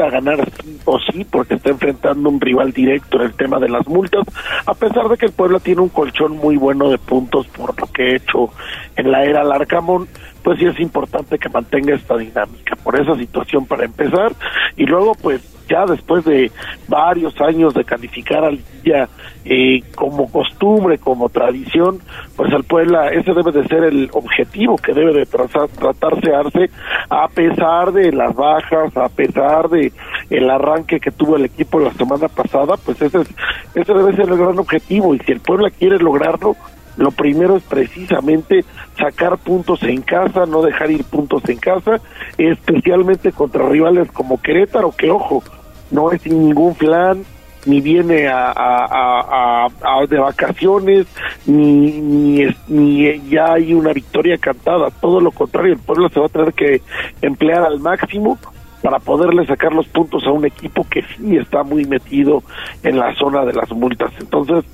Ganar 0.09 0.49
sí 0.63 0.79
o 0.85 0.99
sí 0.99 1.27
porque 1.31 1.55
está 1.55 1.71
enfrentando 1.71 2.29
un 2.29 2.41
rival 2.41 2.73
directo 2.73 3.19
en 3.19 3.25
el 3.25 3.35
tema 3.35 3.59
de 3.59 3.69
las 3.69 3.87
multas, 3.87 4.25
a 4.65 4.75
pesar 4.75 5.09
de 5.09 5.17
que 5.17 5.27
el 5.27 5.33
Puebla 5.33 5.59
tiene 5.59 5.83
un 5.83 5.89
colchón 5.89 6.37
muy 6.37 6.57
bueno 6.57 6.89
de 6.89 6.99
puntos 6.99 7.47
por 7.49 7.79
lo 7.79 7.87
que 7.93 8.13
he 8.13 8.17
hecho 8.17 8.51
en 8.97 9.11
la 9.11 9.25
era 9.25 9.45
Larcamón, 9.45 10.09
pues 10.43 10.59
sí 10.59 10.67
es 10.67 10.81
importante 10.81 11.39
que 11.39 11.49
mantenga 11.49 11.95
esta 11.95 12.17
dinámica 12.17 12.77
por 12.77 12.99
esa 12.99 13.15
situación 13.17 13.67
para 13.67 13.85
empezar. 13.85 14.33
Y 14.77 14.87
luego 14.87 15.15
pues 15.15 15.43
ya 15.69 15.87
después 15.87 16.25
de 16.25 16.51
varios 16.89 17.41
años 17.41 17.73
de 17.75 17.85
calificar 17.85 18.45
al 18.45 18.59
día 18.83 19.09
eh, 19.45 19.83
como 19.95 20.31
costumbre, 20.31 20.99
como 20.99 21.29
tradición, 21.29 22.01
pues 22.37 22.53
al 22.53 22.65
Puebla 22.65 23.09
ese 23.11 23.33
debe 23.33 23.53
de 23.53 23.67
ser 23.69 23.85
el 23.85 24.11
objetivo 24.13 24.77
que 24.77 24.93
debe 24.93 25.13
de 25.13 25.27
tratarse 25.27 26.35
Arce, 26.35 26.71
a 27.09 27.29
pesar 27.29 27.93
de 27.93 28.13
las 28.13 28.35
bajas, 28.35 28.97
a 28.97 29.09
pesar 29.09 29.69
de 29.69 29.90
el 30.31 30.51
arranque 30.51 31.01
que 31.01 31.11
tuvo 31.11 31.37
el 31.37 31.45
equipo 31.45 31.81
la 31.81 31.93
semana 31.95 32.29
pasada, 32.29 32.77
pues 32.77 33.01
ese, 33.03 33.21
es, 33.21 33.29
ese 33.75 33.93
debe 33.93 34.15
ser 34.15 34.29
el 34.29 34.39
gran 34.39 34.59
objetivo. 34.59 35.15
Y 35.15 35.19
si 35.21 35.33
el 35.33 35.41
Puebla 35.41 35.71
quiere 35.71 35.99
lograrlo, 35.99 36.57
lo 36.97 37.11
primero 37.11 37.57
es 37.57 37.63
precisamente 37.63 38.65
sacar 38.99 39.39
puntos 39.39 39.83
en 39.83 40.03
casa, 40.03 40.47
no 40.47 40.63
dejar 40.63 40.91
ir 40.91 41.05
puntos 41.05 41.43
en 41.49 41.59
casa, 41.59 42.01
especialmente 42.37 43.33
contra 43.33 43.69
rivales 43.69 44.11
como 44.13 44.41
Querétaro, 44.41 44.93
que 44.93 45.11
ojo, 45.11 45.43
no 45.91 46.13
es 46.13 46.23
sin 46.23 46.47
ningún 46.47 46.75
plan, 46.75 47.25
ni 47.67 47.81
viene 47.81 48.29
a, 48.29 48.53
a, 48.57 50.07
de 50.09 50.19
vacaciones, 50.19 51.07
ni, 51.47 52.01
ni, 52.01 52.47
ni, 52.69 53.29
ya 53.29 53.55
hay 53.55 53.75
una 53.75 53.93
victoria 53.93 54.39
cantada, 54.39 54.91
todo 54.91 55.21
lo 55.21 55.31
contrario, 55.31 55.75
el 55.75 55.79
pueblo 55.79 56.09
se 56.09 56.21
va 56.21 56.27
a 56.27 56.31
tener 56.31 56.53
que 56.55 56.83
emplear 57.23 57.63
al 57.63 57.81
máximo 57.81 58.39
para 58.83 58.99
poderle 58.99 59.47
sacar 59.47 59.73
los 59.73 59.87
puntos 59.89 60.25
a 60.27 60.31
un 60.31 60.47
equipo 60.47 60.87
que 60.89 61.03
sí 61.03 61.37
está 61.37 61.63
muy 61.63 61.85
metido 61.85 62.43
en 62.83 62.99
la 62.99 63.15
zona 63.15 63.45
de 63.45 63.53
las 63.53 63.71
multas. 63.71 64.13
Entonces, 64.19 64.65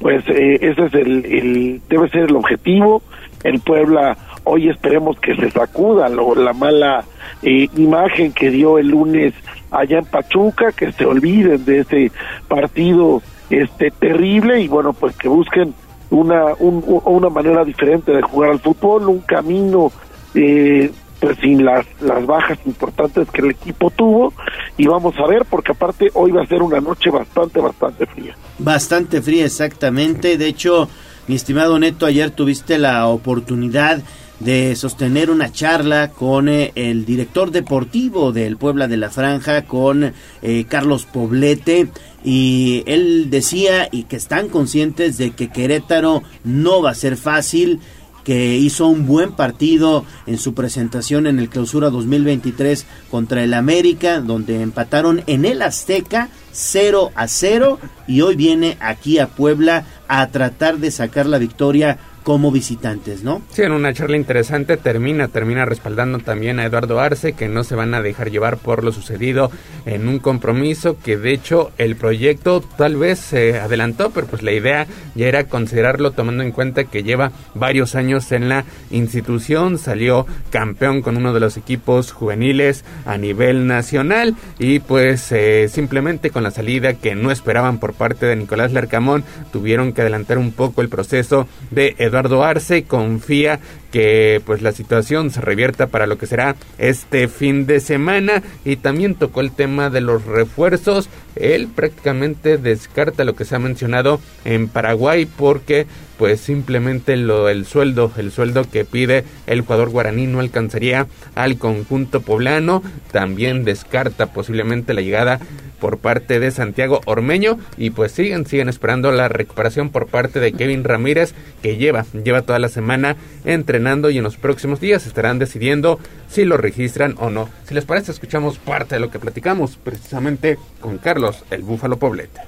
pues 0.00 0.24
eh, 0.28 0.58
ese 0.60 0.86
es 0.86 0.94
el, 0.94 1.80
debe 1.88 2.08
ser 2.10 2.24
el 2.24 2.36
objetivo. 2.36 3.02
El 3.42 3.60
Puebla 3.60 4.16
hoy 4.44 4.68
esperemos 4.68 5.18
que 5.18 5.34
se 5.34 5.50
sacuda 5.50 6.08
lo, 6.08 6.34
la 6.34 6.52
mala 6.52 7.04
eh, 7.42 7.68
imagen 7.76 8.32
que 8.32 8.50
dio 8.50 8.78
el 8.78 8.88
lunes 8.88 9.34
allá 9.70 9.98
en 9.98 10.04
Pachuca, 10.04 10.72
que 10.72 10.92
se 10.92 11.04
olviden 11.04 11.64
de 11.64 11.80
ese 11.80 12.12
partido 12.48 13.22
este 13.50 13.90
terrible 13.90 14.60
y 14.60 14.68
bueno, 14.68 14.92
pues 14.92 15.16
que 15.16 15.28
busquen 15.28 15.74
una, 16.10 16.54
una 16.58 17.28
manera 17.28 17.64
diferente 17.64 18.12
de 18.12 18.22
jugar 18.22 18.50
al 18.50 18.60
fútbol, 18.60 19.08
un 19.08 19.20
camino 19.20 19.90
eh, 20.34 20.90
sin 21.34 21.64
las, 21.64 21.86
las 22.00 22.24
bajas 22.26 22.58
importantes 22.66 23.28
que 23.30 23.42
el 23.42 23.50
equipo 23.50 23.90
tuvo 23.90 24.32
y 24.76 24.86
vamos 24.86 25.14
a 25.18 25.26
ver 25.26 25.44
porque 25.48 25.72
aparte 25.72 26.10
hoy 26.14 26.30
va 26.32 26.42
a 26.42 26.46
ser 26.46 26.62
una 26.62 26.80
noche 26.80 27.10
bastante, 27.10 27.60
bastante 27.60 28.06
fría. 28.06 28.36
Bastante 28.58 29.22
fría, 29.22 29.44
exactamente. 29.44 30.38
De 30.38 30.46
hecho, 30.46 30.88
mi 31.26 31.34
estimado 31.34 31.78
Neto, 31.78 32.06
ayer 32.06 32.30
tuviste 32.30 32.78
la 32.78 33.06
oportunidad 33.06 34.02
de 34.40 34.76
sostener 34.76 35.30
una 35.30 35.50
charla 35.50 36.10
con 36.10 36.48
eh, 36.48 36.72
el 36.74 37.04
director 37.06 37.50
deportivo 37.50 38.32
del 38.32 38.56
Puebla 38.56 38.86
de 38.86 38.96
la 38.96 39.10
Franja, 39.10 39.62
con 39.62 40.12
eh, 40.42 40.64
Carlos 40.68 41.06
Poblete, 41.06 41.88
y 42.22 42.82
él 42.86 43.30
decía 43.30 43.88
y 43.90 44.04
que 44.04 44.16
están 44.16 44.48
conscientes 44.48 45.16
de 45.16 45.30
que 45.30 45.48
Querétaro 45.48 46.22
no 46.44 46.82
va 46.82 46.90
a 46.90 46.94
ser 46.94 47.16
fácil, 47.16 47.80
que 48.26 48.56
hizo 48.56 48.88
un 48.88 49.06
buen 49.06 49.30
partido 49.30 50.04
en 50.26 50.38
su 50.38 50.52
presentación 50.52 51.28
en 51.28 51.38
el 51.38 51.48
Clausura 51.48 51.90
2023 51.90 52.84
contra 53.08 53.44
el 53.44 53.54
América, 53.54 54.18
donde 54.20 54.62
empataron 54.62 55.22
en 55.28 55.44
el 55.44 55.62
Azteca 55.62 56.28
0 56.50 57.12
a 57.14 57.28
0 57.28 57.78
y 58.08 58.22
hoy 58.22 58.34
viene 58.34 58.78
aquí 58.80 59.20
a 59.20 59.28
Puebla 59.28 59.84
a 60.08 60.26
tratar 60.26 60.78
de 60.78 60.90
sacar 60.90 61.26
la 61.26 61.38
victoria 61.38 61.98
como 62.26 62.50
visitantes, 62.50 63.22
¿no? 63.22 63.40
Sí, 63.52 63.62
en 63.62 63.70
una 63.70 63.94
charla 63.94 64.16
interesante 64.16 64.76
termina, 64.76 65.28
termina 65.28 65.64
respaldando 65.64 66.18
también 66.18 66.58
a 66.58 66.64
Eduardo 66.64 66.98
Arce, 66.98 67.34
que 67.34 67.46
no 67.46 67.62
se 67.62 67.76
van 67.76 67.94
a 67.94 68.02
dejar 68.02 68.32
llevar 68.32 68.56
por 68.56 68.82
lo 68.82 68.90
sucedido 68.90 69.52
en 69.84 70.08
un 70.08 70.18
compromiso, 70.18 70.98
que 70.98 71.16
de 71.16 71.32
hecho 71.32 71.70
el 71.78 71.94
proyecto 71.94 72.62
tal 72.62 72.96
vez 72.96 73.20
se 73.20 73.60
adelantó, 73.60 74.10
pero 74.10 74.26
pues 74.26 74.42
la 74.42 74.50
idea 74.50 74.88
ya 75.14 75.28
era 75.28 75.44
considerarlo 75.44 76.10
tomando 76.10 76.42
en 76.42 76.50
cuenta 76.50 76.82
que 76.82 77.04
lleva 77.04 77.30
varios 77.54 77.94
años 77.94 78.32
en 78.32 78.48
la 78.48 78.64
institución, 78.90 79.78
salió 79.78 80.26
campeón 80.50 81.02
con 81.02 81.16
uno 81.16 81.32
de 81.32 81.38
los 81.38 81.56
equipos 81.56 82.10
juveniles 82.10 82.84
a 83.04 83.18
nivel 83.18 83.68
nacional 83.68 84.34
y 84.58 84.80
pues 84.80 85.30
eh, 85.30 85.68
simplemente 85.68 86.30
con 86.30 86.42
la 86.42 86.50
salida 86.50 86.94
que 86.94 87.14
no 87.14 87.30
esperaban 87.30 87.78
por 87.78 87.94
parte 87.94 88.26
de 88.26 88.34
Nicolás 88.34 88.72
Larcamón, 88.72 89.22
tuvieron 89.52 89.92
que 89.92 90.00
adelantar 90.00 90.38
un 90.38 90.50
poco 90.50 90.82
el 90.82 90.88
proceso 90.88 91.46
de 91.70 91.94
Eduardo 91.98 92.15
Eduardo 92.16 92.44
Arce 92.44 92.84
confía 92.84 93.60
que 93.92 94.40
pues 94.46 94.62
la 94.62 94.72
situación 94.72 95.30
se 95.30 95.42
revierta 95.42 95.88
para 95.88 96.06
lo 96.06 96.16
que 96.16 96.26
será 96.26 96.56
este 96.78 97.28
fin 97.28 97.66
de 97.66 97.78
semana 97.80 98.42
y 98.64 98.76
también 98.76 99.16
tocó 99.16 99.42
el 99.42 99.52
tema 99.52 99.90
de 99.90 100.00
los 100.00 100.24
refuerzos. 100.24 101.10
Él 101.34 101.68
prácticamente 101.68 102.56
descarta 102.56 103.24
lo 103.24 103.36
que 103.36 103.44
se 103.44 103.54
ha 103.54 103.58
mencionado 103.58 104.18
en 104.46 104.68
Paraguay 104.68 105.26
porque 105.26 105.86
pues 106.16 106.40
simplemente 106.40 107.18
lo 107.18 107.50
el 107.50 107.66
sueldo, 107.66 108.10
el 108.16 108.32
sueldo 108.32 108.64
que 108.64 108.86
pide 108.86 109.24
el 109.46 109.60
jugador 109.60 109.90
guaraní 109.90 110.26
no 110.26 110.40
alcanzaría 110.40 111.08
al 111.34 111.58
conjunto 111.58 112.22
poblano. 112.22 112.82
También 113.12 113.64
descarta 113.64 114.32
posiblemente 114.32 114.94
la 114.94 115.02
llegada 115.02 115.38
por 115.80 115.98
parte 115.98 116.40
de 116.40 116.50
Santiago 116.50 117.00
Ormeño 117.04 117.58
y 117.76 117.90
pues 117.90 118.12
siguen, 118.12 118.46
siguen 118.46 118.68
esperando 118.68 119.12
la 119.12 119.28
recuperación 119.28 119.90
por 119.90 120.06
parte 120.06 120.40
de 120.40 120.52
Kevin 120.52 120.84
Ramírez 120.84 121.34
que 121.62 121.76
lleva, 121.76 122.04
lleva 122.12 122.42
toda 122.42 122.58
la 122.58 122.68
semana 122.68 123.16
entrenando 123.44 124.10
y 124.10 124.18
en 124.18 124.24
los 124.24 124.36
próximos 124.36 124.80
días 124.80 125.06
estarán 125.06 125.38
decidiendo 125.38 125.98
si 126.28 126.44
lo 126.44 126.56
registran 126.56 127.14
o 127.18 127.30
no. 127.30 127.48
Si 127.66 127.74
les 127.74 127.84
parece, 127.84 128.12
escuchamos 128.12 128.58
parte 128.58 128.96
de 128.96 129.00
lo 129.00 129.10
que 129.10 129.18
platicamos 129.18 129.76
precisamente 129.76 130.58
con 130.80 130.98
Carlos, 130.98 131.44
el 131.50 131.62
Búfalo 131.62 131.98
Poblete. 131.98 132.40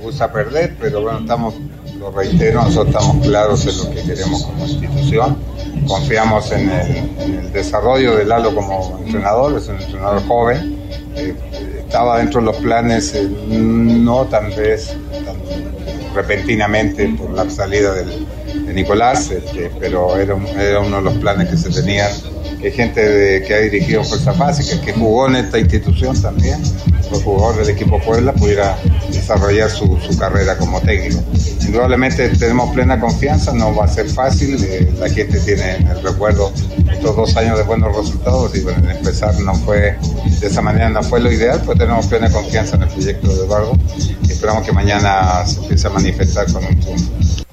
Gusta 0.00 0.32
perder, 0.32 0.76
pero 0.80 1.02
bueno, 1.02 1.18
estamos, 1.18 1.54
lo 1.98 2.10
reitero, 2.10 2.62
nosotros 2.62 2.94
estamos 2.94 3.26
claros 3.26 3.66
en 3.66 3.76
lo 3.76 3.94
que 3.94 4.02
queremos 4.02 4.44
como 4.46 4.66
institución. 4.66 5.36
Confiamos 5.86 6.50
en 6.52 6.70
el, 6.70 6.96
en 7.20 7.34
el 7.40 7.52
desarrollo 7.52 8.16
de 8.16 8.24
Lalo 8.24 8.54
como 8.54 8.98
entrenador, 9.04 9.58
es 9.58 9.68
un 9.68 9.76
entrenador 9.76 10.22
joven. 10.26 10.78
eh, 11.16 11.79
estaba 11.90 12.18
dentro 12.18 12.38
de 12.40 12.46
los 12.46 12.56
planes, 12.58 13.12
eh, 13.16 13.28
no 13.28 14.24
tan 14.26 14.48
vez 14.54 14.94
tan 15.24 15.34
repentinamente 16.14 17.08
por 17.18 17.30
la 17.32 17.50
salida 17.50 17.92
del- 17.94 18.28
de 18.54 18.72
Nicolás, 18.72 19.30
este, 19.30 19.70
pero 19.78 20.16
era, 20.16 20.36
era 20.58 20.80
uno 20.80 20.96
de 20.96 21.02
los 21.02 21.14
planes 21.14 21.48
que 21.48 21.56
se 21.56 21.70
tenían. 21.70 22.10
Que 22.60 22.70
gente 22.70 23.42
que 23.46 23.54
ha 23.54 23.58
dirigido 23.60 24.04
Fuerzas 24.04 24.36
Básicas, 24.36 24.80
que 24.80 24.92
jugó 24.92 25.28
en 25.28 25.36
esta 25.36 25.58
institución 25.58 26.20
también, 26.20 26.62
fue 27.08 27.20
jugador 27.22 27.56
del 27.56 27.70
equipo 27.70 27.98
Puebla, 28.00 28.34
pudiera 28.34 28.76
desarrollar 29.10 29.70
su, 29.70 29.98
su 29.98 30.18
carrera 30.18 30.58
como 30.58 30.78
técnico. 30.82 31.22
Indudablemente 31.62 32.28
tenemos 32.30 32.74
plena 32.74 33.00
confianza, 33.00 33.52
no 33.52 33.74
va 33.74 33.86
a 33.86 33.88
ser 33.88 34.10
fácil, 34.10 34.62
eh, 34.62 34.92
la 34.98 35.08
gente 35.08 35.40
tiene 35.40 35.76
en 35.76 35.88
el 35.88 36.02
recuerdo 36.02 36.52
estos 36.92 37.16
dos 37.16 37.36
años 37.36 37.56
de 37.56 37.64
buenos 37.64 37.96
resultados 37.96 38.54
y 38.54 38.60
bueno, 38.60 38.78
en 38.84 38.96
empezar 38.96 39.38
no 39.40 39.54
fue, 39.54 39.96
de 40.40 40.46
esa 40.46 40.60
manera 40.60 40.90
no 40.90 41.02
fue 41.02 41.20
lo 41.20 41.32
ideal, 41.32 41.62
pues 41.64 41.78
tenemos 41.78 42.06
plena 42.08 42.30
confianza 42.30 42.76
en 42.76 42.82
el 42.82 42.88
proyecto 42.88 43.28
de 43.28 43.44
Eduardo 43.44 43.72
esperamos 44.40 44.64
que 44.64 44.72
mañana 44.72 45.46
se 45.46 45.60
empiece 45.60 45.86
a 45.86 45.90
manifestar 45.90 46.50
con 46.50 46.64
un. 46.64 47.49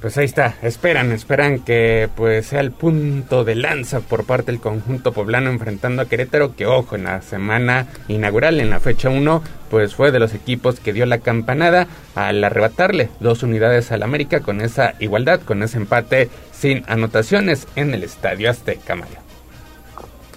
Pues 0.00 0.16
ahí 0.16 0.26
está, 0.26 0.54
esperan, 0.62 1.10
esperan 1.10 1.58
que 1.58 2.08
pues 2.14 2.46
sea 2.46 2.60
el 2.60 2.70
punto 2.70 3.42
de 3.42 3.56
lanza 3.56 3.98
por 4.00 4.24
parte 4.24 4.52
del 4.52 4.60
conjunto 4.60 5.10
poblano 5.10 5.50
enfrentando 5.50 6.02
a 6.02 6.04
Querétaro, 6.04 6.54
que 6.54 6.66
ojo, 6.66 6.94
en 6.94 7.04
la 7.04 7.20
semana 7.20 7.88
inaugural, 8.06 8.60
en 8.60 8.70
la 8.70 8.78
fecha 8.78 9.08
1, 9.08 9.42
pues 9.68 9.96
fue 9.96 10.12
de 10.12 10.20
los 10.20 10.34
equipos 10.34 10.78
que 10.78 10.92
dio 10.92 11.04
la 11.04 11.18
campanada 11.18 11.88
al 12.14 12.44
arrebatarle 12.44 13.08
dos 13.18 13.42
unidades 13.42 13.90
al 13.90 14.04
América 14.04 14.38
con 14.38 14.60
esa 14.60 14.94
igualdad, 15.00 15.40
con 15.40 15.64
ese 15.64 15.78
empate 15.78 16.28
sin 16.52 16.84
anotaciones 16.86 17.66
en 17.74 17.92
el 17.92 18.04
Estadio 18.04 18.50
Azteca, 18.50 18.94
Mario. 18.94 19.18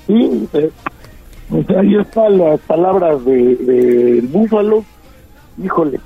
Sí, 0.07 0.49
eh, 0.53 0.71
pues 1.49 1.69
ahí 1.69 1.97
están 1.97 2.39
las 2.39 2.59
palabras 2.61 3.23
de, 3.25 3.55
del 3.57 4.21
Búfalo. 4.27 4.83
Híjole, 5.63 5.99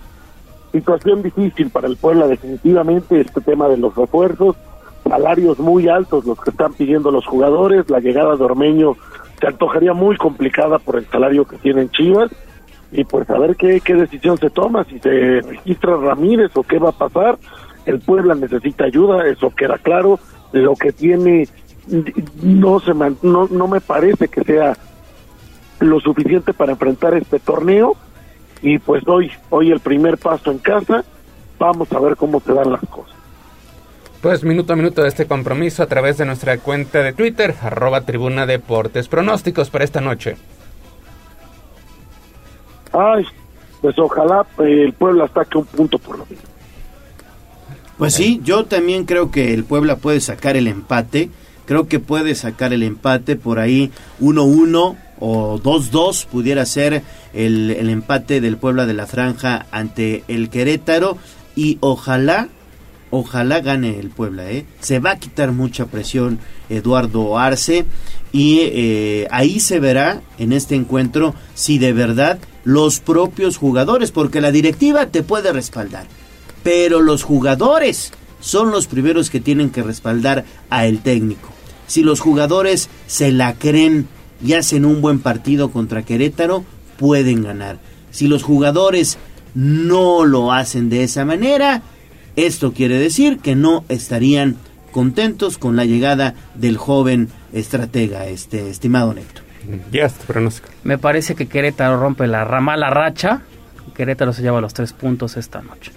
situación 0.76 1.24
difícil 1.24 1.70
para 1.70 1.88
el 1.88 1.96
Puebla 1.96 2.28
definitivamente, 2.28 3.22
este 3.22 3.40
tema 3.40 3.70
de 3.70 3.78
los 3.78 3.96
refuerzos, 3.96 4.58
salarios 5.04 5.58
muy 5.60 5.88
altos 5.88 6.26
los 6.26 6.38
que 6.40 6.50
están 6.50 6.74
pidiendo 6.74 7.12
los 7.12 7.26
jugadores, 7.26 7.90
la 7.90 8.00
llegada 8.00 8.36
de 8.36 8.44
Ormeño 8.44 8.98
se 9.40 9.48
antojaría 9.48 9.94
muy 9.94 10.18
complicada 10.18 10.80
por 10.80 10.98
el 10.98 11.06
salario 11.08 11.46
que 11.46 11.58
tienen 11.58 11.90
Chivas 11.92 12.30
y 12.92 13.06
pues 13.06 13.30
a 13.30 13.40
ver 13.40 13.56
qué, 13.56 13.80
qué 13.80 13.94
decisión 13.96 14.38
se 14.38 14.50
toma, 14.50 14.84
si 14.84 15.00
se 15.00 15.42
registra 15.42 15.96
Ramírez 15.96 16.52
o 16.56 16.64
qué 16.64 16.78
va 16.78 16.90
a 16.90 16.98
pasar. 16.98 17.38
El 17.86 18.00
Puebla 18.00 18.36
necesita 18.36 18.86
ayuda, 18.86 19.28
eso 19.28 19.52
queda 19.52 19.78
claro. 19.78 20.20
Lo 20.52 20.76
que 20.76 20.92
tiene 20.92 21.48
no 22.42 22.80
se 22.80 22.94
no, 22.94 23.48
no 23.50 23.68
me 23.68 23.80
parece 23.80 24.28
que 24.28 24.44
sea 24.44 24.76
lo 25.80 26.00
suficiente 26.00 26.54
para 26.54 26.72
enfrentar 26.72 27.14
este 27.14 27.40
torneo 27.40 27.96
y 28.66 28.80
pues 28.80 29.08
hoy 29.08 29.32
hoy 29.52 29.72
el 29.72 29.80
primer 29.80 30.18
paso 30.18 30.50
en 30.50 30.58
casa 30.58 31.06
vamos 31.60 31.92
a 31.92 32.00
ver 32.00 32.18
cómo 32.18 32.40
se 32.40 32.52
dan 32.52 32.72
las 32.72 32.82
cosas 32.90 33.14
Pues 34.22 34.44
minuto 34.44 34.74
a 34.74 34.76
minuto 34.76 35.04
de 35.04 35.08
este 35.08 35.28
compromiso 35.28 35.84
a 35.84 35.86
través 35.86 36.18
de 36.18 36.26
nuestra 36.26 36.58
cuenta 36.58 37.04
de 37.04 37.14
Twitter, 37.14 37.54
arroba 37.62 38.02
tribuna 38.02 38.48
deportes. 38.48 39.08
Pronósticos 39.08 39.70
para 39.70 39.84
esta 39.84 40.02
noche. 40.02 40.36
ay 42.92 43.24
pues 43.82 44.00
ojalá 44.00 44.44
eh, 44.58 44.84
el 44.86 44.94
pueblo 44.94 45.30
saque 45.32 45.60
un 45.60 45.66
punto 45.66 46.00
por 46.00 46.18
lo 46.18 46.26
menos 46.26 46.44
Pues 48.00 48.16
sí, 48.16 48.42
yo 48.44 48.66
también 48.66 49.06
creo 49.06 49.30
que 49.30 49.54
el 49.54 49.64
Puebla 49.64 49.98
puede 49.98 50.20
sacar 50.22 50.58
el 50.58 50.68
empate. 50.68 51.30
Creo 51.66 51.88
que 51.88 52.00
puede 52.00 52.34
sacar 52.34 52.74
el 52.74 52.82
empate 52.82 53.36
por 53.36 53.60
ahí 53.60 53.92
1-1 54.22 54.98
o 55.20 55.60
2-2 55.60 56.26
pudiera 56.26 56.66
ser 56.66 57.04
el, 57.34 57.72
el 57.72 57.90
empate 57.90 58.42
del 58.42 58.58
Puebla 58.58 58.86
de 58.86 58.94
la 58.94 59.08
Franja 59.08 59.66
ante 59.72 60.24
el 60.28 60.50
Querétaro 60.50 61.18
y 61.56 61.78
ojalá, 61.80 62.50
ojalá 63.12 63.62
gane 63.62 64.00
el 64.00 64.10
Puebla. 64.10 64.50
¿eh? 64.52 64.66
Se 64.80 65.00
va 65.00 65.12
a 65.12 65.20
quitar 65.20 65.52
mucha 65.52 65.86
presión 65.86 66.40
Eduardo 66.70 67.38
Arce 67.38 67.86
y 68.32 68.60
eh, 68.62 69.28
ahí 69.32 69.60
se 69.60 69.80
verá 69.80 70.22
en 70.38 70.52
este 70.52 70.76
encuentro 70.76 71.36
si 71.54 71.78
de 71.78 71.94
verdad 71.94 72.40
los 72.64 73.00
propios 73.00 73.58
jugadores, 73.58 74.12
porque 74.12 74.42
la 74.42 74.52
directiva 74.52 75.06
te 75.06 75.22
puede 75.22 75.54
respaldar 75.54 76.08
pero 76.66 77.00
los 77.00 77.22
jugadores 77.22 78.12
son 78.40 78.72
los 78.72 78.88
primeros 78.88 79.30
que 79.30 79.40
tienen 79.40 79.70
que 79.70 79.84
respaldar 79.84 80.46
a 80.72 80.88
el 80.88 81.00
técnico. 81.00 81.50
Si 81.86 82.02
los 82.02 82.22
jugadores 82.22 82.90
se 83.06 83.32
la 83.32 83.54
creen 83.54 84.08
y 84.44 84.54
hacen 84.54 84.86
un 84.86 85.02
buen 85.02 85.20
partido 85.20 85.72
contra 85.72 86.04
Querétaro, 86.04 86.64
pueden 86.98 87.44
ganar. 87.44 87.80
Si 88.12 88.28
los 88.28 88.44
jugadores 88.44 89.18
no 89.54 90.26
lo 90.26 90.52
hacen 90.52 90.90
de 90.90 91.04
esa 91.04 91.26
manera, 91.26 91.82
esto 92.36 92.74
quiere 92.74 92.98
decir 92.98 93.40
que 93.40 93.56
no 93.56 93.86
estarían 93.90 94.58
contentos 94.92 95.58
con 95.58 95.76
la 95.76 95.86
llegada 95.86 96.36
del 96.56 96.78
joven 96.78 97.30
estratega, 97.54 98.28
este 98.28 98.70
estimado 98.70 99.14
Neto. 99.14 99.42
Ya 99.92 100.06
está, 100.06 100.26
pronóstico. 100.26 100.70
Me 100.84 100.98
parece 100.98 101.36
que 101.36 101.48
Querétaro 101.48 102.00
rompe 102.00 102.28
la 102.28 102.44
rama, 102.44 102.78
la 102.78 102.90
racha. 102.90 103.42
Querétaro 103.96 104.32
se 104.32 104.42
lleva 104.42 104.62
los 104.62 104.74
tres 104.74 104.94
puntos 104.94 105.38
esta 105.38 105.62
noche. 105.62 105.92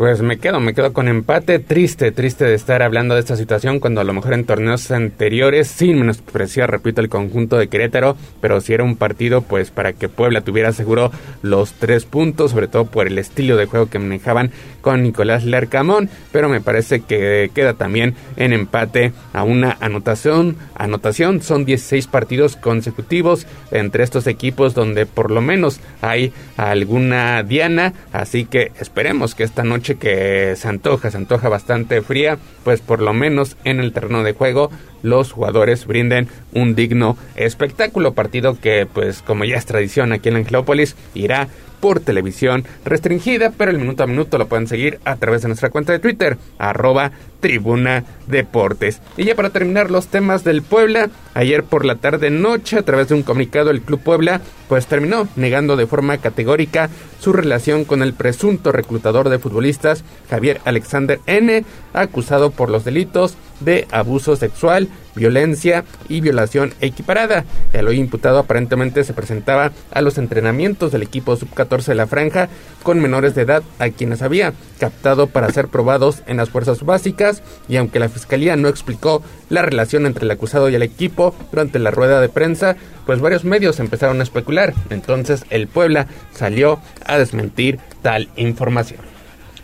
Pues 0.00 0.22
me 0.22 0.38
quedo, 0.38 0.60
me 0.60 0.72
quedo 0.72 0.94
con 0.94 1.08
empate. 1.08 1.58
Triste, 1.58 2.10
triste 2.10 2.46
de 2.46 2.54
estar 2.54 2.82
hablando 2.82 3.12
de 3.12 3.20
esta 3.20 3.36
situación 3.36 3.80
cuando 3.80 4.00
a 4.00 4.04
lo 4.04 4.14
mejor 4.14 4.32
en 4.32 4.46
torneos 4.46 4.90
anteriores, 4.90 5.68
sin 5.68 5.98
menospreciar, 5.98 6.70
repito, 6.70 7.02
el 7.02 7.10
conjunto 7.10 7.58
de 7.58 7.68
Querétaro, 7.68 8.16
pero 8.40 8.62
si 8.62 8.72
era 8.72 8.82
un 8.82 8.96
partido, 8.96 9.42
pues 9.42 9.70
para 9.70 9.92
que 9.92 10.08
Puebla 10.08 10.40
tuviera 10.40 10.72
seguro 10.72 11.12
los 11.42 11.74
tres 11.74 12.06
puntos, 12.06 12.52
sobre 12.52 12.66
todo 12.66 12.86
por 12.86 13.08
el 13.08 13.18
estilo 13.18 13.58
de 13.58 13.66
juego 13.66 13.90
que 13.90 13.98
manejaban 13.98 14.52
con 14.80 15.02
Nicolás 15.02 15.44
Lercamón, 15.44 16.08
pero 16.32 16.48
me 16.48 16.62
parece 16.62 17.00
que 17.00 17.50
queda 17.54 17.74
también 17.74 18.14
en 18.36 18.54
empate 18.54 19.12
a 19.34 19.42
una 19.42 19.76
anotación. 19.80 20.56
Anotación 20.74 21.42
son 21.42 21.66
16 21.66 22.06
partidos 22.06 22.56
consecutivos 22.56 23.46
entre 23.70 24.02
estos 24.02 24.26
equipos 24.26 24.72
donde 24.72 25.04
por 25.04 25.30
lo 25.30 25.42
menos 25.42 25.78
hay 26.00 26.32
alguna 26.56 27.42
diana, 27.42 27.92
así 28.14 28.46
que 28.46 28.72
esperemos 28.80 29.34
que 29.34 29.44
esta 29.44 29.62
noche 29.62 29.89
que 29.96 30.54
se 30.56 30.68
antoja, 30.68 31.10
se 31.10 31.16
antoja 31.16 31.48
bastante 31.48 32.02
fría, 32.02 32.38
pues 32.64 32.80
por 32.80 33.00
lo 33.00 33.12
menos 33.12 33.56
en 33.64 33.80
el 33.80 33.92
terreno 33.92 34.22
de 34.22 34.32
juego 34.32 34.70
los 35.02 35.32
jugadores 35.32 35.86
brinden 35.86 36.28
un 36.52 36.74
digno 36.74 37.16
espectáculo, 37.36 38.12
partido 38.12 38.58
que 38.60 38.86
pues 38.92 39.22
como 39.22 39.44
ya 39.44 39.56
es 39.56 39.66
tradición 39.66 40.12
aquí 40.12 40.28
en 40.28 40.36
Angelópolis 40.36 40.96
irá 41.14 41.48
por 41.80 42.00
televisión 42.00 42.64
restringida, 42.84 43.50
pero 43.50 43.70
el 43.70 43.78
minuto 43.78 44.02
a 44.02 44.06
minuto 44.06 44.38
lo 44.38 44.48
pueden 44.48 44.68
seguir 44.68 45.00
a 45.04 45.16
través 45.16 45.42
de 45.42 45.48
nuestra 45.48 45.70
cuenta 45.70 45.92
de 45.92 45.98
Twitter, 45.98 46.38
arroba 46.58 47.12
Tribuna 47.40 48.04
Deportes. 48.26 49.00
Y 49.16 49.24
ya 49.24 49.34
para 49.34 49.50
terminar 49.50 49.90
los 49.90 50.08
temas 50.08 50.44
del 50.44 50.62
Puebla, 50.62 51.10
ayer 51.34 51.64
por 51.64 51.84
la 51.84 51.96
tarde 51.96 52.30
noche, 52.30 52.78
a 52.78 52.82
través 52.82 53.08
de 53.08 53.14
un 53.14 53.22
comunicado, 53.22 53.70
el 53.70 53.80
Club 53.80 54.00
Puebla, 54.00 54.40
pues 54.68 54.86
terminó 54.86 55.26
negando 55.36 55.76
de 55.76 55.86
forma 55.86 56.18
categórica 56.18 56.90
su 57.18 57.32
relación 57.32 57.84
con 57.84 58.02
el 58.02 58.12
presunto 58.12 58.72
reclutador 58.72 59.28
de 59.28 59.38
futbolistas 59.38 60.04
Javier 60.28 60.60
Alexander 60.64 61.18
N., 61.26 61.64
acusado 61.92 62.50
por 62.50 62.70
los 62.70 62.84
delitos 62.84 63.36
de 63.60 63.86
abuso 63.90 64.36
sexual, 64.36 64.88
violencia 65.14 65.84
y 66.08 66.20
violación 66.20 66.72
equiparada. 66.80 67.44
El 67.72 67.88
hoy 67.88 67.98
imputado 67.98 68.38
aparentemente 68.38 69.04
se 69.04 69.12
presentaba 69.12 69.72
a 69.90 70.00
los 70.00 70.18
entrenamientos 70.18 70.92
del 70.92 71.02
equipo 71.02 71.36
sub-14 71.36 71.86
de 71.86 71.94
la 71.94 72.06
franja 72.06 72.48
con 72.82 73.00
menores 73.00 73.34
de 73.34 73.42
edad 73.42 73.62
a 73.78 73.90
quienes 73.90 74.22
había 74.22 74.54
captado 74.78 75.26
para 75.26 75.50
ser 75.50 75.68
probados 75.68 76.22
en 76.26 76.38
las 76.38 76.50
fuerzas 76.50 76.82
básicas 76.82 77.42
y 77.68 77.76
aunque 77.76 77.98
la 77.98 78.08
fiscalía 78.08 78.56
no 78.56 78.68
explicó 78.68 79.22
la 79.48 79.62
relación 79.62 80.06
entre 80.06 80.24
el 80.24 80.30
acusado 80.30 80.68
y 80.68 80.74
el 80.74 80.82
equipo 80.82 81.34
durante 81.50 81.78
la 81.78 81.90
rueda 81.90 82.20
de 82.20 82.28
prensa, 82.28 82.76
pues 83.06 83.20
varios 83.20 83.44
medios 83.44 83.80
empezaron 83.80 84.20
a 84.20 84.22
especular. 84.22 84.72
Entonces 84.90 85.44
el 85.50 85.66
Puebla 85.66 86.06
salió 86.32 86.80
a 87.04 87.18
desmentir 87.18 87.78
tal 88.02 88.28
información. 88.36 89.09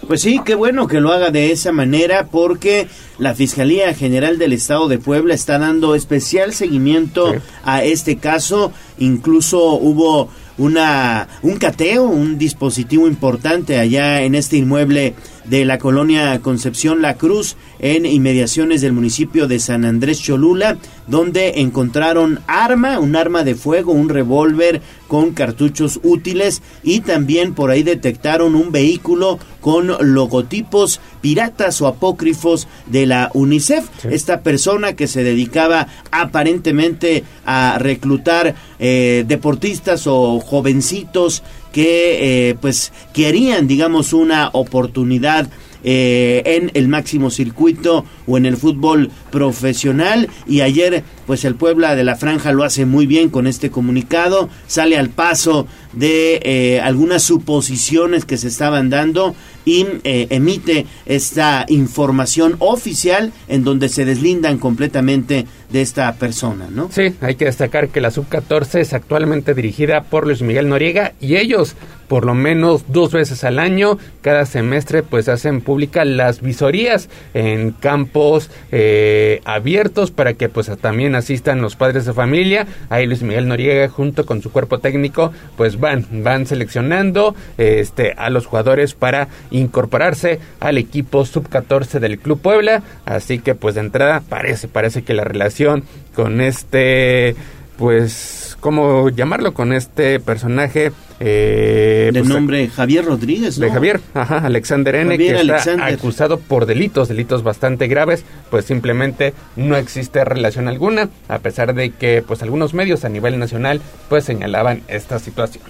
Pues 0.07 0.21
sí, 0.21 0.41
qué 0.45 0.55
bueno 0.55 0.87
que 0.87 1.01
lo 1.01 1.11
haga 1.13 1.31
de 1.31 1.51
esa 1.51 1.73
manera 1.73 2.29
porque 2.31 2.87
la 3.19 3.35
Fiscalía 3.35 3.93
General 3.93 4.39
del 4.39 4.53
Estado 4.53 4.87
de 4.87 4.99
Puebla 4.99 5.35
está 5.35 5.59
dando 5.59 5.97
especial 5.97 6.53
seguimiento 6.53 7.35
a 7.65 7.83
este 7.83 8.17
caso. 8.17 8.71
Incluso 8.99 9.73
hubo 9.73 10.29
una 10.59 11.27
un 11.43 11.57
cateo, 11.57 12.05
un 12.05 12.39
dispositivo 12.39 13.09
importante 13.09 13.81
allá 13.81 14.23
en 14.23 14.37
este 14.37 14.59
inmueble 14.59 15.15
de 15.49 15.65
la 15.65 15.79
colonia 15.79 16.41
Concepción 16.41 17.03
La 17.03 17.17
Cruz 17.17 17.57
en 17.79 18.07
inmediaciones 18.07 18.81
del 18.81 18.93
municipio 18.93 19.47
de 19.47 19.59
San 19.59 19.85
Andrés 19.85 20.21
Cholula, 20.21 20.79
donde 21.07 21.61
encontraron 21.61 22.41
arma, 22.47 22.99
un 22.99 23.17
arma 23.17 23.45
de 23.45 23.55
fuego, 23.55 23.93
un 23.93 24.09
revólver 24.09 24.81
con 25.09 25.33
cartuchos 25.33 26.01
útiles 26.03 26.63
y 26.83 27.01
también 27.01 27.55
por 27.55 27.71
ahí 27.71 27.83
detectaron 27.83 28.55
un 28.55 28.73
vehículo 28.73 29.39
con 29.61 29.97
logotipos 30.15 31.01
piratas 31.21 31.81
o 31.81 31.87
apócrifos 31.87 32.69
de 32.87 33.07
la 33.07 33.31
UNICEF. 33.35 34.05
Esta 34.05 34.41
persona 34.41 34.95
que 34.95 35.07
se 35.07 35.23
dedicaba 35.23 35.89
aparentemente 36.11 37.25
a 37.45 37.79
reclutar 37.79 38.55
eh, 38.79 39.25
deportistas 39.27 40.07
o 40.07 40.41
jovencitos 40.41 41.43
que 41.77 42.49
eh, 42.49 42.55
pues 42.55 42.91
querían 43.13 43.69
digamos 43.69 44.15
una 44.15 44.49
oportunidad 44.55 45.51
eh, 45.85 46.43
en 46.47 46.71
el 46.73 46.89
máximo 46.89 47.29
circuito 47.29 48.07
o 48.27 48.39
en 48.39 48.47
el 48.47 48.57
fútbol 48.57 49.11
profesional. 49.31 50.31
Y 50.47 50.63
ayer 50.63 51.05
pues 51.27 51.45
el 51.45 51.55
Puebla 51.55 51.95
de 51.95 52.03
la 52.03 52.17
Franja 52.17 52.53
lo 52.53 52.65
hace 52.65 52.87
muy 52.87 53.05
bien 53.05 53.29
con 53.29 53.47
este 53.47 53.71
comunicado, 53.71 54.49
sale 54.67 54.97
al 54.97 55.11
paso 55.11 55.67
de 55.93 56.41
eh, 56.45 56.81
algunas 56.81 57.25
suposiciones 57.25 58.25
que 58.25 58.39
se 58.39 58.49
estaban 58.49 58.89
dando 58.89 59.37
y 59.67 59.85
eh, 60.05 60.29
emite 60.31 60.87
esta 61.05 61.67
información 61.69 62.57
oficial 62.61 63.33
en 63.49 63.65
donde 63.65 63.91
se 63.91 64.07
deslindan 64.07 64.57
completamente 64.57 65.45
de 65.71 65.83
esta 65.83 66.15
persona, 66.15 66.69
¿no? 66.71 66.89
Sí, 66.91 67.15
hay 67.21 67.35
que 67.35 67.47
destacar 67.47 67.89
que 67.89 68.01
la 68.01 68.13
sub-14 68.13 68.79
es 68.79 68.95
actualmente 68.95 69.53
dirigida 69.53 70.05
por 70.05 70.25
Luis 70.27 70.41
Miguel 70.41 70.69
Noriega 70.69 71.13
y 71.21 71.37
ellos 71.37 71.77
por 72.09 72.25
lo 72.25 72.35
menos 72.35 72.85
dos 72.89 73.13
veces 73.13 73.45
al 73.45 73.59
año, 73.59 73.99
cada 74.21 74.47
semestre, 74.47 75.03
pues 75.03 75.29
hacen 75.29 75.61
públicas 75.61 76.07
las 76.07 76.41
visorías 76.41 77.09
en 77.35 77.73
campos 77.73 78.51
eh, 78.71 79.41
abiertos 79.45 80.11
para 80.11 80.35
que 80.35 80.49
pues 80.49 80.71
también 80.81 81.15
asistan 81.15 81.61
los 81.61 81.77
padres 81.77 82.05
de 82.05 82.13
familia. 82.13 82.67
Ahí 82.91 83.07
Luis 83.07 83.23
Miguel 83.23 83.49
Noriega 83.49 83.89
junto 83.89 84.27
con 84.27 84.43
su 84.43 84.53
cuerpo 84.53 84.79
técnico 84.79 85.33
pues 85.57 85.81
van, 85.81 86.07
van 86.23 86.47
seleccionando 86.47 87.35
este, 87.59 88.13
a 88.17 88.31
los 88.31 88.47
jugadores 88.47 88.95
para 88.95 89.29
incorporarse 89.59 90.39
al 90.61 90.79
equipo 90.79 91.25
sub-14 91.25 91.99
del 91.99 92.19
Club 92.19 92.41
Puebla. 92.41 92.83
Así 93.05 93.39
que 93.39 93.55
pues 93.55 93.75
de 93.75 93.83
entrada 93.83 94.23
parece, 94.29 94.69
parece 94.69 95.03
que 95.03 95.15
la 95.15 95.25
relación 95.25 95.85
con 96.15 96.41
este 96.41 97.37
pues, 97.77 98.57
¿cómo 98.61 99.11
llamarlo? 99.11 99.55
Con 99.55 99.73
este 99.73 100.19
personaje. 100.21 100.93
Eh, 101.19 102.11
de 102.13 102.21
pues, 102.21 102.29
nombre 102.29 102.69
Javier 102.69 103.05
Rodríguez, 103.05 103.59
¿no? 103.59 103.65
De 103.65 103.73
Javier, 103.73 104.01
ajá, 104.13 104.39
Alexander 104.39 104.97
N, 104.97 105.11
Javier 105.13 105.37
que 105.37 105.41
está 105.41 105.53
Alexander. 105.55 105.95
acusado 105.95 106.39
por 106.39 106.67
delitos, 106.67 107.09
delitos 107.09 107.43
bastante 107.43 107.87
graves, 107.87 108.25
pues 108.51 108.67
simplemente 108.67 109.33
no 109.57 109.77
existe 109.77 110.23
relación 110.27 110.69
alguna, 110.69 111.09
a 111.29 111.39
pesar 111.39 111.75
de 111.75 111.91
que 111.91 112.23
pues 112.27 112.43
algunos 112.43 112.75
medios 112.75 113.07
a 113.07 113.09
nivel 113.09 113.39
nacional 113.39 113.81
pues 114.11 114.25
señalaban 114.25 114.83
esta 114.89 115.19
situación. 115.19 115.65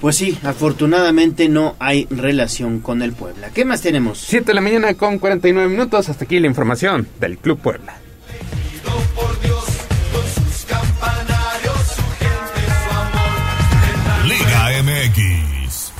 Pues 0.00 0.16
sí, 0.16 0.38
afortunadamente 0.42 1.48
no 1.48 1.74
hay 1.78 2.06
relación 2.10 2.80
con 2.80 3.02
el 3.02 3.12
Puebla. 3.12 3.50
¿Qué 3.54 3.64
más 3.64 3.80
tenemos? 3.80 4.18
7 4.18 4.46
de 4.46 4.54
la 4.54 4.60
mañana 4.60 4.94
con 4.94 5.18
49 5.18 5.68
minutos, 5.68 6.08
hasta 6.08 6.24
aquí 6.24 6.38
la 6.38 6.46
información 6.46 7.08
del 7.18 7.38
Club 7.38 7.58
Puebla. 7.58 7.96
Liga 14.26 14.82
MX. 14.82 15.92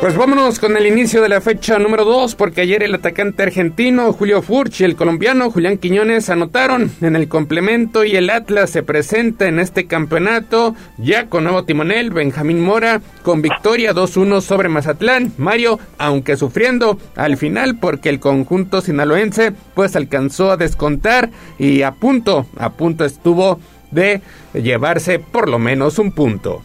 Pues 0.00 0.16
vámonos 0.16 0.60
con 0.60 0.76
el 0.76 0.86
inicio 0.86 1.20
de 1.22 1.28
la 1.28 1.40
fecha 1.40 1.76
número 1.80 2.04
2, 2.04 2.36
porque 2.36 2.60
ayer 2.60 2.84
el 2.84 2.94
atacante 2.94 3.42
argentino 3.42 4.12
Julio 4.12 4.42
Furch 4.42 4.80
y 4.80 4.84
el 4.84 4.94
colombiano 4.94 5.50
Julián 5.50 5.76
Quiñones 5.76 6.30
anotaron 6.30 6.92
en 7.00 7.16
el 7.16 7.26
complemento 7.26 8.04
y 8.04 8.14
el 8.14 8.30
Atlas 8.30 8.70
se 8.70 8.84
presenta 8.84 9.48
en 9.48 9.58
este 9.58 9.88
campeonato 9.88 10.76
ya 10.98 11.26
con 11.26 11.42
nuevo 11.42 11.64
timonel 11.64 12.10
Benjamín 12.10 12.60
Mora 12.60 13.00
con 13.24 13.42
victoria 13.42 13.92
2-1 13.92 14.40
sobre 14.40 14.68
Mazatlán. 14.68 15.32
Mario, 15.36 15.80
aunque 15.98 16.36
sufriendo 16.36 16.96
al 17.16 17.36
final 17.36 17.80
porque 17.80 18.08
el 18.08 18.20
conjunto 18.20 18.80
sinaloense 18.80 19.52
pues 19.74 19.96
alcanzó 19.96 20.52
a 20.52 20.56
descontar 20.56 21.30
y 21.58 21.82
a 21.82 21.90
punto, 21.90 22.46
a 22.56 22.70
punto 22.70 23.04
estuvo 23.04 23.58
de 23.90 24.20
llevarse 24.54 25.18
por 25.18 25.48
lo 25.48 25.58
menos 25.58 25.98
un 25.98 26.12
punto. 26.12 26.62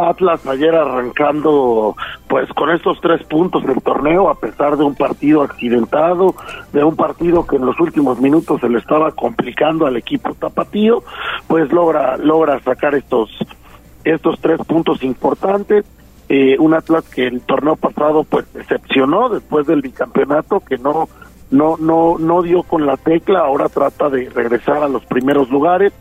Atlas 0.00 0.46
ayer 0.46 0.74
arrancando 0.74 1.96
pues 2.28 2.48
con 2.52 2.70
estos 2.70 3.00
tres 3.00 3.22
puntos 3.24 3.64
del 3.64 3.80
torneo 3.82 4.28
a 4.28 4.34
pesar 4.34 4.76
de 4.76 4.84
un 4.84 4.94
partido 4.94 5.42
accidentado, 5.42 6.34
de 6.72 6.84
un 6.84 6.96
partido 6.96 7.46
que 7.46 7.56
en 7.56 7.66
los 7.66 7.78
últimos 7.80 8.20
minutos 8.20 8.60
se 8.60 8.68
le 8.68 8.78
estaba 8.78 9.12
complicando 9.12 9.86
al 9.86 9.96
equipo 9.96 10.34
tapatío, 10.34 11.02
pues 11.46 11.72
logra 11.72 12.16
logra 12.16 12.60
sacar 12.60 12.94
estos 12.94 13.30
estos 14.04 14.38
tres 14.40 14.60
puntos 14.66 15.02
importantes. 15.02 15.84
Eh, 16.30 16.56
un 16.58 16.74
Atlas 16.74 17.08
que 17.08 17.26
el 17.26 17.40
torneo 17.40 17.76
pasado 17.76 18.22
pues 18.24 18.52
decepcionó 18.52 19.30
después 19.30 19.66
del 19.66 19.80
bicampeonato 19.80 20.60
que 20.60 20.76
no 20.76 21.08
no 21.50 21.76
no 21.78 22.18
no 22.18 22.42
dio 22.42 22.62
con 22.62 22.84
la 22.84 22.98
tecla, 22.98 23.40
ahora 23.40 23.68
trata 23.70 24.10
de 24.10 24.28
regresar 24.28 24.82
a 24.82 24.88
los 24.88 25.04
primeros 25.06 25.48
lugares 25.50 25.92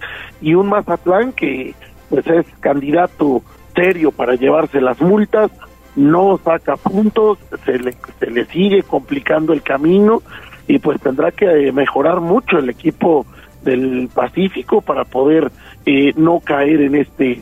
y 0.42 0.54
un 0.54 0.68
Mazatlán 0.68 1.32
que 1.32 1.74
pues 2.10 2.28
es 2.28 2.46
candidato 2.60 3.42
serio 3.78 4.12
para 4.12 4.36
llevarse 4.36 4.82
las 4.82 5.00
multas, 5.00 5.52
no 5.96 6.40
saca 6.44 6.76
puntos, 6.76 7.38
se 7.66 7.80
le, 7.80 7.96
se 8.20 8.32
le 8.32 8.46
sigue 8.46 8.84
complicando 8.84 9.54
el 9.54 9.62
camino 9.62 10.22
y 10.68 10.80
pues 10.80 11.00
tendrá 11.00 11.32
que 11.32 11.46
eh, 11.46 11.72
mejorar 11.72 12.20
mucho 12.20 12.58
el 12.58 12.70
equipo 12.70 13.26
del 13.64 14.10
Pacífico 14.14 14.82
para 14.82 15.06
poder 15.06 15.52
eh, 15.86 16.14
no 16.16 16.40
caer 16.40 16.82
en 16.82 16.96
este 16.96 17.42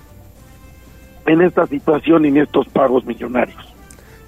en 1.26 1.42
esta 1.42 1.66
situación 1.66 2.26
y 2.26 2.28
en 2.28 2.38
estos 2.38 2.68
pagos 2.68 3.04
millonarios. 3.06 3.58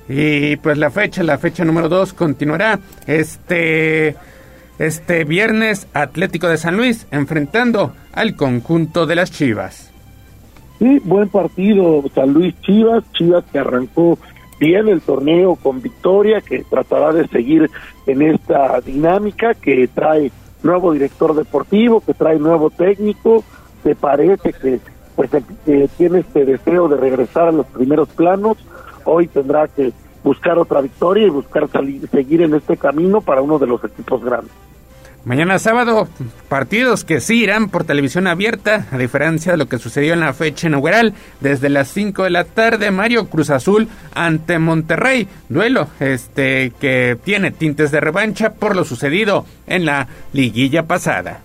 Y 0.09 0.55
pues 0.57 0.77
la 0.77 0.89
fecha, 0.89 1.21
la 1.21 1.37
fecha 1.37 1.63
número 1.63 1.89
2 1.89 2.13
continuará 2.13 2.79
este 3.05 4.15
este 4.79 5.23
viernes 5.23 5.87
Atlético 5.93 6.47
de 6.47 6.57
San 6.57 6.77
Luis 6.77 7.07
enfrentando 7.11 7.93
al 8.13 8.35
conjunto 8.35 9.05
de 9.05 9.15
las 9.15 9.31
Chivas. 9.31 9.86
Sí, 10.79 10.99
buen 11.03 11.29
partido 11.29 12.03
San 12.13 12.33
Luis 12.33 12.59
Chivas, 12.61 13.03
Chivas 13.13 13.43
que 13.51 13.59
arrancó 13.59 14.17
bien 14.59 14.87
el 14.87 15.01
torneo 15.01 15.55
con 15.55 15.81
victoria, 15.81 16.41
que 16.41 16.63
tratará 16.63 17.13
de 17.13 17.27
seguir 17.27 17.69
en 18.05 18.21
esta 18.21 18.79
dinámica, 18.81 19.53
que 19.53 19.87
trae 19.87 20.31
nuevo 20.63 20.93
director 20.93 21.35
deportivo, 21.35 22.01
que 22.01 22.13
trae 22.13 22.39
nuevo 22.39 22.69
técnico, 22.69 23.43
te 23.83 23.95
parece 23.95 24.53
que 24.53 24.79
pues 25.15 25.31
eh, 25.65 25.87
tiene 25.97 26.19
este 26.19 26.45
deseo 26.45 26.87
de 26.87 26.97
regresar 26.97 27.47
a 27.47 27.51
los 27.51 27.65
primeros 27.67 28.09
planos, 28.09 28.57
hoy 29.03 29.27
tendrá 29.27 29.67
que 29.67 29.91
buscar 30.23 30.59
otra 30.59 30.81
victoria 30.81 31.25
y 31.25 31.31
buscar 31.31 31.67
salir, 31.69 32.07
seguir 32.09 32.41
en 32.43 32.53
este 32.53 32.77
camino 32.77 33.21
para 33.21 33.41
uno 33.41 33.57
de 33.57 33.67
los 33.67 33.83
equipos 33.83 34.23
grandes. 34.23 34.51
Mañana 35.27 35.59
sábado, 35.59 36.07
partidos 36.47 37.03
que 37.03 37.19
sí 37.19 37.43
irán 37.43 37.67
por 37.67 37.83
televisión 37.83 38.27
abierta, 38.27 38.87
a 38.93 38.97
diferencia 38.97 39.51
de 39.51 39.57
lo 39.57 39.65
que 39.65 39.77
sucedió 39.77 40.13
en 40.13 40.21
la 40.21 40.31
fecha 40.31 40.67
inaugural, 40.67 41.15
desde 41.41 41.67
las 41.67 41.89
5 41.89 42.23
de 42.23 42.29
la 42.29 42.45
tarde, 42.45 42.91
Mario 42.91 43.27
Cruz 43.27 43.49
Azul 43.49 43.89
ante 44.15 44.57
Monterrey, 44.57 45.27
duelo 45.49 45.89
este 45.99 46.71
que 46.79 47.17
tiene 47.25 47.51
tintes 47.51 47.91
de 47.91 47.99
revancha 47.99 48.53
por 48.53 48.77
lo 48.77 48.85
sucedido 48.85 49.43
en 49.67 49.83
la 49.83 50.07
liguilla 50.31 50.83
pasada. 50.83 51.41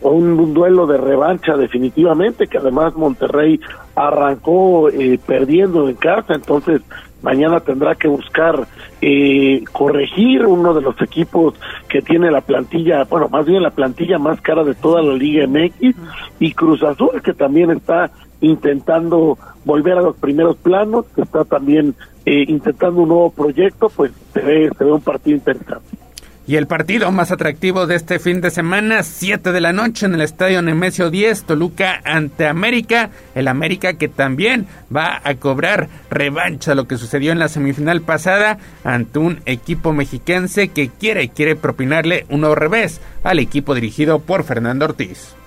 Un, 0.00 0.52
duelo 0.52 0.88
de 0.88 0.98
revancha 0.98 1.56
definitivamente, 1.56 2.48
que 2.48 2.58
además 2.58 2.96
Monterrey 2.96 3.60
arrancó 3.94 4.88
eh, 4.88 5.20
perdiendo 5.24 5.88
en 5.88 5.94
casa, 5.94 6.34
entonces 6.34 6.82
mañana 7.22 7.60
tendrá 7.60 7.94
que 7.94 8.08
buscar 8.08 8.66
eh, 9.00 9.62
corregir 9.72 10.46
uno 10.46 10.74
de 10.74 10.82
los 10.82 11.00
equipos 11.00 11.54
que 11.88 12.02
tiene 12.02 12.30
la 12.30 12.40
plantilla, 12.40 13.04
bueno, 13.04 13.28
más 13.28 13.46
bien 13.46 13.62
la 13.62 13.70
plantilla 13.70 14.18
más 14.18 14.40
cara 14.40 14.64
de 14.64 14.74
toda 14.74 15.02
la 15.02 15.14
Liga 15.14 15.46
MX, 15.46 15.96
y 16.40 16.52
Cruz 16.52 16.82
Azul, 16.82 17.20
que 17.22 17.34
también 17.34 17.70
está 17.70 18.10
intentando 18.40 19.38
volver 19.64 19.98
a 19.98 20.02
los 20.02 20.16
primeros 20.16 20.56
planos, 20.56 21.06
que 21.14 21.22
está 21.22 21.44
también 21.44 21.94
eh, 22.24 22.44
intentando 22.48 23.02
un 23.02 23.08
nuevo 23.08 23.30
proyecto, 23.30 23.88
pues 23.88 24.12
se 24.32 24.40
ve, 24.40 24.70
se 24.76 24.84
ve 24.84 24.92
un 24.92 25.00
partido 25.00 25.36
interesante. 25.36 26.07
Y 26.48 26.56
el 26.56 26.66
partido 26.66 27.12
más 27.12 27.30
atractivo 27.30 27.86
de 27.86 27.94
este 27.94 28.18
fin 28.18 28.40
de 28.40 28.50
semana, 28.50 29.02
7 29.02 29.52
de 29.52 29.60
la 29.60 29.74
noche 29.74 30.06
en 30.06 30.14
el 30.14 30.22
estadio 30.22 30.62
Nemesio 30.62 31.10
10, 31.10 31.44
Toluca 31.44 32.00
ante 32.06 32.46
América. 32.46 33.10
El 33.34 33.48
América 33.48 33.98
que 33.98 34.08
también 34.08 34.66
va 34.94 35.20
a 35.24 35.34
cobrar 35.34 35.90
revancha 36.08 36.74
lo 36.74 36.88
que 36.88 36.96
sucedió 36.96 37.32
en 37.32 37.38
la 37.38 37.48
semifinal 37.48 38.00
pasada 38.00 38.56
ante 38.82 39.18
un 39.18 39.42
equipo 39.44 39.92
mexiquense 39.92 40.68
que 40.68 40.88
quiere, 40.88 41.28
quiere 41.28 41.54
propinarle 41.54 42.24
un 42.30 42.50
revés 42.56 43.02
al 43.24 43.40
equipo 43.40 43.74
dirigido 43.74 44.20
por 44.20 44.42
Fernando 44.42 44.86
Ortiz. 44.86 45.37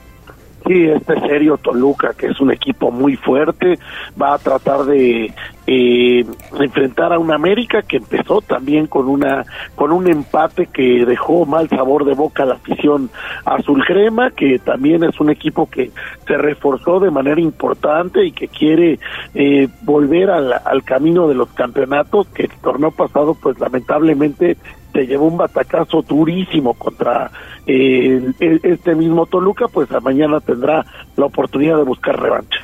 Sí, 0.72 0.86
este 0.86 1.20
serio 1.20 1.58
Toluca, 1.58 2.14
que 2.18 2.28
es 2.28 2.40
un 2.40 2.50
equipo 2.50 2.92
muy 2.92 3.18
fuerte, 3.18 3.78
va 4.20 4.36
a 4.36 4.38
tratar 4.38 4.86
de 4.86 5.34
eh, 5.68 6.26
enfrentar 6.62 7.12
a 7.12 7.20
un 7.20 7.34
América 7.34 7.82
que 7.82 7.98
empezó 7.98 8.40
también 8.40 8.88
con 8.88 9.10
una 9.10 9.44
con 9.76 9.92
un 9.92 10.08
empate 10.10 10.68
que 10.68 11.06
dejó 11.06 11.46
mal 11.46 11.68
sabor 11.68 12.06
de 12.06 12.14
boca 12.14 12.44
a 12.44 12.46
la 12.46 12.54
afición 12.54 13.10
azul 13.44 13.84
crema, 13.86 14.32
que 14.32 14.60
también 14.60 15.04
es 15.04 15.20
un 15.20 15.30
equipo 15.30 15.70
que 15.70 15.92
se 16.26 16.38
reforzó 16.38 17.02
de 17.02 17.12
manera 17.12 17.42
importante 17.42 18.24
y 18.24 18.32
que 18.32 18.48
quiere 18.48 18.98
eh, 19.34 19.68
volver 19.82 20.30
al, 20.30 20.54
al 20.54 20.84
camino 20.86 21.28
de 21.28 21.36
los 21.36 21.50
campeonatos, 21.50 22.28
que 22.28 22.44
el 22.44 22.52
torneo 22.62 22.92
pasado 22.92 23.36
pues 23.36 23.60
lamentablemente 23.60 24.56
se 24.92 25.08
llevó 25.08 25.28
un 25.28 25.38
batacazo 25.38 26.02
durísimo 26.02 26.74
contra 26.74 27.32
eh, 27.66 28.32
este 28.64 28.96
mismo 28.96 29.26
Toluca, 29.26 29.68
pues 29.68 29.90
mañana 30.02 30.40
tendrá 30.40 30.86
la 31.16 31.26
oportunidad 31.26 31.78
de 31.78 31.84
buscar 31.84 32.20
revancha. 32.20 32.60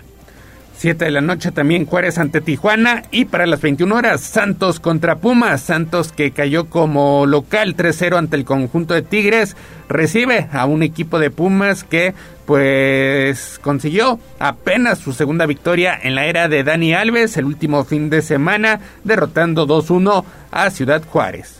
7 0.77 1.05
de 1.05 1.11
la 1.11 1.21
noche 1.21 1.51
también 1.51 1.87
Juárez 1.87 2.19
ante 2.19 2.39
Tijuana 2.39 3.01
y 3.09 3.25
para 3.25 3.47
las 3.47 3.61
21 3.61 3.95
horas 3.95 4.21
Santos 4.21 4.79
contra 4.79 5.17
Pumas. 5.17 5.61
Santos 5.61 6.11
que 6.11 6.29
cayó 6.31 6.69
como 6.69 7.25
local 7.25 7.75
3-0 7.75 8.15
ante 8.15 8.35
el 8.35 8.45
conjunto 8.45 8.93
de 8.93 9.01
Tigres 9.01 9.57
recibe 9.89 10.47
a 10.51 10.67
un 10.67 10.83
equipo 10.83 11.17
de 11.17 11.31
Pumas 11.31 11.83
que 11.83 12.13
pues 12.45 13.59
consiguió 13.63 14.19
apenas 14.37 14.99
su 14.99 15.13
segunda 15.13 15.47
victoria 15.47 15.99
en 16.01 16.13
la 16.13 16.25
era 16.25 16.47
de 16.47 16.63
Dani 16.63 16.93
Alves 16.93 17.37
el 17.37 17.45
último 17.45 17.83
fin 17.83 18.11
de 18.11 18.21
semana 18.21 18.79
derrotando 19.03 19.65
2-1 19.67 20.23
a 20.51 20.69
Ciudad 20.69 21.03
Juárez. 21.09 21.56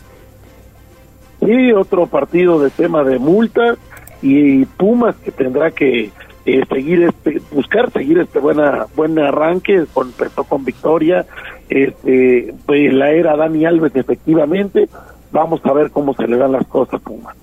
Y 1.48 1.72
otro 1.72 2.06
partido 2.06 2.60
de 2.60 2.68
tema 2.68 3.02
de 3.04 3.18
multas 3.18 3.78
y 4.20 4.66
Pumas 4.66 5.16
que 5.16 5.30
tendrá 5.30 5.70
que 5.70 6.10
eh, 6.44 6.62
seguir 6.68 7.04
este, 7.04 7.40
buscar 7.50 7.90
seguir 7.90 8.18
este 8.18 8.38
buena 8.38 8.86
buen 8.94 9.18
arranque, 9.18 9.86
con, 9.94 10.08
empezó 10.08 10.44
con 10.44 10.62
victoria, 10.62 11.24
este, 11.70 12.54
pues, 12.66 12.92
la 12.92 13.12
era 13.12 13.34
Dani 13.34 13.64
Alves 13.64 13.96
efectivamente, 13.96 14.90
vamos 15.32 15.64
a 15.64 15.72
ver 15.72 15.90
cómo 15.90 16.12
se 16.12 16.26
le 16.26 16.36
dan 16.36 16.52
las 16.52 16.66
cosas 16.66 17.00
Pumas. 17.00 17.34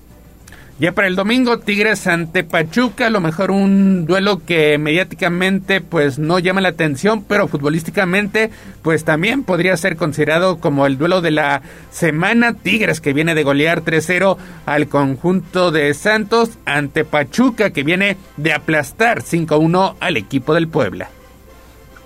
Ya 0.78 0.92
para 0.92 1.08
el 1.08 1.16
domingo, 1.16 1.58
Tigres 1.58 2.06
ante 2.06 2.44
Pachuca, 2.44 3.06
a 3.06 3.10
lo 3.10 3.22
mejor 3.22 3.50
un 3.50 4.04
duelo 4.04 4.42
que 4.44 4.76
mediáticamente 4.76 5.80
pues 5.80 6.18
no 6.18 6.38
llama 6.38 6.60
la 6.60 6.68
atención, 6.68 7.24
pero 7.26 7.48
futbolísticamente 7.48 8.50
pues 8.82 9.02
también 9.02 9.42
podría 9.42 9.74
ser 9.78 9.96
considerado 9.96 10.58
como 10.58 10.84
el 10.84 10.98
duelo 10.98 11.22
de 11.22 11.30
la 11.30 11.62
semana. 11.90 12.52
Tigres 12.52 13.00
que 13.00 13.14
viene 13.14 13.34
de 13.34 13.42
golear 13.42 13.84
3-0 13.84 14.36
al 14.66 14.88
conjunto 14.88 15.70
de 15.70 15.94
Santos 15.94 16.58
ante 16.66 17.06
Pachuca 17.06 17.70
que 17.70 17.82
viene 17.82 18.18
de 18.36 18.52
aplastar 18.52 19.22
5-1 19.22 19.94
al 19.98 20.18
equipo 20.18 20.52
del 20.52 20.68
Puebla. 20.68 21.08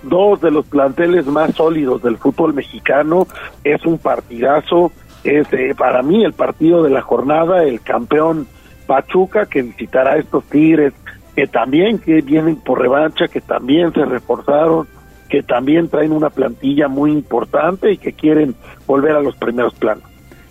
dos 0.03 0.39
de 0.39 0.49
los 0.49 0.65
planteles 0.65 1.25
más 1.25 1.55
sólidos 1.55 2.01
del 2.03 2.17
fútbol 2.17 2.53
mexicano. 2.53 3.27
Es 3.65 3.85
un 3.85 3.97
partidazo. 3.97 4.93
Es 5.25 5.45
eh, 5.51 5.75
para 5.77 6.01
mí 6.03 6.23
el 6.23 6.31
partido 6.31 6.81
de 6.83 6.89
la 6.89 7.01
jornada, 7.01 7.63
el 7.65 7.81
campeón 7.81 8.47
Pachuca 8.81 9.45
que 9.45 9.61
visitará 9.63 10.13
a 10.13 10.17
estos 10.17 10.43
Tigres 10.45 10.93
que 11.35 11.47
también 11.47 11.97
que 11.99 12.21
vienen 12.21 12.57
por 12.57 12.79
revancha, 12.81 13.27
que 13.27 13.39
también 13.39 13.93
se 13.93 14.03
reforzaron, 14.03 14.85
que 15.29 15.41
también 15.43 15.87
traen 15.87 16.11
una 16.11 16.29
plantilla 16.29 16.89
muy 16.89 17.11
importante 17.11 17.91
y 17.93 17.97
que 17.97 18.11
quieren 18.11 18.53
volver 18.85 19.15
a 19.15 19.21
los 19.21 19.35
primeros 19.37 19.73
planos. 19.75 20.03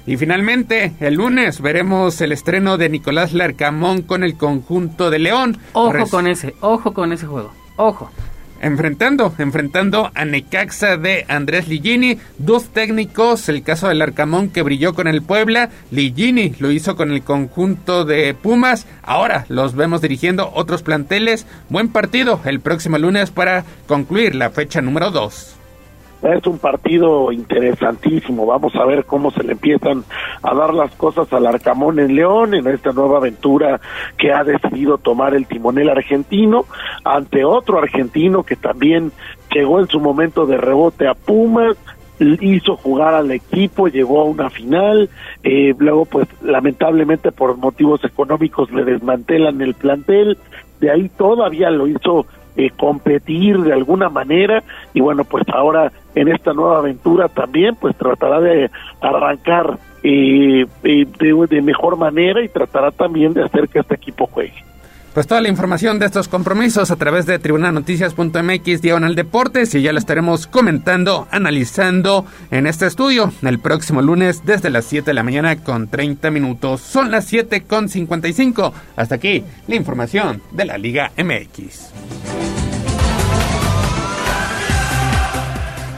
Y 0.06 0.16
finalmente, 0.16 0.94
el 1.00 1.14
lunes 1.14 1.60
veremos 1.60 2.18
el 2.22 2.32
estreno 2.32 2.78
de 2.78 2.88
Nicolás 2.88 3.34
Larcamón 3.34 4.00
con 4.02 4.24
el 4.24 4.36
conjunto 4.38 5.10
de 5.10 5.18
León. 5.18 5.58
Ojo 5.74 5.92
Res- 5.92 6.10
con 6.10 6.26
ese, 6.26 6.54
ojo 6.60 6.94
con 6.94 7.12
ese 7.12 7.26
juego. 7.26 7.52
Ojo. 7.76 8.10
Enfrentando, 8.60 9.34
enfrentando 9.38 10.10
a 10.14 10.24
Necaxa 10.26 10.98
de 10.98 11.24
Andrés 11.28 11.66
Ligini, 11.66 12.18
dos 12.36 12.68
técnicos, 12.68 13.48
el 13.48 13.62
caso 13.62 13.88
del 13.88 14.02
Arcamón 14.02 14.50
que 14.50 14.62
brilló 14.62 14.92
con 14.92 15.08
el 15.08 15.22
Puebla, 15.22 15.70
Ligini 15.90 16.54
lo 16.58 16.70
hizo 16.70 16.94
con 16.94 17.10
el 17.10 17.22
conjunto 17.22 18.04
de 18.04 18.34
Pumas, 18.34 18.86
ahora 19.02 19.46
los 19.48 19.74
vemos 19.74 20.02
dirigiendo 20.02 20.50
otros 20.54 20.82
planteles, 20.82 21.46
buen 21.70 21.88
partido 21.88 22.40
el 22.44 22.60
próximo 22.60 22.98
lunes 22.98 23.30
para 23.30 23.64
concluir 23.86 24.34
la 24.34 24.50
fecha 24.50 24.82
número 24.82 25.10
2. 25.10 25.59
Es 26.22 26.46
un 26.46 26.58
partido 26.58 27.32
interesantísimo. 27.32 28.44
Vamos 28.44 28.74
a 28.76 28.84
ver 28.84 29.04
cómo 29.06 29.30
se 29.30 29.42
le 29.42 29.52
empiezan 29.52 30.04
a 30.42 30.54
dar 30.54 30.74
las 30.74 30.94
cosas 30.94 31.32
al 31.32 31.46
Arcamón 31.46 31.98
en 31.98 32.14
León, 32.14 32.54
en 32.54 32.66
esta 32.66 32.92
nueva 32.92 33.18
aventura 33.18 33.80
que 34.18 34.32
ha 34.32 34.44
decidido 34.44 34.98
tomar 34.98 35.34
el 35.34 35.46
timonel 35.46 35.88
argentino, 35.88 36.66
ante 37.04 37.44
otro 37.44 37.78
argentino 37.78 38.42
que 38.42 38.56
también 38.56 39.12
llegó 39.54 39.80
en 39.80 39.88
su 39.88 39.98
momento 39.98 40.46
de 40.46 40.58
rebote 40.58 41.08
a 41.08 41.14
Pumas, 41.14 41.76
hizo 42.20 42.76
jugar 42.76 43.14
al 43.14 43.30
equipo, 43.30 43.88
llegó 43.88 44.20
a 44.20 44.24
una 44.24 44.50
final, 44.50 45.08
eh, 45.42 45.74
luego 45.78 46.04
pues 46.04 46.28
lamentablemente 46.42 47.32
por 47.32 47.56
motivos 47.56 48.04
económicos 48.04 48.70
le 48.72 48.84
desmantelan 48.84 49.60
el 49.62 49.74
plantel, 49.74 50.36
de 50.80 50.90
ahí 50.90 51.08
todavía 51.08 51.70
lo 51.70 51.86
hizo 51.86 52.26
eh, 52.56 52.70
competir 52.70 53.58
de 53.60 53.72
alguna 53.72 54.08
manera 54.08 54.62
y 54.92 55.00
bueno 55.00 55.24
pues 55.24 55.44
ahora 55.52 55.92
en 56.14 56.28
esta 56.28 56.52
nueva 56.52 56.78
aventura 56.78 57.28
también 57.28 57.76
pues 57.76 57.96
tratará 57.96 58.40
de 58.40 58.70
arrancar 59.00 59.78
eh, 60.02 60.66
eh, 60.82 61.06
de, 61.18 61.46
de 61.48 61.62
mejor 61.62 61.96
manera 61.96 62.42
y 62.42 62.48
tratará 62.48 62.90
también 62.90 63.34
de 63.34 63.44
hacer 63.44 63.68
que 63.68 63.80
este 63.80 63.94
equipo 63.94 64.26
juegue. 64.26 64.69
Pues 65.14 65.26
toda 65.26 65.40
la 65.40 65.48
información 65.48 65.98
de 65.98 66.06
estos 66.06 66.28
compromisos 66.28 66.92
a 66.92 66.96
través 66.96 67.26
de 67.26 67.40
tribunalnoticias.mx 67.40 68.80
diagonal 68.80 69.16
deportes 69.16 69.74
y 69.74 69.82
ya 69.82 69.92
la 69.92 69.98
estaremos 69.98 70.46
comentando, 70.46 71.26
analizando 71.32 72.24
en 72.52 72.68
este 72.68 72.86
estudio 72.86 73.32
el 73.42 73.58
próximo 73.58 74.02
lunes 74.02 74.44
desde 74.44 74.70
las 74.70 74.84
7 74.84 75.06
de 75.06 75.14
la 75.14 75.24
mañana 75.24 75.56
con 75.56 75.88
30 75.88 76.30
minutos. 76.30 76.80
Son 76.80 77.10
las 77.10 77.24
7 77.24 77.62
con 77.62 77.88
55. 77.88 78.72
Hasta 78.94 79.16
aquí 79.16 79.42
la 79.66 79.74
información 79.74 80.42
de 80.52 80.64
la 80.64 80.78
Liga 80.78 81.10
MX. 81.16 82.59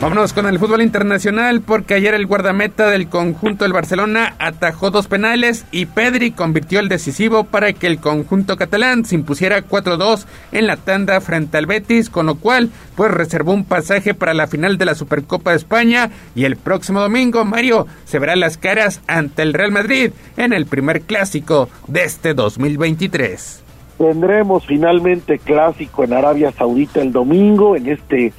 Vámonos 0.03 0.33
con 0.33 0.47
el 0.47 0.59
fútbol 0.59 0.83
internacional 0.83 1.61
porque 1.61 1.95
ayer 1.95 2.13
el 2.15 2.27
guardameta 2.27 2.91
del 2.91 3.09
conjunto 3.09 3.65
del 3.65 3.73
Barcelona 3.73 4.35
atajó 4.41 4.91
dos 4.91 5.07
penales 5.07 5.65
y 5.71 5.87
Pedri 5.87 6.33
convirtió 6.33 6.81
el 6.81 6.89
decisivo 6.89 7.45
para 7.45 7.73
que 7.73 7.87
el 7.87 8.01
conjunto 8.01 8.57
catalán 8.57 9.05
se 9.05 9.15
impusiera 9.15 9.63
4-2 9.63 10.27
en 10.51 10.67
la 10.67 10.77
tanda 10.77 11.21
frente 11.21 11.57
al 11.57 11.67
Betis, 11.67 12.11
con 12.11 12.27
lo 12.27 12.35
cual 12.35 12.71
pues 12.97 13.13
reservó 13.13 13.53
un 13.53 13.65
pasaje 13.65 14.13
para 14.13 14.35
la 14.35 14.49
final 14.49 14.77
de 14.77 14.87
la 14.87 14.97
Supercopa 14.97 15.53
de 15.53 15.59
España 15.59 16.11
y 16.35 16.47
el 16.47 16.57
próximo 16.57 17.01
domingo 17.01 17.45
Mario 17.45 17.87
se 18.05 18.19
verá 18.19 18.35
las 18.35 18.57
caras 18.57 19.03
ante 19.07 19.43
el 19.43 19.55
Real 19.55 19.71
Madrid 19.71 20.11
en 20.37 20.53
el 20.53 20.67
primer 20.67 21.03
clásico 21.03 21.69
de 21.87 22.03
este 22.03 22.35
2023. 22.35 23.63
Tendremos 23.99 24.67
finalmente 24.67 25.39
clásico 25.39 26.03
en 26.03 26.15
Arabia 26.15 26.51
Saudita 26.51 27.01
el 27.01 27.13
domingo 27.13 27.77
en 27.77 27.89
este 27.89 28.33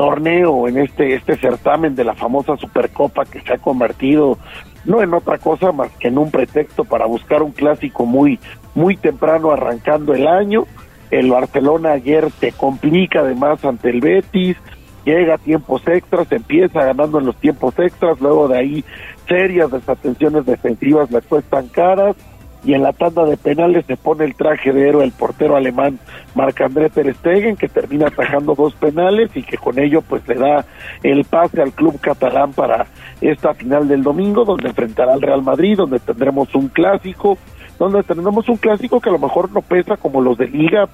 torneo, 0.00 0.66
en 0.66 0.78
este 0.78 1.14
este 1.14 1.36
certamen 1.36 1.94
de 1.94 2.04
la 2.04 2.14
famosa 2.14 2.56
Supercopa 2.56 3.26
que 3.26 3.42
se 3.42 3.52
ha 3.52 3.58
convertido 3.58 4.38
no 4.86 5.02
en 5.02 5.12
otra 5.12 5.36
cosa 5.36 5.72
más 5.72 5.90
que 5.98 6.08
en 6.08 6.16
un 6.16 6.30
pretexto 6.30 6.84
para 6.84 7.04
buscar 7.04 7.42
un 7.42 7.52
clásico 7.52 8.06
muy 8.06 8.38
muy 8.74 8.96
temprano 8.96 9.50
arrancando 9.50 10.14
el 10.14 10.26
año. 10.26 10.64
El 11.10 11.30
Barcelona 11.30 11.90
ayer 11.90 12.30
se 12.40 12.50
complica 12.52 13.20
además 13.20 13.62
ante 13.62 13.90
el 13.90 14.00
Betis, 14.00 14.56
llega 15.04 15.34
a 15.34 15.38
tiempos 15.38 15.86
extras, 15.86 16.32
empieza 16.32 16.82
ganando 16.82 17.18
en 17.18 17.26
los 17.26 17.36
tiempos 17.36 17.78
extras, 17.78 18.18
luego 18.22 18.48
de 18.48 18.56
ahí 18.56 18.84
serias 19.28 19.70
desatenciones 19.70 20.46
defensivas 20.46 21.10
le 21.10 21.20
cuestan 21.20 21.68
caras 21.68 22.16
y 22.64 22.74
en 22.74 22.82
la 22.82 22.92
tanda 22.92 23.24
de 23.24 23.36
penales 23.36 23.86
se 23.86 23.96
pone 23.96 24.24
el 24.24 24.34
traje 24.34 24.72
de 24.72 24.88
héroe 24.88 25.04
el 25.04 25.12
portero 25.12 25.56
alemán 25.56 25.98
Marc-André 26.34 26.90
Ter 26.90 27.14
Stegen 27.14 27.56
que 27.56 27.68
termina 27.68 28.08
atajando 28.08 28.54
dos 28.54 28.74
penales 28.74 29.30
y 29.34 29.42
que 29.42 29.56
con 29.56 29.78
ello 29.78 30.02
pues 30.02 30.26
le 30.28 30.34
da 30.34 30.64
el 31.02 31.24
pase 31.24 31.62
al 31.62 31.72
club 31.72 31.98
catalán 32.00 32.52
para 32.52 32.86
esta 33.20 33.54
final 33.54 33.88
del 33.88 34.02
domingo 34.02 34.44
donde 34.44 34.68
enfrentará 34.68 35.14
al 35.14 35.22
Real 35.22 35.42
Madrid, 35.42 35.76
donde 35.76 35.98
tendremos 36.00 36.54
un 36.54 36.68
clásico, 36.68 37.38
donde 37.78 38.02
tendremos 38.02 38.48
un 38.48 38.56
clásico 38.56 39.00
que 39.00 39.08
a 39.08 39.12
lo 39.12 39.18
mejor 39.18 39.50
no 39.52 39.62
pesa 39.62 39.96
como 39.96 40.20
los 40.20 40.36
de 40.38 40.48
liga, 40.48 40.88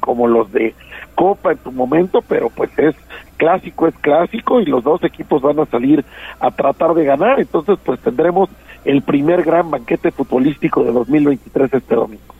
como 0.00 0.26
los 0.26 0.50
de 0.52 0.74
copa 1.14 1.52
en 1.52 1.58
tu 1.58 1.72
momento, 1.72 2.20
pero 2.26 2.50
pues 2.50 2.70
es 2.78 2.94
clásico, 3.36 3.86
es 3.86 3.94
clásico 3.96 4.60
y 4.60 4.66
los 4.66 4.84
dos 4.84 5.02
equipos 5.04 5.42
van 5.42 5.60
a 5.60 5.66
salir 5.66 6.04
a 6.40 6.50
tratar 6.50 6.94
de 6.94 7.04
ganar, 7.04 7.40
entonces 7.40 7.78
pues 7.84 8.00
tendremos 8.00 8.48
el 8.84 9.02
primer 9.02 9.42
gran 9.42 9.70
banquete 9.70 10.10
futbolístico 10.10 10.84
de 10.84 10.92
2023 10.92 11.74
este 11.74 11.94
domingo. 11.94 12.32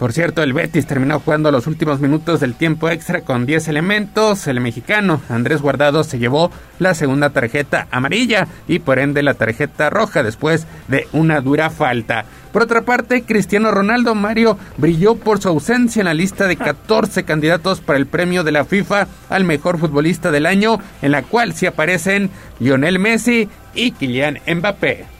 Por 0.00 0.14
cierto, 0.14 0.42
el 0.42 0.54
Betis 0.54 0.86
terminó 0.86 1.20
jugando 1.20 1.52
los 1.52 1.66
últimos 1.66 2.00
minutos 2.00 2.40
del 2.40 2.54
tiempo 2.54 2.88
extra 2.88 3.20
con 3.20 3.44
10 3.44 3.68
elementos. 3.68 4.46
El 4.46 4.58
mexicano 4.58 5.20
Andrés 5.28 5.60
Guardado 5.60 6.04
se 6.04 6.18
llevó 6.18 6.50
la 6.78 6.94
segunda 6.94 7.28
tarjeta 7.34 7.86
amarilla 7.90 8.48
y 8.66 8.78
por 8.78 8.98
ende 8.98 9.22
la 9.22 9.34
tarjeta 9.34 9.90
roja 9.90 10.22
después 10.22 10.66
de 10.88 11.06
una 11.12 11.42
dura 11.42 11.68
falta. 11.68 12.24
Por 12.50 12.62
otra 12.62 12.80
parte, 12.80 13.24
Cristiano 13.24 13.72
Ronaldo 13.72 14.14
Mario 14.14 14.56
brilló 14.78 15.16
por 15.16 15.38
su 15.38 15.48
ausencia 15.48 16.00
en 16.00 16.06
la 16.06 16.14
lista 16.14 16.46
de 16.46 16.56
14 16.56 17.24
candidatos 17.24 17.82
para 17.82 17.98
el 17.98 18.06
premio 18.06 18.42
de 18.42 18.52
la 18.52 18.64
FIFA 18.64 19.06
al 19.28 19.44
mejor 19.44 19.78
futbolista 19.78 20.30
del 20.30 20.46
año, 20.46 20.78
en 21.02 21.12
la 21.12 21.24
cual 21.24 21.52
sí 21.52 21.66
aparecen 21.66 22.30
Lionel 22.58 22.98
Messi 22.98 23.50
y 23.74 23.90
Kylian 23.90 24.38
Mbappé. 24.46 25.19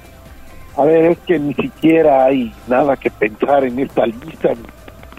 A 0.77 0.85
ver, 0.85 1.05
es 1.13 1.19
que 1.21 1.39
ni 1.39 1.55
siquiera 1.55 2.25
hay 2.25 2.53
nada 2.69 2.97
que 2.97 3.11
pensar 3.11 3.65
en 3.65 3.79
esta 3.81 4.07
lista, 4.07 4.51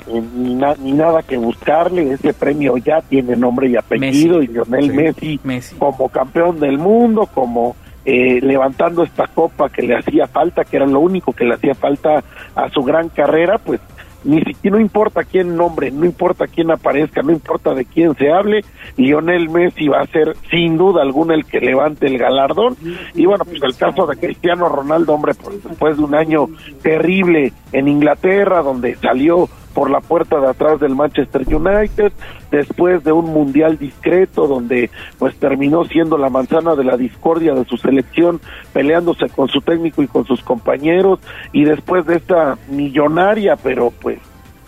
ni, 0.08 0.22
ni 0.22 0.56
na- 0.56 0.76
ni 0.80 0.92
nada 0.94 1.22
que 1.24 1.38
buscarle. 1.38 2.12
Ese 2.14 2.34
premio 2.34 2.78
ya 2.78 3.02
tiene 3.02 3.36
nombre 3.36 3.68
y 3.68 3.76
apellido 3.76 4.40
Messi. 4.40 4.52
y 4.52 4.54
Lionel 4.54 4.84
Sí, 4.84 5.40
Messi, 5.44 5.76
como 5.78 6.10
campeón 6.10 6.60
del 6.60 6.78
mundo, 6.78 7.28
como 7.34 7.76
eh, 8.04 8.40
levantando 8.42 9.04
esta 9.04 9.28
copa 9.28 9.70
que 9.70 9.84
le 9.84 9.96
hacía 9.96 10.26
falta, 10.26 10.64
que 10.64 10.78
era 10.78 10.88
lo 10.88 11.00
único 11.02 11.34
que 11.34 11.46
le 11.46 11.54
hacía 11.54 11.76
falta 11.76 12.24
a 12.56 12.68
su 12.70 12.82
gran 12.82 13.10
carrera, 13.10 13.60
pues 13.60 13.80
ni 14.24 14.42
siquiera 14.42 14.78
no 14.78 14.80
importa 14.80 15.24
quién 15.24 15.56
nombre, 15.56 15.92
no 15.92 16.06
importa 16.06 16.48
quién 16.48 16.72
aparezca, 16.72 17.22
no 17.22 17.32
importa 17.32 17.74
de 17.74 17.86
quién 17.86 18.16
se 18.16 18.32
hable, 18.32 18.64
Lionel 18.96 19.50
Messi 19.50 19.88
va 19.88 20.02
a 20.02 20.08
ser 20.08 20.36
sin 20.50 20.78
duda 20.78 21.02
alguna 21.02 21.34
el 21.34 21.46
que 21.46 21.60
levante 21.60 22.08
el 22.08 22.18
galardón. 22.18 22.78
Y 23.14 23.26
bueno, 23.26 23.46
pues 23.46 23.62
el 23.64 23.76
caso 23.76 24.06
de 24.06 24.18
Cristiano 24.18 24.70
Ronaldo, 24.70 25.14
hombre, 25.14 25.34
pues 25.34 25.64
después 25.64 25.98
de 25.98 26.04
un 26.04 26.16
año 26.16 26.48
terrible 26.82 27.54
en 27.72 27.88
Inglaterra, 27.88 28.62
donde 28.62 28.96
salió 28.96 29.50
por 29.74 29.90
la 29.90 30.02
puerta 30.02 30.40
de 30.40 30.48
atrás 30.48 30.80
del 30.80 30.96
Manchester 30.96 31.44
United, 31.48 32.12
después 32.52 33.04
de 33.04 33.12
un 33.12 33.26
mundial 33.34 33.78
discreto 33.78 34.48
donde 34.48 34.92
pues 35.18 35.36
terminó 35.38 35.86
siendo 35.86 36.18
la 36.18 36.30
manzana 36.30 36.76
de 36.76 36.84
la 36.84 36.98
discordia 36.98 37.54
de 37.54 37.66
su 37.66 37.78
selección, 37.78 38.40
peleándose 38.74 39.30
con 39.30 39.48
su 39.48 39.62
técnico 39.62 40.04
y 40.04 40.08
con 40.08 40.26
sus 40.26 40.44
compañeros, 40.44 41.20
y 41.54 41.64
después 41.64 42.06
de 42.06 42.18
esta 42.18 42.58
millonaria, 42.70 43.56
pero 43.56 43.92
pues 44.02 44.20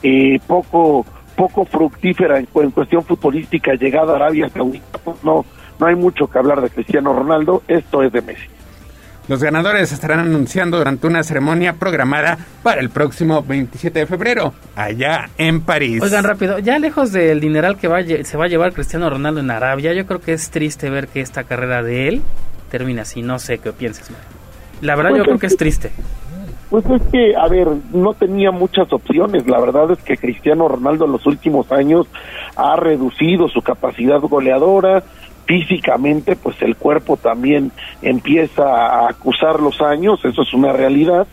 eh, 0.02 0.40
poco 0.48 1.06
poco 1.36 1.66
fructífera 1.66 2.38
en, 2.38 2.48
en 2.54 2.72
cuestión 2.72 3.04
futbolística 3.04 3.74
llegada 3.74 4.14
a 4.14 4.16
Arabia 4.18 4.50
Saudita, 4.50 5.00
pues 5.04 5.24
no 5.24 5.46
no 5.80 5.88
hay 5.88 5.96
mucho 5.96 6.28
que 6.28 6.38
hablar 6.38 6.62
de 6.62 6.70
Cristiano 6.70 7.14
Ronaldo, 7.14 7.64
esto 7.68 8.04
es 8.04 8.12
de 8.12 8.22
Messi. 8.22 8.48
Los 9.28 9.42
ganadores 9.42 9.90
se 9.90 9.96
estarán 9.96 10.20
anunciando 10.20 10.78
durante 10.78 11.08
una 11.08 11.24
ceremonia 11.24 11.74
programada 11.74 12.38
para 12.62 12.82
el 12.82 12.90
próximo 12.90 13.42
27 13.42 14.00
de 14.00 14.06
febrero, 14.06 14.54
allá 14.76 15.30
en 15.38 15.62
París. 15.62 16.02
Oigan, 16.02 16.26
rápido, 16.26 16.60
ya 16.60 16.78
lejos 16.78 17.14
del 17.14 17.40
dineral 17.40 17.78
que 17.78 17.88
va 17.88 18.00
a 18.00 18.04
se 18.04 18.38
va 18.38 18.46
a 18.46 18.48
llevar 18.50 18.74
Cristiano 18.74 19.10
Ronaldo 19.10 19.40
en 19.40 19.50
Arabia, 19.50 19.94
yo 19.94 20.06
creo 20.06 20.20
que 20.20 20.34
es 20.34 20.50
triste 20.50 20.90
ver 20.90 21.08
que 21.08 21.22
esta 21.22 21.46
carrera 21.46 21.82
de 21.84 22.10
él 22.10 22.22
termina 22.70 23.04
así. 23.04 23.22
No 23.22 23.40
sé 23.40 23.60
qué 23.60 23.72
piensas. 23.72 24.12
La 24.82 24.96
verdad, 24.96 25.12
Pues 25.12 25.20
yo 25.20 25.26
creo 25.26 25.40
que 25.40 25.48
es 25.48 25.58
triste. 25.58 25.92
Pues 26.70 26.84
es 26.90 27.04
que, 27.12 27.36
a 27.36 27.48
ver, 27.48 27.68
no 27.94 28.16
tenía 28.16 28.50
muchas 28.50 28.92
opciones. 28.92 29.46
La 29.46 29.60
verdad 29.60 29.92
es 29.92 30.00
que 30.00 30.18
Cristiano 30.18 30.68
Ronaldo 30.68 31.06
en 31.06 31.12
los 31.12 31.24
últimos 31.28 31.72
años 31.72 32.08
ha 32.56 32.76
reducido 32.76 33.48
su 33.48 33.62
capacidad 33.62 34.20
goleadora. 34.20 35.04
Físicamente, 35.54 36.36
pues 36.36 36.60
el 36.64 36.76
cuerpo 36.76 37.16
también 37.16 37.72
empieza 38.02 38.64
a 38.64 39.10
acusar 39.10 39.60
los 39.60 39.80
años, 39.82 40.20
eso 40.26 40.42
es 40.42 40.52
una 40.52 40.74
realidad. 40.74 41.28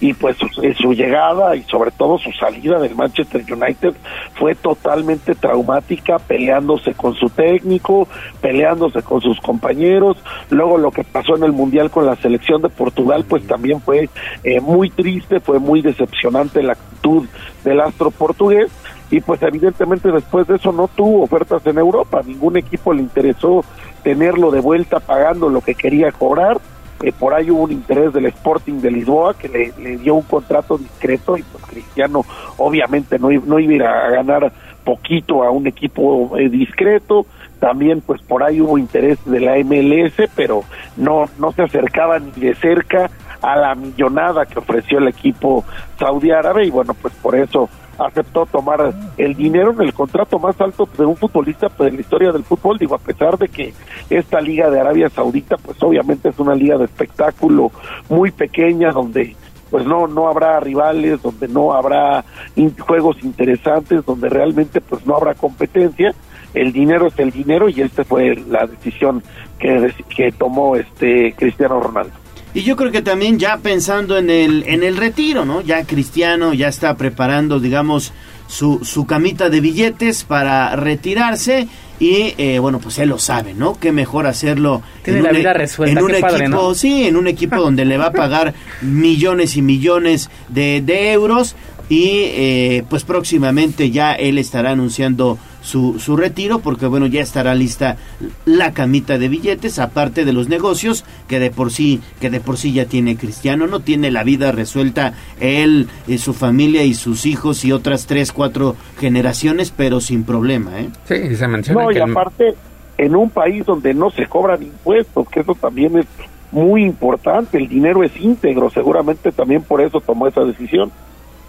Y 0.00 0.14
pues 0.14 0.36
su, 0.36 0.46
eh, 0.62 0.76
su 0.78 0.92
llegada 0.92 1.56
y 1.56 1.64
sobre 1.64 1.90
todo 1.90 2.16
su 2.18 2.30
salida 2.30 2.78
del 2.78 2.94
Manchester 2.94 3.42
United 3.42 3.94
fue 4.34 4.54
totalmente 4.54 5.34
traumática, 5.34 6.20
peleándose 6.20 6.94
con 6.94 7.16
su 7.16 7.28
técnico, 7.30 8.06
peleándose 8.40 9.02
con 9.02 9.20
sus 9.20 9.40
compañeros. 9.40 10.18
Luego 10.50 10.78
lo 10.78 10.92
que 10.92 11.02
pasó 11.02 11.34
en 11.34 11.42
el 11.42 11.52
Mundial 11.52 11.90
con 11.90 12.06
la 12.06 12.14
selección 12.14 12.62
de 12.62 12.68
Portugal, 12.68 13.24
pues 13.28 13.44
también 13.44 13.80
fue 13.80 14.08
eh, 14.44 14.60
muy 14.60 14.90
triste, 14.90 15.40
fue 15.40 15.58
muy 15.58 15.82
decepcionante 15.82 16.62
la 16.62 16.74
actitud 16.74 17.26
del 17.64 17.80
astro 17.80 18.12
portugués 18.12 18.70
y 19.14 19.20
pues 19.20 19.40
evidentemente 19.42 20.10
después 20.10 20.44
de 20.48 20.56
eso 20.56 20.72
no 20.72 20.88
tuvo 20.88 21.22
ofertas 21.22 21.64
en 21.68 21.78
Europa, 21.78 22.20
ningún 22.26 22.56
equipo 22.56 22.92
le 22.92 23.02
interesó 23.02 23.64
tenerlo 24.02 24.50
de 24.50 24.58
vuelta 24.58 24.98
pagando 24.98 25.48
lo 25.48 25.60
que 25.60 25.76
quería 25.76 26.10
cobrar. 26.10 26.60
Eh, 27.00 27.12
por 27.16 27.32
ahí 27.32 27.48
hubo 27.48 27.62
un 27.62 27.70
interés 27.70 28.12
del 28.12 28.26
Sporting 28.26 28.80
de 28.80 28.90
Lisboa 28.90 29.34
que 29.34 29.48
le, 29.48 29.98
dio 29.98 30.16
un 30.16 30.22
contrato 30.22 30.78
discreto 30.78 31.36
y 31.36 31.44
pues 31.44 31.64
Cristiano 31.64 32.24
obviamente 32.56 33.20
no, 33.20 33.28
no 33.30 33.60
iba 33.60 33.88
a 33.88 34.10
ganar 34.10 34.52
poquito 34.82 35.44
a 35.44 35.50
un 35.52 35.68
equipo 35.68 36.36
eh, 36.36 36.48
discreto. 36.48 37.24
También 37.60 38.00
pues 38.00 38.20
por 38.20 38.42
ahí 38.42 38.60
hubo 38.60 38.78
interés 38.78 39.24
de 39.26 39.38
la 39.38 39.54
MLS, 39.58 40.28
pero 40.34 40.64
no, 40.96 41.26
no 41.38 41.52
se 41.52 41.62
acercaba 41.62 42.18
ni 42.18 42.32
de 42.32 42.56
cerca 42.56 43.08
a 43.40 43.54
la 43.54 43.76
millonada 43.76 44.44
que 44.44 44.58
ofreció 44.58 44.98
el 44.98 45.06
equipo 45.06 45.64
saudí 46.00 46.32
árabe 46.32 46.66
y 46.66 46.70
bueno 46.70 46.94
pues 46.94 47.14
por 47.14 47.36
eso 47.36 47.68
aceptó 47.98 48.46
tomar 48.46 48.94
el 49.16 49.34
dinero 49.34 49.72
en 49.72 49.80
el 49.82 49.92
contrato 49.94 50.38
más 50.38 50.60
alto 50.60 50.88
de 50.96 51.04
un 51.04 51.16
futbolista 51.16 51.68
pues, 51.68 51.88
en 51.90 51.96
la 51.96 52.00
historia 52.00 52.32
del 52.32 52.44
fútbol, 52.44 52.78
digo, 52.78 52.94
a 52.94 52.98
pesar 52.98 53.38
de 53.38 53.48
que 53.48 53.72
esta 54.10 54.40
liga 54.40 54.70
de 54.70 54.80
Arabia 54.80 55.08
Saudita, 55.10 55.56
pues 55.56 55.82
obviamente 55.82 56.28
es 56.28 56.38
una 56.38 56.54
liga 56.54 56.76
de 56.78 56.84
espectáculo 56.84 57.70
muy 58.08 58.30
pequeña, 58.30 58.90
donde 58.92 59.36
pues 59.70 59.84
no 59.86 60.06
no 60.06 60.28
habrá 60.28 60.60
rivales, 60.60 61.20
donde 61.22 61.48
no 61.48 61.72
habrá 61.72 62.24
in- 62.54 62.76
juegos 62.78 63.16
interesantes, 63.24 64.04
donde 64.04 64.28
realmente 64.28 64.80
pues 64.80 65.04
no 65.06 65.16
habrá 65.16 65.34
competencia, 65.34 66.14
el 66.52 66.72
dinero 66.72 67.08
es 67.08 67.18
el 67.18 67.30
dinero 67.32 67.68
y 67.68 67.80
esta 67.80 68.04
fue 68.04 68.36
la 68.48 68.66
decisión 68.66 69.22
que, 69.58 69.92
que 70.14 70.30
tomó 70.30 70.76
este 70.76 71.32
Cristiano 71.36 71.80
Ronaldo. 71.80 72.12
Y 72.54 72.62
yo 72.62 72.76
creo 72.76 72.92
que 72.92 73.02
también 73.02 73.38
ya 73.38 73.56
pensando 73.58 74.16
en 74.16 74.30
el, 74.30 74.62
en 74.68 74.84
el 74.84 74.96
retiro, 74.96 75.44
¿no? 75.44 75.60
Ya 75.60 75.84
Cristiano 75.84 76.54
ya 76.54 76.68
está 76.68 76.96
preparando, 76.96 77.58
digamos, 77.58 78.12
su, 78.46 78.80
su 78.84 79.06
camita 79.06 79.50
de 79.50 79.60
billetes 79.60 80.22
para 80.22 80.76
retirarse 80.76 81.66
y, 81.98 82.34
eh, 82.38 82.58
bueno, 82.60 82.78
pues 82.78 82.98
él 82.98 83.08
lo 83.08 83.18
sabe, 83.18 83.54
¿no? 83.54 83.78
Qué 83.80 83.90
mejor 83.92 84.26
hacerlo 84.26 84.82
Tiene 85.02 85.18
en 85.20 85.24
la 85.24 85.30
un, 85.30 85.36
e- 85.36 85.38
vida 85.40 85.52
resuelta, 85.52 85.98
en 85.98 86.04
un 86.04 86.12
qué 86.12 86.20
padre, 86.20 86.44
equipo, 86.46 86.62
¿no? 86.62 86.74
sí, 86.74 87.06
en 87.06 87.16
un 87.16 87.26
equipo 87.26 87.56
donde 87.60 87.84
le 87.84 87.96
va 87.98 88.06
a 88.06 88.12
pagar 88.12 88.54
millones 88.82 89.56
y 89.56 89.62
millones 89.62 90.30
de, 90.48 90.80
de 90.80 91.12
euros 91.12 91.56
y 91.88 92.20
eh, 92.24 92.84
pues 92.88 93.04
próximamente 93.04 93.90
ya 93.90 94.12
él 94.14 94.38
estará 94.38 94.70
anunciando 94.70 95.38
su, 95.62 95.98
su 95.98 96.16
retiro 96.16 96.58
porque 96.60 96.86
bueno 96.86 97.06
ya 97.06 97.20
estará 97.22 97.54
lista 97.54 97.96
la 98.44 98.72
camita 98.72 99.18
de 99.18 99.28
billetes 99.28 99.78
aparte 99.78 100.24
de 100.24 100.32
los 100.32 100.48
negocios 100.48 101.04
que 101.28 101.40
de 101.40 101.50
por 101.50 101.70
sí 101.72 102.00
que 102.20 102.30
de 102.30 102.40
por 102.40 102.56
sí 102.58 102.72
ya 102.72 102.84
tiene 102.86 103.16
Cristiano 103.16 103.66
no 103.66 103.80
tiene 103.80 104.10
la 104.10 104.24
vida 104.24 104.52
resuelta 104.52 105.14
él 105.40 105.88
eh, 106.08 106.18
su 106.18 106.32
familia 106.34 106.84
y 106.84 106.94
sus 106.94 107.26
hijos 107.26 107.64
y 107.64 107.72
otras 107.72 108.06
tres 108.06 108.32
cuatro 108.32 108.76
generaciones 108.98 109.70
pero 109.74 110.00
sin 110.00 110.24
problema 110.24 110.80
eh 110.80 110.88
Sí, 111.08 111.14
y 111.32 111.36
se 111.36 111.48
menciona 111.48 111.82
No, 111.82 111.90
y 111.90 111.94
que 111.94 112.00
el- 112.02 112.10
aparte, 112.10 112.54
en 112.98 113.16
un 113.16 113.30
país 113.30 113.64
donde 113.66 113.92
no 113.94 114.10
se 114.10 114.26
cobran 114.26 114.62
impuestos, 114.62 115.28
que 115.28 115.40
eso 115.40 115.54
también 115.54 115.98
es 115.98 116.06
muy 116.52 116.84
importante, 116.84 117.58
el 117.58 117.68
dinero 117.68 118.04
es 118.04 118.12
íntegro, 118.20 118.70
seguramente 118.70 119.32
también 119.32 119.62
por 119.62 119.80
eso 119.80 120.00
tomó 120.00 120.28
esa 120.28 120.44
decisión. 120.44 120.92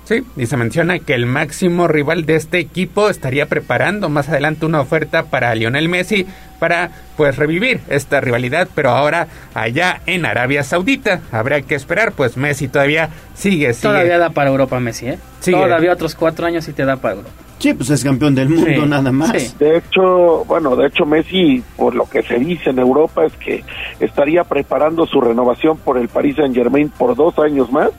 Sí, 0.06 0.24
y 0.38 0.46
se 0.46 0.56
menciona 0.56 1.00
que 1.00 1.16
el 1.16 1.26
máximo 1.26 1.88
rival 1.88 2.26
de 2.28 2.36
este 2.36 2.60
equipo 2.60 3.10
estaría 3.10 3.48
preparando 3.48 4.08
más 4.08 4.30
adelante 4.30 4.68
una 4.68 4.80
oferta 4.80 5.24
para 5.24 5.54
Lionel 5.56 5.90
Messi 5.90 6.28
para 6.60 6.92
pues 7.18 7.36
revivir 7.38 7.80
esta 7.90 8.22
rivalidad, 8.22 8.68
pero 8.76 8.92
ahora 8.92 9.28
allá 9.56 10.02
en 10.06 10.26
Arabia 10.26 10.64
Saudita. 10.64 11.22
Habrá 11.32 11.62
que 11.64 11.74
esperar, 11.74 12.12
pues 12.12 12.38
Messi 12.38 12.68
todavía 12.68 13.10
sigue, 13.34 13.74
sigue. 13.74 13.90
Todavía 13.90 14.20
da 14.20 14.30
para 14.30 14.52
Europa 14.52 14.80
Messi, 14.80 15.08
¿eh? 15.08 15.20
Sigue. 15.40 15.58
Todavía 15.58 15.94
otros 15.94 16.14
cuatro 16.14 16.46
años 16.46 16.68
y 16.68 16.74
te 16.74 16.86
da 16.86 16.98
para 16.98 17.16
Europa. 17.16 17.34
sí 17.58 17.74
pues 17.74 17.90
es 17.90 18.04
campeón 18.04 18.36
del 18.36 18.50
mundo 18.50 18.84
Sí, 18.84 18.88
nada 18.88 19.12
más 19.12 19.32
sí. 19.42 19.56
De 19.58 19.78
hecho, 19.78 20.46
bueno, 20.46 20.76
de 20.76 20.88
hecho 20.88 21.06
Messi, 21.08 21.64
por 21.76 21.96
lo 21.96 22.06
que 22.08 22.22
se 22.22 22.36
dice 22.36 22.70
en 22.70 22.78
Europa, 22.78 23.26
es 23.26 23.34
que 23.34 23.64
estaría 24.00 24.44
preparando 24.44 25.08
su 25.08 25.20
renovación 25.20 25.78
por 25.78 25.98
el 25.98 26.10
Paris 26.10 26.36
Saint 26.36 26.56
Germain 26.56 26.90
por 26.90 27.16
dos 27.16 27.40
años 27.40 27.72
más. 27.72 27.90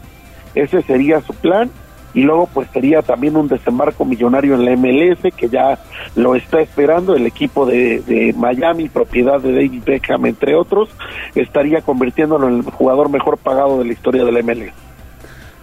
Ese 0.55 0.83
sería 0.83 1.21
su 1.23 1.35
plan. 1.35 1.69
Y 2.17 2.23
luego 2.23 2.49
pues 2.53 2.67
sería 2.73 3.03
también 3.03 3.37
un 3.37 3.47
desembarco 3.47 4.07
millonario 4.07 4.55
en 4.55 4.65
la 4.65 4.75
MLS 4.75 5.35
que 5.37 5.51
ya 5.51 5.79
lo 6.17 6.35
está 6.35 6.63
esperando 6.63 7.15
el 7.15 7.27
equipo 7.27 7.67
de, 7.67 8.35
Miami, 8.35 8.89
propiedad 8.89 9.39
de 9.39 9.53
David 9.53 9.83
Beckham, 9.85 10.25
entre 10.25 10.55
otros, 10.55 10.89
estaría 11.35 11.83
convirtiéndolo 11.83 12.49
en 12.49 12.55
el 12.55 12.63
jugador 12.63 13.11
mejor 13.11 13.37
pagado 13.37 13.79
de 13.79 13.85
la 13.85 13.93
historia 13.93 14.25
de 14.25 14.33
la 14.33 14.43
MLS. 14.43 14.73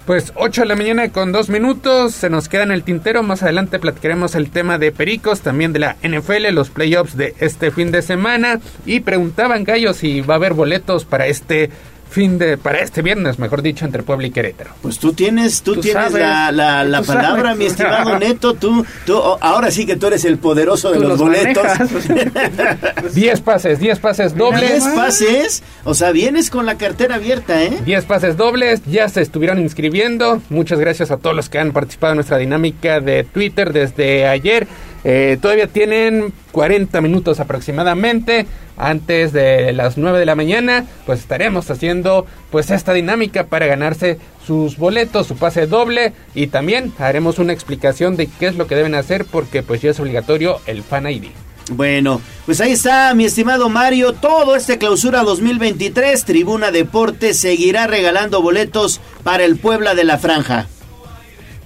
Pues 0.06 0.32
8 0.36 0.62
de 0.62 0.68
la 0.68 0.76
mañana 0.76 1.10
con 1.10 1.32
2 1.32 1.50
minutos, 1.50 2.14
se 2.14 2.30
nos 2.30 2.50
queda 2.50 2.64
en 2.64 2.72
el 2.72 2.84
tintero, 2.84 3.24
más 3.24 3.42
adelante 3.42 3.80
platicaremos 3.80 4.36
el 4.36 4.52
tema 4.52 4.78
de 4.78 4.92
Pericos, 4.92 5.42
también 5.42 5.74
de 5.74 5.80
la 5.80 5.96
NFL, 6.04 6.52
los 6.52 6.70
playoffs 6.70 7.18
de 7.18 7.34
este 7.40 7.72
fin 7.72 7.90
de 7.90 8.04
semana 8.04 8.60
y 8.86 9.00
preguntaban 9.00 9.64
Gallo 9.64 9.94
si 9.94 10.22
va 10.22 10.36
a 10.36 10.38
haber 10.38 10.54
boletos 10.54 11.06
para 11.06 11.26
este 11.26 11.72
fin 12.14 12.38
de, 12.38 12.58
para 12.58 12.80
este 12.80 13.02
viernes, 13.02 13.40
mejor 13.40 13.62
dicho, 13.62 13.86
entre 13.86 14.04
Puebla 14.04 14.28
y 14.28 14.32
Querétaro. 14.32 14.70
Pues 14.82 15.00
tú 15.00 15.14
tienes, 15.14 15.62
tú, 15.64 15.74
Tú 15.76 15.82
tienes 15.82 16.04
sabes, 16.12 16.22
la, 16.22 16.52
la, 16.52 16.84
la 16.84 17.02
palabra, 17.02 17.42
sabes. 17.50 17.58
mi 17.58 17.66
estimado 17.66 18.20
Neto. 18.20 18.54
Tú, 18.54 18.86
tú, 19.06 19.18
oh, 19.18 19.38
ahora 19.42 19.72
sí 19.72 19.86
que 19.86 19.96
tú 19.96 20.08
eres 20.08 20.24
el 20.26 20.38
poderoso 20.38 20.92
de 20.92 21.00
los 21.00 21.10
los 21.10 21.20
boletos. 21.20 21.64
manejas. 21.64 23.14
10 23.14 23.42
pases, 23.42 23.80
10 23.80 24.00
pases 24.00 24.36
dobles. 24.38 24.84
10 24.84 24.96
pases. 24.96 25.64
O 25.84 25.94
sea, 25.94 26.12
vienes 26.12 26.50
con 26.50 26.66
la 26.66 26.78
cartera 26.78 27.16
abierta, 27.16 27.64
¿eh? 27.64 27.80
10 27.86 28.06
pases 28.06 28.38
dobles, 28.38 28.82
ya 28.86 29.10
se 29.10 29.22
estuvieron 29.22 29.60
inscribiendo. 29.60 30.42
Muchas 30.50 30.80
gracias 30.80 31.12
a 31.12 31.18
todos 31.18 31.36
los 31.36 31.50
que 31.50 31.60
han 31.60 31.72
participado 31.72 32.14
en 32.14 32.18
nuestra 32.18 32.38
dinámica 32.38 33.00
de 33.00 33.24
Twitter 33.24 33.74
desde 33.74 34.28
ayer. 34.28 34.68
Eh, 35.04 35.38
todavía 35.42 35.68
tienen 35.68 36.34
40 36.52 37.02
minutos 37.02 37.40
aproximadamente 37.40 38.46
antes 38.78 39.34
de 39.34 39.74
las 39.74 39.98
9 39.98 40.20
de 40.20 40.26
la 40.26 40.36
mañana. 40.36 40.86
Pues 41.06 41.20
estaremos 41.20 41.70
haciendo 41.70 42.26
pues 42.52 42.72
esta 42.72 42.94
dinámica 42.94 43.48
para 43.48 43.66
ganarse 43.66 44.20
sus 44.46 44.78
boletos, 44.78 45.28
su 45.28 45.36
pase 45.36 45.68
doble 45.68 46.14
y 46.36 46.48
también 46.48 46.94
haremos 47.00 47.40
una 47.40 47.54
explicación 47.54 48.16
de 48.16 48.28
qué 48.28 48.48
es 48.48 48.56
lo 48.56 48.68
que 48.68 48.76
deben 48.76 48.96
hacer 48.96 49.26
porque 49.26 49.64
pues 49.64 49.82
ya 49.82 49.92
es 49.92 50.00
obligatorio 50.00 50.60
el 50.66 50.84
Fan 50.84 51.10
ID. 51.10 51.26
Bueno, 51.72 52.20
pues 52.46 52.60
ahí 52.60 52.74
está, 52.74 53.14
mi 53.14 53.24
estimado 53.26 53.70
Mario. 53.70 54.14
Todo 54.14 54.56
este 54.56 54.78
clausura 54.78 55.24
2023, 55.24 56.26
Tribuna 56.26 56.72
Deportes 56.72 57.40
seguirá 57.40 57.88
regalando 57.88 58.42
boletos 58.42 59.00
para 59.24 59.46
el 59.46 59.58
Puebla 59.58 59.96
de 59.96 60.04
la 60.04 60.18
Franja. 60.18 60.68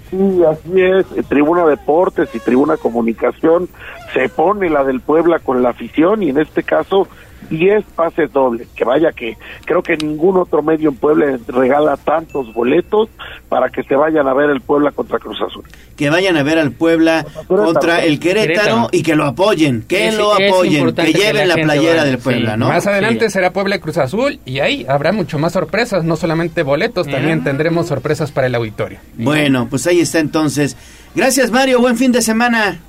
Sí, 0.09 0.43
así 0.45 0.81
es. 0.81 1.05
eh, 1.15 1.23
Tribuna 1.27 1.65
Deportes 1.65 2.33
y 2.33 2.39
Tribuna 2.39 2.77
Comunicación 2.77 3.67
se 4.13 4.29
pone 4.29 4.69
la 4.69 4.83
del 4.83 5.01
Puebla 5.01 5.39
con 5.39 5.61
la 5.61 5.69
afición 5.69 6.23
y 6.23 6.29
en 6.29 6.39
este 6.39 6.63
caso 6.63 7.07
10 7.49 7.83
pases 7.95 8.31
dobles. 8.33 8.67
Que 8.75 8.83
vaya 8.83 9.11
que 9.11 9.37
creo 9.65 9.81
que 9.83 9.95
ningún 9.97 10.37
otro 10.37 10.61
medio 10.61 10.89
en 10.89 10.95
Puebla 10.95 11.37
regala 11.47 11.95
tantos 11.97 12.53
boletos 12.53 13.09
para 13.49 13.69
que 13.69 13.83
se 13.83 13.95
vayan 13.95 14.27
a 14.27 14.33
ver 14.33 14.49
el 14.49 14.61
Puebla 14.61 14.91
contra 14.91 15.19
Cruz 15.19 15.39
Azul. 15.41 15.63
Que 15.95 16.09
vayan 16.09 16.35
a 16.37 16.43
ver 16.43 16.59
al 16.59 16.71
Puebla 16.71 17.25
contra 17.47 18.03
el 18.03 18.19
Querétaro, 18.19 18.53
Querétaro. 18.61 18.89
y 18.91 19.03
que 19.03 19.15
lo 19.15 19.25
apoyen, 19.25 19.83
que 19.87 20.09
Es- 20.09 20.17
lo 20.17 20.33
apoyen, 20.33 20.93
que 20.93 21.13
lleven 21.13 21.47
la 21.47 21.55
playera 21.55 22.01
vaya. 22.01 22.03
del 22.05 22.17
Puebla, 22.19 22.53
Sí. 22.53 22.59
¿no? 22.59 22.67
Más 22.67 22.85
adelante 22.87 23.29
será 23.29 23.51
Puebla 23.53 23.77
y 23.77 23.79
Cruz 23.79 23.97
Azul 23.97 24.39
y 24.45 24.59
ahí 24.59 24.85
habrá 24.89 25.11
mucho 25.11 25.39
más 25.39 25.53
sorpresas, 25.53 26.03
no 26.03 26.15
solamente 26.17 26.63
boletos, 26.63 27.07
también 27.07 27.43
tendremos 27.43 27.87
sorpresas 27.87 28.31
para 28.31 28.47
el 28.47 28.55
auditorio. 28.55 28.99
Bueno, 29.15 29.67
pues 29.69 29.87
ahí 29.87 30.01
está 30.01 30.19
entonces. 30.19 30.75
Gracias 31.15 31.49
Mario, 31.51 31.79
buen 31.79 31.97
fin 31.97 32.11
de 32.11 32.21
semana. 32.21 32.79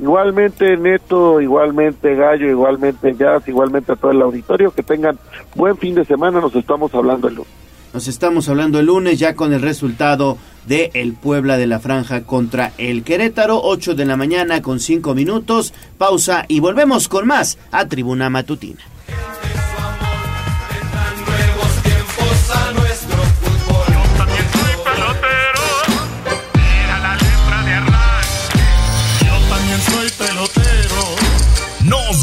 Igualmente 0.00 0.76
Neto, 0.76 1.40
igualmente 1.40 2.14
Gallo, 2.14 2.48
igualmente 2.48 3.16
Jazz, 3.16 3.48
igualmente 3.48 3.92
a 3.92 3.96
todo 3.96 4.12
el 4.12 4.22
auditorio, 4.22 4.70
que 4.70 4.82
tengan 4.82 5.18
buen 5.54 5.76
fin 5.76 5.94
de 5.94 6.04
semana, 6.04 6.40
nos 6.40 6.54
estamos 6.54 6.94
hablando 6.94 7.28
el 7.28 7.34
lunes. 7.34 7.52
Nos 7.92 8.06
estamos 8.06 8.48
hablando 8.48 8.78
el 8.78 8.86
lunes 8.86 9.18
ya 9.18 9.34
con 9.34 9.52
el 9.52 9.62
resultado 9.62 10.36
de 10.66 10.90
el 10.94 11.14
Puebla 11.14 11.56
de 11.56 11.66
la 11.66 11.80
Franja 11.80 12.22
contra 12.22 12.72
el 12.76 13.02
Querétaro, 13.02 13.60
8 13.62 13.94
de 13.94 14.04
la 14.04 14.16
mañana 14.16 14.60
con 14.60 14.78
5 14.78 15.14
minutos. 15.14 15.72
Pausa 15.96 16.44
y 16.48 16.60
volvemos 16.60 17.08
con 17.08 17.26
más 17.26 17.58
a 17.72 17.88
Tribuna 17.88 18.28
Matutina. 18.28 18.82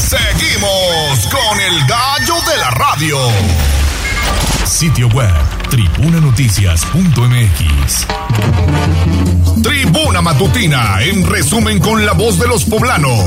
Seguimos 0.00 1.28
con 1.30 1.60
el 1.60 1.86
gallo 1.86 2.34
de 2.50 2.56
la 2.58 2.70
radio. 2.70 3.18
Sitio 4.64 5.06
web 5.08 5.30
tribunanoticias.mx. 5.68 8.06
Tribuna 9.62 10.22
Matutina, 10.22 11.02
en 11.02 11.26
resumen 11.26 11.78
con 11.78 12.06
la 12.06 12.12
voz 12.12 12.38
de 12.38 12.48
los 12.48 12.64
poblanos. 12.64 13.20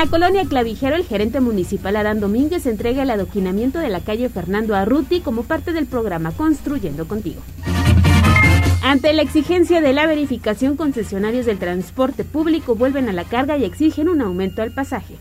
La 0.00 0.06
colonia 0.06 0.46
Clavijero, 0.46 0.96
el 0.96 1.04
gerente 1.04 1.40
municipal 1.40 1.94
Adán 1.94 2.20
Domínguez 2.20 2.64
entrega 2.64 3.02
el 3.02 3.10
adoquinamiento 3.10 3.80
de 3.80 3.90
la 3.90 4.00
calle 4.00 4.30
Fernando 4.30 4.74
Arruti 4.74 5.20
como 5.20 5.42
parte 5.42 5.74
del 5.74 5.84
programa 5.84 6.32
Construyendo 6.32 7.06
Contigo. 7.06 7.42
Ante 8.82 9.12
la 9.12 9.20
exigencia 9.20 9.82
de 9.82 9.92
la 9.92 10.06
verificación, 10.06 10.78
concesionarios 10.78 11.44
del 11.44 11.58
transporte 11.58 12.24
público 12.24 12.74
vuelven 12.76 13.10
a 13.10 13.12
la 13.12 13.24
carga 13.24 13.58
y 13.58 13.64
exigen 13.66 14.08
un 14.08 14.22
aumento 14.22 14.62
al 14.62 14.72
pasaje. 14.72 15.16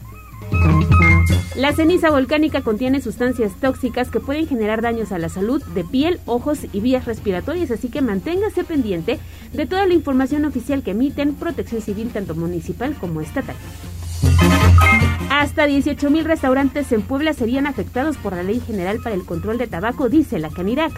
La 1.57 1.73
ceniza 1.73 2.09
volcánica 2.09 2.61
contiene 2.61 3.01
sustancias 3.01 3.51
tóxicas 3.59 4.09
que 4.09 4.21
pueden 4.21 4.47
generar 4.47 4.81
daños 4.81 5.11
a 5.11 5.19
la 5.19 5.27
salud 5.27 5.61
de 5.75 5.83
piel, 5.83 6.21
ojos 6.25 6.59
y 6.71 6.79
vías 6.79 7.03
respiratorias, 7.03 7.69
así 7.69 7.89
que 7.89 8.01
manténgase 8.01 8.63
pendiente 8.63 9.19
de 9.51 9.65
toda 9.65 9.85
la 9.87 9.93
información 9.93 10.45
oficial 10.45 10.83
que 10.83 10.91
emiten 10.91 11.33
Protección 11.33 11.81
Civil 11.81 12.11
tanto 12.13 12.33
municipal 12.33 12.95
como 12.95 13.19
estatal. 13.19 13.57
Hasta 15.29 15.67
18 15.67 16.09
mil 16.09 16.25
restaurantes 16.25 16.91
en 16.91 17.01
Puebla 17.01 17.33
serían 17.33 17.67
afectados 17.67 18.17
por 18.17 18.35
la 18.35 18.43
Ley 18.43 18.59
General 18.59 18.99
para 19.03 19.15
el 19.15 19.25
Control 19.25 19.57
de 19.57 19.67
Tabaco, 19.67 20.09
dice 20.09 20.39
la 20.39 20.49
Canirac. 20.49 20.91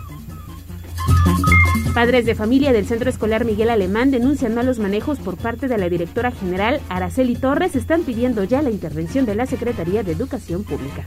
Padres 1.93 2.25
de 2.25 2.35
familia 2.35 2.71
del 2.71 2.85
Centro 2.85 3.09
Escolar 3.09 3.43
Miguel 3.43 3.69
Alemán 3.69 4.11
denuncian 4.11 4.55
malos 4.55 4.79
manejos 4.79 5.19
por 5.19 5.35
parte 5.35 5.67
de 5.67 5.77
la 5.77 5.89
directora 5.89 6.31
general 6.31 6.79
Araceli 6.87 7.35
Torres. 7.35 7.75
Están 7.75 8.03
pidiendo 8.03 8.45
ya 8.45 8.61
la 8.61 8.69
intervención 8.69 9.25
de 9.25 9.35
la 9.35 9.45
Secretaría 9.45 10.01
de 10.01 10.13
Educación 10.13 10.63
Pública. 10.63 11.05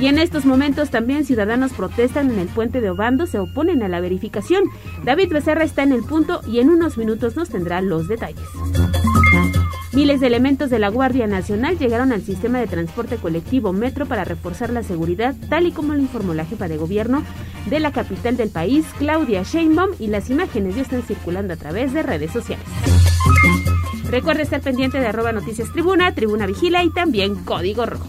Y 0.00 0.06
en 0.06 0.18
estos 0.18 0.46
momentos 0.46 0.88
también 0.88 1.26
ciudadanos 1.26 1.72
protestan 1.74 2.30
en 2.30 2.38
el 2.38 2.48
puente 2.48 2.80
de 2.80 2.88
Obando, 2.88 3.26
se 3.26 3.38
oponen 3.38 3.82
a 3.82 3.88
la 3.88 4.00
verificación. 4.00 4.64
David 5.04 5.30
Becerra 5.30 5.64
está 5.64 5.82
en 5.82 5.92
el 5.92 6.04
punto 6.04 6.40
y 6.46 6.60
en 6.60 6.70
unos 6.70 6.96
minutos 6.96 7.36
nos 7.36 7.50
tendrá 7.50 7.82
los 7.82 8.08
detalles. 8.08 8.48
Miles 9.92 10.20
de 10.20 10.28
elementos 10.28 10.70
de 10.70 10.78
la 10.78 10.88
Guardia 10.88 11.26
Nacional 11.26 11.76
llegaron 11.76 12.12
al 12.12 12.22
sistema 12.22 12.60
de 12.60 12.68
transporte 12.68 13.16
colectivo 13.16 13.72
Metro 13.72 14.06
para 14.06 14.24
reforzar 14.24 14.70
la 14.70 14.84
seguridad, 14.84 15.34
tal 15.48 15.66
y 15.66 15.72
como 15.72 15.94
lo 15.94 16.00
informó 16.00 16.32
la 16.32 16.44
jefa 16.44 16.68
de 16.68 16.76
gobierno 16.76 17.24
de 17.66 17.80
la 17.80 17.90
capital 17.90 18.36
del 18.36 18.50
país, 18.50 18.86
Claudia 18.98 19.42
Sheinbaum, 19.42 19.90
y 19.98 20.06
las 20.06 20.30
imágenes 20.30 20.76
ya 20.76 20.82
están 20.82 21.02
circulando 21.02 21.54
a 21.54 21.56
través 21.56 21.92
de 21.92 22.04
redes 22.04 22.30
sociales. 22.30 22.64
Recuerde 24.08 24.42
estar 24.42 24.60
pendiente 24.60 25.00
de 25.00 25.06
arroba 25.08 25.32
noticias 25.32 25.72
tribuna, 25.72 26.14
tribuna 26.14 26.46
vigila 26.46 26.84
y 26.84 26.90
también 26.90 27.34
código 27.34 27.84
rojo. 27.84 28.08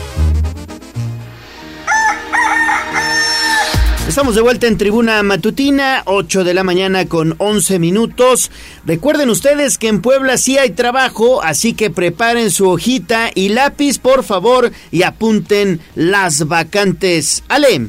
Estamos 4.11 4.35
de 4.35 4.41
vuelta 4.41 4.67
en 4.67 4.77
Tribuna 4.77 5.23
Matutina, 5.23 6.03
8 6.03 6.43
de 6.43 6.53
la 6.53 6.65
mañana 6.65 7.05
con 7.05 7.33
11 7.37 7.79
minutos. 7.79 8.51
Recuerden 8.85 9.29
ustedes 9.29 9.77
que 9.77 9.87
en 9.87 10.01
Puebla 10.01 10.35
sí 10.35 10.57
hay 10.57 10.71
trabajo, 10.71 11.41
así 11.41 11.73
que 11.73 11.89
preparen 11.89 12.51
su 12.51 12.67
hojita 12.67 13.31
y 13.33 13.47
lápiz, 13.47 13.99
por 13.99 14.25
favor, 14.25 14.73
y 14.91 15.03
apunten 15.03 15.79
las 15.95 16.45
vacantes. 16.49 17.45
Ale. 17.47 17.87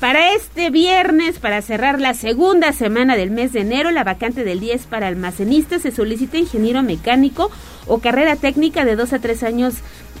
Para 0.00 0.34
este 0.34 0.70
viernes, 0.70 1.38
para 1.38 1.62
cerrar 1.62 2.00
la 2.00 2.14
segunda 2.14 2.72
semana 2.72 3.14
del 3.14 3.30
mes 3.30 3.52
de 3.52 3.60
enero, 3.60 3.92
la 3.92 4.02
vacante 4.02 4.42
del 4.42 4.58
10 4.58 4.86
para 4.86 5.06
almacenista 5.06 5.78
se 5.78 5.92
solicita 5.92 6.36
ingeniero 6.36 6.82
mecánico 6.82 7.48
o 7.86 8.00
carrera 8.00 8.34
técnica 8.34 8.84
de 8.84 8.96
2 8.96 9.12
a 9.12 9.18
3 9.20 9.42
años 9.44 9.74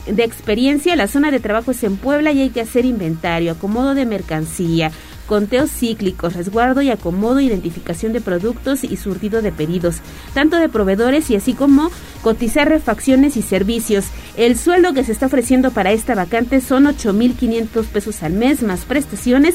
de 0.06 0.24
experiencia. 0.24 0.96
La 0.96 1.08
zona 1.08 1.30
de 1.30 1.40
trabajo 1.40 1.72
es 1.72 1.82
en 1.82 1.96
Puebla 1.96 2.32
y 2.32 2.40
hay 2.40 2.50
que 2.50 2.60
hacer 2.60 2.84
inventario, 2.84 3.52
acomodo 3.52 3.94
de 3.94 4.06
mercancía, 4.06 4.92
conteos 5.30 5.70
cíclicos, 5.70 6.34
resguardo 6.34 6.82
y 6.82 6.90
acomodo, 6.90 7.38
identificación 7.38 8.12
de 8.12 8.20
productos 8.20 8.82
y 8.82 8.96
surtido 8.96 9.42
de 9.42 9.52
pedidos, 9.52 9.98
tanto 10.34 10.56
de 10.56 10.68
proveedores 10.68 11.30
y 11.30 11.36
así 11.36 11.54
como 11.54 11.92
cotizar 12.20 12.68
refacciones 12.68 13.36
y 13.36 13.42
servicios. 13.42 14.06
El 14.36 14.58
sueldo 14.58 14.92
que 14.92 15.04
se 15.04 15.12
está 15.12 15.26
ofreciendo 15.26 15.70
para 15.70 15.92
esta 15.92 16.16
vacante 16.16 16.60
son 16.60 16.86
8.500 16.86 17.86
pesos 17.86 18.24
al 18.24 18.32
mes 18.32 18.64
más 18.64 18.80
prestaciones. 18.80 19.54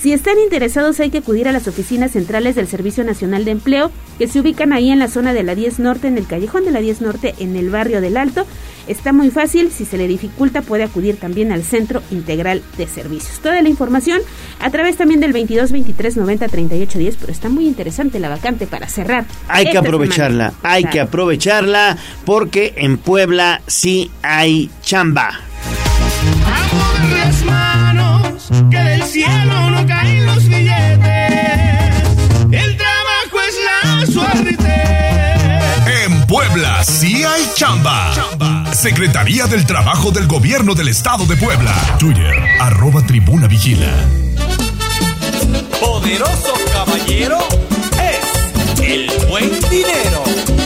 Si 0.00 0.12
están 0.12 0.38
interesados 0.38 1.00
hay 1.00 1.10
que 1.10 1.18
acudir 1.18 1.48
a 1.48 1.52
las 1.52 1.66
oficinas 1.66 2.12
centrales 2.12 2.54
del 2.54 2.68
Servicio 2.68 3.02
Nacional 3.02 3.44
de 3.44 3.50
Empleo 3.50 3.90
que 4.20 4.28
se 4.28 4.38
ubican 4.38 4.72
ahí 4.72 4.90
en 4.90 5.00
la 5.00 5.08
zona 5.08 5.32
de 5.32 5.42
la 5.42 5.56
10 5.56 5.80
Norte, 5.80 6.06
en 6.06 6.18
el 6.18 6.28
callejón 6.28 6.64
de 6.64 6.70
la 6.70 6.80
10 6.80 7.00
Norte, 7.00 7.34
en 7.40 7.56
el 7.56 7.70
barrio 7.70 8.00
del 8.00 8.16
Alto. 8.16 8.46
Está 8.86 9.12
muy 9.12 9.30
fácil, 9.30 9.70
si 9.72 9.84
se 9.84 9.96
le 9.96 10.06
dificulta 10.06 10.62
puede 10.62 10.84
acudir 10.84 11.16
también 11.16 11.52
al 11.52 11.64
Centro 11.64 12.02
Integral 12.10 12.62
de 12.76 12.86
Servicios. 12.86 13.40
Toda 13.40 13.60
la 13.62 13.68
información 13.68 14.20
a 14.60 14.70
través 14.70 14.96
también 14.96 15.20
del 15.20 15.32
22 15.32 15.72
23 15.72 16.16
90 16.16 16.48
38 16.48 16.98
10, 16.98 17.16
pero 17.16 17.32
está 17.32 17.48
muy 17.48 17.66
interesante 17.66 18.20
la 18.20 18.28
vacante 18.28 18.66
para 18.66 18.88
cerrar. 18.88 19.26
Hay 19.48 19.70
que 19.70 19.78
aprovecharla, 19.78 20.50
semana. 20.50 20.74
hay 20.74 20.84
que 20.84 21.00
aprovecharla 21.00 21.96
porque 22.24 22.74
en 22.76 22.98
Puebla 22.98 23.60
sí 23.66 24.10
hay 24.22 24.70
chamba. 24.82 25.40
las 27.10 27.44
manos, 27.44 28.48
que 28.70 28.78
del 28.78 29.02
cielo 29.02 29.70
no 29.70 29.86
caen 29.86 30.26
los 30.26 30.48
billetes. 30.48 30.76
El 32.52 32.76
trabajo 32.76 33.40
es 33.48 33.56
la 33.64 34.06
suerte. 34.06 34.74
En 36.04 36.26
Puebla 36.26 36.84
sí 36.84 37.24
hay 37.24 37.42
chamba. 37.54 38.12
Secretaría 38.76 39.46
del 39.46 39.64
Trabajo 39.64 40.10
del 40.10 40.26
Gobierno 40.26 40.74
del 40.74 40.88
Estado 40.88 41.24
de 41.24 41.34
Puebla. 41.36 41.74
Twitter, 41.98 42.34
arroba 42.60 43.00
tribuna 43.00 43.46
vigila. 43.46 43.90
Poderoso 45.80 46.52
caballero 46.74 47.38
es 47.98 48.80
el 48.80 49.10
buen 49.28 49.48
dinero. 49.70 50.65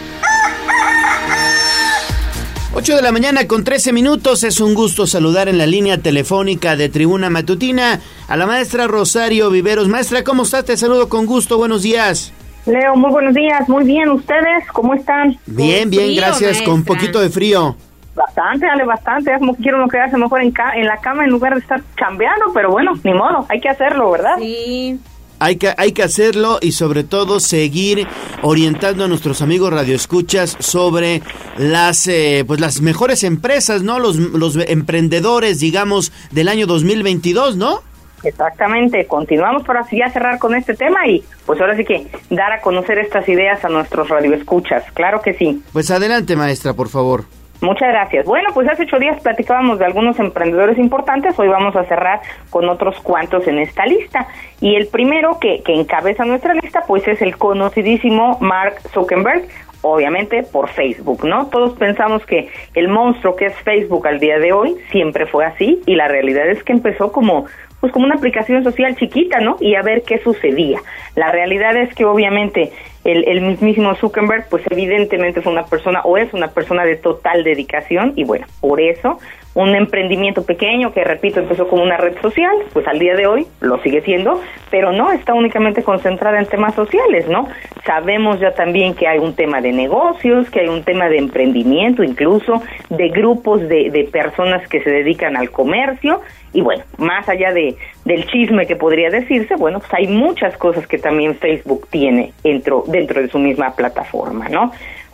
8 2.73 2.95
de 2.95 3.01
la 3.01 3.11
mañana 3.11 3.47
con 3.47 3.63
13 3.63 3.91
minutos. 3.91 4.43
Es 4.43 4.61
un 4.61 4.73
gusto 4.73 5.05
saludar 5.05 5.49
en 5.49 5.57
la 5.57 5.65
línea 5.65 5.97
telefónica 5.97 6.75
de 6.75 6.89
Tribuna 6.89 7.29
Matutina 7.29 7.99
a 8.27 8.37
la 8.37 8.45
maestra 8.47 8.87
Rosario 8.87 9.49
Viveros. 9.49 9.87
Maestra, 9.89 10.23
¿cómo 10.23 10.43
está? 10.43 10.63
Te 10.63 10.77
saludo 10.77 11.09
con 11.09 11.25
gusto. 11.25 11.57
Buenos 11.57 11.83
días. 11.83 12.31
Leo, 12.65 12.95
muy 12.95 13.11
buenos 13.11 13.33
días. 13.33 13.67
Muy 13.67 13.83
bien, 13.83 14.09
¿ustedes 14.09 14.65
cómo 14.71 14.93
están? 14.93 15.37
Bien, 15.47 15.89
bien, 15.89 16.15
gracias. 16.15 16.61
Con 16.61 16.75
un 16.75 16.85
poquito 16.85 17.19
de 17.19 17.29
frío. 17.29 17.75
Bastante, 18.15 18.65
dale, 18.65 18.85
bastante. 18.85 19.31
Es 19.33 19.39
como 19.39 19.55
que 19.55 19.63
quiero 19.63 19.77
uno 19.77 19.87
quedarse 19.87 20.17
mejor 20.17 20.41
en, 20.41 20.51
ca- 20.51 20.73
en 20.75 20.85
la 20.85 20.97
cama 20.97 21.23
en 21.25 21.29
lugar 21.31 21.53
de 21.55 21.59
estar 21.61 21.81
cambiando, 21.95 22.45
pero 22.53 22.69
bueno, 22.71 22.91
ni 23.03 23.13
modo, 23.13 23.45
hay 23.49 23.59
que 23.59 23.69
hacerlo, 23.69 24.11
¿verdad? 24.11 24.35
Sí. 24.37 24.99
Hay 25.43 25.55
que, 25.55 25.73
hay 25.75 25.91
que 25.91 26.03
hacerlo 26.03 26.59
y 26.61 26.73
sobre 26.73 27.03
todo 27.03 27.39
seguir 27.39 28.07
orientando 28.43 29.05
a 29.05 29.07
nuestros 29.07 29.41
amigos 29.41 29.73
radioescuchas 29.73 30.55
sobre 30.59 31.23
las 31.57 32.07
eh, 32.07 32.43
pues 32.45 32.59
las 32.59 32.81
mejores 32.81 33.23
empresas, 33.23 33.81
¿no? 33.81 33.97
Los, 33.97 34.17
los 34.17 34.55
emprendedores, 34.55 35.59
digamos, 35.59 36.11
del 36.29 36.47
año 36.47 36.67
2022, 36.67 37.57
¿no? 37.57 37.81
Exactamente, 38.23 39.07
continuamos 39.07 39.63
para 39.63 39.79
así 39.79 39.97
ya 39.97 40.11
cerrar 40.11 40.37
con 40.37 40.53
este 40.53 40.75
tema 40.75 41.07
y 41.07 41.23
pues 41.47 41.59
ahora 41.59 41.75
sí 41.75 41.85
que 41.85 42.05
dar 42.29 42.51
a 42.51 42.61
conocer 42.61 42.99
estas 42.99 43.27
ideas 43.27 43.65
a 43.65 43.69
nuestros 43.69 44.09
radioescuchas, 44.09 44.83
claro 44.93 45.23
que 45.23 45.33
sí. 45.33 45.63
Pues 45.73 45.89
adelante, 45.89 46.35
maestra, 46.35 46.73
por 46.73 46.89
favor. 46.89 47.25
Muchas 47.61 47.89
gracias. 47.89 48.25
Bueno, 48.25 48.49
pues 48.55 48.67
hace 48.67 48.83
ocho 48.83 48.97
días 48.97 49.21
platicábamos 49.21 49.77
de 49.77 49.85
algunos 49.85 50.19
emprendedores 50.19 50.79
importantes, 50.79 51.37
hoy 51.37 51.47
vamos 51.47 51.75
a 51.75 51.83
cerrar 51.85 52.19
con 52.49 52.67
otros 52.67 52.99
cuantos 53.01 53.47
en 53.47 53.59
esta 53.59 53.85
lista. 53.85 54.27
Y 54.59 54.75
el 54.75 54.87
primero 54.87 55.37
que, 55.39 55.61
que 55.61 55.73
encabeza 55.73 56.25
nuestra 56.25 56.55
lista, 56.55 56.83
pues 56.87 57.07
es 57.07 57.21
el 57.21 57.37
conocidísimo 57.37 58.39
Mark 58.41 58.81
Zuckerberg, 58.91 59.47
obviamente 59.81 60.41
por 60.41 60.69
Facebook, 60.69 61.23
¿no? 61.23 61.47
Todos 61.47 61.73
pensamos 61.77 62.25
que 62.25 62.49
el 62.73 62.87
monstruo 62.87 63.35
que 63.35 63.45
es 63.45 63.55
Facebook 63.57 64.07
al 64.07 64.19
día 64.19 64.39
de 64.39 64.53
hoy 64.53 64.75
siempre 64.91 65.27
fue 65.27 65.45
así 65.45 65.81
y 65.85 65.95
la 65.95 66.07
realidad 66.07 66.49
es 66.49 66.63
que 66.63 66.73
empezó 66.73 67.11
como 67.11 67.45
pues 67.79 67.91
como 67.91 68.05
una 68.05 68.15
aplicación 68.15 68.63
social 68.63 68.95
chiquita, 68.95 69.39
¿no? 69.39 69.57
Y 69.59 69.73
a 69.73 69.81
ver 69.81 70.03
qué 70.03 70.19
sucedía. 70.19 70.79
La 71.15 71.31
realidad 71.31 71.75
es 71.75 71.93
que 71.95 72.05
obviamente 72.05 72.71
el, 73.03 73.27
el 73.27 73.41
mismísimo 73.41 73.95
Zuckerberg, 73.95 74.47
pues 74.49 74.63
evidentemente 74.69 75.41
fue 75.41 75.51
una 75.51 75.65
persona 75.65 76.01
o 76.03 76.17
es 76.17 76.33
una 76.33 76.49
persona 76.49 76.85
de 76.85 76.95
total 76.95 77.43
dedicación 77.43 78.13
y 78.15 78.23
bueno, 78.23 78.45
por 78.59 78.79
eso 78.79 79.19
un 79.53 79.75
emprendimiento 79.75 80.43
pequeño 80.45 80.93
que 80.93 81.03
repito 81.03 81.39
empezó 81.39 81.67
como 81.67 81.83
una 81.83 81.97
red 81.97 82.19
social, 82.21 82.55
pues 82.71 82.87
al 82.87 82.99
día 82.99 83.15
de 83.15 83.27
hoy 83.27 83.47
lo 83.59 83.81
sigue 83.81 84.01
siendo, 84.01 84.39
pero 84.69 84.93
no 84.93 85.11
está 85.11 85.33
únicamente 85.33 85.83
concentrada 85.83 86.39
en 86.39 86.45
temas 86.45 86.73
sociales, 86.73 87.27
¿no? 87.27 87.47
Sabemos 87.85 88.39
ya 88.39 88.53
también 88.53 88.93
que 88.93 89.07
hay 89.07 89.19
un 89.19 89.35
tema 89.35 89.59
de 89.59 89.73
negocios, 89.73 90.49
que 90.49 90.61
hay 90.61 90.67
un 90.67 90.83
tema 90.83 91.09
de 91.09 91.17
emprendimiento, 91.17 92.03
incluso 92.03 92.61
de 92.89 93.09
grupos 93.09 93.61
de, 93.67 93.89
de 93.89 94.05
personas 94.05 94.65
que 94.69 94.81
se 94.81 94.89
dedican 94.89 95.35
al 95.35 95.51
comercio 95.51 96.21
y 96.53 96.61
bueno, 96.61 96.83
más 96.97 97.27
allá 97.29 97.53
de 97.53 97.77
del 98.05 98.25
chisme 98.27 98.65
que 98.67 98.75
podría 98.75 99.09
decirse, 99.09 99.55
bueno, 99.55 99.79
pues 99.79 99.93
hay 99.93 100.07
muchas 100.07 100.57
cosas 100.57 100.85
que 100.87 100.97
también 100.97 101.35
Facebook 101.35 101.87
tiene 101.89 102.33
dentro 102.43 102.83
dentro 102.87 103.21
de 103.21 103.29
su 103.29 103.39
misma 103.39 103.75
plataforma, 103.75 104.49
¿no? 104.49 104.71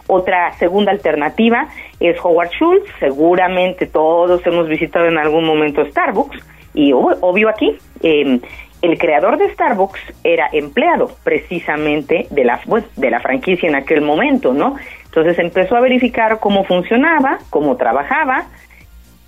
Otra 0.08 0.54
segunda 0.54 0.92
alternativa 0.92 1.68
es 2.00 2.18
Howard 2.24 2.50
Schultz. 2.52 2.90
Seguramente 3.00 3.86
todos 3.88 4.46
hemos 4.48 4.68
visitado 4.70 5.06
en 5.06 5.18
algún 5.18 5.44
momento 5.46 5.86
Starbucks 5.86 6.38
y 6.74 6.92
ob- 6.92 7.18
obvio 7.22 7.50
aquí, 7.50 7.78
eh, 8.02 8.40
el 8.82 8.98
creador 9.00 9.38
de 9.38 9.52
Starbucks 9.54 10.00
era 10.24 10.48
empleado 10.54 11.12
precisamente 11.24 12.28
de 12.30 12.46
la, 12.46 12.62
bueno, 12.68 12.86
de 12.96 13.10
la 13.10 13.20
franquicia 13.20 13.68
en 13.68 13.76
aquel 13.76 14.02
momento, 14.02 14.54
¿no? 14.54 14.76
Entonces 15.06 15.40
empezó 15.40 15.76
a 15.76 15.82
verificar 15.82 16.40
cómo 16.40 16.64
funcionaba, 16.64 17.40
cómo 17.50 17.76
trabajaba, 17.76 18.46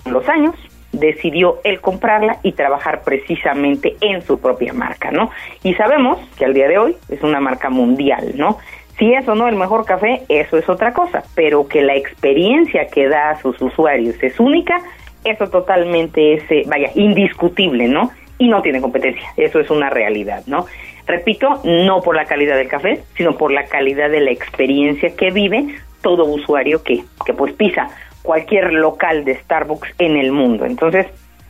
los 0.05 0.29
años 0.29 0.55
decidió 0.91 1.59
él 1.63 1.81
comprarla 1.81 2.39
y 2.43 2.53
trabajar 2.53 3.03
precisamente 3.03 3.95
en 4.01 4.21
su 4.21 4.39
propia 4.39 4.73
marca, 4.73 5.11
¿no? 5.11 5.29
Y 5.63 5.73
sabemos 5.75 6.19
que 6.37 6.45
al 6.45 6.53
día 6.53 6.67
de 6.67 6.77
hoy 6.77 6.95
es 7.09 7.21
una 7.21 7.39
marca 7.39 7.69
mundial, 7.69 8.33
¿no? 8.35 8.57
Si 8.97 9.13
es 9.13 9.27
o 9.27 9.35
no 9.35 9.47
el 9.47 9.55
mejor 9.55 9.85
café, 9.85 10.23
eso 10.27 10.57
es 10.57 10.67
otra 10.67 10.93
cosa, 10.93 11.23
pero 11.35 11.67
que 11.67 11.81
la 11.81 11.95
experiencia 11.95 12.87
que 12.87 13.07
da 13.07 13.31
a 13.31 13.41
sus 13.41 13.61
usuarios 13.61 14.21
es 14.21 14.39
única, 14.39 14.81
eso 15.23 15.47
totalmente 15.49 16.33
es, 16.33 16.51
eh, 16.51 16.63
vaya, 16.67 16.89
indiscutible, 16.95 17.87
¿no? 17.87 18.11
Y 18.37 18.47
no 18.47 18.61
tiene 18.61 18.81
competencia, 18.81 19.23
eso 19.37 19.59
es 19.59 19.69
una 19.69 19.89
realidad, 19.89 20.43
¿no? 20.47 20.65
Repito, 21.05 21.61
no 21.63 22.01
por 22.01 22.15
la 22.15 22.25
calidad 22.25 22.57
del 22.57 22.67
café, 22.67 23.01
sino 23.15 23.37
por 23.37 23.51
la 23.51 23.65
calidad 23.65 24.09
de 24.09 24.21
la 24.21 24.31
experiencia 24.31 25.15
que 25.15 25.31
vive 25.31 25.75
todo 26.01 26.25
usuario 26.25 26.83
que, 26.83 27.03
que 27.25 27.33
pues 27.33 27.53
pisa 27.53 27.89
cualquier 28.23 28.73
local 28.73 29.25
de 29.25 29.35
Starbucks 29.35 29.93
en 29.97 30.17
el 30.17 30.31
mundo. 30.31 30.65
Entonces, 30.65 31.07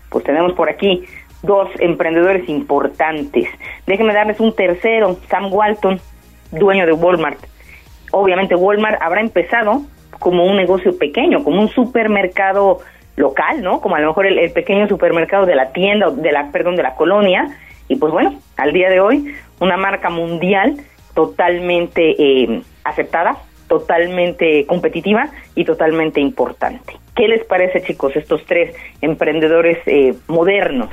pues 0.09 0.23
tenemos 0.23 0.53
por 0.53 0.69
aquí 0.69 1.03
dos 1.41 1.69
emprendedores 1.79 2.47
importantes. 2.49 3.47
Déjenme 3.85 4.13
darles 4.13 4.39
un 4.39 4.55
tercero, 4.55 5.17
Sam 5.29 5.51
Walton, 5.51 5.99
dueño 6.51 6.85
de 6.85 6.93
Walmart. 6.93 7.39
Obviamente 8.11 8.55
Walmart 8.55 9.01
habrá 9.01 9.21
empezado 9.21 9.83
como 10.19 10.45
un 10.45 10.57
negocio 10.57 10.97
pequeño, 10.97 11.43
como 11.43 11.61
un 11.61 11.69
supermercado 11.69 12.79
local, 13.15 13.61
¿no? 13.61 13.81
Como 13.81 13.95
a 13.95 13.99
lo 13.99 14.07
mejor 14.07 14.25
el, 14.25 14.51
pequeño 14.51 14.87
supermercado 14.87 15.45
de 15.45 15.55
la 15.55 15.71
tienda, 15.71 16.09
de 16.09 16.31
la, 16.31 16.51
perdón, 16.51 16.75
de 16.75 16.83
la 16.83 16.95
colonia. 16.95 17.57
Y 17.87 17.95
pues 17.95 18.11
bueno, 18.11 18.39
al 18.57 18.73
día 18.73 18.89
de 18.89 18.99
hoy, 18.99 19.33
una 19.59 19.77
marca 19.77 20.09
mundial 20.09 20.77
totalmente 21.13 22.15
eh, 22.17 22.61
aceptada 22.83 23.37
totalmente 23.69 24.65
competitiva 24.65 25.31
y 25.55 25.63
totalmente 25.63 26.19
importante. 26.19 26.97
¿Qué 27.15 27.29
les 27.29 27.45
parece, 27.45 27.81
chicos, 27.83 28.15
estos 28.15 28.45
tres 28.45 28.75
emprendedores 28.99 29.77
eh, 29.85 30.15
modernos? 30.27 30.89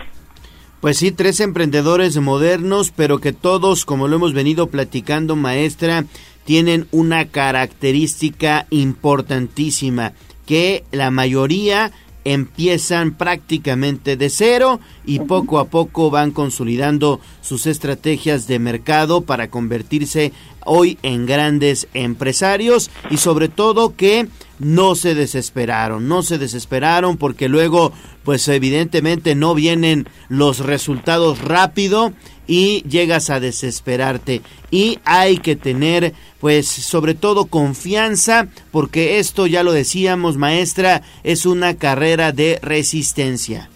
Pues 0.80 0.98
sí, 0.98 1.10
tres 1.10 1.40
emprendedores 1.40 2.16
modernos, 2.18 2.92
pero 2.94 3.18
que 3.18 3.32
todos, 3.32 3.84
como 3.84 4.06
lo 4.06 4.16
hemos 4.16 4.34
venido 4.34 4.68
platicando, 4.68 5.34
maestra, 5.34 6.04
tienen 6.44 6.86
una 6.92 7.26
característica 7.28 8.66
importantísima, 8.70 10.12
que 10.46 10.84
la 10.92 11.10
mayoría 11.10 11.90
empiezan 12.26 13.14
prácticamente 13.14 14.16
de 14.16 14.30
cero 14.30 14.80
y 15.04 15.20
poco 15.20 15.60
a 15.60 15.66
poco 15.66 16.10
van 16.10 16.32
consolidando 16.32 17.20
sus 17.40 17.66
estrategias 17.66 18.48
de 18.48 18.58
mercado 18.58 19.20
para 19.20 19.48
convertirse 19.48 20.32
hoy 20.64 20.98
en 21.04 21.24
grandes 21.24 21.86
empresarios 21.94 22.90
y 23.10 23.18
sobre 23.18 23.48
todo 23.48 23.94
que 23.94 24.26
no 24.58 24.96
se 24.96 25.14
desesperaron, 25.14 26.08
no 26.08 26.24
se 26.24 26.38
desesperaron 26.38 27.16
porque 27.16 27.48
luego 27.48 27.92
pues 28.24 28.48
evidentemente 28.48 29.36
no 29.36 29.54
vienen 29.54 30.08
los 30.28 30.58
resultados 30.58 31.40
rápido 31.42 32.12
y 32.46 32.82
llegas 32.88 33.30
a 33.30 33.40
desesperarte 33.40 34.42
y 34.70 34.98
hay 35.04 35.38
que 35.38 35.56
tener 35.56 36.12
pues 36.40 36.68
sobre 36.68 37.14
todo 37.14 37.46
confianza 37.46 38.46
porque 38.70 39.18
esto 39.18 39.46
ya 39.46 39.62
lo 39.62 39.72
decíamos 39.72 40.36
maestra 40.36 41.02
es 41.24 41.46
una 41.46 41.76
carrera 41.76 42.32
de 42.32 42.58
resistencia. 42.62 43.68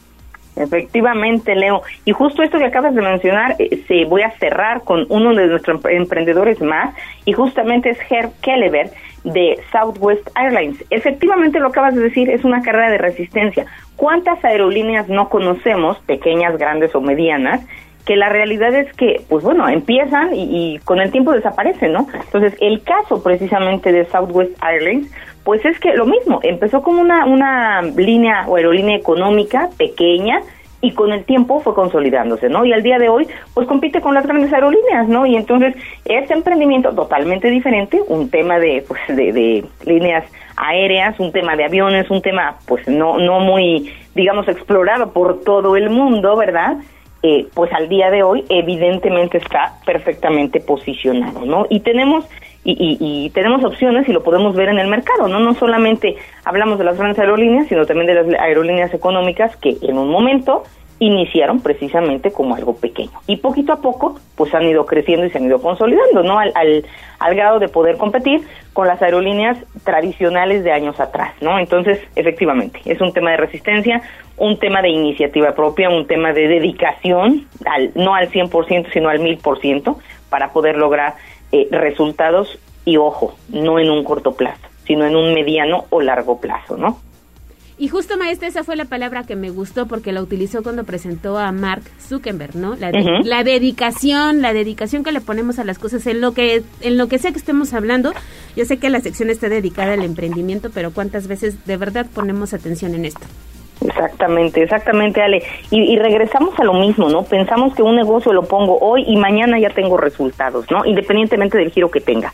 Efectivamente, 0.56 1.55
Leo. 1.55 1.82
Y 2.05 2.12
justo 2.12 2.42
esto 2.42 2.59
que 2.59 2.66
acabas 2.66 2.94
de 2.94 3.01
mencionar, 3.01 3.56
eh, 3.59 3.82
se 3.88 4.05
voy 4.05 4.22
a 4.22 4.30
cerrar 4.38 4.82
con 4.82 5.06
uno 5.09 5.34
de 5.34 5.47
nuestros 5.47 5.82
emprendedores 5.86 6.60
más, 6.60 6.94
y 7.24 7.32
justamente 7.32 7.90
es 7.90 7.98
Herb 8.10 8.30
Kellever 8.42 8.90
de 9.24 9.59
Southwest 9.72 10.28
Airlines. 10.36 10.84
Efectivamente, 10.90 11.60
lo 11.60 11.68
acabas 11.68 11.94
de 11.94 12.02
decir, 12.02 12.28
es 12.28 12.44
una 12.44 12.62
carrera 12.62 12.90
de 12.90 12.98
resistencia. 12.98 13.66
¿Cuántas 13.97 14.44
aerolíneas 14.44 15.09
no 15.09 15.28
conocemos, 15.28 15.98
pequeñas, 16.01 16.56
grandes 16.59 16.94
o 16.94 17.01
medianas, 17.01 17.60
que 18.05 18.16
la 18.16 18.28
realidad 18.28 18.74
es 18.74 18.93
que, 18.94 19.22
pues 19.28 19.44
bueno, 19.44 19.68
empiezan 19.68 20.31
y, 20.35 20.78
con 20.85 21.01
el 21.01 21.10
tiempo 21.10 21.32
desaparecen, 21.32 21.93
¿no? 21.93 22.06
Entonces, 22.12 22.55
el 22.60 22.82
caso 22.82 23.22
precisamente 23.22 23.93
de 23.93 24.05
Southwest 24.06 24.52
Airlines, 24.62 25.10
pues 25.44 25.64
es 25.64 25.78
que 25.81 25.94
lo 25.94 26.06
mismo, 26.06 26.40
empezó 26.43 26.82
como 26.82 27.01
una, 27.01 27.27
una 27.27 27.82
línea 27.82 28.44
o 28.47 28.56
aerolínea 28.56 28.97
económica 28.97 29.70
pequeña 29.77 30.40
y 30.82 30.93
con 30.93 31.12
el 31.12 31.24
tiempo 31.24 31.60
fue 31.60 31.74
consolidándose, 31.74 32.48
¿no? 32.48 32.64
Y 32.64 32.72
al 32.72 32.82
día 32.82 32.98
de 32.98 33.09
hoy, 33.09 33.27
pues 33.55 33.66
compite 33.66 34.01
con 34.01 34.14
las 34.14 34.27
grandes 34.27 34.52
aerolíneas, 34.52 35.09
¿no? 35.09 35.27
Y 35.27 35.36
entonces, 35.36 35.74
este 36.06 36.35
emprendimiento 36.35 36.94
totalmente 36.94 37.51
diferente, 37.51 38.01
un 38.09 38.31
tema 38.31 38.59
de, 38.59 38.85
pues, 38.89 39.01
de, 39.09 39.32
de 39.32 39.64
líneas 39.85 40.24
aéreas, 40.56 41.18
un 41.20 41.32
tema 41.32 41.56
de 41.56 41.64
aviones, 41.64 42.10
un 42.10 42.22
tema, 42.22 42.56
pues, 42.66 42.89
no, 42.89 43.18
no 43.18 43.40
muy, 43.40 43.93
digamos, 44.14 44.48
explorado 44.48 45.12
por 45.12 45.43
todo 45.43 45.77
el 45.77 45.90
mundo, 45.90 46.36
¿verdad? 46.36 46.78
Eh, 47.22 47.47
pues 47.55 47.72
al 47.72 47.88
día 47.88 48.10
de 48.10 48.22
hoy 48.22 48.44
evidentemente 48.48 49.38
está 49.38 49.74
perfectamente 49.84 50.60
posicionado, 50.60 51.44
¿no? 51.44 51.66
Y 51.68 51.80
tenemos 51.80 52.24
y, 52.62 52.72
y, 52.72 52.98
y, 53.01 53.30
tenemos 53.30 53.64
opciones 53.64 54.06
y 54.06 54.12
lo 54.12 54.22
podemos 54.22 54.55
ver 54.55 54.68
en 54.68 54.78
el 54.78 54.86
mercado, 54.88 55.28
¿no? 55.28 55.40
No 55.40 55.55
solamente 55.55 56.16
hablamos 56.44 56.78
de 56.78 56.84
las 56.84 56.98
grandes 56.98 57.18
aerolíneas, 57.18 57.68
sino 57.68 57.86
también 57.86 58.06
de 58.06 58.14
las 58.14 58.40
aerolíneas 58.40 58.92
económicas 58.92 59.56
que 59.56 59.78
en 59.80 59.97
un 59.97 60.10
momento 60.10 60.64
iniciaron 61.01 61.60
precisamente 61.60 62.31
como 62.31 62.55
algo 62.55 62.77
pequeño 62.77 63.10
y 63.27 63.36
poquito 63.36 63.72
a 63.72 63.81
poco 63.81 64.20
pues 64.36 64.55
han 64.55 64.64
ido 64.64 64.85
creciendo 64.85 65.27
y 65.27 65.31
se 65.31 65.39
han 65.39 65.47
ido 65.47 65.60
consolidando, 65.60 66.22
¿no? 66.22 66.39
Al, 66.39 66.52
al, 66.55 66.85
al 67.18 67.35
grado 67.35 67.59
de 67.59 67.68
poder 67.68 67.97
competir 67.97 68.47
con 68.74 68.86
las 68.86 69.01
aerolíneas 69.02 69.59
tradicionales 69.82 70.62
de 70.62 70.72
años 70.72 71.01
atrás, 71.01 71.32
¿no? 71.40 71.59
Entonces, 71.59 72.01
efectivamente, 72.16 72.81
es 72.85 73.01
un 73.01 73.12
tema 73.12 73.31
de 73.31 73.39
resistencia, 73.39 74.02
un 74.36 74.59
tema 74.59 74.82
de 74.82 74.90
iniciativa 74.90 75.55
propia, 75.55 75.89
un 75.89 76.06
tema 76.06 76.32
de 76.32 76.48
dedicación, 76.48 77.47
al, 77.66 77.93
no 77.94 78.14
al 78.14 78.31
100%, 78.31 78.93
sino 78.93 79.09
al 79.09 79.20
1000%, 79.20 79.97
para 80.28 80.52
poder 80.52 80.77
lograr 80.77 81.14
eh, 81.52 81.66
resultados 81.70 82.59
y, 82.85 82.98
ojo, 82.98 83.35
no 83.48 83.78
en 83.78 83.90
un 83.90 84.05
corto 84.05 84.32
plazo, 84.32 84.68
sino 84.85 85.06
en 85.06 85.16
un 85.16 85.35
mediano 85.35 85.86
o 85.90 86.01
largo 86.01 86.40
plazo, 86.40 86.77
¿no? 86.77 86.98
Y 87.81 87.89
justo, 87.89 88.19
maestra, 88.19 88.47
esa 88.47 88.62
fue 88.62 88.77
la 88.77 88.85
palabra 88.85 89.23
que 89.23 89.36
me 89.36 89.48
gustó 89.48 89.86
porque 89.86 90.12
la 90.12 90.20
utilizó 90.20 90.62
cuando 90.62 90.85
presentó 90.85 91.39
a 91.39 91.51
Mark 91.51 91.81
Zuckerberg, 91.98 92.55
¿no? 92.55 92.77
La, 92.77 92.93
de, 92.93 92.98
uh 92.98 93.02
-huh. 93.02 93.24
la 93.24 93.43
dedicación, 93.43 94.43
la 94.43 94.52
dedicación 94.52 95.02
que 95.02 95.12
le 95.12 95.23
ponemos 95.23 95.59
a 95.59 95.65
las 95.65 95.78
cosas 95.78 96.07
en 96.07 96.20
lo 96.20 96.32
que 96.32 96.62
en 96.82 96.98
lo 96.98 97.09
que 97.09 97.19
sea 97.19 97.32
que 97.32 97.39
estemos 97.39 97.73
hablando. 97.73 98.12
Yo 98.55 98.66
sé 98.66 98.77
que 98.77 98.90
la 98.90 99.01
sección 99.01 99.31
está 99.31 99.48
dedicada 99.48 99.94
al 99.94 100.05
emprendimiento, 100.05 100.69
pero 100.74 100.90
cuántas 100.93 101.27
veces 101.27 101.65
de 101.65 101.78
verdad 101.78 102.05
ponemos 102.15 102.52
atención 102.52 102.94
en 102.94 103.07
esto. 103.07 103.27
Exactamente, 103.81 104.62
exactamente, 104.62 105.23
Ale. 105.23 105.43
Y, 105.70 105.81
y, 105.94 105.97
regresamos 105.97 106.52
a 106.61 106.65
lo 106.65 106.74
mismo, 106.74 107.09
¿no? 107.09 107.23
Pensamos 107.23 107.74
que 107.74 107.82
un 107.82 107.97
negocio 107.97 108.31
lo 108.31 108.43
pongo 108.43 108.78
hoy 108.78 109.05
y 109.07 109.16
mañana 109.16 109.59
ya 109.59 109.70
tengo 109.70 109.97
resultados, 109.97 110.66
¿no? 110.70 110.85
Independientemente 110.85 111.57
del 111.57 111.70
giro 111.70 111.90
que 111.90 112.02
tenga. 112.02 112.31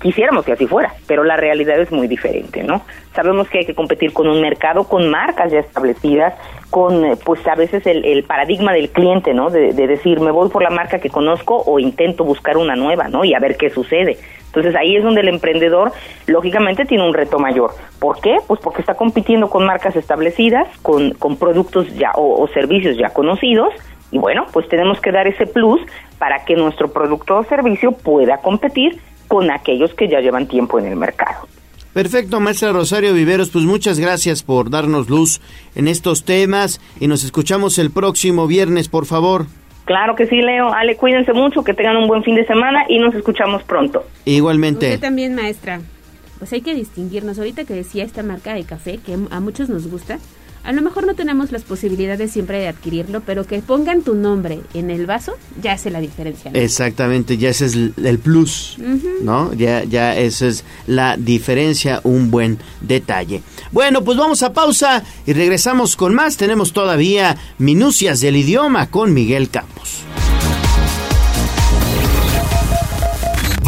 Quisiéramos 0.00 0.44
que 0.44 0.52
así 0.52 0.66
fuera, 0.66 0.94
pero 1.06 1.24
la 1.24 1.36
realidad 1.36 1.78
es 1.78 1.92
muy 1.92 2.08
diferente, 2.08 2.62
¿no? 2.62 2.82
Sabemos 3.14 3.48
que 3.50 3.58
hay 3.58 3.66
que 3.66 3.74
competir 3.74 4.12
con 4.14 4.28
un 4.28 4.40
mercado, 4.40 4.84
con 4.84 5.10
marcas 5.10 5.52
ya 5.52 5.58
establecidas, 5.58 6.34
con, 6.70 7.18
pues 7.24 7.46
a 7.46 7.54
veces 7.54 7.86
el, 7.86 8.04
el 8.06 8.24
paradigma 8.24 8.72
del 8.72 8.90
cliente, 8.90 9.34
¿no? 9.34 9.50
De, 9.50 9.72
de 9.72 9.86
decir, 9.86 10.20
me 10.20 10.30
voy 10.30 10.48
por 10.48 10.62
la 10.62 10.70
marca 10.70 11.00
que 11.00 11.10
conozco 11.10 11.62
o 11.66 11.78
intento 11.78 12.24
buscar 12.24 12.56
una 12.56 12.76
nueva, 12.76 13.08
¿no? 13.08 13.24
Y 13.24 13.34
a 13.34 13.40
ver 13.40 13.58
qué 13.58 13.68
sucede. 13.68 14.16
Entonces 14.46 14.74
ahí 14.74 14.96
es 14.96 15.04
donde 15.04 15.20
el 15.20 15.28
emprendedor 15.28 15.92
lógicamente 16.26 16.84
tiene 16.84 17.06
un 17.06 17.14
reto 17.14 17.38
mayor. 17.38 17.70
¿Por 18.00 18.20
qué? 18.20 18.38
Pues 18.46 18.58
porque 18.60 18.80
está 18.80 18.94
compitiendo 18.94 19.48
con 19.48 19.64
marcas 19.64 19.94
establecidas, 19.94 20.66
con, 20.80 21.12
con 21.12 21.36
productos 21.36 21.94
ya 21.94 22.12
o, 22.16 22.42
o, 22.42 22.48
servicios 22.48 22.96
ya 22.96 23.10
conocidos 23.10 23.72
y 24.10 24.18
bueno, 24.18 24.46
pues 24.52 24.68
tenemos 24.68 25.00
que 25.00 25.12
dar 25.12 25.28
ese 25.28 25.46
plus 25.46 25.80
para 26.18 26.44
que 26.44 26.56
nuestro 26.56 26.92
producto 26.92 27.36
o 27.36 27.44
servicio 27.44 27.92
pueda 27.92 28.38
competir 28.38 28.98
con 29.30 29.48
aquellos 29.48 29.94
que 29.94 30.08
ya 30.08 30.18
llevan 30.18 30.48
tiempo 30.48 30.80
en 30.80 30.86
el 30.86 30.96
mercado. 30.96 31.46
Perfecto, 31.92 32.40
maestra 32.40 32.72
Rosario 32.72 33.14
Viveros, 33.14 33.50
pues 33.50 33.64
muchas 33.64 34.00
gracias 34.00 34.42
por 34.42 34.70
darnos 34.70 35.08
luz 35.08 35.40
en 35.76 35.86
estos 35.86 36.24
temas 36.24 36.80
y 36.98 37.06
nos 37.06 37.22
escuchamos 37.22 37.78
el 37.78 37.92
próximo 37.92 38.48
viernes, 38.48 38.88
por 38.88 39.06
favor. 39.06 39.46
Claro 39.84 40.16
que 40.16 40.26
sí, 40.26 40.40
Leo. 40.40 40.72
Ale, 40.72 40.96
cuídense 40.96 41.32
mucho, 41.32 41.62
que 41.62 41.74
tengan 41.74 41.96
un 41.96 42.08
buen 42.08 42.24
fin 42.24 42.34
de 42.34 42.44
semana 42.44 42.84
y 42.88 42.98
nos 42.98 43.14
escuchamos 43.14 43.62
pronto. 43.62 44.04
Igualmente. 44.24 44.86
Usted 44.86 45.00
también, 45.00 45.36
maestra. 45.36 45.80
Pues 46.40 46.52
hay 46.52 46.62
que 46.62 46.74
distinguirnos. 46.74 47.38
Ahorita 47.38 47.64
que 47.64 47.74
decía 47.74 48.02
esta 48.02 48.24
marca 48.24 48.54
de 48.54 48.64
café, 48.64 48.98
que 48.98 49.16
a 49.30 49.38
muchos 49.38 49.68
nos 49.68 49.88
gusta, 49.88 50.18
a 50.64 50.72
lo 50.72 50.82
mejor 50.82 51.06
no 51.06 51.14
tenemos 51.14 51.52
las 51.52 51.62
posibilidades 51.62 52.32
siempre 52.32 52.58
de 52.58 52.68
adquirirlo, 52.68 53.20
pero 53.20 53.46
que 53.46 53.60
pongan 53.60 54.02
tu 54.02 54.14
nombre 54.14 54.60
en 54.74 54.90
el 54.90 55.06
vaso 55.06 55.36
ya 55.62 55.72
hace 55.72 55.90
la 55.90 56.00
diferencia. 56.00 56.50
¿no? 56.50 56.58
Exactamente, 56.58 57.36
ya 57.38 57.48
ese 57.48 57.66
es 57.66 57.74
el 57.74 58.18
plus, 58.18 58.76
uh 58.78 58.82
-huh. 58.82 59.20
¿no? 59.22 59.52
Ya, 59.54 59.84
ya 59.84 60.16
esa 60.16 60.46
es 60.46 60.64
la 60.86 61.16
diferencia, 61.16 62.00
un 62.04 62.30
buen 62.30 62.58
detalle. 62.80 63.42
Bueno, 63.72 64.04
pues 64.04 64.18
vamos 64.18 64.42
a 64.42 64.52
pausa 64.52 65.02
y 65.26 65.32
regresamos 65.32 65.96
con 65.96 66.14
más. 66.14 66.36
Tenemos 66.36 66.72
todavía 66.72 67.36
minucias 67.58 68.20
del 68.20 68.36
idioma 68.36 68.90
con 68.90 69.14
Miguel 69.14 69.48
Campos. 69.50 70.04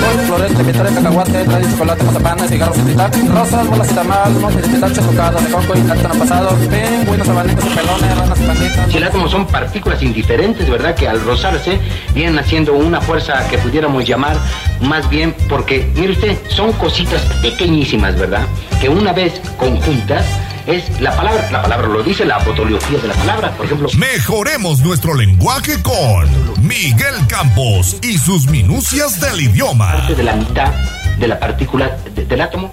florete, 0.00 0.64
pitare, 0.64 0.90
cacahuate, 0.94 1.44
trae 1.44 1.70
chocolate, 1.70 2.04
mazapán, 2.04 2.48
cigarros, 2.48 2.76
fritar, 2.78 3.10
rosas, 3.28 3.66
bolas 3.66 3.90
y 3.90 3.94
tamal, 3.94 4.34
de 4.34 4.68
pistache 4.68 5.00
tocado, 5.02 5.40
de 5.40 5.50
coco 5.50 5.78
y 5.78 5.80
plátano 5.82 6.14
pasado, 6.14 6.56
pingüinos, 6.56 7.28
abanicos 7.28 7.64
pelones, 7.64 8.18
ranas 8.18 8.38
panditas. 8.38 8.94
El 8.94 9.04
átomo 9.04 9.28
son 9.28 9.46
partículas 9.46 10.02
indiferentes, 10.02 10.68
¿verdad? 10.68 10.94
Que 10.94 11.08
al 11.08 11.20
rozarse 11.24 11.78
vienen 12.14 12.38
haciendo 12.38 12.74
una 12.74 13.00
fuerza 13.00 13.46
que 13.48 13.58
pudiéramos 13.58 14.04
llamar 14.04 14.36
más 14.80 15.08
bien 15.08 15.34
porque, 15.48 15.90
mire 15.94 16.12
usted, 16.12 16.36
son 16.48 16.72
cositas 16.72 17.22
pequeñísimas, 17.42 18.18
¿verdad? 18.18 18.46
Que 18.80 18.88
una 18.88 19.12
vez 19.12 19.40
conjuntas 19.58 20.24
es 20.66 21.00
la 21.00 21.14
palabra, 21.14 21.50
la 21.50 21.62
palabra 21.62 21.88
lo 21.88 22.02
dice, 22.02 22.24
la 22.24 22.40
fotología 22.40 22.98
de 22.98 23.08
la 23.08 23.14
palabra, 23.14 23.56
por 23.56 23.66
ejemplo. 23.66 23.88
Mejoremos 23.98 24.80
nuestro 24.80 25.14
lenguaje 25.14 25.82
con 25.82 26.26
Miguel 26.66 27.14
Campos 27.28 27.96
y 28.02 28.16
sus 28.18 28.46
minucias 28.46 29.20
del 29.20 29.40
idioma. 29.42 29.92
Parte 29.92 30.14
de 30.14 30.22
la 30.22 30.36
mitad 30.36 30.72
de 31.18 31.28
la 31.28 31.38
partícula 31.38 31.96
de, 32.14 32.24
del 32.24 32.40
átomo. 32.40 32.72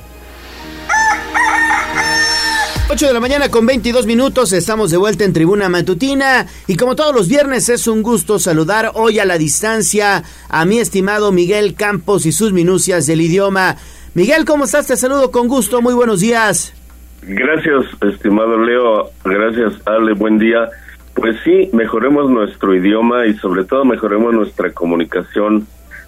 8 2.89 3.07
de 3.07 3.13
la 3.13 3.19
mañana 3.21 3.49
con 3.49 3.65
22 3.65 4.05
minutos, 4.05 4.51
estamos 4.51 4.91
de 4.91 4.97
vuelta 4.97 5.23
en 5.23 5.31
Tribuna 5.31 5.69
Matutina 5.69 6.45
y 6.67 6.75
como 6.75 6.97
todos 6.97 7.15
los 7.15 7.29
viernes 7.29 7.69
es 7.69 7.87
un 7.87 8.03
gusto 8.03 8.37
saludar 8.37 8.91
hoy 8.95 9.19
a 9.19 9.25
la 9.25 9.37
distancia 9.37 10.23
a 10.49 10.65
mi 10.65 10.79
estimado 10.79 11.31
Miguel 11.31 11.73
Campos 11.75 12.25
y 12.25 12.33
sus 12.33 12.51
minucias 12.51 13.05
del 13.07 13.21
idioma. 13.21 13.77
Miguel, 14.13 14.43
¿cómo 14.43 14.65
estás? 14.65 14.87
Te 14.87 14.97
saludo 14.97 15.31
con 15.31 15.47
gusto, 15.47 15.81
muy 15.81 15.93
buenos 15.93 16.19
días. 16.19 16.73
Gracias, 17.21 17.85
estimado 18.01 18.57
Leo. 18.57 19.11
Gracias, 19.23 19.79
Ale. 19.85 20.13
Buen 20.13 20.39
día. 20.39 20.69
Pues 21.13 21.37
sí, 21.43 21.69
mejoremos 21.73 22.29
nuestro 22.29 22.73
idioma 22.73 23.27
y 23.27 23.33
sobre 23.35 23.63
todo 23.63 23.85
mejoremos 23.85 24.33
nuestra 24.33 24.71
comunicación. 24.71 25.67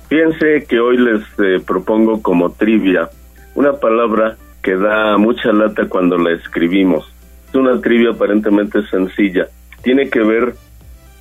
Fíjense 0.10 0.66
que 0.68 0.80
hoy 0.80 0.98
les 0.98 1.22
eh, 1.40 1.64
propongo 1.66 2.22
como 2.22 2.52
trivia 2.52 3.10
una 3.54 3.74
palabra 3.74 4.38
que 4.64 4.76
da 4.76 5.18
mucha 5.18 5.52
lata 5.52 5.88
cuando 5.88 6.18
la 6.18 6.32
escribimos. 6.32 7.14
Es 7.50 7.56
una 7.56 7.80
trivia 7.80 8.12
aparentemente 8.12 8.82
sencilla. 8.88 9.48
Tiene 9.84 10.10
que 10.10 10.22
ver 10.22 10.56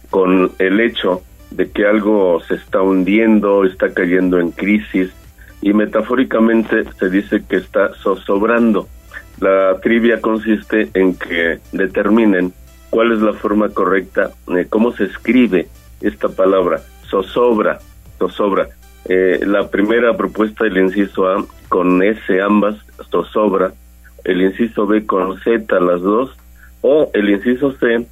con 0.09 0.52
el 0.59 0.81
hecho 0.81 1.23
de 1.51 1.70
que 1.70 1.85
algo 1.85 2.40
se 2.48 2.55
está 2.55 2.81
hundiendo, 2.81 3.64
está 3.64 3.93
cayendo 3.93 4.39
en 4.39 4.52
crisis 4.52 5.12
y 5.60 5.74
metafóricamente 5.74 6.85
se 6.98 7.10
dice 7.10 7.43
que 7.47 7.56
está 7.56 7.90
zozobrando. 8.02 8.89
La 9.41 9.79
trivia 9.81 10.21
consiste 10.21 10.91
en 10.95 11.15
que 11.17 11.59
determinen 11.73 12.53
cuál 12.91 13.13
es 13.13 13.21
la 13.21 13.33
forma 13.33 13.71
correcta, 13.71 14.31
eh, 14.57 14.67
cómo 14.69 14.93
se 14.93 15.05
escribe 15.05 15.69
esta 16.01 16.29
palabra, 16.29 16.81
zozobra, 17.09 17.79
zozobra. 18.19 18.69
Eh, 19.07 19.41
la 19.47 19.69
primera 19.69 20.17
propuesta, 20.17 20.67
el 20.67 20.77
inciso 20.77 21.27
A, 21.27 21.45
con 21.69 22.03
S 22.03 22.41
ambas, 22.41 22.77
zozobra, 23.11 23.73
el 24.25 24.43
inciso 24.43 24.87
B 24.87 25.07
con 25.07 25.39
Z 25.41 25.81
las 25.81 26.03
dos, 26.03 26.37
o 26.83 27.11
el 27.15 27.31
inciso 27.31 27.73
C, 27.79 28.07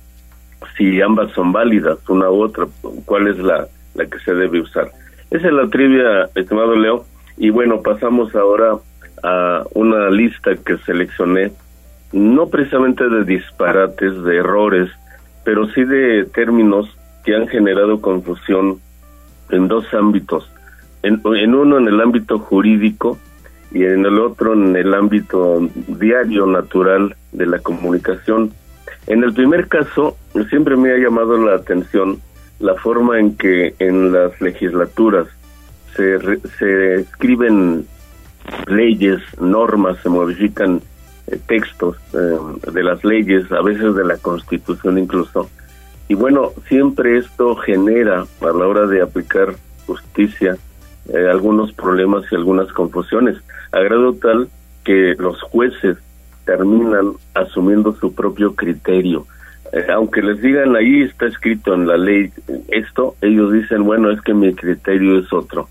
si 0.76 1.00
ambas 1.00 1.30
son 1.32 1.52
válidas, 1.52 1.98
una 2.08 2.30
u 2.30 2.42
otra, 2.42 2.66
cuál 3.04 3.28
es 3.28 3.38
la, 3.38 3.68
la 3.94 4.06
que 4.06 4.18
se 4.20 4.34
debe 4.34 4.60
usar. 4.60 4.90
Esa 5.30 5.46
es 5.46 5.52
la 5.52 5.68
trivia, 5.68 6.28
estimado 6.34 6.74
Leo, 6.74 7.04
y 7.36 7.50
bueno, 7.50 7.82
pasamos 7.82 8.34
ahora 8.34 8.78
a 9.22 9.64
una 9.74 10.10
lista 10.10 10.56
que 10.56 10.78
seleccioné, 10.78 11.52
no 12.12 12.48
precisamente 12.48 13.08
de 13.08 13.24
disparates, 13.24 14.22
de 14.24 14.36
errores, 14.36 14.90
pero 15.44 15.68
sí 15.68 15.84
de 15.84 16.24
términos 16.24 16.88
que 17.24 17.34
han 17.34 17.48
generado 17.48 18.00
confusión 18.00 18.80
en 19.50 19.68
dos 19.68 19.84
ámbitos. 19.94 20.50
En, 21.02 21.22
en 21.24 21.54
uno 21.54 21.78
en 21.78 21.88
el 21.88 22.00
ámbito 22.00 22.38
jurídico 22.38 23.18
y 23.72 23.84
en 23.84 24.04
el 24.04 24.18
otro 24.18 24.52
en 24.54 24.76
el 24.76 24.92
ámbito 24.94 25.68
diario, 25.86 26.46
natural 26.46 27.16
de 27.32 27.46
la 27.46 27.58
comunicación. 27.60 28.52
En 29.06 29.22
el 29.22 29.32
primer 29.32 29.68
caso, 29.68 30.16
siempre 30.50 30.76
me 30.76 30.92
ha 30.92 30.98
llamado 30.98 31.38
la 31.38 31.54
atención 31.54 32.18
la 32.58 32.74
forma 32.74 33.18
en 33.18 33.36
que 33.36 33.74
en 33.78 34.12
las 34.12 34.38
legislaturas 34.40 35.26
se, 35.96 36.18
re- 36.18 36.40
se 36.58 36.96
escriben 36.96 37.86
leyes, 38.66 39.20
normas, 39.40 39.98
se 40.02 40.08
modifican 40.08 40.80
eh, 41.26 41.38
textos 41.46 41.96
eh, 42.14 42.70
de 42.72 42.82
las 42.82 43.04
leyes, 43.04 43.50
a 43.52 43.62
veces 43.62 43.94
de 43.94 44.04
la 44.04 44.16
Constitución 44.16 44.98
incluso. 44.98 45.48
Y 46.08 46.14
bueno, 46.14 46.50
siempre 46.68 47.18
esto 47.18 47.54
genera 47.56 48.26
a 48.40 48.46
la 48.46 48.66
hora 48.66 48.86
de 48.86 49.00
aplicar 49.00 49.54
justicia 49.86 50.56
eh, 51.12 51.28
algunos 51.28 51.72
problemas 51.72 52.24
y 52.30 52.34
algunas 52.34 52.72
confusiones, 52.72 53.36
a 53.72 53.80
grado 53.80 54.14
tal 54.14 54.48
que 54.84 55.14
los 55.18 55.40
jueces 55.42 55.98
terminan 56.44 57.12
asumiendo 57.34 57.94
su 57.94 58.14
propio 58.14 58.54
criterio. 58.54 59.26
Eh, 59.72 59.86
aunque 59.92 60.22
les 60.22 60.40
digan 60.40 60.74
ahí 60.74 61.02
está 61.02 61.26
escrito 61.26 61.74
en 61.74 61.86
la 61.86 61.96
ley 61.96 62.32
esto, 62.68 63.14
ellos 63.20 63.52
dicen, 63.52 63.84
bueno, 63.84 64.10
es 64.10 64.20
que 64.20 64.34
mi 64.34 64.52
criterio 64.54 65.18
es 65.18 65.32
otro. 65.32 65.68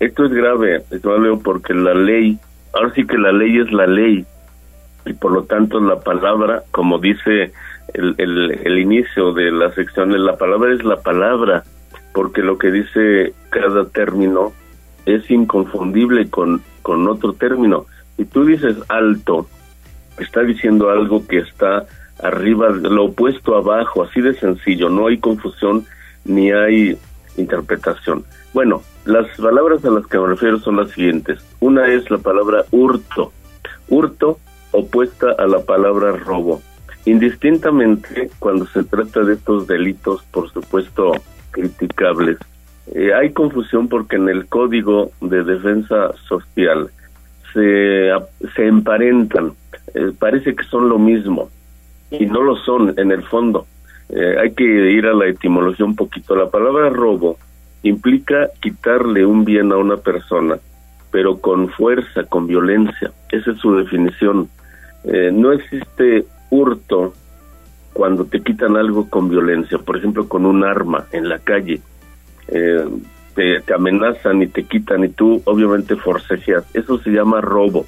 Esto 0.00 0.24
es 0.24 0.32
grave, 0.32 0.82
porque 1.44 1.74
la 1.74 1.94
ley, 1.94 2.38
ahora 2.72 2.92
sí 2.94 3.06
que 3.06 3.18
la 3.18 3.32
ley 3.32 3.58
es 3.58 3.70
la 3.70 3.86
ley, 3.86 4.24
y 5.04 5.12
por 5.12 5.32
lo 5.32 5.44
tanto 5.44 5.78
la 5.78 6.00
palabra, 6.00 6.62
como 6.70 6.98
dice 6.98 7.52
el, 7.92 8.14
el, 8.18 8.50
el 8.64 8.78
inicio 8.78 9.32
de 9.32 9.50
la 9.50 9.72
sección, 9.72 10.12
la 10.24 10.36
palabra 10.36 10.72
es 10.72 10.82
la 10.84 10.96
palabra, 10.96 11.64
porque 12.14 12.42
lo 12.42 12.58
que 12.58 12.70
dice 12.70 13.34
cada 13.50 13.84
término 13.88 14.52
es 15.06 15.30
inconfundible 15.30 16.28
con, 16.30 16.62
con 16.82 17.06
otro 17.06 17.34
término. 17.34 17.86
Si 18.16 18.24
tú 18.24 18.44
dices 18.44 18.76
alto, 18.88 19.46
está 20.18 20.42
diciendo 20.42 20.90
algo 20.90 21.26
que 21.26 21.38
está 21.38 21.86
arriba, 22.22 22.70
lo 22.70 23.04
opuesto 23.04 23.56
abajo, 23.56 24.02
así 24.02 24.20
de 24.20 24.34
sencillo, 24.34 24.88
no 24.88 25.08
hay 25.08 25.18
confusión 25.18 25.84
ni 26.24 26.50
hay 26.50 26.98
interpretación. 27.36 28.24
Bueno, 28.52 28.82
las 29.04 29.26
palabras 29.38 29.84
a 29.84 29.90
las 29.90 30.06
que 30.06 30.18
me 30.18 30.28
refiero 30.28 30.58
son 30.58 30.76
las 30.76 30.90
siguientes. 30.90 31.38
Una 31.60 31.86
es 31.86 32.10
la 32.10 32.18
palabra 32.18 32.64
hurto. 32.70 33.32
Hurto 33.88 34.38
opuesta 34.72 35.32
a 35.38 35.46
la 35.46 35.60
palabra 35.60 36.12
robo. 36.12 36.62
Indistintamente, 37.06 38.30
cuando 38.38 38.66
se 38.66 38.84
trata 38.84 39.22
de 39.22 39.34
estos 39.34 39.66
delitos, 39.66 40.22
por 40.30 40.50
supuesto, 40.52 41.12
criticables, 41.50 42.38
eh, 42.94 43.12
hay 43.14 43.32
confusión 43.32 43.88
porque 43.88 44.16
en 44.16 44.28
el 44.28 44.46
Código 44.46 45.12
de 45.20 45.44
Defensa 45.44 46.12
Social 46.28 46.90
se, 47.52 48.10
se 48.54 48.66
emparentan, 48.66 49.54
eh, 49.94 50.12
parece 50.18 50.54
que 50.54 50.64
son 50.64 50.88
lo 50.88 50.98
mismo 50.98 51.48
y 52.10 52.26
no 52.26 52.42
lo 52.42 52.56
son 52.56 52.94
en 52.98 53.12
el 53.12 53.22
fondo. 53.22 53.66
Eh, 54.10 54.36
hay 54.40 54.52
que 54.52 54.64
ir 54.64 55.06
a 55.06 55.14
la 55.14 55.28
etimología 55.28 55.86
un 55.86 55.96
poquito. 55.96 56.34
La 56.34 56.50
palabra 56.50 56.90
robo 56.90 57.38
implica 57.82 58.48
quitarle 58.60 59.24
un 59.24 59.44
bien 59.44 59.72
a 59.72 59.76
una 59.76 59.96
persona, 59.96 60.58
pero 61.10 61.38
con 61.38 61.68
fuerza, 61.68 62.24
con 62.24 62.46
violencia. 62.46 63.10
Esa 63.30 63.52
es 63.52 63.58
su 63.58 63.74
definición. 63.76 64.48
Eh, 65.04 65.30
no 65.32 65.52
existe 65.52 66.26
hurto 66.50 67.14
cuando 67.92 68.24
te 68.24 68.40
quitan 68.42 68.76
algo 68.76 69.08
con 69.08 69.28
violencia, 69.28 69.78
por 69.78 69.96
ejemplo, 69.96 70.28
con 70.28 70.46
un 70.46 70.64
arma 70.64 71.06
en 71.12 71.28
la 71.28 71.38
calle. 71.38 71.80
Eh, 72.48 72.84
te, 73.34 73.60
te 73.60 73.74
amenazan 73.74 74.42
y 74.42 74.46
te 74.48 74.64
quitan 74.64 75.04
y 75.04 75.08
tú 75.08 75.42
obviamente 75.44 75.96
forcejeas. 75.96 76.64
Eso 76.74 76.98
se 76.98 77.10
llama 77.10 77.40
robo. 77.40 77.86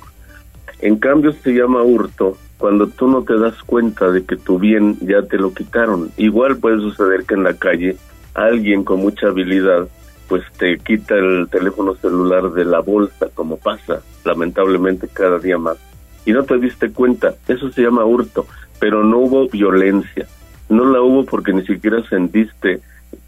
En 0.81 0.97
cambio 0.97 1.32
se 1.32 1.52
llama 1.52 1.82
hurto 1.82 2.36
cuando 2.59 2.86
tú 2.86 3.09
no 3.09 3.23
te 3.23 3.36
das 3.39 3.60
cuenta 3.64 4.10
de 4.10 4.24
que 4.24 4.36
tu 4.36 4.59
bien 4.59 4.97
ya 5.01 5.23
te 5.23 5.36
lo 5.36 5.52
quitaron. 5.52 6.10
Igual 6.16 6.59
puede 6.59 6.78
suceder 6.78 7.24
que 7.24 7.35
en 7.35 7.43
la 7.43 7.55
calle 7.55 7.97
alguien 8.35 8.85
con 8.85 9.01
mucha 9.01 9.29
habilidad 9.29 9.89
pues 10.29 10.45
te 10.57 10.79
quita 10.79 11.15
el 11.15 11.49
teléfono 11.51 11.95
celular 11.97 12.53
de 12.53 12.65
la 12.65 12.81
bolsa, 12.81 13.29
como 13.35 13.59
pasa 13.59 14.01
lamentablemente 14.25 15.07
cada 15.07 15.39
día 15.39 15.59
más. 15.59 15.77
Y 16.25 16.33
no 16.33 16.45
te 16.45 16.59
diste 16.59 16.91
cuenta, 16.91 17.35
eso 17.49 17.71
se 17.71 17.83
llama 17.83 18.07
hurto, 18.07 18.47
pero 18.79 19.05
no 19.05 19.19
hubo 19.19 19.49
violencia. 19.49 20.27
No 20.71 20.87
la 20.87 21.03
hubo 21.03 21.27
porque 21.27 21.53
ni 21.53 21.67
siquiera 21.67 22.03
sentiste 22.09 22.81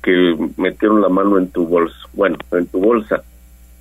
que 0.03 0.35
metieron 0.57 1.03
la 1.03 1.11
mano 1.11 1.37
en 1.39 1.49
tu 1.49 1.67
bolso, 1.67 2.09
bueno, 2.15 2.39
en 2.53 2.67
tu 2.69 2.81
bolsa. 2.81 3.23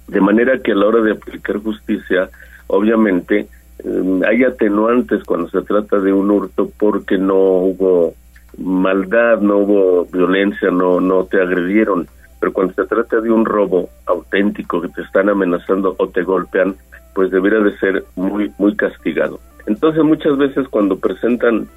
De 0.07 0.19
manera 0.19 0.59
que 0.59 0.73
a 0.73 0.75
la 0.75 0.87
hora 0.87 1.01
de 1.01 1.13
aplicar 1.13 1.59
justicia, 1.59 2.29
obviamente, 2.67 3.47
eh, 3.85 4.21
hay 4.27 4.43
atenuantes 4.43 5.23
cuando 5.23 5.49
se 5.49 5.61
trata 5.61 5.99
de 5.99 6.11
un 6.11 6.29
hurto 6.29 6.69
porque 6.77 7.17
no 7.17 7.37
hubo 7.37 8.15
maldad, 8.57 9.39
no 9.39 9.57
hubo 9.57 10.05
violencia, 10.05 10.69
no, 10.71 10.99
no 10.99 11.25
te 11.25 11.41
agredieron. 11.41 12.07
Pero 12.39 12.53
cuando 12.53 12.73
se 12.73 12.85
trata 12.85 13.21
de 13.21 13.31
un 13.31 13.45
robo 13.45 13.89
auténtico 14.05 14.81
que 14.81 14.89
te 14.89 15.01
están 15.01 15.29
amenazando 15.29 15.95
o 15.97 16.07
te 16.09 16.23
golpean, 16.23 16.75
pues 17.13 17.31
debería 17.31 17.59
de 17.59 17.77
ser 17.77 18.03
muy, 18.15 18.51
muy 18.57 18.75
castigado. 18.75 19.39
Entonces 19.65 20.03
muchas 20.03 20.37
veces 20.37 20.67
cuando 20.67 20.97
presentan 20.97 21.67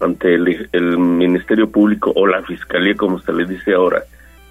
ante 0.00 0.34
el, 0.34 0.68
el 0.72 0.98
Ministerio 0.98 1.70
Público 1.70 2.12
o 2.14 2.26
la 2.26 2.42
Fiscalía, 2.42 2.94
como 2.94 3.20
se 3.20 3.32
le 3.32 3.46
dice 3.46 3.72
ahora, 3.72 4.02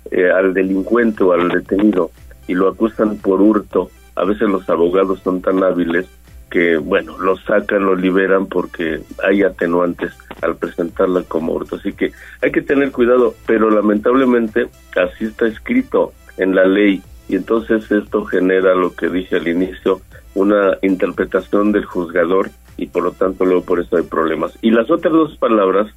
eh, 0.09 0.31
al 0.31 0.53
delincuente 0.53 1.23
o 1.23 1.33
al 1.33 1.49
detenido 1.49 2.11
y 2.47 2.53
lo 2.53 2.69
acusan 2.69 3.17
por 3.17 3.41
hurto, 3.41 3.89
a 4.15 4.25
veces 4.25 4.49
los 4.49 4.67
abogados 4.69 5.19
son 5.19 5.41
tan 5.41 5.63
hábiles 5.63 6.07
que, 6.51 6.77
bueno, 6.77 7.17
lo 7.17 7.37
sacan, 7.37 7.85
lo 7.85 7.95
liberan 7.95 8.45
porque 8.45 9.01
hay 9.23 9.41
atenuantes 9.41 10.11
al 10.41 10.57
presentarla 10.57 11.23
como 11.23 11.53
hurto. 11.53 11.77
Así 11.77 11.93
que 11.93 12.11
hay 12.41 12.51
que 12.51 12.61
tener 12.61 12.91
cuidado, 12.91 13.33
pero 13.47 13.71
lamentablemente 13.71 14.67
así 14.95 15.25
está 15.25 15.47
escrito 15.47 16.13
en 16.37 16.53
la 16.53 16.65
ley 16.65 17.01
y 17.27 17.37
entonces 17.37 17.89
esto 17.89 18.25
genera 18.25 18.75
lo 18.75 18.93
que 18.93 19.07
dije 19.07 19.37
al 19.37 19.47
inicio, 19.47 20.01
una 20.35 20.77
interpretación 20.81 21.71
del 21.71 21.85
juzgador 21.85 22.49
y 22.75 22.87
por 22.87 23.03
lo 23.03 23.11
tanto 23.13 23.45
luego 23.45 23.63
por 23.63 23.79
eso 23.79 23.95
hay 23.95 24.03
problemas. 24.03 24.57
Y 24.61 24.71
las 24.71 24.91
otras 24.91 25.13
dos 25.13 25.37
palabras 25.37 25.87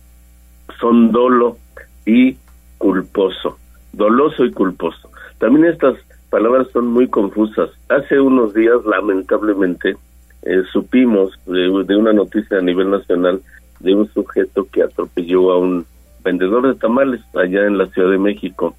son 0.79 1.11
dolo 1.11 1.59
y 2.07 2.37
culposo, 2.79 3.59
doloso 3.93 4.45
y 4.45 4.53
culposo. 4.53 5.11
También 5.39 5.67
estas 5.67 5.97
palabras 6.31 6.69
son 6.73 6.87
muy 6.87 7.09
confusas. 7.09 7.71
Hace 7.89 8.21
unos 8.21 8.55
días, 8.55 8.85
lamentablemente, 8.85 9.97
eh, 10.45 10.63
supimos 10.73 11.39
de, 11.47 11.85
de 11.87 11.97
una 11.97 12.13
noticia 12.13 12.59
a 12.59 12.63
nivel 12.63 12.91
nacional 12.91 13.41
de 13.81 13.95
un 13.95 14.09
sujeto 14.13 14.67
que 14.71 14.83
atropelló 14.83 15.53
a 15.53 15.59
un 15.59 15.87
vendedor 16.23 16.67
de 16.67 16.75
tamales 16.75 17.21
allá 17.35 17.67
en 17.67 17.79
la 17.79 17.87
Ciudad 17.87 18.11
de 18.11 18.19
México. 18.19 18.75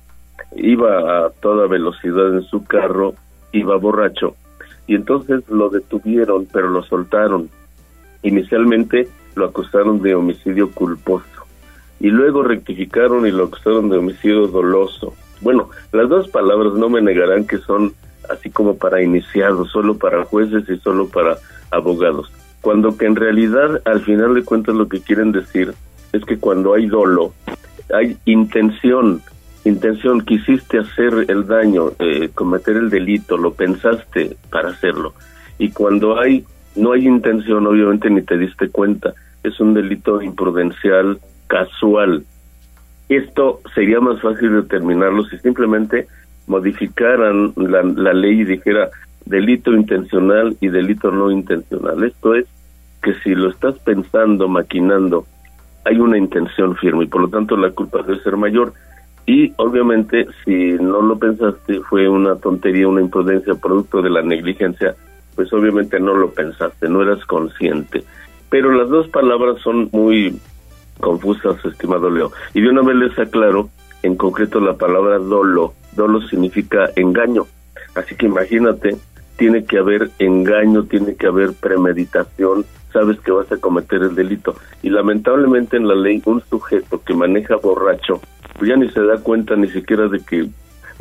Iba 0.55 1.25
a 1.25 1.29
toda 1.41 1.67
velocidad 1.67 2.35
en 2.35 2.43
su 2.43 2.65
carro, 2.65 3.15
iba 3.51 3.75
borracho, 3.77 4.35
y 4.87 4.95
entonces 4.95 5.47
lo 5.49 5.69
detuvieron, 5.69 6.47
pero 6.51 6.69
lo 6.69 6.83
soltaron. 6.83 7.49
Inicialmente 8.23 9.07
lo 9.35 9.45
acusaron 9.45 10.01
de 10.01 10.15
homicidio 10.15 10.71
culposo 10.71 11.35
y 11.99 12.09
luego 12.09 12.43
rectificaron 12.43 13.25
y 13.25 13.31
lo 13.31 13.45
acusaron 13.45 13.89
de 13.89 13.97
homicidio 13.97 14.47
doloso. 14.47 15.13
Bueno, 15.41 15.69
las 15.91 16.09
dos 16.09 16.27
palabras 16.29 16.73
no 16.73 16.89
me 16.89 17.01
negarán 17.01 17.45
que 17.45 17.57
son 17.57 17.93
así 18.29 18.49
como 18.49 18.77
para 18.77 19.01
iniciados, 19.01 19.71
solo 19.71 19.97
para 19.97 20.25
jueces 20.25 20.67
y 20.69 20.77
solo 20.77 21.07
para 21.07 21.37
abogados. 21.71 22.31
Cuando 22.61 22.97
que 22.97 23.05
en 23.05 23.15
realidad 23.15 23.81
al 23.85 24.01
final 24.01 24.33
de 24.33 24.43
cuentas 24.43 24.75
lo 24.75 24.87
que 24.87 25.01
quieren 25.01 25.31
decir 25.31 25.73
es 26.13 26.23
que 26.25 26.37
cuando 26.37 26.73
hay 26.73 26.87
dolo, 26.87 27.33
hay 27.93 28.17
intención, 28.25 29.21
intención, 29.65 30.21
quisiste 30.21 30.79
hacer 30.79 31.25
el 31.27 31.45
daño, 31.45 31.91
eh, 31.99 32.29
cometer 32.33 32.77
el 32.77 32.89
delito, 32.89 33.37
lo 33.37 33.53
pensaste 33.53 34.37
para 34.49 34.69
hacerlo. 34.69 35.13
Y 35.57 35.71
cuando 35.71 36.19
hay, 36.19 36.45
no 36.75 36.93
hay 36.93 37.07
intención, 37.07 37.67
obviamente 37.67 38.09
ni 38.09 38.21
te 38.21 38.37
diste 38.37 38.69
cuenta, 38.69 39.13
es 39.43 39.59
un 39.59 39.73
delito 39.73 40.21
imprudencial, 40.21 41.19
casual. 41.47 42.23
Esto 43.09 43.61
sería 43.73 43.99
más 43.99 44.19
fácil 44.21 44.53
determinarlo 44.53 45.25
si 45.25 45.37
simplemente 45.39 46.07
modificaran 46.47 47.53
la, 47.55 48.13
ley 48.13 48.41
y 48.41 48.45
dijera 48.45 48.89
delito 49.25 49.73
intencional 49.73 50.55
y 50.61 50.67
delito 50.69 51.11
no 51.11 51.31
intencional. 51.31 52.03
Esto 52.03 52.35
es 52.35 52.45
que 53.01 53.13
si 53.23 53.35
lo 53.35 53.49
estás 53.49 53.77
pensando, 53.79 54.47
maquinando, 54.47 55.25
hay 55.83 55.99
una 55.99 56.17
intención 56.17 56.75
firme 56.75 57.05
y 57.05 57.07
por 57.07 57.21
lo 57.21 57.27
tanto 57.29 57.55
la 57.57 57.71
culpa 57.71 58.01
debe 58.01 58.21
ser 58.21 58.37
mayor. 58.37 58.73
Y 59.25 59.53
obviamente 59.57 60.27
si 60.43 60.73
no 60.73 61.01
lo 61.01 61.17
pensaste, 61.17 61.81
fue 61.81 62.07
una 62.07 62.35
tontería, 62.35 62.87
una 62.87 63.01
imprudencia, 63.01 63.55
producto 63.55 64.01
de 64.01 64.09
la 64.09 64.21
negligencia, 64.21 64.95
pues 65.35 65.51
obviamente 65.51 65.99
no 65.99 66.13
lo 66.15 66.31
pensaste, 66.31 66.87
no 66.89 67.01
eras 67.01 67.23
consciente. 67.25 68.03
Pero 68.49 68.71
las 68.71 68.89
dos 68.89 69.07
palabras 69.09 69.59
son 69.61 69.89
muy 69.91 70.39
confusas, 70.99 71.63
estimado 71.65 72.09
Leo. 72.09 72.31
Y 72.53 72.61
de 72.61 72.69
una 72.69 72.81
vez 72.81 72.95
les 72.95 73.19
aclaro, 73.19 73.69
en 74.03 74.15
concreto 74.15 74.59
la 74.59 74.75
palabra 74.75 75.17
dolo. 75.17 75.73
Dolo 75.95 76.21
significa 76.27 76.89
engaño. 76.95 77.45
Así 77.95 78.15
que 78.15 78.25
imagínate, 78.25 78.97
tiene 79.37 79.65
que 79.65 79.77
haber 79.77 80.11
engaño, 80.19 80.83
tiene 80.83 81.15
que 81.15 81.27
haber 81.27 81.53
premeditación, 81.53 82.65
sabes 82.91 83.19
que 83.19 83.31
vas 83.31 83.51
a 83.51 83.57
cometer 83.57 84.01
el 84.01 84.15
delito. 84.15 84.55
Y 84.81 84.89
lamentablemente 84.89 85.77
en 85.77 85.87
la 85.87 85.95
ley 85.95 86.21
un 86.25 86.41
sujeto 86.49 87.01
que 87.03 87.13
maneja 87.13 87.55
borracho, 87.57 88.21
pues 88.57 88.69
ya 88.69 88.77
ni 88.77 88.89
se 88.89 89.01
da 89.01 89.17
cuenta 89.17 89.55
ni 89.55 89.67
siquiera 89.69 90.07
de 90.07 90.19
que 90.19 90.47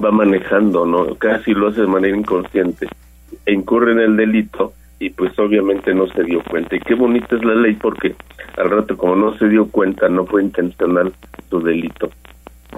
va 0.03 0.11
manejando, 0.11 0.87
¿no? 0.87 1.15
Casi 1.16 1.53
lo 1.53 1.69
hace 1.69 1.83
de 1.83 1.87
manera 1.87 2.16
inconsciente. 2.16 2.89
Incurre 3.47 3.93
en 3.93 4.01
el 4.01 4.16
delito 4.16 4.73
y 4.99 5.11
pues 5.11 5.39
obviamente 5.39 5.95
no 5.95 6.07
se 6.09 6.25
dio 6.25 6.43
cuenta. 6.43 6.77
Y 6.77 6.81
qué 6.81 6.95
bonita 6.95 7.37
es 7.37 7.45
la 7.45 7.55
ley 7.55 7.75
porque 7.75 8.15
al 8.57 8.71
rato 8.71 8.97
como 8.97 9.15
no 9.16 9.37
se 9.39 9.49
dio 9.49 9.66
cuenta, 9.66 10.09
no 10.09 10.27
fue 10.27 10.43
intencional 10.43 11.12
su 11.51 11.61
delito. 11.61 12.11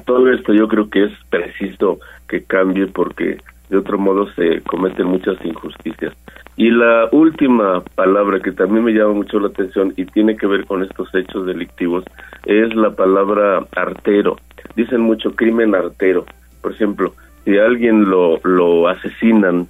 Todo 0.07 0.33
esto 0.33 0.55
yo 0.55 0.66
creo 0.69 0.89
que 0.89 1.05
es 1.05 1.12
preciso 1.28 1.99
que 2.28 2.43
cambie 2.45 2.87
porque 2.87 3.39
de 3.69 3.77
otro 3.77 3.99
modo 3.99 4.31
se 4.33 4.62
cometen 4.62 5.07
muchas 5.07 5.37
injusticias. 5.45 6.15
Y 6.57 6.70
la 6.70 7.09
última 7.12 7.83
palabra 7.95 8.41
que 8.41 8.53
también 8.53 8.85
me 8.85 8.93
llama 8.93 9.12
mucho 9.12 9.39
la 9.39 9.49
atención 9.49 9.93
y 9.97 10.07
tiene 10.07 10.37
que 10.37 10.47
ver 10.47 10.65
con 10.65 10.83
estos 10.83 11.15
hechos 11.15 11.45
delictivos 11.45 12.05
es 12.47 12.74
la 12.74 12.91
palabra 12.93 13.66
artero. 13.77 14.39
Dicen 14.74 15.03
mucho 15.03 15.33
crimen 15.33 15.74
artero. 15.74 16.24
Por 16.62 16.73
ejemplo, 16.73 17.12
si 17.45 17.59
a 17.59 17.66
alguien 17.66 18.09
lo, 18.09 18.41
lo 18.45 18.89
asesinan 18.89 19.66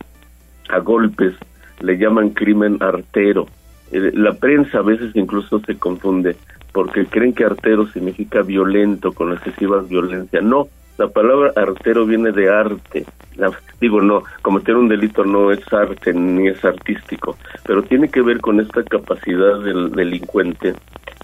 a 0.68 0.78
golpes, 0.78 1.34
le 1.80 1.98
llaman 1.98 2.30
crimen 2.30 2.76
artero. 2.80 3.48
Eh, 3.90 4.12
La 4.14 4.34
prensa 4.34 4.78
a 4.78 4.82
veces 4.82 5.10
incluso 5.16 5.60
se 5.60 5.78
confunde 5.78 6.36
porque 6.76 7.06
creen 7.06 7.32
que 7.32 7.42
artero 7.42 7.86
significa 7.86 8.42
violento, 8.42 9.12
con 9.12 9.32
excesiva 9.32 9.80
violencia. 9.80 10.42
No, 10.42 10.68
la 10.98 11.08
palabra 11.08 11.50
artero 11.56 12.04
viene 12.04 12.32
de 12.32 12.50
arte. 12.50 13.06
La- 13.36 13.50
digo, 13.80 14.02
no, 14.02 14.24
cometer 14.42 14.76
un 14.76 14.86
delito 14.86 15.24
no 15.24 15.50
es 15.50 15.72
arte 15.72 16.12
ni 16.12 16.48
es 16.48 16.62
artístico, 16.66 17.38
pero 17.64 17.82
tiene 17.82 18.10
que 18.10 18.20
ver 18.20 18.42
con 18.42 18.60
esta 18.60 18.82
capacidad 18.82 19.58
del 19.60 19.90
delincuente 19.92 20.74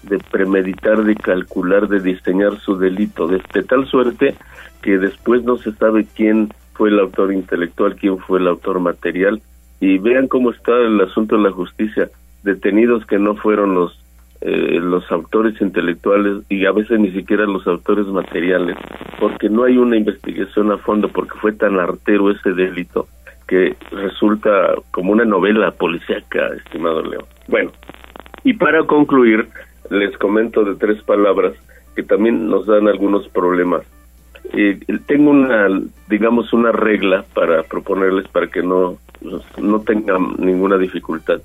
de 0.01 0.17
premeditar, 0.31 1.03
de 1.03 1.13
calcular, 1.13 1.87
de 1.87 1.99
diseñar 1.99 2.59
su 2.59 2.75
delito, 2.79 3.27
de, 3.27 3.39
de 3.53 3.61
tal 3.61 3.85
suerte 3.85 4.33
que 4.81 4.97
después 4.97 5.43
no 5.43 5.57
se 5.57 5.71
sabe 5.73 6.07
quién 6.15 6.51
fue 6.73 6.89
el 6.89 6.99
autor 6.99 7.31
intelectual, 7.31 7.95
quién 7.95 8.17
fue 8.17 8.39
el 8.39 8.47
autor 8.47 8.79
material, 8.79 9.39
y 9.79 9.99
vean 9.99 10.27
cómo 10.27 10.49
está 10.49 10.75
el 10.79 10.99
asunto 10.99 11.37
de 11.37 11.43
la 11.43 11.51
justicia, 11.51 12.09
detenidos 12.41 13.05
que 13.05 13.19
no 13.19 13.35
fueron 13.35 13.75
los 13.75 14.02
eh, 14.45 14.79
los 14.81 15.09
autores 15.09 15.59
intelectuales 15.61 16.43
y 16.49 16.65
a 16.65 16.73
veces 16.73 16.99
ni 16.99 17.11
siquiera 17.11 17.45
los 17.45 17.65
autores 17.65 18.05
materiales, 18.07 18.75
porque 19.17 19.49
no 19.49 19.63
hay 19.63 19.77
una 19.77 19.95
investigación 19.95 20.69
a 20.69 20.77
fondo, 20.77 21.07
porque 21.07 21.39
fue 21.39 21.53
tan 21.53 21.79
artero 21.79 22.29
ese 22.29 22.51
delito 22.51 23.07
que 23.47 23.77
resulta 23.91 24.75
como 24.91 25.13
una 25.13 25.23
novela 25.23 25.71
policíaca, 25.71 26.49
estimado 26.57 27.01
Leo. 27.03 27.25
Bueno, 27.47 27.71
y 28.43 28.53
para 28.53 28.83
concluir, 28.83 29.47
les 29.89 30.17
comento 30.17 30.65
de 30.65 30.75
tres 30.75 31.01
palabras 31.03 31.53
que 31.95 32.03
también 32.03 32.49
nos 32.49 32.65
dan 32.65 32.89
algunos 32.89 33.29
problemas. 33.29 33.83
Eh, 34.51 34.77
tengo 35.05 35.31
una, 35.31 35.69
digamos, 36.09 36.51
una 36.51 36.73
regla 36.73 37.23
para 37.33 37.63
proponerles 37.63 38.27
para 38.27 38.47
que 38.47 38.61
no, 38.61 38.97
no 39.57 39.79
tengan 39.81 40.35
ninguna 40.37 40.77
dificultad. 40.77 41.39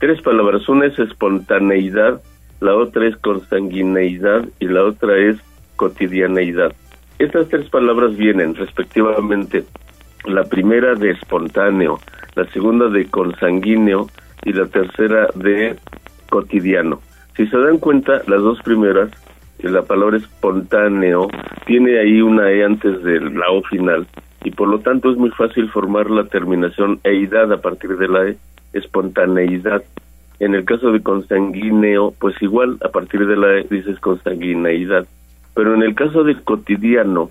Tres 0.00 0.20
palabras. 0.22 0.68
Una 0.68 0.86
es 0.86 0.98
espontaneidad, 0.98 2.20
la 2.60 2.74
otra 2.74 3.06
es 3.06 3.16
consanguineidad 3.16 4.46
y 4.58 4.66
la 4.66 4.84
otra 4.84 5.16
es 5.16 5.36
cotidianeidad. 5.76 6.72
Estas 7.18 7.48
tres 7.48 7.68
palabras 7.68 8.16
vienen 8.16 8.54
respectivamente 8.54 9.64
la 10.26 10.44
primera 10.44 10.94
de 10.94 11.10
espontáneo, 11.10 11.98
la 12.34 12.46
segunda 12.52 12.88
de 12.88 13.06
consanguíneo 13.06 14.08
y 14.44 14.52
la 14.52 14.66
tercera 14.66 15.28
de 15.34 15.76
cotidiano. 16.28 17.00
Si 17.36 17.46
se 17.46 17.58
dan 17.58 17.78
cuenta, 17.78 18.22
las 18.26 18.40
dos 18.40 18.60
primeras, 18.62 19.10
la 19.58 19.82
palabra 19.82 20.16
espontáneo 20.16 21.28
tiene 21.66 21.98
ahí 21.98 22.22
una 22.22 22.50
E 22.50 22.64
antes 22.64 23.02
de 23.02 23.20
la 23.20 23.50
O 23.50 23.62
final 23.62 24.06
y 24.44 24.50
por 24.50 24.68
lo 24.68 24.80
tanto 24.80 25.10
es 25.10 25.18
muy 25.18 25.30
fácil 25.30 25.68
formar 25.70 26.10
la 26.10 26.24
terminación 26.24 27.00
eidad 27.04 27.52
a 27.52 27.60
partir 27.60 27.96
de 27.96 28.08
la 28.08 28.28
E, 28.28 28.36
espontaneidad. 28.72 29.82
En 30.40 30.54
el 30.54 30.64
caso 30.64 30.90
de 30.90 31.02
consanguíneo, 31.02 32.14
pues 32.18 32.34
igual, 32.40 32.78
a 32.82 32.88
partir 32.88 33.26
de 33.26 33.36
la 33.36 33.62
dices 33.70 34.00
consanguineidad. 34.00 35.06
Pero 35.54 35.74
en 35.74 35.82
el 35.82 35.94
caso 35.94 36.24
de 36.24 36.34
cotidiano, 36.36 37.30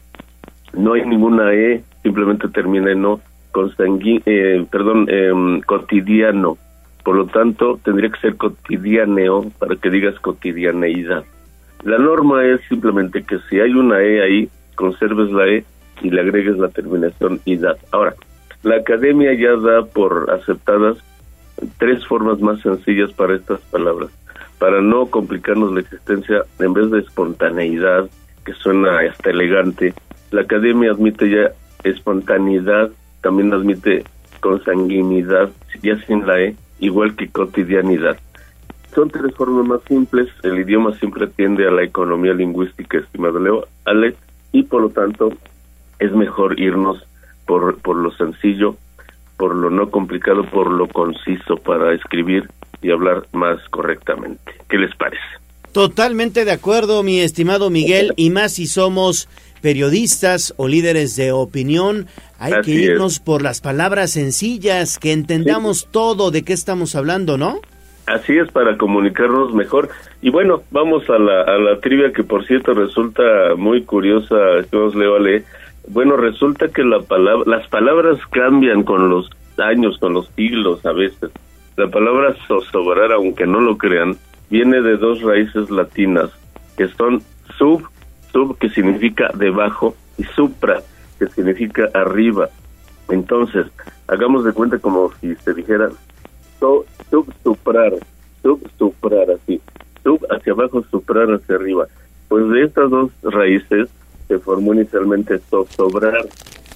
no 0.73 0.93
hay 0.93 1.05
ninguna 1.05 1.51
E, 1.53 1.83
simplemente 2.03 2.47
termina 2.49 2.91
en 2.91 3.03
O, 3.05 3.19
consangui 3.51 4.21
eh, 4.25 4.63
perdón, 4.69 5.07
em, 5.09 5.61
cotidiano. 5.61 6.57
Por 7.03 7.15
lo 7.15 7.25
tanto, 7.25 7.79
tendría 7.83 8.11
que 8.11 8.19
ser 8.19 8.37
cotidianeo 8.37 9.51
para 9.57 9.75
que 9.75 9.89
digas 9.89 10.19
cotidianeidad. 10.19 11.23
La 11.83 11.97
norma 11.97 12.45
es 12.45 12.61
simplemente 12.69 13.23
que 13.23 13.39
si 13.49 13.59
hay 13.59 13.71
una 13.71 14.01
E 14.01 14.21
ahí, 14.21 14.49
conserves 14.75 15.31
la 15.31 15.47
E 15.47 15.65
y 16.03 16.11
le 16.11 16.21
agregues 16.21 16.57
la 16.57 16.67
terminación 16.67 17.41
idad. 17.45 17.77
Ahora, 17.91 18.13
la 18.61 18.75
academia 18.75 19.33
ya 19.33 19.55
da 19.55 19.85
por 19.85 20.29
aceptadas 20.29 20.97
tres 21.77 22.05
formas 22.05 22.39
más 22.39 22.61
sencillas 22.61 23.11
para 23.13 23.35
estas 23.35 23.59
palabras. 23.61 24.09
Para 24.57 24.81
no 24.81 25.05
complicarnos 25.07 25.73
la 25.73 25.81
existencia, 25.81 26.43
en 26.59 26.73
vez 26.73 26.91
de 26.91 26.99
espontaneidad, 26.99 28.09
que 28.45 28.53
suena 28.53 28.99
hasta 28.99 29.29
elegante, 29.29 29.93
la 30.31 30.41
academia 30.41 30.91
admite 30.91 31.29
ya 31.29 31.51
espontaneidad, 31.83 32.91
también 33.21 33.53
admite 33.53 34.03
consanguinidad, 34.41 35.49
ya 35.81 35.97
sin 36.05 36.25
la 36.25 36.41
E, 36.41 36.55
igual 36.79 37.15
que 37.15 37.29
cotidianidad. 37.29 38.17
Son 38.93 39.09
tres 39.09 39.33
formas 39.35 39.65
más 39.65 39.81
simples, 39.87 40.27
el 40.43 40.59
idioma 40.59 40.93
siempre 40.97 41.27
tiende 41.27 41.67
a 41.67 41.71
la 41.71 41.83
economía 41.83 42.33
lingüística, 42.33 42.97
estimado 42.97 43.39
Leo, 43.39 43.67
Ale, 43.85 44.15
y 44.51 44.63
por 44.63 44.81
lo 44.81 44.89
tanto 44.89 45.31
es 45.99 46.11
mejor 46.13 46.59
irnos 46.59 47.05
por, 47.45 47.77
por 47.77 47.97
lo 47.97 48.11
sencillo, 48.11 48.75
por 49.39 49.55
lo 49.55 49.69
no 49.69 49.89
complicado, 49.89 50.43
por 50.43 50.69
lo 50.69 50.87
conciso 50.89 51.55
para 51.55 51.93
escribir 51.93 52.49
y 52.81 52.91
hablar 52.91 53.23
más 53.31 53.57
correctamente. 53.69 54.51
¿Qué 54.67 54.77
les 54.77 54.93
parece? 54.97 55.23
Totalmente 55.71 56.43
de 56.43 56.51
acuerdo, 56.51 57.03
mi 57.03 57.21
estimado 57.21 57.69
Miguel, 57.69 58.13
y 58.17 58.31
más 58.31 58.53
si 58.53 58.67
somos 58.67 59.29
periodistas 59.61 60.53
o 60.57 60.67
líderes 60.67 61.15
de 61.15 61.31
opinión, 61.31 62.07
hay 62.37 62.51
Así 62.51 62.71
que 62.71 62.77
es. 62.77 62.89
irnos 62.89 63.19
por 63.19 63.41
las 63.41 63.61
palabras 63.61 64.11
sencillas, 64.11 64.99
que 64.99 65.13
entendamos 65.13 65.87
todo 65.89 66.31
de 66.31 66.43
qué 66.43 66.51
estamos 66.51 66.95
hablando, 66.95 67.37
¿no? 67.37 67.61
Así 68.07 68.37
es, 68.37 68.51
para 68.51 68.77
comunicarnos 68.77 69.53
mejor. 69.53 69.87
Y 70.21 70.31
bueno, 70.31 70.63
vamos 70.71 71.09
a 71.09 71.17
la, 71.17 71.43
a 71.43 71.57
la 71.59 71.79
trivia 71.79 72.11
que 72.11 72.23
por 72.23 72.45
cierto 72.45 72.73
resulta 72.73 73.55
muy 73.55 73.83
curiosa, 73.83 74.35
estimados 74.59 74.95
Leo 74.95 75.15
Ale. 75.15 75.45
Bueno, 75.89 76.17
resulta 76.17 76.67
que 76.67 76.83
la 76.83 77.03
las 77.47 77.67
palabras 77.67 78.19
cambian 78.29 78.83
con 78.83 79.09
los 79.09 79.27
años, 79.57 79.97
con 79.97 80.13
los 80.13 80.27
siglos 80.35 80.85
a 80.85 80.91
veces. 80.91 81.31
La 81.77 81.87
palabra 81.87 82.35
zozobrar, 82.47 83.11
aunque 83.11 83.47
no 83.47 83.59
lo 83.59 83.75
crean, 83.75 84.15
viene 84.51 84.81
de 84.81 84.97
dos 84.97 85.21
raíces 85.23 85.71
latinas, 85.71 86.29
que 86.77 86.87
son 86.89 87.23
sub, 87.57 87.87
sub 88.31 88.55
que 88.59 88.69
significa 88.69 89.31
debajo, 89.33 89.95
y 90.19 90.23
supra, 90.25 90.81
que 91.17 91.27
significa 91.27 91.89
arriba. 91.95 92.49
Entonces, 93.09 93.65
hagamos 94.07 94.43
de 94.43 94.53
cuenta 94.53 94.77
como 94.77 95.11
si 95.19 95.33
se 95.37 95.55
dijera 95.55 95.89
so, 96.59 96.85
sub, 97.09 97.33
suprar, 97.43 97.93
sub, 98.43 98.61
suprar, 98.77 99.31
así, 99.31 99.59
sub 100.03 100.23
hacia 100.29 100.53
abajo, 100.53 100.83
suprar 100.91 101.33
hacia 101.33 101.55
arriba. 101.55 101.87
Pues 102.27 102.47
de 102.49 102.63
estas 102.63 102.91
dos 102.91 103.09
raíces 103.23 103.89
se 104.29 104.39
formó 104.39 104.73
inicialmente 104.73 105.39
zozobrar. 105.49 106.25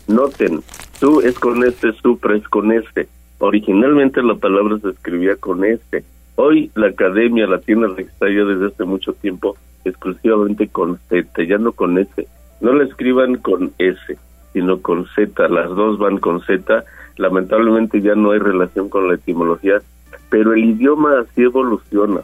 Noten, 0.08 0.62
su 1.00 1.22
es 1.22 1.40
con 1.40 1.64
este, 1.64 1.94
supra 1.94 2.36
es 2.36 2.46
con 2.50 2.72
este. 2.74 3.08
Originalmente 3.38 4.22
la 4.22 4.36
palabra 4.36 4.80
se 4.80 4.90
escribía 4.90 5.38
con 5.38 5.64
este. 5.64 6.04
Hoy 6.36 6.72
la 6.76 6.88
academia 6.88 7.46
la 7.46 7.60
tiene 7.60 7.88
registrada 7.88 8.46
desde 8.46 8.68
hace 8.68 8.84
mucho 8.84 9.14
tiempo 9.14 9.56
exclusivamente 9.86 10.68
con 10.68 10.98
Z, 11.10 11.44
ya 11.46 11.58
no 11.58 11.74
con 11.74 11.98
S. 12.00 12.28
No 12.60 12.74
la 12.74 12.86
escriban 12.86 13.36
con 13.36 13.72
S, 13.78 14.18
sino 14.54 14.82
con 14.82 15.06
Z. 15.16 15.48
Las 15.50 15.70
dos 15.70 16.00
van 16.00 16.18
con 16.18 16.42
Z. 16.42 16.84
Lamentablemente 17.18 18.02
ya 18.02 18.16
no 18.16 18.32
hay 18.32 18.40
relación 18.40 18.90
con 18.90 19.08
la 19.08 19.16
etimología, 19.16 19.82
pero 20.30 20.54
el 20.54 20.66
idioma 20.66 21.20
así 21.20 21.44
evoluciona. 21.44 22.22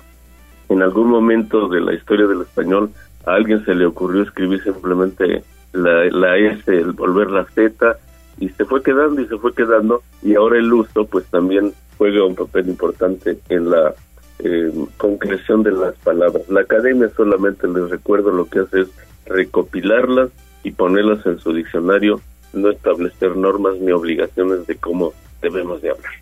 En 0.69 0.81
algún 0.81 1.10
momento 1.10 1.68
de 1.68 1.81
la 1.81 1.93
historia 1.93 2.26
del 2.26 2.41
español 2.41 2.89
a 3.26 3.34
alguien 3.34 3.64
se 3.66 3.76
le 3.76 3.86
ocurrió 3.86 4.24
escribir 4.24 4.64
simplemente 4.64 5.44
la, 5.74 6.06
la 6.06 6.38
S, 6.38 6.64
el 6.68 6.94
volver 6.94 7.30
la 7.30 7.46
Z, 7.46 7.98
y 8.40 8.50
se 8.50 8.66
fue 8.66 8.82
quedando 8.82 9.22
y 9.22 9.28
se 9.28 9.38
fue 9.38 9.54
quedando, 9.54 10.02
y 10.22 10.36
ahora 10.36 10.58
el 10.58 10.72
uso 10.72 11.06
pues 11.06 11.26
también 11.26 11.74
juega 11.98 12.26
un 12.26 12.36
papel 12.36 12.70
importante 12.70 13.40
en 13.50 13.70
la 13.70 13.94
eh, 14.40 14.72
concreción 14.98 15.64
de 15.64 15.72
las 15.72 15.96
palabras. 15.96 16.48
La 16.50 16.62
academia 16.62 17.10
solamente 17.10 17.68
les 17.68 17.90
recuerdo 17.90 18.32
lo 18.32 18.46
que 18.46 18.60
hace 18.60 18.82
es 18.82 18.88
recopilarlas 19.26 20.30
y 20.64 20.72
ponerlas 20.72 21.26
en 21.26 21.40
su 21.40 21.54
diccionario, 21.54 22.22
no 22.54 22.70
establecer 22.70 23.36
normas 23.36 23.76
ni 23.80 23.91
obligaciones 23.91 24.66
de 24.66 24.76
cómo 24.76 25.14
debemos 25.41 25.82
de 25.82 25.91
hablar. 25.91 26.14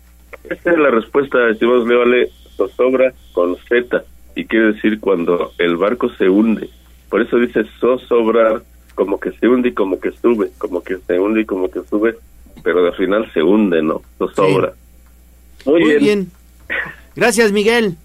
Esta 0.44 0.72
es 0.72 0.78
la 0.78 0.90
respuesta, 0.90 1.48
estimados 1.48 1.86
Leole, 1.86 2.30
zozobra 2.56 3.12
con 3.32 3.56
Z, 3.68 4.04
y 4.34 4.44
quiere 4.46 4.72
decir 4.72 5.00
cuando 5.00 5.52
el 5.58 5.76
barco 5.76 6.08
se 6.10 6.28
hunde. 6.28 6.68
Por 7.08 7.22
eso 7.22 7.36
dice 7.38 7.64
zozobrar, 7.80 8.62
como 8.94 9.18
que 9.18 9.30
se 9.32 9.48
hunde 9.48 9.68
y 9.70 9.72
como 9.74 9.98
que 10.00 10.10
sube, 10.12 10.50
como 10.58 10.82
que 10.82 10.98
se 11.06 11.18
hunde 11.18 11.42
y 11.42 11.44
como 11.44 11.70
que 11.70 11.80
sube, 11.88 12.16
pero 12.62 12.84
al 12.86 12.94
final 12.94 13.30
se 13.32 13.42
hunde, 13.42 13.82
¿no? 13.82 14.02
Zozobra. 14.18 14.72
Muy, 15.64 15.80
Muy 15.80 15.88
bien. 15.90 16.00
bien. 16.00 16.30
Gracias, 17.16 17.52
Miguel. 17.52 17.96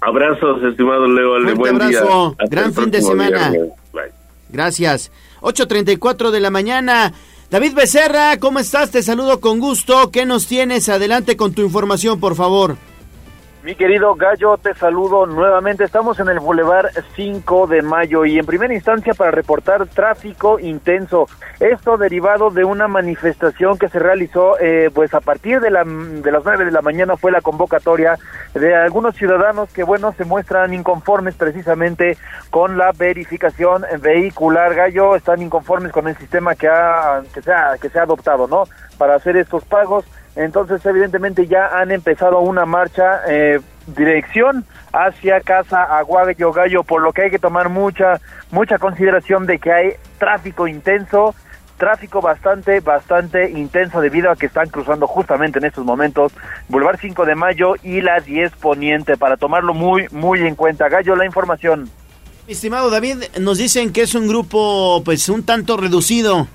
Abrazos, 0.00 0.62
estimado 0.64 1.06
Leo, 1.06 1.34
Ale, 1.34 1.54
Fuerte 1.54 1.60
buen 1.60 1.88
día. 1.90 1.98
abrazo. 2.00 2.36
Hasta 2.38 2.44
Gran 2.56 2.74
fin 2.74 2.90
de 2.90 3.02
semana. 3.02 3.50
Bye. 3.50 4.02
Gracias. 4.50 5.10
8.34 5.40 6.30
de 6.30 6.40
la 6.40 6.50
mañana. 6.50 7.12
David 7.50 7.74
Becerra, 7.74 8.38
¿cómo 8.38 8.58
estás? 8.58 8.90
Te 8.90 9.02
saludo 9.02 9.40
con 9.40 9.60
gusto. 9.60 10.10
¿Qué 10.10 10.24
nos 10.26 10.46
tienes? 10.46 10.88
Adelante 10.88 11.36
con 11.36 11.52
tu 11.52 11.62
información, 11.62 12.18
por 12.18 12.34
favor. 12.34 12.76
Mi 13.62 13.76
querido 13.76 14.16
Gallo, 14.16 14.56
te 14.56 14.74
saludo 14.74 15.24
nuevamente. 15.24 15.84
Estamos 15.84 16.18
en 16.18 16.28
el 16.28 16.40
Boulevard 16.40 16.90
5 17.14 17.68
de 17.68 17.80
Mayo 17.80 18.24
y 18.24 18.36
en 18.36 18.44
primera 18.44 18.74
instancia 18.74 19.14
para 19.14 19.30
reportar 19.30 19.86
tráfico 19.86 20.58
intenso. 20.58 21.28
Esto 21.60 21.96
derivado 21.96 22.50
de 22.50 22.64
una 22.64 22.88
manifestación 22.88 23.78
que 23.78 23.88
se 23.88 24.00
realizó 24.00 24.58
eh, 24.58 24.90
pues 24.92 25.14
a 25.14 25.20
partir 25.20 25.60
de, 25.60 25.70
la, 25.70 25.84
de 25.84 26.32
las 26.32 26.44
9 26.44 26.64
de 26.64 26.72
la 26.72 26.82
mañana 26.82 27.16
fue 27.16 27.30
la 27.30 27.40
convocatoria 27.40 28.18
de 28.52 28.74
algunos 28.74 29.14
ciudadanos 29.14 29.72
que 29.72 29.84
bueno 29.84 30.12
se 30.12 30.24
muestran 30.24 30.74
inconformes 30.74 31.36
precisamente 31.36 32.18
con 32.50 32.76
la 32.76 32.90
verificación 32.90 33.84
vehicular. 34.00 34.74
Gallo, 34.74 35.14
están 35.14 35.40
inconformes 35.40 35.92
con 35.92 36.08
el 36.08 36.16
sistema 36.16 36.56
que, 36.56 36.66
ha, 36.66 37.22
que, 37.32 37.40
se, 37.40 37.52
ha, 37.52 37.78
que 37.80 37.88
se 37.90 38.00
ha 38.00 38.02
adoptado, 38.02 38.48
¿no? 38.48 38.64
Para 38.98 39.14
hacer 39.14 39.36
estos 39.36 39.64
pagos. 39.64 40.04
Entonces, 40.36 40.84
evidentemente 40.86 41.46
ya 41.46 41.78
han 41.78 41.90
empezado 41.90 42.40
una 42.40 42.64
marcha 42.64 43.20
eh, 43.28 43.60
dirección 43.86 44.64
hacia 44.92 45.40
Casa 45.40 45.82
Aguayo 45.82 46.52
Gallo, 46.52 46.82
por 46.84 47.02
lo 47.02 47.12
que 47.12 47.22
hay 47.22 47.30
que 47.30 47.38
tomar 47.38 47.68
mucha 47.68 48.20
mucha 48.50 48.78
consideración 48.78 49.46
de 49.46 49.58
que 49.58 49.72
hay 49.72 49.92
tráfico 50.18 50.68
intenso, 50.68 51.34
tráfico 51.76 52.20
bastante 52.20 52.80
bastante 52.80 53.50
intenso 53.50 54.00
debido 54.00 54.30
a 54.30 54.36
que 54.36 54.46
están 54.46 54.68
cruzando 54.68 55.06
justamente 55.06 55.58
en 55.58 55.64
estos 55.64 55.84
momentos 55.84 56.32
Boulevard 56.68 56.98
5 57.00 57.24
de 57.24 57.34
Mayo 57.34 57.74
y 57.82 58.00
la 58.00 58.20
10 58.20 58.52
Poniente 58.52 59.16
para 59.16 59.36
tomarlo 59.36 59.74
muy 59.74 60.06
muy 60.10 60.40
en 60.40 60.54
cuenta. 60.54 60.88
Gallo, 60.88 61.16
la 61.16 61.26
información. 61.26 61.90
Estimado 62.46 62.90
David, 62.90 63.24
nos 63.40 63.58
dicen 63.58 63.92
que 63.92 64.02
es 64.02 64.14
un 64.14 64.28
grupo 64.28 65.02
pues 65.04 65.28
un 65.28 65.44
tanto 65.44 65.76
reducido. 65.76 66.48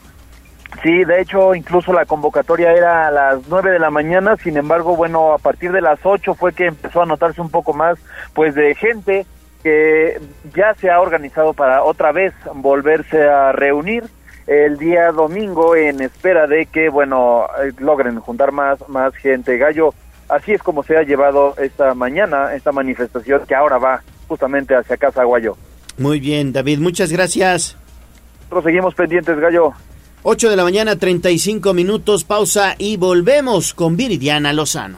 Sí, 0.84 1.04
de 1.06 1.22
hecho, 1.22 1.56
incluso 1.56 1.92
la 1.94 2.06
convocatoria 2.06 2.72
era 2.72 3.08
a 3.08 3.12
las 3.12 3.48
9 3.48 3.72
de 3.72 3.80
la 3.80 3.90
mañana, 3.90 4.36
sin 4.38 4.58
embargo, 4.58 4.96
bueno, 4.96 5.34
a 5.34 5.38
partir 5.38 5.72
de 5.72 5.82
las 5.82 6.00
8 6.04 6.36
fue 6.36 6.54
que 6.54 6.68
empezó 6.68 7.02
a 7.02 7.06
notarse 7.06 7.42
un 7.42 7.50
poco 7.50 7.74
más, 7.74 7.98
pues, 8.34 8.54
de 8.54 8.76
gente 8.76 9.26
que 9.64 10.20
ya 10.54 10.76
se 10.76 10.92
ha 10.92 11.02
organizado 11.02 11.54
para 11.54 11.84
otra 11.84 12.12
vez 12.12 12.34
volverse 12.54 13.28
a 13.28 13.52
reunir 13.54 14.04
el 14.46 14.78
día 14.78 15.12
domingo 15.12 15.76
en 15.76 16.02
espera 16.02 16.48
de 16.48 16.68
que, 16.68 16.90
bueno, 16.90 17.46
eh, 17.64 17.74
logren 17.80 18.20
juntar 18.20 18.52
más, 18.52 18.78
más 18.88 19.14
gente. 19.16 19.58
Gallo, 19.58 19.94
así 20.30 20.54
es 20.54 20.64
como 20.64 20.84
se 20.84 20.96
ha 20.96 21.04
llevado 21.04 21.56
esta 21.58 21.94
mañana, 21.94 22.54
esta 22.54 22.72
manifestación 22.72 23.46
que 23.46 23.56
ahora 23.56 23.78
va 23.78 24.02
justamente 24.28 24.76
hacia 24.76 24.98
Casa 24.98 25.22
Aguayo. 25.22 25.58
Muy 25.98 26.20
bien, 26.20 26.54
David, 26.54 26.80
muchas 26.80 27.12
gracias. 27.12 27.76
Nosotros 28.44 28.64
seguimos 28.66 28.96
pendientes, 28.96 29.38
Gallo. 29.40 29.74
8 30.30 30.50
de 30.50 30.58
la 30.58 30.66
mañana, 30.66 30.98
35 30.98 31.74
minutos, 31.74 32.26
pausa 32.26 32.76
y 32.78 32.98
volvemos 32.98 33.74
con 33.74 33.96
Viridiana 33.96 34.52
Lozano. 34.52 34.98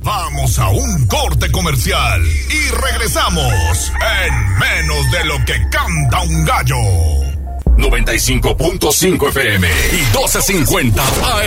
Vamos 0.00 0.56
a 0.60 0.68
un 0.68 1.08
corte 1.08 1.50
comercial 1.50 2.22
y 2.24 2.70
regresamos 2.70 3.92
en 4.22 4.58
menos 4.60 5.10
de 5.10 5.24
lo 5.24 5.44
que 5.44 5.54
canta 5.72 6.20
un 6.20 6.44
gallo. 6.44 6.76
95.5 7.76 9.28
FM 9.28 9.68
y 9.68 10.02
12.50 10.14 11.00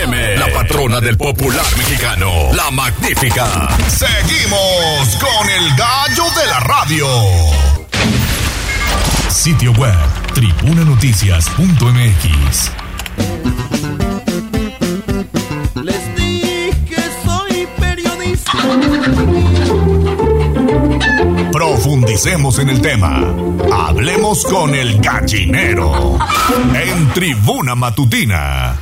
AM. 0.04 0.38
La 0.38 0.52
patrona 0.52 1.00
del 1.00 1.16
popular 1.16 1.66
mexicano, 1.78 2.52
la 2.54 2.70
magnífica. 2.72 3.70
Seguimos 3.88 5.16
con 5.16 5.50
el 5.50 5.70
gallo 5.78 6.26
de 6.42 6.46
la 6.46 6.60
radio. 6.60 7.83
Sitio 9.34 9.74
web, 9.74 9.94
tribunanoticias.mx. 10.36 12.72
Les 15.84 16.16
dije 16.16 17.02
soy 17.26 17.68
periodista. 17.80 18.52
Profundicemos 21.52 22.60
en 22.60 22.70
el 22.70 22.80
tema. 22.80 23.34
Hablemos 23.74 24.46
con 24.46 24.76
el 24.76 25.02
gallinero 25.02 26.20
en 26.76 27.10
Tribuna 27.14 27.74
Matutina. 27.74 28.78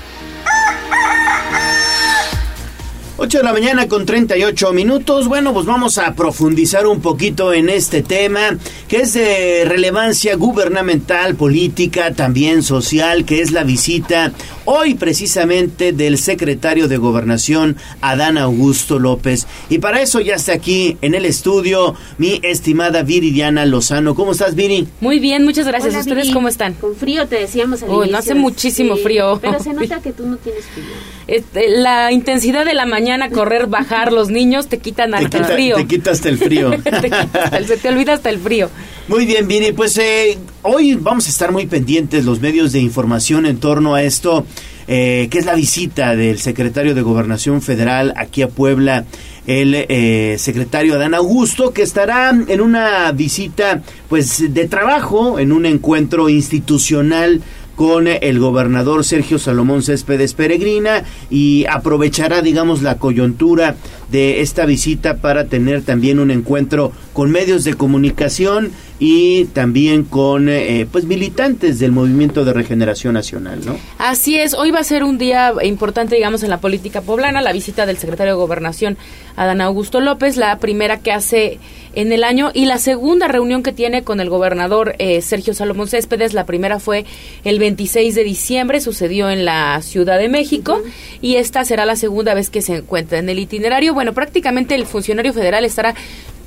8 3.24 3.38
de 3.38 3.44
la 3.44 3.54
mañana 3.54 3.88
con 3.88 4.08
38 4.08 4.74
minutos. 4.74 5.28
Bueno, 5.28 5.54
pues 5.54 5.68
vamos 5.68 6.00
a 6.00 6.16
profundizar 6.16 6.88
un 6.88 7.02
poquito 7.02 7.54
en 7.54 7.70
este 7.70 8.02
tema 8.02 8.58
que 8.88 9.02
es 9.02 9.14
de 9.14 9.64
relevancia 9.64 10.36
gubernamental, 10.36 11.36
política, 11.36 12.16
también 12.16 12.64
social, 12.64 13.24
que 13.24 13.42
es 13.42 13.52
la 13.52 13.64
visita 13.64 14.32
hoy 14.66 14.96
precisamente 14.96 15.92
del 15.92 16.18
secretario 16.18 16.88
de 16.88 16.98
Gobernación, 16.98 17.78
Adán 18.02 18.40
Augusto 18.40 18.98
López. 18.98 19.46
Y 19.70 19.78
para 19.78 20.02
eso 20.02 20.20
ya 20.20 20.36
está 20.36 20.54
aquí 20.54 20.98
en 21.02 21.14
el 21.14 21.26
estudio 21.26 21.94
mi 22.18 22.40
estimada 22.42 23.04
Viridiana 23.04 23.66
Lozano. 23.66 24.16
¿Cómo 24.16 24.32
estás, 24.32 24.56
Viri? 24.56 24.88
Muy 25.00 25.20
bien, 25.20 25.44
muchas 25.44 25.68
gracias. 25.68 25.94
Hola, 25.94 26.00
¿Ustedes 26.02 26.24
Viri. 26.24 26.34
cómo 26.34 26.48
están? 26.48 26.74
Con 26.74 26.96
frío 26.96 27.28
te 27.28 27.36
decíamos 27.36 27.84
al 27.84 27.90
Uy, 27.92 28.10
no 28.10 28.18
hace 28.18 28.34
muchísimo 28.34 28.96
Sí, 28.96 29.04
frío. 29.04 29.38
Pero 29.40 29.60
se 29.60 29.74
nota 29.74 30.02
que 30.02 30.12
tú 30.12 30.26
no 30.26 30.38
tienes 30.38 30.66
frío. 30.66 30.86
Este, 31.28 31.70
la 31.70 32.12
intensidad 32.12 32.66
de 32.66 32.74
la 32.74 32.86
mañana, 32.86 33.11
correr, 33.30 33.68
bajar, 33.68 34.12
los 34.14 34.30
niños 34.30 34.68
te 34.68 34.78
quitan 34.80 35.14
el 35.14 35.30
quita- 35.30 35.44
frío. 35.46 35.76
te 35.76 35.86
quita 35.88 36.12
hasta 36.12 36.30
el 36.30 36.38
frío. 36.38 36.72
Te 36.84 36.92
quita 37.10 37.64
se 37.66 37.78
te 37.78 37.90
olvida 37.90 38.14
hasta 38.14 38.30
el 38.30 38.40
frío. 38.40 38.70
Muy 39.08 39.26
bien, 39.26 39.48
Viri, 39.48 39.72
pues 39.74 39.98
eh, 39.98 40.38
hoy 40.62 40.96
vamos 40.96 41.28
a 41.28 41.30
estar 41.30 41.52
muy 41.52 41.66
pendientes 41.68 42.24
los 42.26 42.40
medios 42.40 42.72
de 42.72 42.80
información 42.80 43.46
en 43.46 43.58
torno 43.58 43.96
a 43.96 44.04
esto, 44.04 44.46
eh, 44.88 45.28
que 45.30 45.38
es 45.40 45.46
la 45.46 45.56
visita 45.56 46.16
del 46.16 46.40
secretario 46.40 46.96
de 46.96 47.02
Gobernación 47.02 47.62
Federal 47.62 48.14
aquí 48.16 48.42
a 48.42 48.48
Puebla, 48.50 49.06
el 49.48 49.74
eh, 49.76 50.36
secretario 50.38 50.96
Adán 50.96 51.14
Augusto, 51.16 51.74
que 51.74 51.82
estará 51.82 52.30
en 52.48 52.62
una 52.62 53.12
visita 53.12 53.82
pues 54.08 54.54
de 54.54 54.68
trabajo, 54.68 55.40
en 55.40 55.52
un 55.52 55.66
encuentro 55.66 56.30
institucional 56.30 57.42
con 57.76 58.08
el 58.08 58.40
gobernador 58.40 59.04
Sergio 59.04 59.40
Salomón 59.40 59.84
Céspedes 59.84 60.34
Peregrina 60.34 61.04
y 61.30 61.66
aprovechará, 61.70 62.42
digamos, 62.42 62.82
la 62.82 62.98
coyuntura 62.98 63.76
de 64.12 64.42
esta 64.42 64.66
visita 64.66 65.18
para 65.18 65.46
tener 65.46 65.82
también 65.82 66.20
un 66.20 66.32
encuentro 66.32 66.92
con 67.14 67.32
medios 67.32 67.64
de 67.64 67.74
comunicación 67.74 68.72
y 69.04 69.46
también 69.46 70.04
con 70.04 70.48
eh, 70.48 70.86
pues 70.92 71.06
militantes 71.06 71.80
del 71.80 71.92
Movimiento 71.92 72.46
de 72.46 72.54
Regeneración 72.54 73.16
Nacional, 73.16 73.66
¿no? 73.66 73.76
Así 73.98 74.38
es, 74.38 74.54
hoy 74.54 74.70
va 74.70 74.78
a 74.78 74.84
ser 74.84 75.04
un 75.04 75.18
día 75.18 75.52
importante, 75.64 76.18
digamos, 76.18 76.44
en 76.44 76.52
la 76.52 76.60
política 76.60 77.02
poblana, 77.02 77.42
la 77.42 77.52
visita 77.52 77.88
del 77.88 77.98
secretario 77.98 78.34
de 78.34 78.38
Gobernación, 78.38 79.00
Adán 79.36 79.60
Augusto 79.60 80.02
López, 80.02 80.38
la 80.38 80.60
primera 80.60 81.00
que 81.00 81.12
hace 81.12 81.58
en 81.96 82.12
el 82.12 82.24
año 82.24 82.52
y 82.54 82.66
la 82.66 82.78
segunda 82.78 83.28
reunión 83.28 83.64
que 83.64 83.72
tiene 83.72 84.04
con 84.04 84.20
el 84.20 84.30
gobernador 84.30 84.94
eh, 85.00 85.24
Sergio 85.24 85.56
Salomón 85.56 85.88
Céspedes, 85.88 86.36
la 86.36 86.46
primera 86.46 86.80
fue 86.80 87.04
el 87.44 87.58
26 87.58 88.14
de 88.14 88.24
diciembre, 88.24 88.82
sucedió 88.82 89.32
en 89.32 89.46
la 89.46 89.82
Ciudad 89.82 90.20
de 90.20 90.30
México 90.30 90.80
y 91.22 91.38
esta 91.38 91.66
será 91.66 91.88
la 91.88 91.96
segunda 91.96 92.36
vez 92.36 92.52
que 92.52 92.62
se 92.62 92.76
encuentra 92.76 93.18
en 93.18 93.30
el 93.30 93.40
itinerario. 93.40 93.96
Bueno, 93.96 94.14
prácticamente 94.14 94.76
el 94.76 94.86
funcionario 94.86 95.34
federal 95.34 95.66
estará 95.66 95.96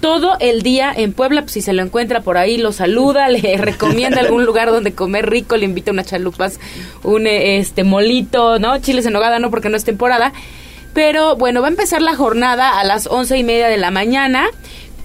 todo 0.04 0.36
el 0.38 0.60
día 0.60 0.92
en 0.94 1.14
Puebla, 1.14 1.40
pues, 1.40 1.52
si 1.52 1.62
se 1.62 1.72
lo 1.72 1.80
encuentra 1.80 2.20
por 2.20 2.36
ahí, 2.36 2.58
lo 2.58 2.72
saluda, 2.72 3.26
le 3.30 3.56
recomienda 3.56 4.20
algún 4.20 4.44
lugar 4.44 4.70
donde 4.70 4.92
comer 4.92 5.30
rico, 5.30 5.56
le 5.56 5.64
invita 5.64 5.92
unas 5.92 6.08
chalupas, 6.08 6.60
un 7.04 7.26
eh, 7.26 7.56
este 7.56 7.84
molito, 7.84 8.58
¿no? 8.58 8.76
Chiles 8.80 9.06
en 9.06 9.14
nogada, 9.14 9.38
no, 9.38 9.48
porque 9.48 9.70
no 9.70 9.78
es 9.78 9.84
temporada. 9.84 10.34
Pero 10.92 11.36
bueno, 11.36 11.62
va 11.62 11.68
a 11.68 11.70
empezar 11.70 12.02
la 12.02 12.14
jornada 12.14 12.78
a 12.78 12.84
las 12.84 13.06
once 13.06 13.38
y 13.38 13.44
media 13.44 13.68
de 13.68 13.78
la 13.78 13.90
mañana 13.90 14.46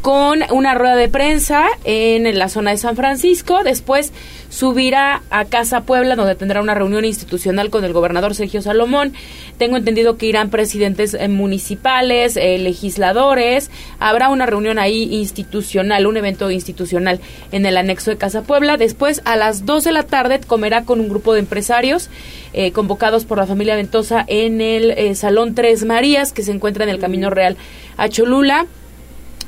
con 0.02 0.40
una 0.52 0.74
rueda 0.74 0.96
de 0.96 1.10
prensa 1.10 1.68
en 1.84 2.38
la 2.38 2.50
zona 2.50 2.72
de 2.72 2.78
San 2.78 2.96
Francisco. 2.96 3.64
Después 3.64 4.14
subirá 4.50 5.22
a 5.30 5.46
Casa 5.46 5.82
Puebla, 5.82 6.16
donde 6.16 6.36
tendrá 6.36 6.62
una 6.62 6.74
reunión 6.74 7.06
institucional 7.06 7.70
con 7.70 7.84
el 7.84 7.94
gobernador 7.94 8.36
Sergio 8.36 8.62
Salomón. 8.62 9.14
Tengo 9.58 9.78
entendido 9.78 10.18
que 10.18 10.26
irán 10.26 10.50
presidentes 10.50 11.14
eh, 11.14 11.28
municipales, 11.28 12.38
eh, 12.38 12.58
legisladores. 12.58 13.70
Habrá 14.00 14.30
una 14.30 14.46
reunión 14.46 14.80
ahí 14.80 15.14
institucional, 15.16 16.08
un 16.08 16.18
evento 16.18 16.50
institucional 16.50 17.20
en 17.52 17.66
el 17.66 17.78
anexo 17.78 18.12
de 18.12 18.18
Casa 18.18 18.44
Puebla. 18.44 18.78
Después, 18.78 19.22
a 19.26 19.36
las 19.36 19.66
2 19.66 19.84
de 19.84 19.92
la 19.92 20.04
tarde, 20.04 20.40
comerá 20.46 20.84
con 20.86 21.00
un 21.00 21.10
grupo 21.10 21.34
de 21.34 21.40
empresarios 21.40 22.10
eh, 22.54 22.72
convocados 22.72 23.26
por 23.26 23.38
la 23.38 23.46
familia 23.46 23.76
Ventosa 23.76 24.26
en 24.28 24.62
el 24.62 24.92
eh, 24.92 25.14
Salón 25.16 25.54
Tres 25.54 25.86
Marías, 25.86 26.34
que 26.34 26.42
se 26.42 26.52
encuentra 26.52 26.84
en 26.84 26.90
el 26.90 27.00
Camino 27.00 27.30
Real 27.30 27.58
a 27.98 28.10
Cholula. 28.10 28.66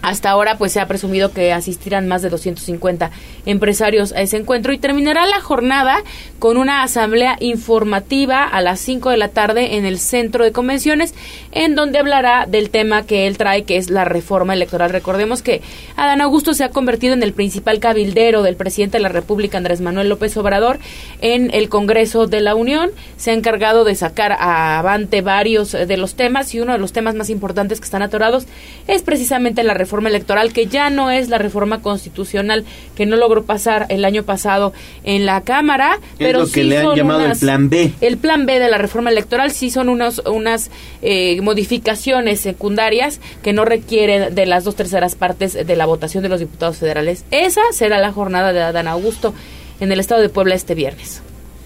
Hasta 0.02 0.32
ahora 0.32 0.57
pues 0.57 0.72
se 0.72 0.80
ha 0.80 0.88
presumido 0.88 1.32
que 1.32 1.53
asistirán 1.53 2.07
más 2.07 2.23
de 2.23 2.30
250 2.30 3.11
empresarios 3.45 4.14
a 4.14 4.22
ese 4.22 4.38
encuentro 4.38 4.73
y 4.73 4.80
terminará 4.80 5.28
la 5.28 5.41
jornada 5.41 6.03
con 6.40 6.57
una 6.57 6.82
asamblea 6.82 7.38
informativa 7.40 8.44
a 8.44 8.61
las 8.61 8.80
5 8.80 9.11
de 9.11 9.18
la 9.18 9.28
tarde 9.28 9.78
en 9.78 9.86
el 9.86 9.99
centro 9.99 10.44
de 10.44 10.52
convenciones 10.52 11.14
en 11.52 11.76
donde 11.76 11.99
hablará 11.99 12.48
del 12.48 12.72
tema 12.72 13.03
que 13.03 13.28
él 13.28 13.38
trae 13.38 13.64
que 13.64 13.78
es 13.78 13.91
la 13.91 14.03
reforma 14.03 14.53
electoral. 14.53 14.90
Recordemos 14.90 15.44
que 15.44 15.61
Adán 15.95 16.22
Augusto 16.22 16.56
se 16.56 16.64
ha 16.64 16.69
convertido 16.69 17.14
en 17.14 17.22
el 17.22 17.34
principal 17.34 17.80
cabildero 17.80 18.41
del 18.41 18.56
presidente 18.56 18.98
de 18.98 19.03
la 19.03 19.10
República 19.10 19.60
Andrés 19.60 19.82
Manuel 19.82 20.10
López 20.10 20.36
Obrador 20.38 20.80
en 21.22 21.53
el 21.53 21.69
Congreso 21.69 22.26
de 22.26 22.41
la 22.41 22.56
Unión. 22.56 22.90
Se 23.18 23.30
ha 23.30 23.34
encargado 23.36 23.84
de 23.84 23.94
sacar 23.94 24.36
avante 24.40 25.22
varios 25.22 25.73
de 25.73 25.98
los 25.98 26.15
temas 26.15 26.56
y 26.56 26.60
uno 26.60 26.72
de 26.72 26.80
los 26.80 26.91
temas 26.91 27.14
más 27.14 27.30
importantes 27.30 27.80
que 27.80 27.86
están 27.86 28.02
atorados 28.02 28.48
es 28.88 29.03
precisamente 29.03 29.64
la 29.64 29.76
reforma 29.76 29.91
electoral 30.00 30.54
que 30.54 30.68
ya 30.68 30.90
no 30.90 31.12
es 31.12 31.30
la 31.30 31.38
reforma 31.38 31.82
constitucional 31.82 32.66
que 32.96 33.06
no 33.06 33.16
logró 33.16 33.44
pasar 33.44 33.86
el 33.90 34.06
año 34.06 34.24
pasado 34.24 34.74
en 35.04 35.26
la 35.26 35.42
Cámara, 35.42 35.96
Es 35.96 36.18
pero 36.18 36.40
lo 36.40 36.46
que 36.46 36.62
sí 36.62 36.64
le 36.64 36.78
han 36.78 36.86
son 36.86 36.96
llamado 36.96 37.26
el 37.26 37.38
plan 37.38 37.70
B. 37.70 37.94
el 38.02 38.18
plan 38.18 38.46
B 38.46 38.60
de 38.60 38.70
la 38.70 38.78
reforma 38.78 39.10
electoral 39.10 39.52
sí 39.52 39.70
son 39.70 39.90
unas, 39.90 40.20
unas 40.20 40.72
eh, 41.02 41.40
modificaciones 41.42 42.40
secundarias 42.40 43.20
que 43.44 43.54
no 43.54 43.66
requieren 43.66 44.34
de 44.36 44.46
las 44.46 44.64
dos 44.64 44.76
terceras 44.76 45.16
partes 45.16 45.54
de 45.54 45.76
la 45.76 45.86
votación 45.86 46.24
de 46.24 46.30
los 46.30 46.40
diputados 46.40 46.78
federales. 46.78 47.26
Esa 47.32 47.62
será 47.72 48.00
la 48.00 48.12
jornada 48.12 48.54
de 48.54 48.62
Adán 48.62 48.88
Augusto 48.88 49.34
en 49.80 49.92
el 49.92 50.00
estado 50.00 50.22
de 50.22 50.30
Puebla 50.30 50.56
este 50.56 50.76
viernes. 50.76 51.22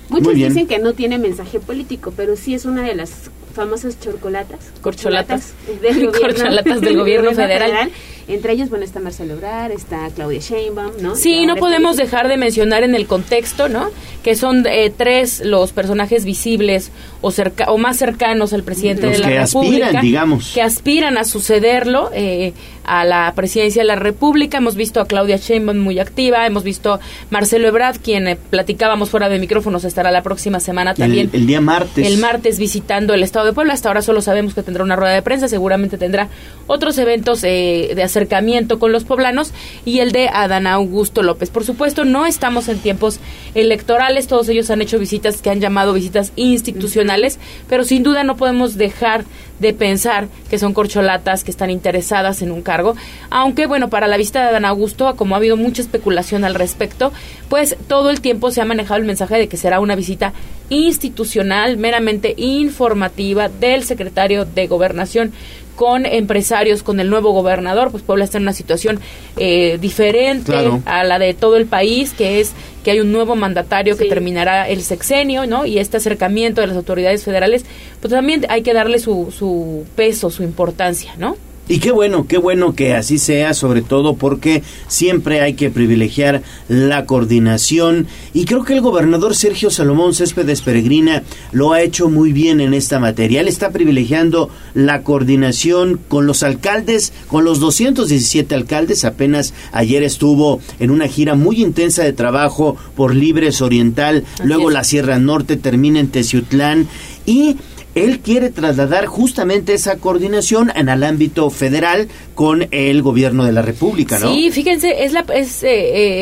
Muchos 0.10 0.36
dicen 0.36 0.68
que 0.68 0.80
no 0.80 0.94
tiene 0.94 1.18
mensaje 1.18 1.60
político, 1.60 2.14
pero 2.16 2.36
sí 2.36 2.54
es 2.54 2.66
una 2.66 2.84
de 2.84 2.96
las 2.96 3.30
famosas 3.56 4.00
chorcolatas. 4.00 4.60
Corcholatas. 4.82 5.54
del 5.82 6.06
gobierno, 6.06 6.20
Corcholatas 6.20 6.82
del 6.82 6.98
gobierno 6.98 7.32
federal. 7.36 7.90
Entre 8.28 8.54
ellos, 8.54 8.70
bueno, 8.70 8.84
está 8.86 9.00
Marcelo 9.00 9.34
Ebrard, 9.34 9.72
está 9.72 10.10
Claudia 10.16 10.40
Sheinbaum, 10.40 10.94
¿no? 11.00 11.16
Sí, 11.16 11.46
no 11.46 11.56
podemos 11.56 11.96
dejar 11.96 12.28
de 12.28 12.38
mencionar 12.38 12.84
en 12.84 12.96
el 12.96 13.06
contexto, 13.06 13.70
¿no? 13.70 13.90
Que 14.24 14.36
son 14.36 14.66
eh, 14.66 14.92
tres 14.96 15.42
los 15.46 15.74
personajes 15.74 16.26
visibles 16.26 16.92
o, 17.22 17.30
cerca, 17.30 17.66
o 17.72 17.78
más 17.78 17.98
cercanos 17.98 18.52
al 18.54 18.64
presidente 18.64 19.04
Los 19.08 19.18
de 19.18 19.20
la 19.20 19.28
que 19.28 19.40
República. 19.42 19.86
aspiran, 19.86 20.02
digamos. 20.04 20.52
Que 20.56 20.62
aspiran 20.64 21.18
a 21.20 21.24
sucederlo 21.24 22.10
eh, 22.14 22.54
a 22.84 23.06
la 23.06 23.32
presidencia 23.36 23.84
de 23.84 23.88
la 23.88 23.96
República. 23.96 24.58
Hemos 24.58 24.76
visto 24.76 25.02
a 25.02 25.06
Claudia 25.06 25.38
Sheinbaum 25.38 25.78
muy 25.78 26.00
activa, 26.00 26.48
hemos 26.48 26.64
visto 26.64 27.00
Marcelo 27.30 27.68
Ebrard, 27.68 27.98
quien 28.00 28.28
eh, 28.28 28.38
platicábamos 28.50 29.12
fuera 29.12 29.30
de 29.30 29.38
micrófonos, 29.38 29.84
estará 29.84 30.10
la 30.10 30.24
próxima 30.24 30.60
semana 30.60 30.96
también. 30.96 31.30
El, 31.32 31.42
el 31.42 31.48
día 31.48 31.62
martes. 31.62 32.08
El 32.08 32.18
martes 32.18 32.58
visitando 32.58 33.14
el 33.14 33.22
estado 33.22 33.46
de 33.46 33.54
Puebla. 33.54 33.74
Hasta 33.74 33.90
ahora 33.90 34.02
solo 34.02 34.22
sabemos 34.22 34.56
que 34.56 34.64
tendrá 34.64 34.84
una 34.84 34.96
rueda 34.96 35.14
de 35.14 35.22
prensa. 35.22 35.48
Seguramente 35.48 36.00
tendrá 36.00 36.28
otros 36.66 36.98
eventos 36.98 37.44
eh, 37.44 37.92
de 37.96 38.04
acercamiento 38.16 38.80
con 38.80 38.92
los 38.92 39.04
poblanos 39.04 39.52
y 39.84 40.00
el 40.00 40.14
de 40.14 40.30
Adán 40.30 40.68
Augusto 40.68 41.22
López. 41.22 41.50
Por 41.50 41.66
supuesto, 41.66 42.06
no 42.06 42.26
estamos 42.26 42.70
en 42.70 42.80
tiempos 42.80 43.20
electorales. 43.56 44.28
Todos 44.28 44.48
ellos 44.48 44.70
han 44.70 44.82
hecho 44.82 44.98
visitas 44.98 45.42
que 45.42 45.50
han 45.50 45.60
llamado 45.60 45.94
visitas 45.94 46.32
institucionales, 46.38 47.40
pero 47.68 47.84
sin 47.84 48.04
duda 48.04 48.24
no 48.24 48.38
podemos 48.38 48.78
dejar 48.78 49.26
de 49.60 49.74
pensar 49.74 50.28
que 50.50 50.60
son 50.60 50.74
corcholatas 50.74 51.44
que 51.44 51.52
están 51.52 51.70
interesadas 51.70 52.42
en 52.42 52.52
un 52.52 52.62
cargo. 52.62 52.96
Aunque, 53.30 53.68
bueno, 53.68 53.90
para 53.90 54.08
la 54.08 54.18
visita 54.18 54.42
de 54.42 54.50
Adán 54.50 54.66
Augusto, 54.66 55.16
como 55.16 55.36
ha 55.36 55.38
habido 55.38 55.58
mucha 55.58 55.82
especulación 55.82 56.46
al 56.46 56.56
respecto, 56.56 57.12
pues 57.50 57.76
todo 57.88 58.10
el 58.10 58.22
tiempo 58.22 58.52
se 58.52 58.62
ha 58.62 58.66
manejado 58.66 59.00
el 59.00 59.06
mensaje 59.06 59.38
de 59.38 59.48
que 59.48 59.58
será 59.58 59.80
una 59.80 59.96
visita 59.96 60.34
institucional, 60.70 61.78
meramente 61.78 62.34
informativa 62.38 63.50
del 63.50 63.84
secretario 63.84 64.46
de 64.46 64.68
Gobernación 64.68 65.32
con 65.76 66.06
empresarios, 66.06 66.84
con 66.84 67.00
el 67.00 67.10
nuevo 67.10 67.32
gobernador, 67.32 67.92
pues 67.92 68.02
Puebla 68.04 68.24
está 68.24 68.38
en 68.38 68.44
una 68.44 68.54
situación 68.54 69.00
eh, 69.38 69.78
diferente 69.80 70.52
Claro. 70.52 70.82
a 70.86 71.04
la 71.04 71.20
de 71.20 71.34
todo 71.34 71.58
el 71.58 71.66
país, 71.66 72.14
que 72.14 72.40
es 72.40 72.54
que 72.84 72.92
hay 72.92 73.00
un 73.00 73.12
nuevo 73.12 73.36
mandatario 73.36 73.98
que 73.98 74.06
terminará 74.06 74.70
el 74.70 74.82
sexenio, 74.84 75.46
¿no? 75.48 75.66
Y 75.66 75.80
este 75.80 75.98
acercamiento 75.98 76.62
de 76.62 76.68
las 76.68 76.76
autoridades 76.78 77.24
federales, 77.24 77.66
pues 78.00 78.14
también 78.14 78.46
hay 78.50 78.62
que 78.62 78.74
darle 78.74 79.00
su, 79.00 79.34
su 79.38 79.86
peso, 79.96 80.30
su 80.30 80.44
importancia, 80.44 81.14
¿no? 81.18 81.36
Y 81.68 81.80
qué 81.80 81.92
bueno, 81.92 82.28
qué 82.28 82.38
bueno 82.38 82.76
que 82.76 82.94
así 82.94 83.18
sea, 83.18 83.56
sobre 83.56 83.82
todo 83.82 84.16
porque 84.16 84.62
siempre 84.88 85.42
hay 85.42 85.56
que 85.56 85.72
privilegiar 85.72 86.44
la 86.68 87.06
coordinación. 87.06 88.08
Y 88.34 88.46
creo 88.46 88.64
que 88.64 88.74
el 88.74 88.82
gobernador 88.82 89.36
Sergio 89.36 89.72
Salomón 89.72 90.14
Céspedes 90.14 90.62
Peregrina 90.62 91.24
lo 91.52 91.74
ha 91.74 91.82
hecho 91.82 92.10
muy 92.10 92.34
bien 92.34 92.62
en 92.62 92.76
esta 92.76 93.00
materia. 93.00 93.42
Él 93.42 93.48
está 93.48 93.72
privilegiando 93.72 94.50
la 94.76 95.02
coordinación 95.02 96.00
con 96.08 96.28
los 96.28 96.44
alcaldes, 96.44 97.14
con 97.28 97.46
los 97.46 97.60
217 97.60 98.54
alcaldes. 98.54 99.04
Apenas 99.04 99.56
ayer 99.72 100.04
estuvo 100.04 100.60
en 100.80 100.92
una 100.92 101.08
gira 101.08 101.34
muy 101.34 101.64
intensa 101.64 102.04
de 102.04 102.14
trabajo 102.14 102.78
por 102.96 103.16
Libres 103.16 103.62
Oriental, 103.62 104.24
luego 104.44 104.70
la 104.70 104.84
Sierra 104.84 105.18
Norte 105.18 105.58
termina 105.58 106.00
en 106.00 106.10
Teciutlán 106.10 106.88
y 107.26 107.58
él 107.96 108.20
quiere 108.20 108.50
trasladar 108.50 109.06
justamente 109.06 109.74
esa 109.74 109.96
coordinación 109.98 110.72
en 110.76 110.90
el 110.90 111.04
ámbito 111.04 111.50
federal 111.50 112.08
con 112.36 112.68
el 112.72 113.02
gobierno 113.02 113.46
de 113.46 113.54
la 113.54 113.62
República, 113.62 114.20
¿no? 114.20 114.34
Sí, 114.34 114.52
fíjense, 114.52 115.04
es 115.06 115.14
la, 115.14 115.26
es, 115.34 115.64
eh, 115.64 115.70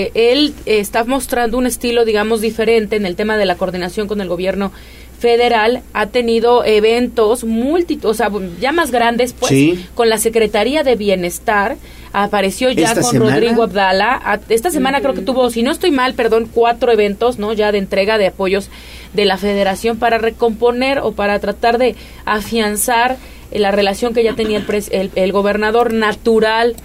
eh, 0.05 0.11
él 0.31 0.53
está 0.65 1.03
mostrando 1.03 1.57
un 1.57 1.65
estilo, 1.65 2.05
digamos, 2.05 2.39
diferente 2.41 2.95
en 2.95 3.05
el 3.05 3.15
tema 3.15 3.37
de 3.37 3.45
la 3.45 3.55
coordinación 3.55 4.07
con 4.07 4.21
el 4.21 4.27
gobierno 4.29 4.71
federal. 5.19 5.81
Ha 5.93 6.07
tenido 6.07 6.65
eventos 6.65 7.43
multi, 7.43 7.99
o 8.03 8.13
sea, 8.13 8.29
ya 8.59 8.71
más 8.71 8.91
grandes, 8.91 9.33
pues, 9.33 9.49
Sí. 9.49 9.85
con 9.95 10.09
la 10.09 10.17
Secretaría 10.17 10.83
de 10.83 10.95
Bienestar. 10.95 11.77
Apareció 12.15 12.69
ya 12.69 12.89
¿Esta 12.89 13.01
con 13.01 13.11
semana? 13.11 13.33
Rodrigo 13.35 13.63
Abdala. 13.63 14.21
A- 14.23 14.39
Esta 14.49 14.69
semana 14.69 15.01
creo 15.01 15.15
que 15.15 15.21
tuvo, 15.21 15.49
si 15.49 15.63
no 15.63 15.71
estoy 15.71 15.89
mal, 15.89 16.13
perdón, 16.13 16.47
cuatro 16.53 16.91
eventos, 16.91 17.39
¿no? 17.39 17.53
Ya 17.53 17.71
de 17.71 17.79
entrega 17.79 18.19
de 18.19 18.27
apoyos 18.27 18.69
de 19.14 19.25
la 19.25 19.38
federación 19.38 19.98
para 19.98 20.17
recomponer 20.17 21.00
o 21.00 21.11
para 21.14 21.40
tratar 21.40 21.77
de 21.77 21.95
afianzar 22.25 23.17
eh, 23.51 23.59
la 23.59 23.72
relación 23.72 24.14
que 24.14 24.24
ya 24.24 24.33
tenía 24.33 24.58
el, 24.58 24.66
el, 24.92 25.11
el 25.16 25.32
gobernador 25.32 25.93
natural 25.93 26.75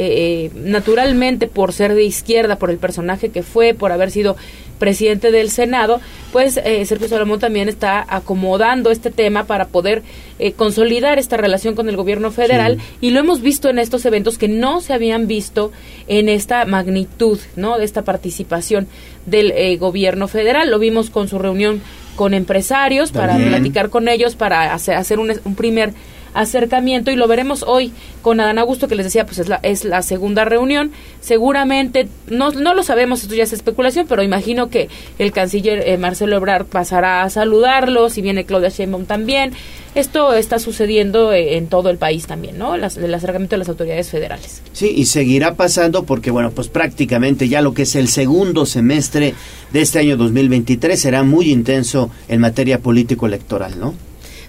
eh, 0.00 0.50
naturalmente 0.54 1.48
por 1.48 1.72
ser 1.72 1.94
de 1.94 2.04
izquierda, 2.04 2.56
por 2.56 2.70
el 2.70 2.76
personaje 2.76 3.30
que 3.30 3.42
fue, 3.42 3.74
por 3.74 3.90
haber 3.90 4.10
sido 4.10 4.36
presidente 4.78 5.30
del 5.30 5.50
Senado, 5.50 6.00
pues 6.32 6.58
eh, 6.58 6.84
Sergio 6.86 7.08
Salomón 7.08 7.40
también 7.40 7.68
está 7.68 8.04
acomodando 8.08 8.90
este 8.90 9.10
tema 9.10 9.44
para 9.44 9.68
poder 9.68 10.02
eh, 10.38 10.52
consolidar 10.52 11.18
esta 11.18 11.36
relación 11.36 11.74
con 11.74 11.88
el 11.88 11.96
gobierno 11.96 12.30
federal 12.30 12.78
y 13.00 13.10
lo 13.10 13.20
hemos 13.20 13.42
visto 13.42 13.68
en 13.68 13.78
estos 13.78 14.04
eventos 14.06 14.38
que 14.38 14.48
no 14.48 14.80
se 14.80 14.92
habían 14.92 15.26
visto 15.26 15.72
en 16.06 16.28
esta 16.28 16.64
magnitud, 16.64 17.38
¿no? 17.56 17.78
De 17.78 17.84
esta 17.84 18.02
participación 18.02 18.88
del 19.26 19.52
eh, 19.52 19.76
gobierno 19.76 20.28
federal. 20.28 20.70
Lo 20.70 20.78
vimos 20.78 21.10
con 21.10 21.28
su 21.28 21.38
reunión 21.38 21.82
con 22.16 22.34
empresarios 22.34 23.12
para 23.12 23.36
platicar 23.36 23.90
con 23.90 24.08
ellos, 24.08 24.34
para 24.34 24.74
hacer, 24.74 24.96
hacer 24.96 25.20
un, 25.20 25.32
un 25.44 25.54
primer 25.54 25.92
acercamiento 26.34 27.10
y 27.10 27.16
lo 27.16 27.28
veremos 27.28 27.64
hoy 27.66 27.92
con 28.22 28.40
Adán 28.40 28.58
Augusto 28.58 28.88
que 28.88 28.94
les 28.94 29.06
decía 29.06 29.24
pues 29.24 29.38
es 29.38 29.48
la, 29.48 29.60
es 29.62 29.84
la 29.84 30.02
segunda 30.02 30.44
reunión. 30.44 30.92
Seguramente 31.20 32.08
no, 32.28 32.50
no 32.50 32.74
lo 32.74 32.82
sabemos 32.82 33.22
esto 33.22 33.34
ya 33.34 33.44
es 33.44 33.52
especulación 33.52 34.06
pero 34.08 34.22
imagino 34.22 34.68
que 34.68 34.88
el 35.18 35.32
canciller 35.32 35.86
eh, 35.86 35.98
Marcelo 35.98 36.36
Ebrard 36.36 36.66
pasará 36.66 37.22
a 37.22 37.30
saludarlo 37.30 38.10
si 38.10 38.22
viene 38.22 38.44
Claudia 38.44 38.68
Sheinbaum 38.68 39.06
también. 39.06 39.52
Esto 39.94 40.34
está 40.34 40.58
sucediendo 40.58 41.32
eh, 41.32 41.56
en 41.56 41.66
todo 41.66 41.90
el 41.90 41.98
país 41.98 42.26
también 42.26 42.58
no 42.58 42.74
el 42.74 43.14
acercamiento 43.14 43.54
de 43.54 43.58
las 43.58 43.68
autoridades 43.68 44.10
federales. 44.10 44.62
Sí, 44.72 44.92
y 44.96 45.06
seguirá 45.06 45.54
pasando 45.54 46.04
porque, 46.04 46.30
bueno, 46.30 46.50
pues 46.50 46.68
prácticamente 46.68 47.48
ya 47.48 47.62
lo 47.62 47.74
que 47.74 47.82
es 47.82 47.94
el 47.94 48.08
segundo 48.08 48.66
semestre 48.66 49.34
de 49.72 49.80
este 49.80 49.98
año 49.98 50.16
2023 50.16 50.98
será 51.00 51.22
muy 51.22 51.50
intenso 51.50 52.10
en 52.28 52.40
materia 52.40 52.80
político-electoral, 52.80 53.78
¿no? 53.78 53.94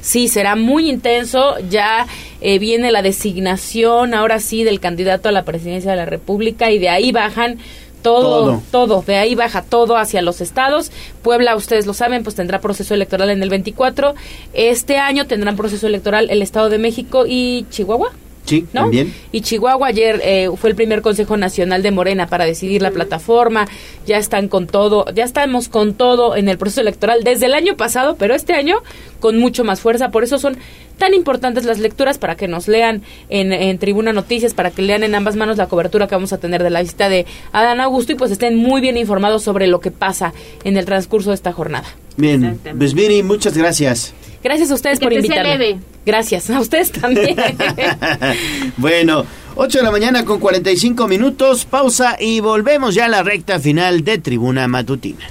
Sí, 0.01 0.27
será 0.27 0.55
muy 0.55 0.89
intenso. 0.89 1.55
Ya 1.69 2.07
eh, 2.41 2.59
viene 2.59 2.91
la 2.91 3.01
designación, 3.01 4.13
ahora 4.13 4.39
sí, 4.39 4.63
del 4.63 4.79
candidato 4.79 5.29
a 5.29 5.31
la 5.31 5.43
presidencia 5.43 5.91
de 5.91 5.97
la 5.97 6.05
República 6.05 6.71
y 6.71 6.79
de 6.79 6.89
ahí 6.89 7.11
bajan 7.11 7.57
todo, 8.01 8.45
Todo. 8.45 8.61
todo, 8.71 9.03
de 9.05 9.17
ahí 9.17 9.35
baja 9.35 9.61
todo 9.61 9.97
hacia 9.97 10.21
los 10.21 10.39
estados. 10.39 10.89
Puebla, 11.21 11.55
ustedes 11.57 11.85
lo 11.85 11.93
saben, 11.93 12.23
pues 12.23 12.35
tendrá 12.35 12.61
proceso 12.61 12.93
electoral 12.93 13.29
en 13.29 13.43
el 13.43 13.49
24. 13.49 14.15
Este 14.53 14.97
año 14.97 15.27
tendrán 15.27 15.57
proceso 15.57 15.85
electoral 15.87 16.29
el 16.29 16.41
Estado 16.41 16.69
de 16.69 16.77
México 16.77 17.25
y 17.27 17.65
Chihuahua. 17.69 18.11
Sí, 18.49 18.65
¿no? 18.73 18.81
también. 18.81 19.13
Y 19.31 19.41
Chihuahua 19.41 19.87
ayer 19.87 20.21
eh, 20.23 20.49
fue 20.55 20.71
el 20.71 20.75
primer 20.75 21.01
Consejo 21.01 21.37
Nacional 21.37 21.83
de 21.83 21.91
Morena 21.91 22.27
para 22.27 22.45
decidir 22.45 22.81
la 22.81 22.91
plataforma. 22.91 23.67
Ya 24.05 24.17
están 24.17 24.47
con 24.47 24.67
todo, 24.67 25.05
ya 25.13 25.23
estamos 25.23 25.69
con 25.69 25.93
todo 25.93 26.35
en 26.35 26.49
el 26.49 26.57
proceso 26.57 26.81
electoral 26.81 27.23
desde 27.23 27.45
el 27.45 27.53
año 27.53 27.77
pasado, 27.77 28.15
pero 28.17 28.33
este 28.33 28.53
año 28.53 28.77
con 29.19 29.37
mucho 29.37 29.63
más 29.63 29.81
fuerza. 29.81 30.09
Por 30.09 30.23
eso 30.23 30.39
son 30.39 30.57
tan 30.97 31.13
importantes 31.13 31.65
las 31.65 31.79
lecturas 31.79 32.17
para 32.17 32.35
que 32.35 32.47
nos 32.47 32.67
lean 32.67 33.03
en, 33.29 33.53
en 33.53 33.77
Tribuna 33.77 34.13
Noticias, 34.13 34.53
para 34.53 34.71
que 34.71 34.81
lean 34.81 35.03
en 35.03 35.15
ambas 35.15 35.35
manos 35.35 35.57
la 35.57 35.67
cobertura 35.67 36.07
que 36.07 36.15
vamos 36.15 36.33
a 36.33 36.39
tener 36.39 36.63
de 36.63 36.69
la 36.69 36.81
visita 36.81 37.09
de 37.09 37.25
Adán 37.51 37.79
Augusto 37.79 38.11
y 38.11 38.15
pues 38.15 38.31
estén 38.31 38.55
muy 38.55 38.81
bien 38.81 38.97
informados 38.97 39.43
sobre 39.43 39.67
lo 39.67 39.79
que 39.79 39.91
pasa 39.91 40.33
en 40.63 40.77
el 40.77 40.85
transcurso 40.85 41.29
de 41.29 41.35
esta 41.35 41.53
jornada. 41.53 41.87
Bien, 42.17 42.59
pues 42.77 42.93
Viri, 42.93 43.23
muchas 43.23 43.57
gracias. 43.57 44.13
Gracias 44.43 44.71
a 44.71 44.75
ustedes 44.75 44.99
Que 44.99 45.05
por 45.05 45.13
invitarme. 45.13 45.57
leve. 45.57 45.79
Gracias, 46.05 46.49
a 46.49 46.59
ustedes 46.59 46.91
también. 46.91 47.35
bueno, 48.77 49.25
8 49.55 49.79
de 49.79 49.83
la 49.83 49.91
mañana 49.91 50.25
con 50.25 50.39
45 50.39 51.07
minutos, 51.07 51.65
pausa 51.65 52.15
y 52.19 52.39
volvemos 52.39 52.95
ya 52.95 53.05
a 53.05 53.09
la 53.09 53.21
recta 53.23 53.59
final 53.59 54.03
de 54.03 54.17
Tribuna 54.17 54.67
Matutina. 54.67 55.25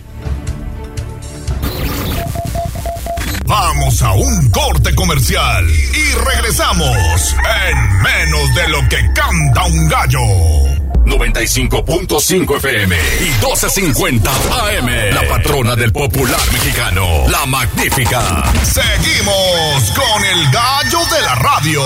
Vamos 3.46 4.02
a 4.02 4.12
un 4.12 4.50
corte 4.50 4.94
comercial 4.94 5.64
y 5.68 6.14
regresamos 6.34 7.34
en 7.66 8.02
menos 8.02 8.54
de 8.54 8.68
lo 8.68 8.80
que 8.90 8.98
canta 9.14 9.64
un 9.64 9.88
gallo. 9.88 10.77
95.5 11.04 12.56
FM 12.56 12.96
y 13.20 13.30
12.50 13.42 14.28
AM. 14.28 15.14
La 15.14 15.28
patrona 15.28 15.74
del 15.74 15.92
popular 15.92 16.40
mexicano, 16.52 17.24
la 17.28 17.46
magnífica. 17.46 18.44
Seguimos 18.62 19.92
con 19.94 20.24
el 20.24 20.50
gallo 20.50 20.98
de 21.10 21.22
la 21.22 21.34
radio. 21.34 21.82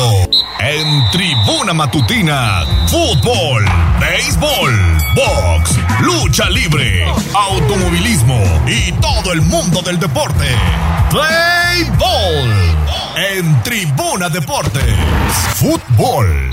En 0.61 1.11
Tribuna 1.11 1.73
Matutina, 1.73 2.65
fútbol, 2.89 3.65
béisbol, 4.01 4.99
box, 5.15 5.79
lucha 6.01 6.49
libre, 6.51 7.05
automovilismo 7.35 8.41
y 8.67 8.93
todo 8.93 9.33
el 9.33 9.43
mundo 9.43 9.83
del 9.83 9.99
deporte. 9.99 10.47
Play 11.11 11.91
Ball. 11.99 12.77
En 13.17 13.63
Tribuna 13.63 14.29
Deportes, 14.29 14.95
fútbol. 15.57 16.53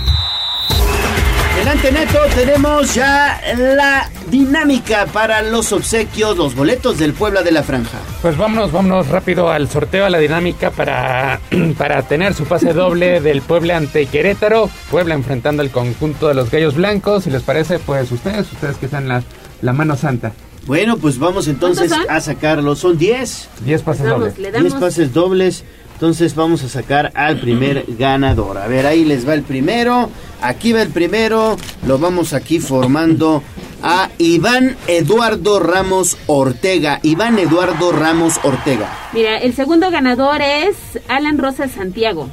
Adelante 1.60 1.92
Neto, 1.92 2.20
tenemos 2.36 2.96
ya 2.96 3.38
la 3.58 4.10
dinámica 4.32 5.06
para 5.08 5.42
los 5.42 5.74
obsequios, 5.74 6.38
los 6.38 6.56
boletos 6.56 6.98
del 6.98 7.12
Puebla 7.12 7.44
de 7.44 7.52
la 7.52 7.64
Franja. 7.64 7.98
Pues 8.22 8.38
vámonos, 8.38 8.72
vámonos 8.72 9.10
rápido 9.10 9.52
al 9.52 9.68
sorteo, 9.68 10.06
a 10.06 10.10
la 10.10 10.20
dinámica 10.20 10.72
para, 10.72 11.42
para 11.78 12.04
tener 12.04 12.34
su 12.34 12.46
pase 12.46 12.72
doble 12.72 13.20
del 13.20 13.42
Puebla 13.42 13.76
ante 13.76 14.06
Querétaro. 14.06 14.70
Puebla 14.90 15.16
enfrentando 15.16 15.62
al 15.62 15.70
conjunto 15.70 16.30
de 16.30 16.34
los 16.34 16.50
Gallos 16.50 16.76
Blancos. 16.76 17.26
Si 17.26 17.30
les 17.30 17.44
parece, 17.44 17.78
pues 17.78 18.10
ustedes, 18.10 18.50
ustedes 18.54 18.78
que 18.78 18.88
sean 18.88 19.10
la, 19.10 19.22
la 19.62 19.74
mano 19.74 19.98
santa. 19.98 20.32
Bueno, 20.66 20.96
pues 20.96 21.20
vamos 21.20 21.50
entonces 21.50 21.92
a 21.92 22.22
sacarlos. 22.22 22.80
Son 22.80 22.98
10. 22.98 23.50
10 23.66 23.82
pases 23.82 24.08
dobles. 24.08 24.38
le 24.38 24.52
10 24.52 24.64
damos. 24.64 24.74
pases 24.76 25.14
dobles. 25.14 25.66
Entonces 26.00 26.34
vamos 26.34 26.64
a 26.64 26.70
sacar 26.70 27.12
al 27.14 27.42
primer 27.42 27.84
ganador. 27.98 28.58
A 28.58 28.68
ver, 28.68 28.86
ahí 28.86 29.04
les 29.04 29.28
va 29.28 29.34
el 29.34 29.44
primero. 29.44 30.10
Aquí 30.42 30.72
va 30.72 30.82
el 30.82 30.92
primero. 30.92 31.58
Lo 31.86 32.00
vamos 32.00 32.32
aquí 32.32 32.60
formando 32.60 33.44
a 33.84 34.10
Iván 34.18 34.78
Eduardo 34.88 35.60
Ramos 35.60 36.16
Ortega. 36.28 37.02
Iván 37.04 37.38
Eduardo 37.38 37.92
Ramos 37.92 38.40
Ortega. 38.44 38.90
Mira, 39.12 39.40
el 39.40 39.54
segundo 39.54 39.92
ganador 39.92 40.42
es 40.42 40.78
Alan 41.10 41.38
Rosa 41.38 41.68
Santiago. 41.68 42.30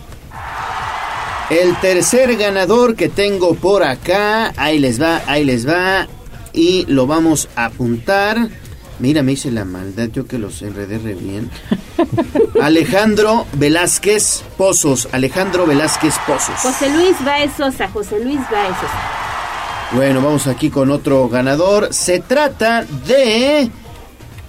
El 1.50 1.74
tercer 1.80 2.36
ganador 2.36 2.94
que 2.94 3.08
tengo 3.08 3.56
por 3.56 3.82
acá. 3.82 4.52
Ahí 4.56 4.78
les 4.78 5.02
va, 5.02 5.22
ahí 5.26 5.44
les 5.44 5.68
va. 5.68 6.06
Y 6.52 6.84
lo 6.86 7.08
vamos 7.08 7.48
a 7.56 7.64
apuntar. 7.64 8.48
Mira, 8.98 9.22
me 9.22 9.32
hice 9.32 9.50
la 9.50 9.64
maldad, 9.64 10.08
yo 10.12 10.26
que 10.26 10.38
los 10.38 10.62
enredé 10.62 10.98
re 10.98 11.14
bien. 11.14 11.50
Alejandro 12.62 13.46
Velázquez 13.54 14.42
Pozos. 14.56 15.08
Alejandro 15.12 15.66
Velázquez 15.66 16.14
Pozos. 16.26 16.56
José 16.60 16.88
Luis 16.90 17.22
Baez 17.24 17.52
Sosa. 17.56 17.88
José 17.88 18.24
Luis 18.24 18.40
Baez 18.50 18.74
Sosa. 18.76 19.26
Bueno, 19.92 20.20
vamos 20.22 20.46
aquí 20.46 20.70
con 20.70 20.90
otro 20.90 21.28
ganador. 21.28 21.92
Se 21.92 22.20
trata 22.20 22.84
de... 23.06 23.70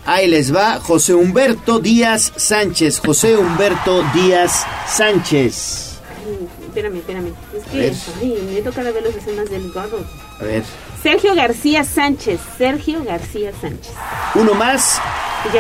Ahí 0.06 0.28
les 0.28 0.56
va, 0.56 0.80
José 0.80 1.14
Humberto 1.14 1.80
Díaz 1.80 2.32
Sánchez. 2.38 3.00
José 3.00 3.36
Humberto 3.36 4.04
Díaz 4.14 4.66
Sánchez. 4.88 6.00
Ay, 6.26 6.48
Espérame, 6.68 6.98
espérame. 6.98 7.34
Es 7.54 7.66
que 7.66 7.94
ay, 8.22 8.50
me 8.54 8.62
toca 8.62 8.84
ver 8.84 9.04
los 9.04 9.14
son 9.24 9.36
más 9.36 9.50
delgados. 9.50 10.06
A 10.40 10.44
ver, 10.44 10.64
Sergio 11.08 11.36
García 11.36 11.86
Sánchez. 11.86 12.42
Sergio 12.58 13.02
García 13.02 13.54
Sánchez. 13.62 13.94
uno 14.36 14.54
más. 14.56 15.00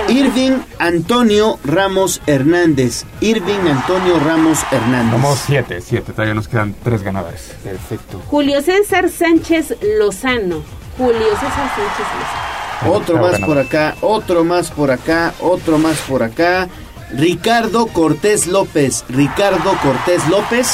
Irving 0.09 0.57
Antonio 0.77 1.57
Ramos 1.63 2.21
Hernández. 2.27 3.05
Irving 3.21 3.65
Antonio 3.71 4.19
Ramos 4.19 4.59
Hernández. 4.71 5.13
Somos 5.13 5.39
7, 5.45 5.79
7. 5.79 6.11
Todavía 6.11 6.33
nos 6.33 6.49
quedan 6.49 6.75
3 6.83 7.01
ganadores. 7.01 7.55
Perfecto. 7.63 8.21
Julio 8.27 8.61
César 8.61 9.09
Sánchez 9.09 9.73
Lozano. 9.97 10.63
Julio 10.97 11.29
César 11.29 11.71
Sánchez 11.77 12.07
Lozano. 12.19 12.93
Otro 12.97 13.15
más 13.15 13.31
ganador. 13.31 13.47
por 13.47 13.57
acá, 13.57 13.95
otro 14.01 14.43
más 14.43 14.69
por 14.69 14.91
acá, 14.91 15.33
otro 15.39 15.77
más 15.77 15.97
por 15.99 16.23
acá. 16.23 16.67
Ricardo 17.13 17.87
Cortés 17.87 18.47
López. 18.47 19.05
Ricardo 19.07 19.77
Cortés 19.81 20.27
López. 20.27 20.67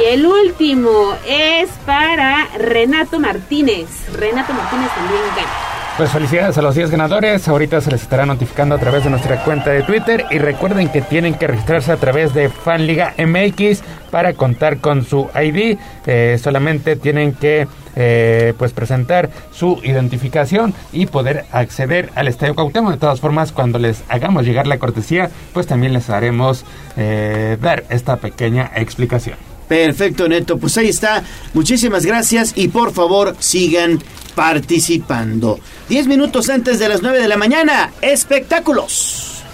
Y 0.00 0.12
el 0.12 0.24
último 0.24 1.14
es 1.26 1.68
para 1.84 2.46
Renato 2.56 3.18
Martínez. 3.18 3.88
Renato 4.12 4.52
Martínez 4.52 4.88
también 4.94 5.22
gana. 5.34 5.70
Pues 5.96 6.12
felicidades 6.12 6.56
a 6.56 6.62
los 6.62 6.76
10 6.76 6.92
ganadores. 6.92 7.48
Ahorita 7.48 7.80
se 7.80 7.90
les 7.90 8.02
estará 8.02 8.24
notificando 8.24 8.76
a 8.76 8.78
través 8.78 9.02
de 9.02 9.10
nuestra 9.10 9.42
cuenta 9.42 9.70
de 9.70 9.82
Twitter. 9.82 10.24
Y 10.30 10.38
recuerden 10.38 10.88
que 10.88 11.02
tienen 11.02 11.34
que 11.34 11.48
registrarse 11.48 11.90
a 11.90 11.96
través 11.96 12.32
de 12.34 12.48
Fanliga 12.48 13.12
MX 13.18 13.82
para 14.10 14.32
contar 14.34 14.78
con 14.78 15.04
su 15.04 15.28
ID. 15.34 15.76
Eh, 16.06 16.38
solamente 16.40 16.94
tienen 16.94 17.34
que 17.34 17.66
eh, 17.96 18.54
pues 18.58 18.72
presentar 18.72 19.30
su 19.52 19.80
identificación 19.82 20.74
y 20.92 21.06
poder 21.06 21.46
acceder 21.52 22.10
al 22.14 22.28
Estadio 22.28 22.54
Cuauhtémoc. 22.54 22.92
De 22.92 22.98
todas 22.98 23.20
formas, 23.20 23.52
cuando 23.52 23.78
les 23.78 24.02
hagamos 24.08 24.44
llegar 24.44 24.66
la 24.66 24.78
cortesía, 24.78 25.30
pues 25.52 25.66
también 25.66 25.92
les 25.92 26.10
haremos 26.10 26.64
eh, 26.96 27.56
dar 27.60 27.84
esta 27.90 28.16
pequeña 28.16 28.70
explicación. 28.74 29.36
Perfecto, 29.68 30.28
Neto. 30.28 30.58
Pues 30.58 30.76
ahí 30.78 30.88
está. 30.88 31.22
Muchísimas 31.54 32.04
gracias 32.04 32.52
y 32.56 32.68
por 32.68 32.92
favor 32.92 33.36
sigan 33.38 34.02
participando. 34.34 35.60
Diez 35.88 36.08
minutos 36.08 36.48
antes 36.50 36.80
de 36.80 36.88
las 36.88 37.02
nueve 37.02 37.20
de 37.20 37.28
la 37.28 37.36
mañana. 37.36 37.92
Espectáculos. 38.02 39.44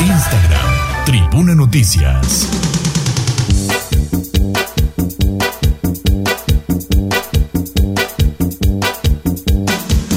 Instagram, 0.00 1.04
Tribuna 1.04 1.54
Noticias. 1.56 2.67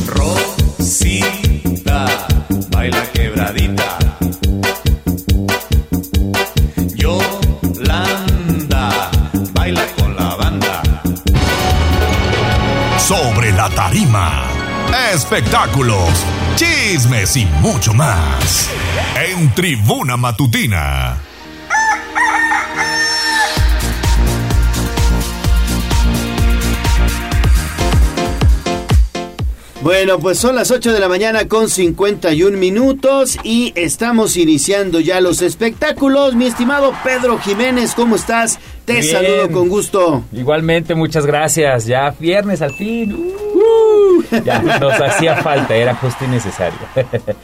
Rosita 0.07 2.05
baila 2.69 3.03
quebradita. 3.13 3.97
Yolanda 6.95 8.31
baila 9.53 9.85
con 9.97 10.15
la 10.15 10.35
banda. 10.35 10.81
Sobre 12.97 13.51
la 13.51 13.69
tarima, 13.69 14.43
espectáculos, 15.13 16.25
chismes 16.55 17.37
y 17.37 17.45
mucho 17.61 17.93
más. 17.93 18.69
En 19.15 19.53
tribuna 19.53 20.17
matutina. 20.17 21.30
Bueno, 29.83 30.19
pues 30.19 30.37
son 30.37 30.55
las 30.55 30.69
8 30.69 30.93
de 30.93 30.99
la 30.99 31.07
mañana 31.09 31.47
con 31.47 31.67
51 31.67 32.55
minutos 32.55 33.37
y 33.43 33.73
estamos 33.75 34.37
iniciando 34.37 34.99
ya 34.99 35.19
los 35.21 35.41
espectáculos. 35.41 36.35
Mi 36.35 36.45
estimado 36.45 36.93
Pedro 37.03 37.39
Jiménez, 37.39 37.95
¿cómo 37.95 38.15
estás? 38.15 38.59
Te 38.85 38.93
Bien. 38.93 39.05
saludo 39.05 39.49
con 39.49 39.69
gusto. 39.69 40.23
Igualmente, 40.33 40.93
muchas 40.93 41.25
gracias. 41.25 41.87
Ya 41.87 42.13
viernes 42.19 42.61
al 42.61 42.73
fin. 42.75 43.13
Uh, 43.13 43.50
ya 44.45 44.61
nos 44.61 44.99
hacía 44.99 45.37
falta, 45.37 45.75
era 45.75 45.95
justo 45.95 46.25
y 46.25 46.27
necesario. 46.27 46.79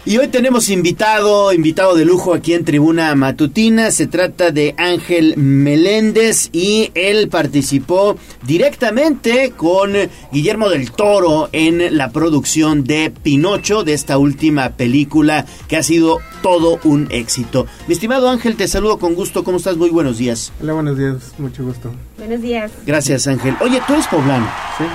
Y 0.06 0.18
hoy 0.18 0.28
tenemos 0.28 0.70
invitado, 0.70 1.54
invitado 1.54 1.96
de 1.96 2.06
lujo 2.06 2.34
aquí 2.34 2.54
en 2.54 2.66
Tribuna 2.66 3.14
Matutina. 3.16 3.92
Se 3.92 4.08
trata 4.08 4.52
de 4.52 4.76
Ángel 4.78 5.36
Meléndez 5.38 6.50
y 6.52 6.92
él 6.94 7.30
participó 7.30 8.18
directamente 8.44 9.52
con 9.56 9.94
Guillermo 10.32 10.70
del 10.70 10.92
Toro 10.92 11.50
en 11.52 11.98
la 11.98 12.12
producción 12.12 12.84
de 12.84 13.12
Pinocho, 13.12 13.84
de 13.84 13.94
esta 13.94 14.18
última 14.18 14.70
película 14.70 15.46
que 15.68 15.78
ha 15.78 15.84
sido 15.84 16.20
todo 16.42 16.80
un 16.84 17.08
éxito. 17.12 17.68
Mi 17.88 17.94
estimado 17.94 18.30
Ángel, 18.30 18.56
te 18.56 18.68
saludo 18.68 18.98
con 18.98 19.16
gusto. 19.16 19.44
¿Cómo 19.44 19.58
estás? 19.58 19.78
Muy 19.78 19.90
buenos 19.90 20.18
días. 20.18 20.52
Hola, 20.62 20.74
buenos 20.74 20.98
días, 20.98 21.34
mucho 21.38 21.64
gusto. 21.64 21.92
Buenos 22.18 22.42
días. 22.42 22.72
Gracias, 22.86 23.28
Ángel. 23.28 23.56
Oye, 23.62 23.82
tú 23.86 23.94
eres 23.94 24.08
poblano. 24.08 24.48
Sí. 24.78 24.86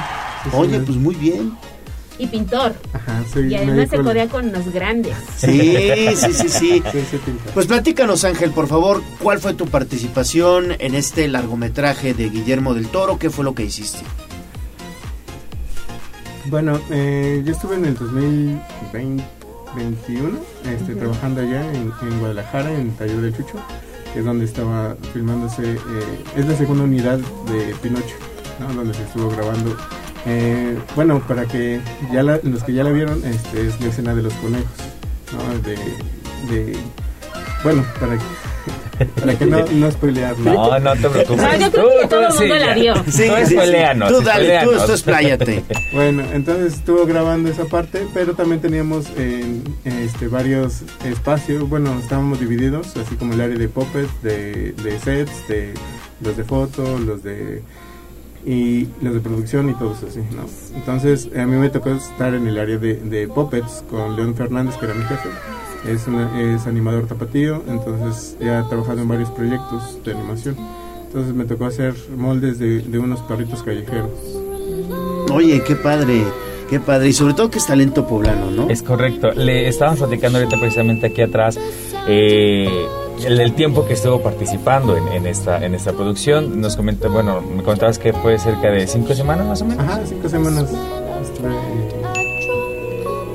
Sí, 0.45 0.51
Oye, 0.57 0.79
sí. 0.79 0.83
pues 0.87 0.99
muy 0.99 1.15
bien. 1.15 1.53
Y 2.19 2.27
pintor. 2.27 2.75
Ajá, 2.93 3.23
soy 3.33 3.51
Y 3.51 3.55
además 3.57 3.89
se 3.89 3.97
codea 3.99 4.29
con 4.29 4.53
los 4.53 4.71
grandes. 4.73 5.17
Sí, 5.39 5.77
sí, 6.15 6.33
sí, 6.33 6.49
sí. 6.49 6.83
Sí, 6.93 7.01
sí. 7.11 7.19
Pues 7.55 7.67
platícanos, 7.67 8.25
Ángel, 8.25 8.51
por 8.51 8.69
favor, 8.69 9.03
¿cuál 9.21 9.41
fue 9.41 9.55
tu 9.55 9.67
participación 9.67 10.73
en 10.79 10.95
este 10.95 11.27
largometraje 11.27 12.13
de 12.15 12.29
Guillermo 12.29 12.75
del 12.75 12.89
Toro? 12.89 13.19
¿Qué 13.19 13.31
fue 13.31 13.45
lo 13.45 13.55
que 13.55 13.65
hiciste? 13.65 14.01
Bueno, 16.47 16.81
eh, 16.91 17.43
yo 17.45 17.53
estuve 17.53 17.77
en 17.77 17.85
el 17.87 17.95
2021 17.95 20.39
este, 20.67 20.93
Ujú. 20.93 20.99
trabajando 21.01 21.41
allá 21.41 21.65
en, 21.73 21.93
en 22.03 22.19
Guadalajara, 22.21 22.73
en 22.75 22.81
el 22.89 22.95
Taller 22.97 23.21
del 23.21 23.37
Chucho, 23.37 23.59
que 24.13 24.19
es 24.21 24.25
donde 24.25 24.45
estaba 24.45 24.97
filmándose, 25.13 25.73
eh, 25.75 25.79
es 26.37 26.47
la 26.47 26.57
segunda 26.57 26.85
unidad 26.85 27.19
de 27.19 27.75
Pinocho, 27.81 28.17
¿no? 28.61 28.73
donde 28.75 28.95
se 28.95 29.03
estuvo 29.03 29.31
grabando. 29.31 29.77
Eh, 30.27 30.79
bueno, 30.95 31.21
para 31.27 31.47
que 31.47 31.81
ya 32.13 32.23
la- 32.23 32.39
los 32.43 32.63
que 32.63 32.73
ya 32.73 32.85
la 32.85 32.91
vieron, 32.91 33.25
este, 33.25 33.67
es 33.67 33.81
la 33.81 33.89
escena 33.89 34.15
de 34.15 34.23
los 34.23 34.33
conejos, 34.35 34.67
¿no? 35.33 35.59
de, 35.61 35.77
de- 36.55 36.77
bueno, 37.65 37.85
para 38.01 38.17
que, 38.19 39.05
para 39.21 39.35
que 39.39 39.47
no, 39.47 39.65
no 39.67 39.91
spoilear. 39.91 40.39
No, 40.39 40.79
no 40.79 40.93
te 40.93 41.09
preocupes. 41.09 41.37
No, 41.43 41.57
yo 41.59 41.71
creo 41.73 41.89
que 42.03 42.09
todo 42.09 42.29
el 42.29 42.35
mundo 42.35 42.55
la 42.57 42.75
vio. 42.75 42.95
Tú 43.05 43.11
spoiléanos, 43.11 44.09
Tú 44.13 44.21
dale, 44.23 44.61
tú, 44.65 44.71
tú 44.87 44.93
expláyate. 44.93 45.65
Bueno, 45.93 46.23
entonces 46.33 46.75
estuvo 46.75 47.05
grabando 47.05 47.51
esa 47.51 47.65
parte, 47.67 48.07
pero 48.15 48.35
también 48.35 48.61
teníamos 48.61 49.07
en, 49.17 49.63
este, 49.85 50.27
varios 50.29 50.83
espacios, 51.05 51.69
bueno, 51.69 51.99
estábamos 52.01 52.41
divididos, 52.41 52.97
así 52.97 53.15
como 53.17 53.35
el 53.35 53.41
área 53.41 53.57
de 53.57 53.69
puppet, 53.69 54.09
de, 54.23 54.73
de 54.73 54.99
sets, 55.01 55.49
de 55.49 55.75
los 56.23 56.37
de 56.37 56.45
foto, 56.45 56.99
los 56.99 57.23
de 57.23 57.63
y 58.45 58.89
los 59.01 59.15
de 59.15 59.21
producción 59.21 59.71
y 59.71 59.75
todos 59.75 60.03
así, 60.03 60.21
¿no? 60.35 60.45
Entonces 60.77 61.29
a 61.37 61.47
mí 61.47 61.57
me 61.57 61.69
tocó 61.71 61.91
estar 61.91 62.35
en 62.35 62.47
el 62.49 62.59
área 62.59 62.79
de, 62.79 62.95
de 62.97 63.29
puppets 63.29 63.85
con 63.91 64.17
León 64.17 64.35
Fernández, 64.35 64.77
que 64.77 64.87
era 64.87 64.95
mi 64.95 65.05
jefe. 65.05 65.29
Es, 65.89 66.07
una- 66.07 66.41
es 66.55 66.67
animador 66.67 67.07
tapatío, 67.07 67.63
entonces 67.69 68.37
ya 68.41 68.61
ha 68.61 68.69
trabajado 68.69 69.01
en 69.03 69.09
varios 69.09 69.31
proyectos 69.31 69.99
de 70.05 70.13
animación. 70.13 70.57
Entonces 71.07 71.35
me 71.35 71.45
tocó 71.45 71.67
hacer 71.67 71.95
moldes 72.17 72.59
de, 72.59 72.81
de 72.81 72.99
unos 72.99 73.21
perritos 73.23 73.63
callejeros. 73.63 74.11
Oye, 75.33 75.63
qué 75.67 75.75
padre, 75.77 76.23
qué 76.71 76.81
padre. 76.81 77.09
Y 77.09 77.13
sobre 77.13 77.35
todo 77.35 77.51
que 77.51 77.59
es 77.59 77.67
talento 77.67 78.07
poblano, 78.07 78.51
¿no? 78.51 78.69
Es 78.71 78.83
correcto. 78.83 79.33
Le 79.33 79.69
estábamos 79.69 80.01
platicando 80.01 80.39
ahorita 80.39 80.59
precisamente 80.59 81.07
aquí 81.07 81.23
atrás 81.23 81.59
eh, 82.09 82.69
el, 83.25 83.41
el 83.41 83.53
tiempo 83.55 83.85
que 83.87 83.95
estuvo 83.95 84.21
participando 84.21 84.97
en, 84.97 85.09
en 85.09 85.27
esta 85.27 85.65
en 85.65 85.75
esta 85.75 85.93
producción. 85.93 86.61
Nos 86.61 86.77
comenta, 86.77 87.09
bueno, 87.09 87.41
me 87.41 87.63
contabas 87.63 87.99
que 87.99 88.13
fue 88.13 88.39
cerca 88.39 88.71
de 88.71 88.87
cinco 88.87 89.15
semanas 89.15 89.47
más 89.47 89.63
o 89.63 89.65
menos. 89.65 89.85
Ajá, 89.85 90.01
cinco 90.07 90.29
semanas 90.29 90.71
estuve. 91.23 91.51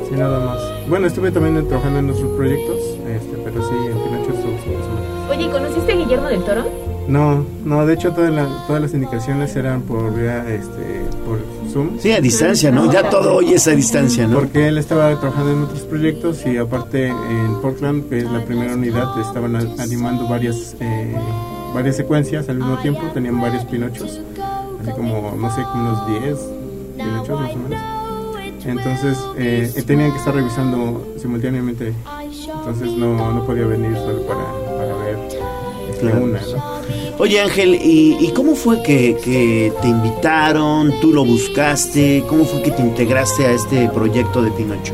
sí, 0.10 0.16
nada 0.16 0.40
más. 0.40 0.60
Bueno, 0.88 1.08
estuve 1.08 1.32
también 1.32 1.68
trabajando 1.68 2.00
en 2.00 2.10
otros 2.10 2.32
proyectos, 2.32 2.78
este, 3.08 3.38
pero 3.44 3.62
sí, 3.62 3.76
en 3.76 3.98
Pinocho 3.98 4.34
estuve 4.34 4.58
cinco 4.64 4.84
semanas. 4.84 5.30
Oye, 5.30 5.50
¿conociste 5.50 5.92
a 5.92 5.96
Guillermo 5.96 6.28
del 6.28 6.44
Toro? 6.44 6.87
No, 7.08 7.46
no, 7.64 7.86
de 7.86 7.94
hecho 7.94 8.12
todas, 8.12 8.32
la- 8.34 8.66
todas 8.68 8.82
las 8.82 8.94
indicaciones 8.94 9.56
eran 9.56 9.82
por 9.84 10.14
vía, 10.14 10.46
este, 10.54 11.06
por 11.26 11.40
Zoom. 11.72 11.98
Sí, 12.00 12.12
a 12.12 12.20
distancia, 12.20 12.70
¿no? 12.70 12.92
Ya 12.92 13.10
todo 13.10 13.36
hoy 13.36 13.54
es 13.54 13.66
a 13.68 13.72
distancia, 13.72 14.28
¿no? 14.28 14.40
Porque 14.40 14.68
él 14.68 14.78
estaba 14.78 15.18
trabajando 15.20 15.52
en 15.54 15.62
otros 15.64 15.82
proyectos 15.82 16.46
y 16.46 16.58
aparte 16.58 17.08
en 17.08 17.62
Portland, 17.62 18.10
que 18.10 18.18
es 18.20 18.30
la 18.30 18.44
primera 18.44 18.74
unidad, 18.74 19.08
estaban 19.22 19.56
animando 19.80 20.28
varias, 20.28 20.76
eh, 20.82 21.16
varias 21.74 21.96
secuencias 21.96 22.50
al 22.50 22.58
mismo 22.58 22.78
tiempo, 22.80 23.02
tenían 23.14 23.40
varios 23.40 23.64
Pinochos, 23.66 24.20
así 24.82 24.92
como, 24.92 25.34
no 25.40 25.56
sé, 25.56 25.62
como 25.64 25.90
unos 25.90 26.08
10 26.22 26.38
Pinochos 26.98 27.40
más 27.40 27.52
o 27.54 27.58
menos. 27.58 27.82
Entonces 28.66 29.18
eh, 29.38 29.72
tenían 29.86 30.12
que 30.12 30.18
estar 30.18 30.36
revisando 30.36 31.08
simultáneamente, 31.22 31.94
entonces 32.54 32.92
no, 32.98 33.32
no 33.34 33.46
podía 33.46 33.66
venir 33.66 33.96
solo 33.96 34.24
para, 34.24 34.40
Claro. 36.00 36.24
una, 36.24 36.40
¿no? 36.40 36.78
Oye, 37.20 37.42
Ángel, 37.42 37.76
¿y, 37.76 38.18
y 38.20 38.32
cómo 38.32 38.56
fue 38.56 38.82
que, 38.84 39.18
que 39.24 39.74
te 39.82 39.88
invitaron? 39.88 40.94
¿Tú 41.02 41.12
lo 41.12 41.26
buscaste? 41.26 42.24
¿Cómo 42.28 42.46
fue 42.46 42.62
que 42.62 42.72
te 42.72 42.82
integraste 42.82 43.46
a 43.46 43.52
este 43.52 43.90
proyecto 43.90 44.42
de 44.42 44.52
Pinocho? 44.52 44.94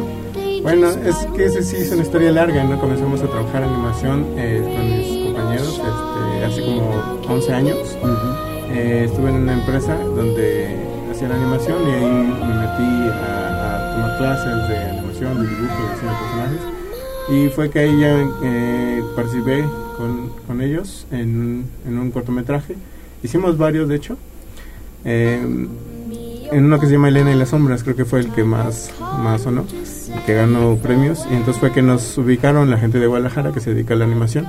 Bueno, 0.61 0.87
es 0.87 1.15
que 1.35 1.45
ese 1.45 1.61
sí 1.61 1.75
es 1.75 1.91
una 1.91 2.03
historia 2.03 2.31
larga, 2.31 2.63
¿no? 2.63 2.79
Comenzamos 2.79 3.21
a 3.21 3.27
trabajar 3.27 3.63
animación 3.63 4.25
eh, 4.37 4.61
con 4.63 4.89
mis 4.89 5.25
compañeros 5.25 5.67
este, 5.73 6.45
hace 6.45 6.61
como 6.63 7.19
11 7.27 7.53
años. 7.53 7.97
Eh, 8.71 9.03
estuve 9.05 9.29
en 9.29 9.35
una 9.35 9.53
empresa 9.53 9.97
donde 10.15 10.77
hacían 11.11 11.33
animación 11.33 11.77
y 11.85 11.91
ahí 11.91 12.05
me 12.05 12.55
metí 12.55 13.09
a, 13.11 13.75
a 13.75 13.93
tomar 13.93 14.17
clases 14.17 14.69
de 14.69 14.77
animación, 14.77 15.43
de 15.43 15.49
dibujo, 15.49 15.83
de 15.83 15.93
diseño 15.93 16.11
de 16.11 16.17
personajes. 16.17 16.61
Y 17.29 17.49
fue 17.49 17.69
que 17.69 17.79
ahí 17.79 17.99
ya 17.99 18.25
eh, 18.43 19.03
participé 19.17 19.65
con, 19.97 20.29
con 20.47 20.61
ellos 20.61 21.07
en, 21.11 21.65
en 21.87 21.97
un 21.99 22.11
cortometraje. 22.11 22.75
Hicimos 23.23 23.57
varios, 23.57 23.87
de 23.89 23.95
hecho. 23.95 24.17
Eh, 25.05 25.41
en 26.51 26.65
uno 26.65 26.79
que 26.79 26.85
se 26.85 26.93
llama 26.93 27.07
Elena 27.09 27.31
y 27.31 27.35
las 27.35 27.49
sombras, 27.49 27.83
creo 27.83 27.95
que 27.95 28.05
fue 28.05 28.19
el 28.19 28.29
que 28.31 28.43
más, 28.43 28.91
más 29.23 29.41
sonó, 29.41 29.65
que 30.25 30.33
ganó 30.35 30.75
premios. 30.77 31.25
Y 31.31 31.35
entonces 31.35 31.59
fue 31.59 31.71
que 31.71 31.81
nos 31.81 32.17
ubicaron 32.17 32.69
la 32.69 32.77
gente 32.77 32.99
de 32.99 33.07
Guadalajara 33.07 33.51
que 33.51 33.59
se 33.59 33.73
dedica 33.73 33.93
a 33.95 33.97
la 33.97 34.05
animación. 34.05 34.47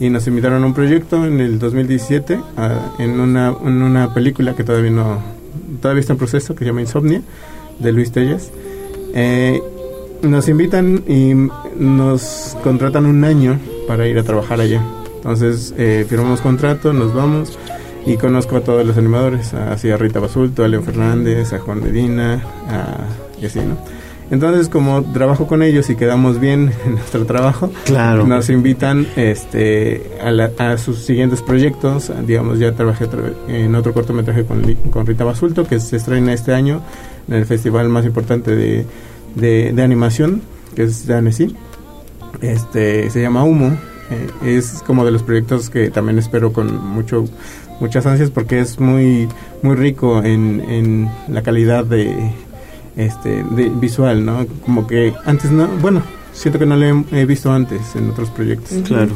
Y 0.00 0.10
nos 0.10 0.26
invitaron 0.26 0.62
a 0.62 0.66
un 0.66 0.74
proyecto 0.74 1.24
en 1.24 1.40
el 1.40 1.58
2017, 1.58 2.40
a- 2.56 2.94
en, 2.98 3.18
una, 3.20 3.54
en 3.64 3.82
una 3.82 4.12
película 4.12 4.54
que 4.54 4.64
todavía 4.64 4.90
no 4.90 5.36
todavía 5.80 6.00
está 6.00 6.12
en 6.14 6.18
proceso, 6.18 6.54
que 6.54 6.60
se 6.60 6.66
llama 6.66 6.80
Insomnia, 6.82 7.22
de 7.78 7.92
Luis 7.92 8.10
Telles. 8.12 8.50
Eh, 9.14 9.60
nos 10.22 10.48
invitan 10.48 11.02
y 11.06 11.32
nos 11.78 12.56
contratan 12.62 13.06
un 13.06 13.24
año 13.24 13.58
para 13.86 14.06
ir 14.08 14.18
a 14.18 14.22
trabajar 14.22 14.60
allá. 14.60 14.82
Entonces 15.16 15.74
eh, 15.76 16.04
firmamos 16.08 16.40
contrato, 16.40 16.92
nos 16.92 17.14
vamos 17.14 17.58
y 18.06 18.16
conozco 18.16 18.56
a 18.56 18.60
todos 18.60 18.86
los 18.86 18.96
animadores, 18.96 19.52
así 19.54 19.90
a 19.90 19.96
Rita 19.96 20.20
Basulto, 20.20 20.64
a 20.64 20.68
León 20.68 20.84
Fernández, 20.84 21.52
a 21.52 21.58
Juan 21.58 21.82
Medina, 21.82 22.40
a, 22.68 23.40
y 23.40 23.46
así, 23.46 23.58
¿no? 23.60 23.76
Entonces, 24.28 24.68
como 24.68 25.04
trabajo 25.12 25.46
con 25.46 25.62
ellos 25.62 25.88
y 25.88 25.94
quedamos 25.94 26.40
bien 26.40 26.72
en 26.86 26.92
nuestro 26.96 27.26
trabajo, 27.26 27.70
Claro. 27.84 28.26
nos 28.26 28.50
invitan 28.50 29.06
este, 29.14 30.02
a, 30.20 30.32
la- 30.32 30.50
a 30.58 30.78
sus 30.78 30.98
siguientes 31.04 31.42
proyectos. 31.42 32.10
Digamos, 32.26 32.58
ya 32.58 32.72
trabajé 32.72 33.06
en 33.48 33.72
otro 33.76 33.92
cortometraje 33.92 34.44
con, 34.44 34.62
con 34.90 35.06
Rita 35.06 35.22
Basulto, 35.22 35.64
que 35.64 35.78
se 35.78 35.96
estrena 35.96 36.32
este 36.32 36.52
año 36.54 36.80
en 37.28 37.34
el 37.34 37.46
festival 37.46 37.88
más 37.88 38.04
importante 38.04 38.56
de, 38.56 38.84
de, 39.36 39.72
de 39.72 39.82
animación, 39.82 40.42
que 40.74 40.82
es 40.84 41.06
de 41.06 41.14
Annecy. 41.14 41.54
Este, 42.40 43.10
se 43.10 43.20
llama 43.20 43.44
Humo. 43.44 43.76
Eh, 44.10 44.56
es 44.56 44.82
como 44.86 45.04
de 45.04 45.10
los 45.10 45.22
proyectos 45.22 45.68
que 45.68 45.90
también 45.90 46.18
espero 46.18 46.52
con 46.52 46.76
mucho 46.84 47.24
muchas 47.80 48.06
ansias 48.06 48.30
porque 48.30 48.60
es 48.60 48.78
muy 48.78 49.28
muy 49.62 49.74
rico 49.74 50.22
en, 50.22 50.60
en 50.68 51.10
la 51.28 51.42
calidad 51.42 51.84
de 51.84 52.30
este 52.96 53.42
de 53.50 53.68
visual 53.68 54.24
no 54.24 54.46
como 54.64 54.86
que 54.86 55.12
antes 55.24 55.50
no 55.50 55.66
bueno 55.82 56.02
siento 56.32 56.58
que 56.58 56.66
no 56.66 56.76
lo 56.76 56.86
he, 56.86 57.20
he 57.20 57.26
visto 57.26 57.52
antes 57.52 57.96
en 57.96 58.08
otros 58.10 58.30
proyectos 58.30 58.78
Claro. 58.84 59.10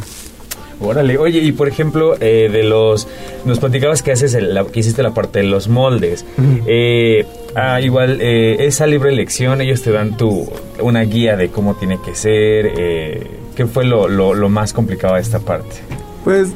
Órale, 0.81 1.19
oye, 1.19 1.41
y 1.41 1.53
por 1.53 1.69
ejemplo, 1.69 2.15
eh, 2.21 2.49
de 2.51 2.63
los, 2.65 3.07
nos 3.45 3.59
platicabas 3.59 4.03
que 4.03 4.13
haces, 4.13 4.33
el- 4.35 4.55
la, 4.55 4.65
que 4.65 4.81
hiciste 4.81 5.03
la 5.03 5.13
parte 5.13 5.41
de 5.41 5.45
los 5.47 5.69
moldes. 5.69 6.25
Eh, 6.67 7.27
ah, 7.55 7.81
igual, 7.83 8.19
eh, 8.21 8.57
esa 8.67 8.87
libre 8.87 9.11
elección, 9.13 9.61
ellos 9.61 9.83
te 9.83 9.91
dan 9.93 10.17
tu, 10.17 10.49
una 10.81 11.03
guía 11.03 11.37
de 11.37 11.49
cómo 11.51 11.75
tiene 11.75 11.99
que 12.05 12.15
ser. 12.15 12.73
Eh, 12.79 13.27
¿Qué 13.55 13.67
fue 13.67 13.85
lo, 13.85 14.09
lo, 14.09 14.33
lo 14.35 14.49
más 14.49 14.73
complicado 14.73 15.17
de 15.17 15.21
esta 15.21 15.39
parte? 15.41 15.77
Pues, 16.25 16.49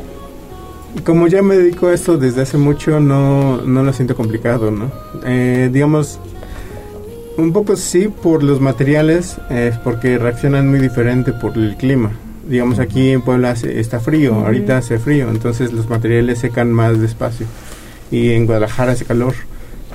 como 1.04 1.26
ya 1.26 1.42
me 1.42 1.56
dedico 1.56 1.88
a 1.88 1.92
esto 1.94 2.16
desde 2.16 2.42
hace 2.42 2.56
mucho, 2.56 3.00
no, 3.00 3.58
no 3.58 3.82
lo 3.82 3.92
siento 3.92 4.14
complicado, 4.16 4.70
¿no? 4.70 4.90
Eh, 5.26 5.68
digamos, 5.70 6.18
un 7.36 7.52
poco 7.52 7.76
sí 7.76 8.08
por 8.08 8.42
los 8.42 8.60
materiales, 8.60 9.36
eh, 9.50 9.72
porque 9.84 10.16
reaccionan 10.18 10.70
muy 10.70 10.78
diferente 10.78 11.32
por 11.32 11.58
el 11.58 11.76
clima. 11.76 12.12
Digamos, 12.48 12.78
aquí 12.78 13.10
en 13.10 13.22
Puebla 13.22 13.50
hace- 13.52 13.80
está 13.80 14.00
frío, 14.00 14.34
ahorita 14.34 14.76
hace 14.78 14.98
frío, 14.98 15.30
entonces 15.30 15.72
los 15.72 15.88
materiales 15.88 16.38
secan 16.38 16.72
más 16.72 17.00
despacio. 17.00 17.46
Y 18.10 18.30
en 18.32 18.46
Guadalajara 18.46 18.92
hace 18.92 19.04
calor. 19.04 19.34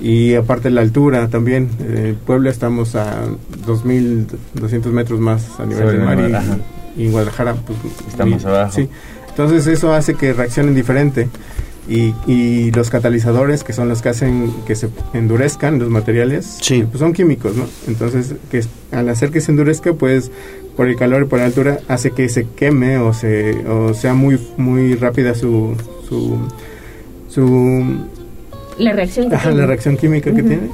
Y 0.02 0.34
aparte 0.36 0.70
la 0.70 0.82
altura 0.82 1.28
también. 1.28 1.70
En 1.80 2.16
Puebla 2.16 2.50
estamos 2.50 2.96
a 2.96 3.26
2.200 3.66 4.92
metros 4.92 5.20
más 5.20 5.60
a 5.60 5.66
nivel 5.66 5.84
Sobre 5.84 5.98
del 5.98 6.06
mar. 6.06 6.18
y- 6.98 7.04
en 7.06 7.12
Guadalajara, 7.12 7.56
pues. 7.56 7.78
Más 8.30 8.46
abajo. 8.46 8.74
Sí. 8.76 8.90
Entonces 9.30 9.68
eso 9.68 9.94
hace 9.94 10.16
que 10.16 10.34
reaccionen 10.34 10.76
diferente. 10.76 11.30
Y, 11.88 12.14
y 12.28 12.72
los 12.72 12.90
catalizadores, 12.92 13.64
que 13.64 13.74
son 13.74 13.90
los 13.90 14.02
que 14.04 14.10
hacen 14.10 14.54
que 14.68 14.76
se 14.76 14.90
endurezcan 15.14 15.80
los 15.80 15.90
materiales, 15.90 16.58
pues 16.86 17.00
son 17.00 17.14
químicos, 17.14 17.56
¿no? 17.56 17.66
Entonces, 17.88 18.36
que 18.52 18.64
al 18.92 19.10
hacer 19.10 19.32
que 19.32 19.42
se 19.42 19.52
endurezca, 19.52 19.94
pues 19.94 20.30
por 20.80 20.88
el 20.88 20.96
calor 20.96 21.24
y 21.24 21.26
por 21.26 21.40
la 21.40 21.46
altura, 21.46 21.80
hace 21.90 22.12
que 22.12 22.30
se 22.30 22.48
queme 22.56 23.00
o, 23.00 23.14
se, 23.14 23.68
o 23.68 23.94
sea 23.94 24.14
muy, 24.14 24.40
muy 24.56 24.96
rápida 24.96 25.36
su, 25.36 25.76
su, 26.08 26.38
su 27.28 27.98
La 28.78 28.94
reacción 28.94 29.28
que 29.28 29.36
Ajá, 29.36 29.52
la 29.52 29.66
reacción 29.66 29.98
química 29.98 30.32
que 30.34 30.40
Ujú. 30.40 30.48
tiene. 30.48 30.70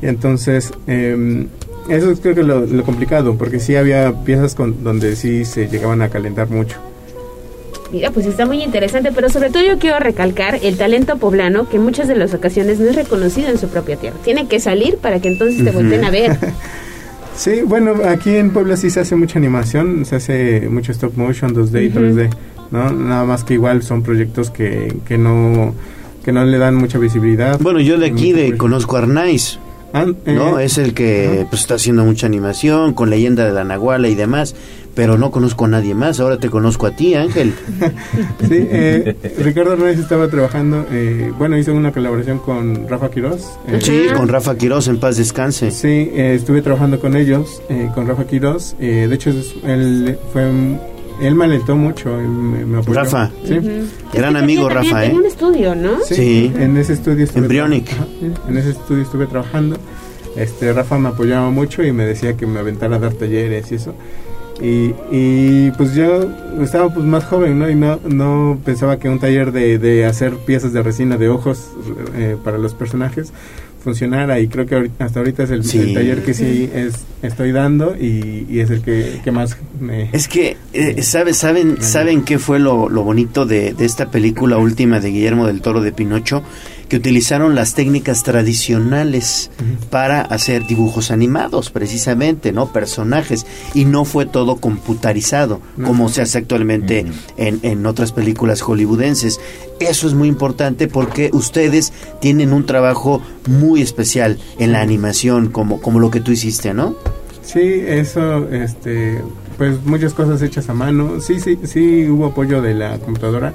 Y 0.00 0.06
entonces, 0.06 0.72
eh, 0.86 1.44
eso 1.90 2.10
es 2.10 2.20
creo 2.20 2.34
que 2.34 2.42
lo, 2.42 2.60
lo 2.60 2.84
complicado, 2.84 3.34
porque 3.36 3.60
sí 3.60 3.76
había 3.76 4.24
piezas 4.24 4.54
con, 4.54 4.82
donde 4.82 5.14
sí 5.14 5.44
se 5.44 5.68
llegaban 5.68 6.00
a 6.00 6.08
calentar 6.08 6.48
mucho. 6.48 6.78
Mira, 7.92 8.12
pues 8.12 8.24
está 8.24 8.46
muy 8.46 8.62
interesante, 8.62 9.12
pero 9.14 9.28
sobre 9.28 9.50
todo 9.50 9.62
yo 9.62 9.78
quiero 9.78 9.98
recalcar 9.98 10.58
el 10.62 10.78
talento 10.78 11.18
poblano 11.18 11.68
que 11.68 11.76
en 11.76 11.82
muchas 11.82 12.08
de 12.08 12.16
las 12.16 12.32
ocasiones 12.32 12.80
no 12.80 12.88
es 12.88 12.96
reconocido 12.96 13.50
en 13.50 13.58
su 13.58 13.68
propia 13.68 13.96
tierra. 13.96 14.16
Tiene 14.24 14.48
que 14.48 14.58
salir 14.58 14.96
para 14.96 15.20
que 15.20 15.28
entonces 15.28 15.62
te 15.62 15.70
volteen 15.70 16.06
a 16.06 16.10
ver. 16.10 16.38
Sí, 17.36 17.62
bueno, 17.64 17.92
aquí 18.06 18.36
en 18.36 18.50
Puebla 18.50 18.76
sí 18.76 18.90
se 18.90 19.00
hace 19.00 19.16
mucha 19.16 19.38
animación, 19.38 20.04
se 20.04 20.16
hace 20.16 20.68
mucho 20.68 20.92
stop 20.92 21.16
motion, 21.16 21.54
2D 21.54 21.84
y 21.84 21.88
Ujú. 21.88 21.98
3D, 22.00 22.30
¿no? 22.70 22.90
Nada 22.92 23.24
más 23.24 23.44
que 23.44 23.54
igual 23.54 23.82
son 23.82 24.02
proyectos 24.02 24.50
que, 24.50 24.94
que 25.06 25.16
no 25.16 25.74
que 26.24 26.32
no 26.32 26.44
le 26.44 26.58
dan 26.58 26.74
mucha 26.74 26.98
visibilidad. 26.98 27.58
Bueno, 27.60 27.80
yo 27.80 27.98
de 27.98 28.06
aquí 28.06 28.32
de 28.32 28.56
conozco 28.58 28.96
a 28.96 29.00
Arnaiz. 29.00 29.58
¿No? 29.92 30.60
eh, 30.60 30.64
es 30.64 30.78
el 30.78 30.94
que 30.94 31.46
pues, 31.50 31.62
está 31.62 31.74
haciendo 31.74 32.04
mucha 32.04 32.26
animación 32.26 32.94
con 32.94 33.10
leyenda 33.10 33.44
de 33.44 33.52
la 33.52 33.64
Nahuala 33.64 34.06
y 34.08 34.14
demás, 34.14 34.54
pero 34.94 35.16
no 35.18 35.30
conozco 35.30 35.64
a 35.64 35.68
nadie 35.68 35.94
más. 35.94 36.20
Ahora 36.20 36.38
te 36.38 36.48
conozco 36.50 36.86
a 36.86 36.90
ti, 36.96 37.14
Ángel. 37.14 37.52
Sí, 38.48 38.56
eh, 38.70 39.16
Ricardo 39.38 39.74
Hernández 39.74 39.98
estaba 40.00 40.28
trabajando, 40.28 40.84
eh, 40.90 41.30
bueno, 41.38 41.56
hizo 41.56 41.72
una 41.74 41.92
colaboración 41.92 42.38
con 42.38 42.88
Rafa 42.88 43.10
Quiroz. 43.10 43.42
eh, 43.68 43.78
Sí, 43.80 44.06
con 44.14 44.28
Rafa 44.28 44.56
Quiroz, 44.56 44.88
en 44.88 44.98
paz 44.98 45.16
descanse. 45.16 45.70
Sí, 45.70 46.10
eh, 46.12 46.34
estuve 46.36 46.62
trabajando 46.62 46.98
con 46.98 47.16
ellos, 47.16 47.62
eh, 47.68 47.88
con 47.94 48.06
Rafa 48.08 48.24
Quiroz. 48.26 48.74
eh, 48.80 49.06
de 49.08 49.14
hecho, 49.14 49.30
él 49.64 50.18
fue 50.32 50.50
él 51.22 51.34
me 51.34 51.44
alentó 51.44 51.76
mucho, 51.76 52.08
me, 52.16 52.64
me 52.64 52.78
apoyó. 52.78 52.94
Rafa. 52.98 53.30
Sí. 53.44 53.58
Ujú. 53.58 53.68
Gran 54.14 54.36
Es 54.36 54.38
que 54.38 54.44
amigo, 54.44 54.68
tenía- 54.68 54.74
Rafa, 54.82 55.00
tenía 55.02 55.14
¿eh? 55.14 55.18
un 55.20 55.26
estudio, 55.26 55.74
¿no? 55.74 55.90
Sí. 56.08 56.50
En 56.58 56.76
ese 56.78 56.94
estudio 56.94 57.24
estuve 57.24 57.42
Embryonic. 57.42 57.90
En 58.48 58.56
ese 58.56 58.70
estudio 58.70 59.02
estuve 59.02 59.26
trabajando. 59.26 59.76
Este 60.36 60.72
Rafa 60.72 60.98
me 60.98 61.10
apoyaba 61.10 61.50
mucho 61.50 61.82
y 61.82 61.92
me 61.92 62.06
decía 62.06 62.36
que 62.38 62.46
me 62.46 62.58
aventara 62.60 62.96
a 62.96 62.98
dar 63.00 63.12
talleres 63.12 63.70
y 63.70 63.74
eso. 63.74 63.94
Y, 64.60 64.94
y 65.10 65.70
pues 65.72 65.94
yo 65.94 66.28
estaba 66.60 66.92
pues 66.92 67.06
más 67.06 67.24
joven, 67.24 67.58
¿no? 67.58 67.70
Y 67.70 67.74
no, 67.74 67.98
no 68.08 68.58
pensaba 68.64 68.98
que 68.98 69.08
un 69.08 69.18
taller 69.18 69.52
de, 69.52 69.78
de 69.78 70.04
hacer 70.04 70.34
piezas 70.46 70.72
de 70.72 70.82
resina 70.82 71.16
de 71.16 71.28
ojos 71.28 71.70
eh, 72.16 72.36
para 72.44 72.58
los 72.58 72.74
personajes 72.74 73.32
funcionara 73.82 74.38
y 74.40 74.48
creo 74.48 74.66
que 74.66 74.74
ahorita- 74.74 75.04
hasta 75.06 75.20
ahorita 75.20 75.44
es 75.44 75.50
el, 75.50 75.64
Sí. 75.64 75.78
el 75.78 75.94
taller 75.94 76.22
que 76.22 76.34
sí 76.34 76.68
es 76.74 76.96
estoy 77.22 77.50
dando 77.52 77.96
y, 77.98 78.46
y 78.50 78.60
es 78.60 78.68
el 78.68 78.82
que, 78.82 79.20
que 79.24 79.32
más 79.32 79.56
me... 79.80 80.10
Es 80.12 80.28
que, 80.28 80.58
eh, 80.74 81.02
¿sabe- 81.02 81.32
¿saben, 81.32 81.80
¿saben 81.80 82.22
qué 82.22 82.38
fue 82.38 82.58
lo, 82.58 82.90
lo 82.90 83.02
bonito 83.04 83.46
de, 83.46 83.72
de 83.72 83.86
esta 83.86 84.10
película 84.10 84.58
última 84.58 85.00
de 85.00 85.08
Guillermo 85.10 85.46
del 85.46 85.62
Toro 85.62 85.80
de 85.80 85.92
Pinocho? 85.92 86.42
Que 86.90 86.96
utilizaron 86.96 87.54
las 87.54 87.74
técnicas 87.74 88.24
tradicionales 88.24 89.50
para 89.90 90.20
hacer 90.20 90.66
dibujos 90.66 91.10
animados, 91.10 91.70
precisamente, 91.70 92.52
¿no? 92.52 92.72
Personajes. 92.72 93.46
Y 93.74 93.84
no 93.84 94.04
fue 94.04 94.26
todo 94.26 94.56
computarizado, 94.56 95.60
como 95.84 96.08
se 96.08 96.20
hace 96.20 96.38
actualmente 96.38 97.06
en, 97.36 97.60
en 97.62 97.86
otras 97.86 98.10
películas 98.10 98.60
hollywoodenses. 98.60 99.40
Eso 99.78 100.08
es 100.08 100.14
muy 100.14 100.26
importante 100.26 100.88
porque 100.88 101.30
ustedes 101.32 101.92
tienen 102.20 102.52
un 102.52 102.66
trabajo 102.66 103.22
muy 103.46 103.80
especial 103.82 104.38
en 104.58 104.72
la 104.72 104.80
animación, 104.80 105.48
como, 105.48 105.80
como 105.80 106.00
lo 106.00 106.10
que 106.10 106.20
tú 106.20 106.32
hiciste, 106.32 106.74
¿no? 106.74 106.96
Sí, 107.42 107.82
eso, 107.86 108.48
este, 108.50 109.22
pues 109.56 109.80
muchas 109.84 110.12
cosas 110.12 110.42
hechas 110.42 110.68
a 110.68 110.74
mano. 110.74 111.20
Sí, 111.20 111.38
sí, 111.38 111.56
sí 111.64 112.08
hubo 112.08 112.26
apoyo 112.26 112.60
de 112.60 112.74
la 112.74 112.98
computadora. 112.98 113.52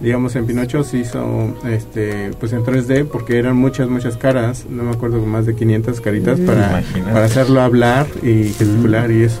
Digamos, 0.00 0.34
en 0.34 0.46
Pinocho 0.46 0.82
se 0.82 0.98
hizo, 0.98 1.54
este, 1.68 2.30
pues 2.40 2.52
en 2.52 2.64
3D 2.64 3.04
porque 3.06 3.38
eran 3.38 3.56
muchas, 3.56 3.88
muchas 3.88 4.16
caras. 4.16 4.66
No 4.68 4.82
me 4.82 4.90
acuerdo, 4.90 5.24
más 5.24 5.46
de 5.46 5.54
500 5.54 6.00
caritas 6.00 6.40
Mm. 6.40 6.44
para, 6.46 6.68
Imagínate. 6.70 7.12
para 7.12 7.24
hacerlo 7.26 7.60
hablar 7.60 8.06
y 8.22 8.44
gesticular 8.48 9.10
y 9.12 9.22
eso, 9.22 9.40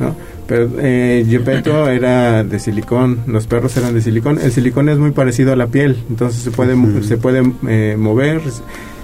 ¿no? 0.00 0.16
Pero 0.48 0.68
eh, 0.80 1.24
Gepetto 1.28 1.88
era 1.90 2.42
de 2.42 2.58
silicón, 2.58 3.20
los 3.28 3.46
perros 3.46 3.76
eran 3.76 3.94
de 3.94 4.02
silicón. 4.02 4.40
El 4.42 4.50
silicón 4.50 4.88
es 4.88 4.98
muy 4.98 5.12
parecido 5.12 5.52
a 5.52 5.56
la 5.56 5.68
piel, 5.68 5.96
entonces 6.08 6.42
se 6.42 6.50
puede, 6.50 6.74
mo- 6.74 7.02
se 7.04 7.16
puede 7.16 7.42
eh, 7.68 7.94
mover, 7.96 8.40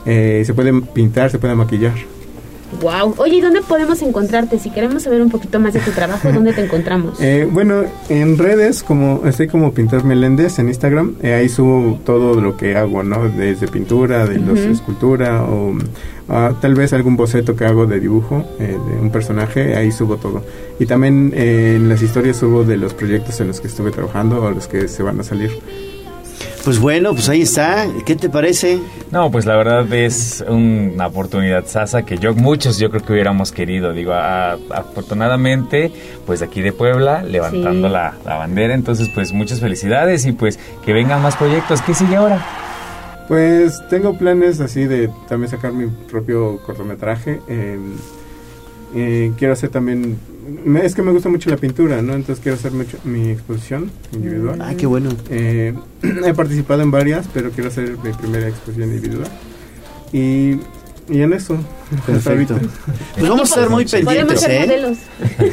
eh, 0.06 0.42
se 0.44 0.54
puede 0.54 0.72
pintar, 0.82 1.30
se 1.30 1.38
puede 1.38 1.54
maquillar. 1.54 1.94
Wow. 2.80 3.14
Oye, 3.18 3.36
¿y 3.36 3.40
dónde 3.40 3.62
podemos 3.62 4.02
encontrarte? 4.02 4.58
Si 4.58 4.70
queremos 4.70 5.04
saber 5.04 5.22
un 5.22 5.30
poquito 5.30 5.58
más 5.60 5.72
de 5.72 5.80
tu 5.80 5.92
trabajo, 5.92 6.30
¿dónde 6.32 6.52
te 6.52 6.60
encontramos? 6.64 7.20
Eh, 7.20 7.48
bueno, 7.50 7.84
en 8.08 8.36
redes, 8.38 8.82
como 8.82 9.22
estoy 9.26 9.46
como 9.48 9.72
Pintor 9.72 10.04
Meléndez 10.04 10.58
en 10.58 10.68
Instagram, 10.68 11.14
eh, 11.22 11.34
ahí 11.34 11.48
subo 11.48 11.98
todo 12.04 12.40
lo 12.40 12.56
que 12.56 12.76
hago, 12.76 13.02
¿no? 13.02 13.28
Desde 13.28 13.68
pintura, 13.68 14.26
de 14.26 14.38
los 14.38 14.60
Ujú. 14.60 14.72
escultura 14.72 15.44
o 15.44 15.74
ah, 16.28 16.52
tal 16.60 16.74
vez 16.74 16.92
algún 16.92 17.16
boceto 17.16 17.54
que 17.56 17.64
hago 17.64 17.86
de 17.86 18.00
dibujo 18.00 18.44
eh, 18.58 18.76
de 18.90 19.00
un 19.00 19.10
personaje, 19.10 19.76
ahí 19.76 19.92
subo 19.92 20.16
todo. 20.16 20.42
Y 20.78 20.86
también 20.86 21.32
eh, 21.34 21.74
en 21.76 21.88
las 21.88 22.02
historias 22.02 22.36
subo 22.36 22.64
de 22.64 22.76
los 22.76 22.94
proyectos 22.94 23.40
en 23.40 23.48
los 23.48 23.60
que 23.60 23.68
estuve 23.68 23.90
trabajando 23.92 24.42
o 24.42 24.50
los 24.50 24.66
que 24.66 24.88
se 24.88 25.02
van 25.02 25.20
a 25.20 25.22
salir. 25.22 25.50
Pues 26.66 26.80
bueno, 26.80 27.12
pues 27.12 27.28
ahí 27.28 27.42
está. 27.42 27.86
¿Qué 28.04 28.16
te 28.16 28.28
parece? 28.28 28.80
No, 29.12 29.30
pues 29.30 29.46
la 29.46 29.54
verdad 29.56 29.90
es 29.94 30.44
una 30.48 31.06
oportunidad 31.06 31.64
sasa 31.66 32.04
que 32.04 32.18
yo 32.18 32.34
muchos 32.34 32.78
yo 32.78 32.90
creo 32.90 33.04
que 33.04 33.12
hubiéramos 33.12 33.52
querido. 33.52 33.92
Digo, 33.92 34.12
a- 34.12 34.58
afortunadamente, 34.74 35.92
pues 36.26 36.42
aquí 36.42 36.62
de 36.62 36.72
Puebla, 36.72 37.22
levantando 37.22 37.86
Sí. 37.86 37.92
la, 37.92 38.14
la 38.24 38.34
bandera. 38.38 38.74
Entonces, 38.74 39.08
pues 39.14 39.32
muchas 39.32 39.60
felicidades 39.60 40.26
y 40.26 40.32
pues 40.32 40.58
que 40.84 40.92
vengan 40.92 41.22
más 41.22 41.36
proyectos. 41.36 41.80
¿Qué 41.82 41.94
sigue 41.94 42.16
ahora? 42.16 42.44
Pues 43.28 43.80
tengo 43.88 44.18
planes 44.18 44.58
así 44.60 44.86
de 44.86 45.08
también 45.28 45.48
sacar 45.50 45.72
mi 45.72 45.86
propio 45.86 46.58
cortometraje. 46.66 47.40
eh, 47.48 47.78
eh, 48.94 49.32
quiero 49.38 49.52
hacer 49.52 49.70
también... 49.70 50.18
me- 50.64 50.84
es 50.84 50.94
que 50.94 51.02
me 51.02 51.12
gusta 51.12 51.28
mucho 51.28 51.50
la 51.50 51.56
pintura, 51.56 52.02
¿no? 52.02 52.14
Entonces 52.14 52.42
quiero 52.42 52.56
hacer 52.56 52.72
mucho, 52.72 52.98
mi 53.04 53.30
exposición 53.30 53.90
individual. 54.12 54.60
Ah, 54.62 54.74
qué 54.76 54.86
bueno. 54.86 55.10
Eh, 55.30 55.74
he 56.02 56.34
participado 56.34 56.82
en 56.82 56.90
varias, 56.90 57.28
pero 57.32 57.50
quiero 57.50 57.68
hacer 57.68 57.96
mi 58.02 58.12
primera 58.12 58.48
exposición 58.48 58.92
individual. 58.94 59.28
Y, 60.12 60.58
y 61.10 61.20
en 61.22 61.32
eso. 61.32 61.56
Perfecto. 62.04 62.58
Pues 63.16 63.28
vamos 63.28 63.50
a 63.52 63.54
estar 63.54 63.70
muy 63.70 63.84
pendientes, 63.84 64.44
¿eh? 64.48 64.96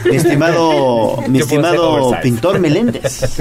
Mi 0.09 0.15
estimado, 0.15 1.23
mi 1.27 1.39
estimado. 1.39 2.11
Pintor 2.23 2.59
Meléndez. 2.59 3.39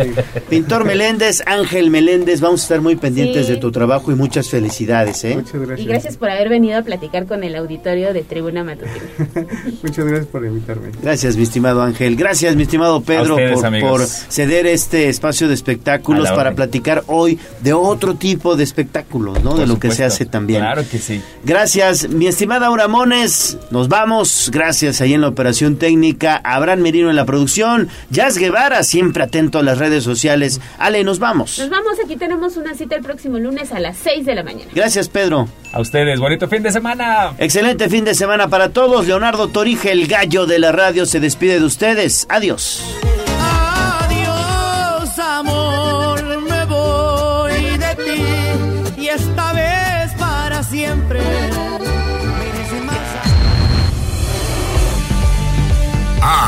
Pintor 0.50 0.84
Meléndez, 0.84 1.42
Ángel 1.46 1.90
Meléndez, 1.90 2.40
vamos 2.40 2.60
a 2.60 2.64
estar 2.64 2.80
muy 2.80 2.96
pendientes 2.96 3.46
Sí. 3.46 3.52
de 3.52 3.58
tu 3.58 3.72
trabajo 3.72 4.12
y 4.12 4.14
muchas 4.14 4.48
felicidades, 4.48 5.24
¿eh? 5.24 5.36
Muchas 5.36 5.54
gracias. 5.54 5.80
Y 5.80 5.84
gracias 5.86 6.16
por 6.16 6.28
haber 6.28 6.48
venido 6.48 6.78
a 6.78 6.82
platicar 6.82 7.26
con 7.26 7.44
el 7.44 7.56
auditorio 7.56 8.12
de 8.12 8.22
Tribuna 8.22 8.62
Matutina. 8.62 8.92
Muchas 9.82 10.04
gracias 10.04 10.26
por 10.26 10.44
invitarme. 10.44 10.90
Gracias, 11.02 11.36
mi 11.36 11.44
estimado 11.44 11.82
Ángel. 11.82 12.16
Gracias, 12.16 12.54
mi 12.56 12.64
estimado 12.64 13.00
Pedro, 13.00 13.36
ustedes, 13.36 13.82
por, 13.82 14.04
ceder 14.04 14.66
este 14.66 15.08
espacio 15.08 15.48
de 15.48 15.54
espectáculos 15.54 16.30
para 16.30 16.54
platicar 16.54 17.04
hoy 17.06 17.38
de 17.60 17.72
otro 17.72 18.14
tipo 18.14 18.54
de 18.56 18.64
espectáculos, 18.64 19.42
¿no? 19.42 19.50
Por 19.50 19.60
de 19.60 19.66
lo 19.66 19.78
que 19.78 19.90
se 19.90 20.04
hace 20.04 20.26
también. 20.26 20.60
Claro 20.60 20.84
que 20.90 20.98
sí. 20.98 21.22
Gracias, 21.44 22.08
mi 22.08 22.26
estimada 22.26 22.66
Aura 22.66 22.81
Ramones, 22.82 23.58
nos 23.70 23.86
vamos. 23.86 24.50
Gracias 24.52 25.00
ahí 25.00 25.14
en 25.14 25.20
la 25.20 25.28
operación 25.28 25.76
técnica. 25.76 26.40
Abraham 26.42 26.80
Merino 26.80 27.10
en 27.10 27.14
la 27.14 27.24
producción. 27.24 27.88
Jazz 28.10 28.36
Guevara, 28.36 28.82
siempre 28.82 29.22
atento 29.22 29.60
a 29.60 29.62
las 29.62 29.78
redes 29.78 30.02
sociales. 30.02 30.60
Ale, 30.80 31.04
nos 31.04 31.20
vamos. 31.20 31.60
Nos 31.60 31.70
vamos, 31.70 31.92
aquí 32.04 32.16
tenemos 32.16 32.56
una 32.56 32.74
cita 32.74 32.96
el 32.96 33.02
próximo 33.04 33.38
lunes 33.38 33.70
a 33.70 33.78
las 33.78 33.96
6 33.98 34.26
de 34.26 34.34
la 34.34 34.42
mañana. 34.42 34.68
Gracias, 34.74 35.08
Pedro. 35.08 35.48
A 35.72 35.80
ustedes, 35.80 36.18
bonito 36.18 36.48
fin 36.48 36.64
de 36.64 36.72
semana. 36.72 37.34
Excelente 37.38 37.88
fin 37.88 38.04
de 38.04 38.14
semana 38.14 38.48
para 38.48 38.70
todos. 38.70 39.06
Leonardo 39.06 39.46
Torija, 39.46 39.92
el 39.92 40.08
gallo 40.08 40.46
de 40.46 40.58
la 40.58 40.72
radio, 40.72 41.06
se 41.06 41.20
despide 41.20 41.60
de 41.60 41.66
ustedes. 41.66 42.26
Adiós. 42.28 42.82
Adiós, 42.82 43.22